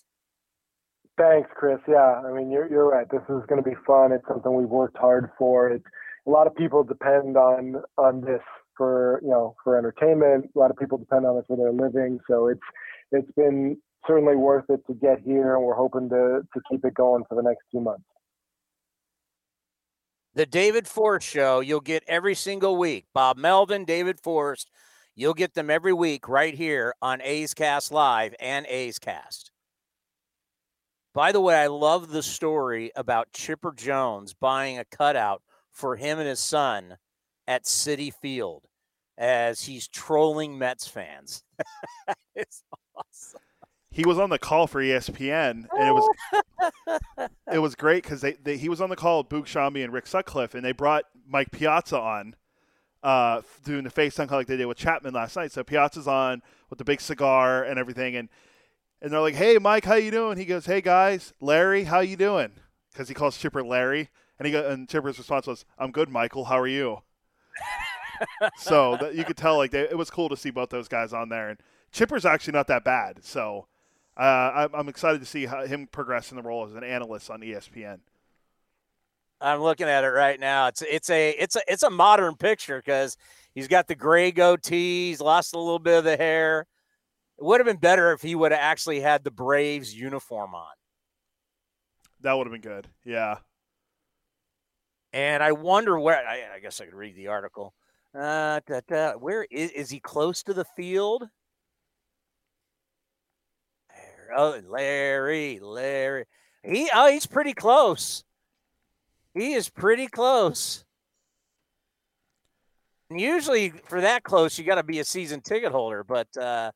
[1.18, 1.78] Thanks, Chris.
[1.88, 3.06] Yeah, I mean, you're you're right.
[3.10, 4.12] This is going to be fun.
[4.12, 5.70] It's something we've worked hard for.
[5.70, 5.84] It's
[6.26, 8.42] a lot of people depend on on this
[8.76, 10.50] for you know for entertainment.
[10.54, 12.60] A lot of people depend on it for their living, so it's
[13.10, 13.76] it's been
[14.06, 17.34] certainly worth it to get here, and we're hoping to to keep it going for
[17.34, 18.04] the next few months.
[20.34, 23.04] The David Forst Show, you'll get every single week.
[23.12, 24.70] Bob Melvin, David Forst,
[25.14, 29.50] you'll get them every week right here on A's Cast Live and A's Cast.
[31.12, 36.18] By the way, I love the story about Chipper Jones buying a cutout for him
[36.18, 36.96] and his son
[37.46, 38.62] at Citi Field
[39.18, 41.44] as he's trolling Mets fans.
[42.34, 42.62] it's
[42.96, 43.40] awesome.
[43.90, 48.32] He was on the call for ESPN, and it was it was great because they,
[48.32, 51.04] they, he was on the call with Boog Sciambi and Rick Sutcliffe, and they brought
[51.28, 52.34] Mike Piazza on
[53.02, 55.52] uh, doing the FaceTime call like they did with Chapman last night.
[55.52, 58.30] So Piazza's on with the big cigar and everything, and
[59.02, 62.16] and they're like, "Hey, Mike, how you doing?" He goes, "Hey guys, Larry, how you
[62.16, 62.52] doing?"
[62.92, 66.46] Because he calls Chipper Larry, and he go, and Chipper's response was, "I'm good, Michael.
[66.46, 67.02] How are you?"
[68.56, 71.12] so that you could tell like they, it was cool to see both those guys
[71.12, 71.50] on there.
[71.50, 71.58] And
[71.90, 73.66] Chipper's actually not that bad, so
[74.16, 77.40] uh, I'm, excited to see how, him progress in the role as an analyst on
[77.40, 78.00] ESPN.
[79.40, 80.68] I'm looking at it right now.
[80.68, 83.16] It's it's a it's a it's a modern picture because
[83.54, 85.08] he's got the gray goatee.
[85.08, 86.66] He's lost a little bit of the hair.
[87.38, 90.70] It would have been better if he would have actually had the Braves uniform on.
[92.20, 92.86] That would have been good.
[93.04, 93.38] Yeah.
[95.12, 96.26] And I wonder where.
[96.26, 97.74] I, I guess I could read the article.
[98.14, 101.24] Uh, da, da, where is, is he close to the field?
[104.34, 106.24] Oh, Larry, Larry.
[106.62, 108.24] He oh, he's pretty close.
[109.34, 110.84] He is pretty close.
[113.10, 116.02] And usually for that close, you got to be a season ticket holder.
[116.02, 116.72] But uh,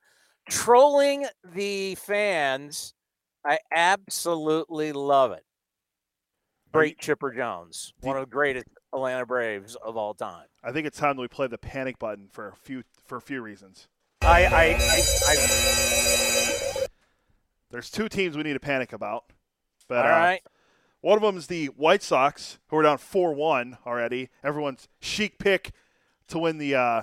[0.50, 2.92] trolling the fans,
[3.42, 5.45] I absolutely love it.
[6.76, 10.46] Great Chipper Jones, one of the greatest Atlanta Braves of all time.
[10.62, 13.20] I think it's time that we play the panic button for a few for a
[13.20, 13.88] few reasons.
[14.22, 16.86] I, I, I, I
[17.70, 19.24] there's two teams we need to panic about.
[19.88, 20.42] But, all uh, right.
[21.00, 24.30] One of them is the White Sox, who are down four one already.
[24.42, 25.72] Everyone's chic pick
[26.28, 27.02] to win the uh,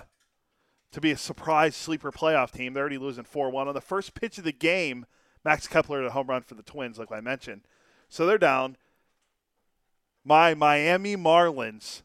[0.91, 2.73] to be a surprise sleeper playoff team.
[2.73, 5.05] They're already losing four one on the first pitch of the game.
[5.45, 7.61] Max Kepler had a home run for the Twins, like I mentioned.
[8.09, 8.77] So they're down
[10.23, 12.01] my Miami Marlins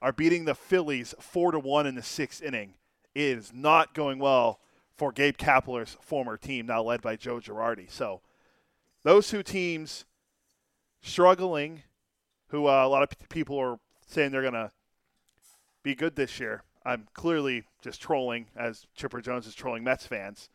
[0.00, 2.74] are beating the Phillies four to one in the sixth inning.
[3.14, 4.60] It is not going well
[4.96, 7.90] for Gabe Kapler's former team, now led by Joe Girardi.
[7.90, 8.20] So
[9.02, 10.04] those two teams
[11.00, 11.82] struggling,
[12.48, 14.70] who uh, a lot of people are saying they're going to
[15.82, 16.62] be good this year.
[16.84, 20.48] I'm clearly just trolling, as Chipper Jones is trolling Mets fans.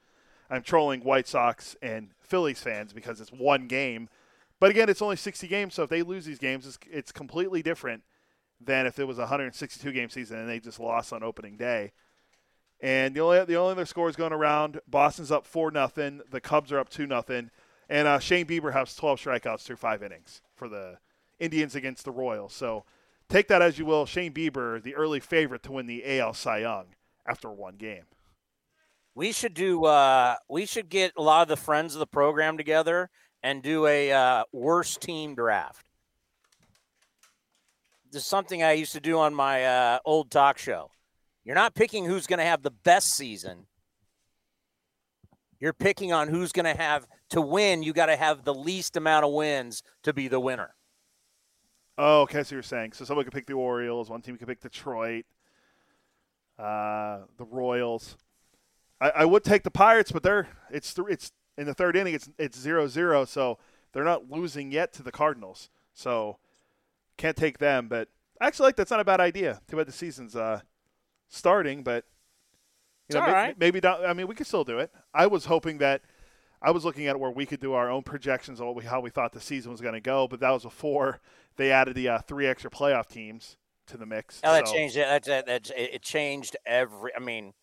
[0.49, 4.09] I'm trolling White Sox and Phillies fans because it's one game
[4.64, 7.61] but again, it's only 60 games, so if they lose these games, it's, it's completely
[7.61, 8.01] different
[8.61, 11.92] than if it was a 162 game season and they just lost on opening day.
[12.80, 16.72] And the only the only other scores going around, Boston's up four nothing, the Cubs
[16.72, 17.51] are up two nothing,
[17.90, 20.98] and uh, Shane Bieber has 12 strikeouts through five innings for the
[21.42, 22.53] Indians against the Royals.
[22.53, 22.85] So
[23.27, 24.06] take that as you will.
[24.06, 26.85] Shane Bieber, the early favorite to win the AL Cy Young
[27.25, 28.06] after one game.
[29.14, 29.83] We should do.
[29.83, 33.09] Uh, we should get a lot of the friends of the program together
[33.44, 35.86] and do a uh, worst team draft.
[38.12, 40.90] This is something I used to do on my uh, old talk show.
[41.44, 43.66] You're not picking who's going to have the best season.
[45.60, 47.84] You're picking on who's going to have to win.
[47.84, 50.74] You got to have the least amount of wins to be the winner.
[51.98, 52.44] Oh, okay.
[52.44, 55.26] So you're saying so someone could pick the Orioles, one team could pick Detroit,
[56.58, 58.18] uh, the Royals.
[59.02, 62.14] I, I would take the Pirates, but they're it's th- it's in the third inning,
[62.14, 63.57] it's it's zero zero, so
[63.91, 65.69] they're not losing yet to the Cardinals.
[65.93, 66.38] So
[67.17, 67.88] can't take them.
[67.88, 68.09] But
[68.41, 69.61] Actually, like that's not a bad idea.
[69.69, 70.61] Too bad the season's uh,
[71.30, 72.06] starting, but
[73.09, 73.59] you know, It's all may- right.
[73.59, 74.91] maybe down, I mean we could still do it.
[75.14, 76.01] I was hoping that
[76.61, 79.01] I was looking at where we could do our own projections on what we, how
[79.01, 81.19] we thought the season was going to go, but that was before
[81.57, 83.57] they added the uh, three extra playoff teams
[83.88, 84.40] to the mix.
[84.43, 85.01] Oh, that So- changed it.
[85.07, 87.11] That, that, that, it it changed every.
[87.15, 87.53] I mean,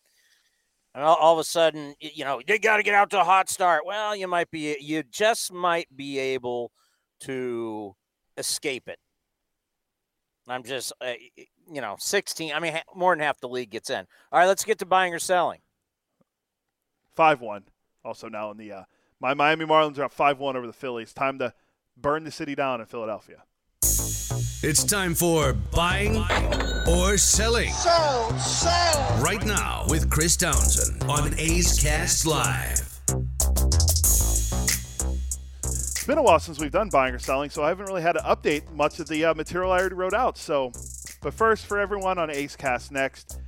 [0.93, 3.23] and all, all of a sudden, you know, you got to get out to a
[3.23, 3.85] hot start.
[3.85, 6.71] Well, you might be, you just might be able
[7.21, 7.95] to
[8.37, 8.99] escape it.
[10.47, 11.13] I'm just, uh,
[11.71, 12.51] you know, 16.
[12.53, 14.05] I mean, more than half the league gets in.
[14.31, 15.59] All right, let's get to buying or selling.
[17.15, 17.63] Five one.
[18.03, 18.83] Also now in the uh,
[19.19, 21.13] my Miami Marlins are up five one over the Phillies.
[21.13, 21.53] Time to
[21.95, 23.43] burn the city down in Philadelphia.
[24.63, 26.17] It's time for buying
[26.87, 27.71] or selling.
[27.71, 29.19] Sell, sell.
[29.19, 32.79] Right now with Chris Townsend on A's Cast Live.
[35.63, 38.11] It's been a while since we've done buying or selling, so I haven't really had
[38.11, 40.37] to update much of the uh, material I already wrote out.
[40.37, 40.71] So,
[41.23, 43.39] but first, for everyone on A's Cast next,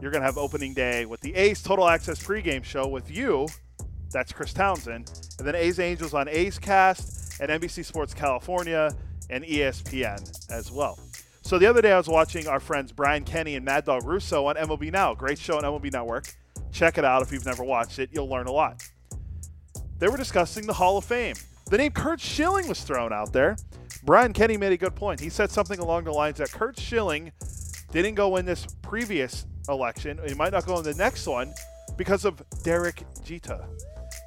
[0.00, 3.48] you're going to have opening day with the A's Total Access pregame show with you.
[4.12, 5.12] That's Chris Townsend.
[5.38, 8.96] And then A's Angels on A's Cast and NBC Sports California
[9.30, 10.98] and ESPN as well.
[11.42, 14.46] So the other day I was watching our friends Brian Kenny and Mad Dog Russo
[14.46, 15.14] on MLB Now.
[15.14, 16.34] Great show on MLB Network.
[16.72, 18.10] Check it out if you've never watched it.
[18.12, 18.82] You'll learn a lot.
[19.98, 21.36] They were discussing the Hall of Fame.
[21.70, 23.56] The name Curt Schilling was thrown out there.
[24.04, 25.20] Brian Kenny made a good point.
[25.20, 27.32] He said something along the lines that Curt Schilling
[27.92, 30.18] didn't go in this previous election.
[30.26, 31.54] He might not go in the next one
[31.96, 33.64] because of Derek Jeter,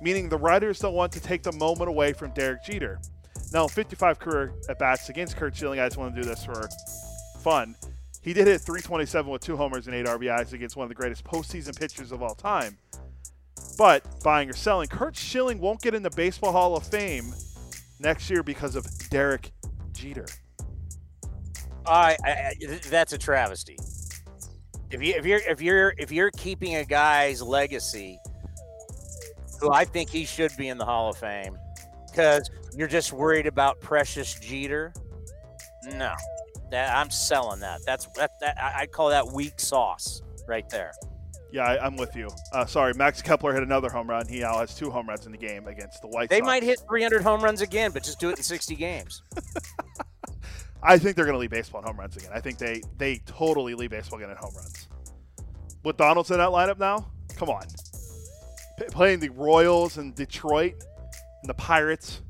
[0.01, 3.00] meaning the writers don't want to take the moment away from Derek Jeter.
[3.53, 5.80] Now, 55 career at bats against Curt Schilling.
[5.80, 6.67] I just want to do this for
[7.40, 7.76] fun.
[8.22, 11.24] He did hit 327 with two homers and eight RBIs against one of the greatest
[11.24, 12.77] postseason pitchers of all time.
[13.77, 17.34] But buying or selling, Curt Schilling won't get in the Baseball Hall of Fame
[18.00, 19.51] next year because of Derek
[19.93, 20.26] Jeter.
[21.85, 22.53] I, I
[22.90, 23.77] that's a travesty.
[24.92, 28.19] If you if you're if you're if you're keeping a guy's legacy,
[29.61, 31.58] who I think he should be in the Hall of Fame,
[32.09, 34.93] because you're just worried about precious Jeter.
[35.93, 36.14] No,
[36.69, 37.80] that I'm selling that.
[37.85, 40.91] That's that, that I call that weak sauce right there.
[41.51, 42.27] Yeah, I, I'm with you.
[42.51, 44.27] Uh, sorry, Max Kepler hit another home run.
[44.27, 46.45] He now has two home runs in the game against the White They Sox.
[46.45, 49.23] might hit 300 home runs again, but just do it in 60 games.
[50.83, 52.31] I think they're going to lead baseball in home runs again.
[52.33, 54.88] I think they they totally lead baseball again in home runs.
[55.83, 57.64] With Donaldson in that lineup now, come on.
[58.77, 60.75] P- playing the Royals and Detroit
[61.41, 62.22] and the Pirates,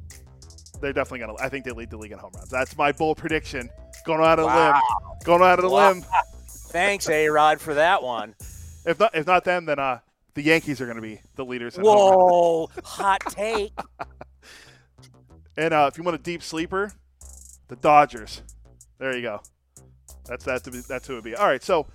[0.82, 1.44] they're definitely to.
[1.44, 2.50] I think they lead the league in home runs.
[2.50, 3.70] That's my bold prediction.
[4.06, 4.82] Going out on a limb.
[5.24, 5.90] Going out of Wow.
[5.92, 6.06] limb.
[6.48, 8.36] Thanks, A Rod, for that one.
[8.86, 10.00] If not, if not them, then uh,
[10.34, 11.78] the Yankees are going to be the leaders.
[11.78, 12.32] In home runs.
[12.32, 13.74] Whoa, hot take.
[15.60, 16.92] And uh, if you want a deep sleeper,
[17.68, 18.44] the Dodgers.
[19.00, 19.42] There you go.
[20.26, 20.64] That's that.
[20.66, 21.36] To be, that's who it would be.
[21.36, 21.64] All right.
[21.64, 21.88] So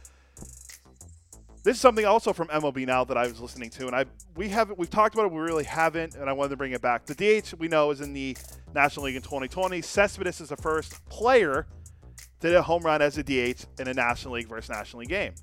[1.63, 4.05] this is something also from MLB now that I was listening to, and I
[4.37, 5.33] we haven't we've talked about it.
[5.33, 7.07] We really haven't, and I wanted to bring it back.
[7.07, 8.37] The DH we know is in the
[8.75, 9.81] National League in 2020.
[9.81, 11.67] Cespedes is the first player
[12.41, 15.09] to hit a home run as a DH in a National League versus National League
[15.09, 15.35] game.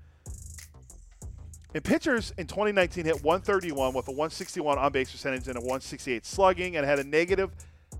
[1.73, 6.25] And pitchers in 2019 hit 131 with a 161 on base percentage and a 168
[6.25, 7.51] slugging and had a negative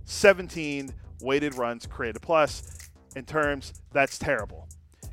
[0.05, 0.91] 17
[1.21, 2.89] weighted runs created plus.
[3.15, 4.68] In terms, that's terrible.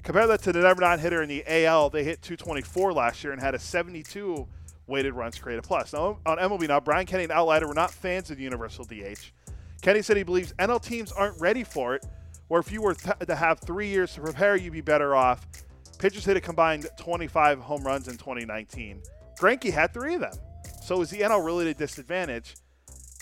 [0.07, 1.91] Compare that to the number nine hitter in the AL.
[1.91, 4.47] They hit 224 last year and had a 72
[4.87, 5.93] weighted runs created plus.
[5.93, 8.85] Now, on MLB now, Brian Kenny and Al Leiter were not fans of the universal
[8.85, 9.33] DH.
[9.83, 12.07] Kenny said he believes NL teams aren't ready for it,
[12.49, 15.45] or if you were th- to have three years to prepare, you'd be better off.
[15.99, 19.03] Pitchers hit a combined 25 home runs in 2019.
[19.41, 20.35] Greinke had three of them.
[20.85, 22.55] So is the NL really at a disadvantage?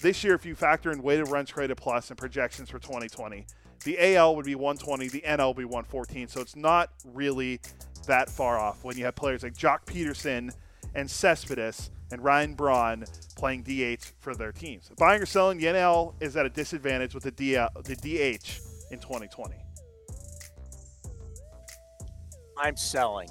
[0.02, 3.46] This year, if you factor in weighted runs created plus and projections for 2020,
[3.84, 6.28] the AL would be 120, the NL would be 114.
[6.28, 7.60] So it's not really
[8.06, 10.50] that far off when you have players like Joc Pederson
[10.94, 13.04] and Cespedes and Ryan Braun
[13.36, 14.90] playing DH for their teams.
[14.98, 18.98] Buying or selling, the NL is at a disadvantage with the, DL, the DH in
[19.00, 19.54] 2020.
[22.56, 23.28] I'm selling.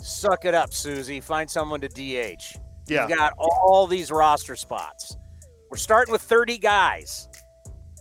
[0.00, 1.20] Suck it up, Susie.
[1.20, 2.56] Find someone to DH.
[2.86, 3.08] Yeah.
[3.08, 5.16] You've got all these roster spots.
[5.70, 7.27] We're starting with 30 guys.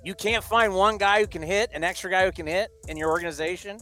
[0.08, 2.96] You can't find one guy who can hit, an extra guy who can hit in
[2.96, 3.78] your organization.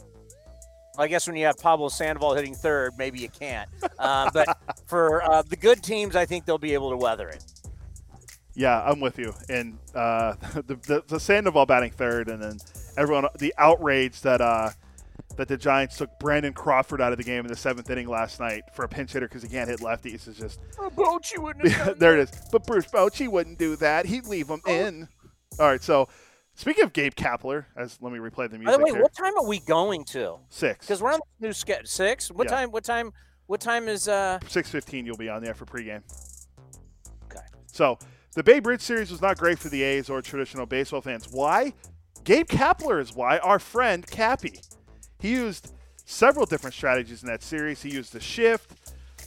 [0.98, 3.70] I guess when you have Pablo Sandoval hitting third, maybe you can't.
[3.96, 7.44] Uh, but for uh, the good teams, I think they'll be able to weather it.
[8.56, 9.34] Yeah, I'm with you.
[9.48, 10.34] And uh,
[10.66, 12.58] the, the the Sandoval batting third, and then
[12.96, 14.70] everyone the outrage that uh,
[15.36, 18.40] that the Giants took Brandon Crawford out of the game in the seventh inning last
[18.40, 22.18] night for a pinch hitter because he can't hit lefties is just Bochy wouldn't there
[22.18, 22.32] it is.
[22.50, 24.06] But Bruce Bochy wouldn't do that.
[24.06, 25.08] He'd leave them in.
[25.58, 26.08] All right, so
[26.58, 28.64] Speaking of Gabe Kapler, as let me replay the music.
[28.64, 29.02] By the way, here.
[29.02, 30.38] what time are we going to?
[30.48, 30.86] Six.
[30.86, 31.84] Because we're on the new schedule.
[31.84, 32.30] Six.
[32.30, 32.56] What Yeah.
[32.56, 32.70] time?
[32.70, 33.12] What time?
[33.46, 34.08] What time is?
[34.08, 36.00] uh Six fifteen, you'll be on there for pregame.
[37.30, 37.44] Okay.
[37.66, 37.98] So
[38.32, 41.28] the Bay Bridge series was not great for the A's or traditional baseball fans.
[41.30, 41.74] Why?
[42.24, 43.36] Gabe Kapler is why.
[43.38, 44.60] Our friend Cappy.
[45.18, 45.74] He used
[46.06, 47.82] several different strategies in that series.
[47.82, 48.72] He used the shift,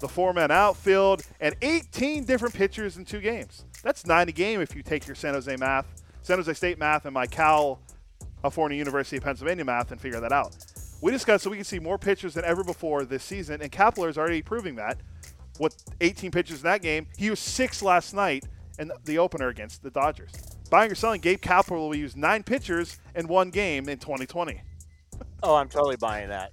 [0.02, 3.66] the four-man outfield, and 18 different pitchers in two games.
[3.84, 5.86] That's nine a game if you take your San Jose math,
[6.30, 7.80] San Jose State math, and my Cal
[8.44, 10.56] California University of Pennsylvania math and figure that out.
[11.02, 14.10] We discussed so we can see more pitchers than ever before this season, and Kapler
[14.10, 15.00] is already proving that.
[15.60, 18.46] With 18 pitches in that game, he used six last night
[18.78, 20.30] in the opener against the Dodgers.
[20.70, 24.62] Buying or selling, Gabe Kapler will use nine pitchers in one game in 2020.
[25.42, 26.52] Oh, I'm totally buying that.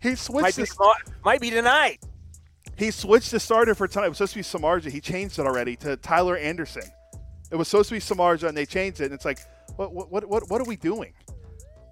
[0.00, 0.42] He switched.
[0.42, 0.78] Might be, his-
[1.22, 1.98] might be tonight.
[2.78, 4.06] He switched the starter for tonight.
[4.06, 4.90] It was supposed to be Samardzija.
[4.90, 6.84] He changed it already to Tyler Anderson.
[7.52, 9.04] It was supposed to be Samardzija, and they changed it.
[9.04, 9.38] And it's like,
[9.76, 11.12] what, what, what, what are we doing?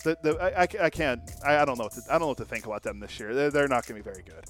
[0.05, 1.21] The, the, I, I, can't.
[1.45, 1.85] I, I don't know.
[1.85, 3.35] What to, I don't know what to think about them this year.
[3.35, 4.45] They're, they're not going to be very good.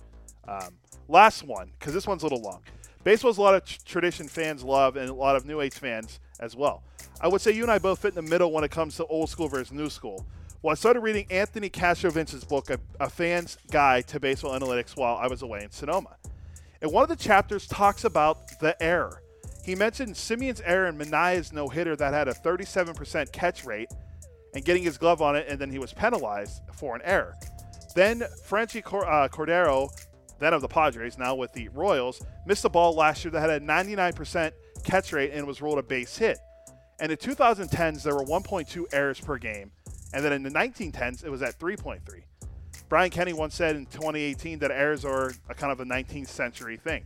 [0.47, 0.77] Um,
[1.09, 2.63] last one, because this one's a little long.
[3.03, 6.21] Baseball's a lot of tr- tradition fans love, and a lot of New Age fans
[6.39, 6.85] as well.
[7.21, 9.07] I would say you and I both fit in the middle when it comes to
[9.07, 10.25] old school versus new school.
[10.63, 15.17] Well, I started reading Anthony Castrovince's book, a, a Fan's Guide to Baseball Analytics, while
[15.17, 16.17] I was away in Sonoma.
[16.81, 19.23] And one of the chapters talks about the error.
[19.65, 23.91] He mentioned Semien's error in Manaea's no hitter that had a 37% catch rate
[24.55, 27.35] and getting his glove on it, and then he was penalized for an error.
[27.95, 29.91] Then Franchy uh, Cordero,
[30.39, 33.51] then of the Padres, now with the Royals, missed a ball last year that had
[33.51, 34.53] a 99%
[34.85, 36.39] catch rate and was ruled a base hit.
[36.99, 39.73] And in 2010s, there were 1.2 errors per game.
[40.13, 42.01] And then in the 1910s, it was at 3.3.
[42.89, 46.77] Brian Kenny once said in 2018 that errors are a kind of a 19th century
[46.77, 47.05] thing.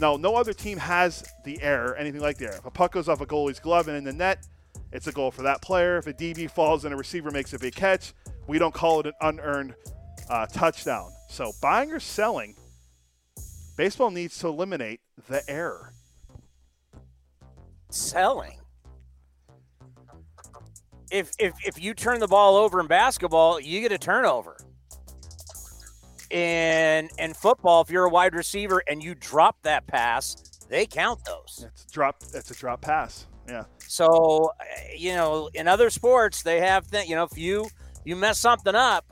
[0.00, 2.56] No, no other team has the error, anything like error.
[2.56, 4.46] If a puck goes off a goalie's glove and in the net,
[4.92, 5.98] it's a goal for that player.
[5.98, 8.14] If a DB falls and a receiver makes a big catch,
[8.46, 9.74] we don't call it an unearned
[10.28, 11.12] uh, touchdown.
[11.28, 12.56] So buying or selling,
[13.76, 15.92] baseball needs to eliminate the error.
[17.90, 18.58] Selling.
[21.10, 24.56] If if if you turn the ball over in basketball, you get a turnover.
[26.32, 30.34] In in football, if you're a wide receiver and you drop that pass,
[30.70, 31.66] they count those.
[31.68, 32.22] It's drop.
[32.34, 33.26] It's a drop pass.
[33.46, 33.64] Yeah.
[33.86, 34.50] So,
[34.96, 37.66] you know, in other sports, they have th- you know, if you
[38.06, 39.04] you mess something up.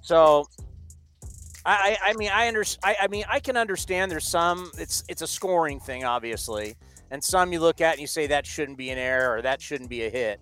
[0.00, 0.46] So,
[1.66, 4.10] I I, I mean I under I, I mean I can understand.
[4.10, 6.74] There's some it's it's a scoring thing, obviously,
[7.10, 9.60] and some you look at and you say that shouldn't be an error or that
[9.60, 10.40] shouldn't be a hit.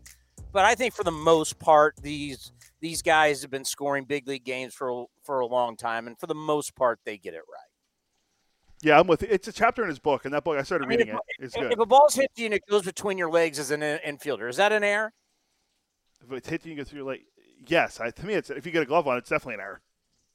[0.52, 4.44] But I think for the most part, these these guys have been scoring big league
[4.44, 7.70] games for for a long time, and for the most part, they get it right.
[8.82, 9.28] Yeah, I'm with you.
[9.30, 11.20] It's a chapter in his book, and that book I started I mean, reading if,
[11.20, 11.44] it.
[11.44, 11.72] It's if- good.
[11.72, 14.56] if a ball's hit you and it goes between your legs as an infielder, is
[14.56, 15.12] that an error?
[16.24, 17.20] If it's hitting you and goes through your leg,
[17.66, 18.00] yes.
[18.00, 19.80] I, to me, it's if you get a glove on, it's definitely an error.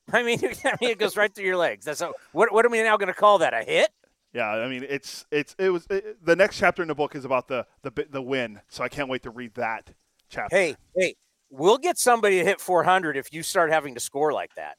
[0.14, 1.86] I mean, I mean, it goes right through your legs.
[1.86, 2.54] That's a, what.
[2.54, 3.54] What are we now going to call that?
[3.54, 3.90] A hit?
[4.34, 7.26] Yeah, I mean, it's it's it was it, the next chapter in the book is
[7.26, 9.92] about the the the win, so I can't wait to read that
[10.30, 10.56] chapter.
[10.56, 11.16] Hey, hey,
[11.50, 14.78] we'll get somebody to hit 400 if you start having to score like that.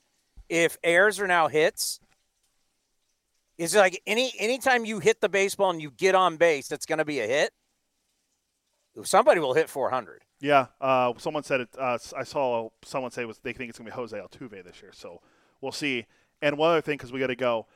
[0.49, 2.01] If errors are now hits,
[3.59, 6.87] is it like any anytime you hit the baseball and you get on base, that's
[6.87, 7.51] going to be a hit.
[9.03, 10.23] Somebody will hit 400.
[10.41, 11.69] Yeah, uh, someone said it.
[11.79, 14.93] Uh, I saw someone say was they think it's gonna be Jose Altuve this year,
[14.93, 15.21] so
[15.61, 16.07] we'll see.
[16.43, 17.67] And one other thing, because we got to go.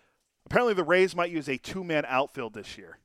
[0.47, 2.99] Apparently, the Rays might use a two-man outfield this year,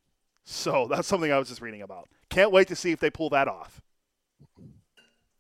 [0.44, 2.10] so that's something I was just reading about.
[2.30, 3.82] Can't wait to see if they pull that off.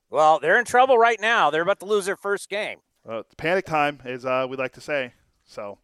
[0.10, 1.50] Well, they're in trouble right now.
[1.50, 2.80] They're about to lose their first game.
[3.08, 5.14] Uh, panic time, as uh, we like to say.
[5.46, 5.78] So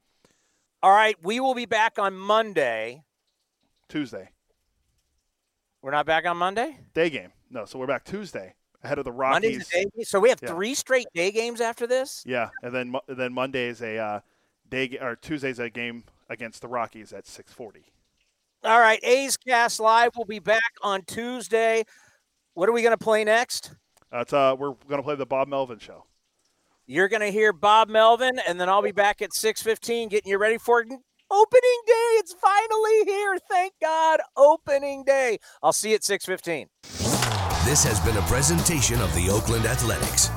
[0.82, 3.04] All right, we will be back on Monday.
[3.90, 4.30] Tuesday
[5.82, 6.78] We're not back on Monday.
[6.94, 7.32] day game.
[7.50, 9.68] No, so we're back Tuesday ahead of the Monday's Rockies.
[9.68, 10.06] a day game?
[10.06, 10.50] So we have Yeah.
[10.50, 12.24] three straight day games after this.
[12.26, 14.20] Yeah, and then then Monday is a uh,
[14.70, 17.84] day or Tuesday's a game against the Rockies at 6:40.
[18.64, 21.84] All right, A's Cast Live will be back on Tuesday.
[22.54, 23.74] What are we going to play next?
[24.12, 26.06] That's uh, we're gonna play the Bob Melvin show.
[26.88, 30.38] You're going to hear Bob Melvin, and then I'll be back at 6:15, getting you
[30.38, 32.10] ready for opening day.
[32.20, 33.38] It's finally here.
[33.50, 35.38] Thank God, opening day.
[35.64, 36.68] I'll see you at 6:15.
[37.64, 40.30] This has been a presentation of the Oakland Athletics.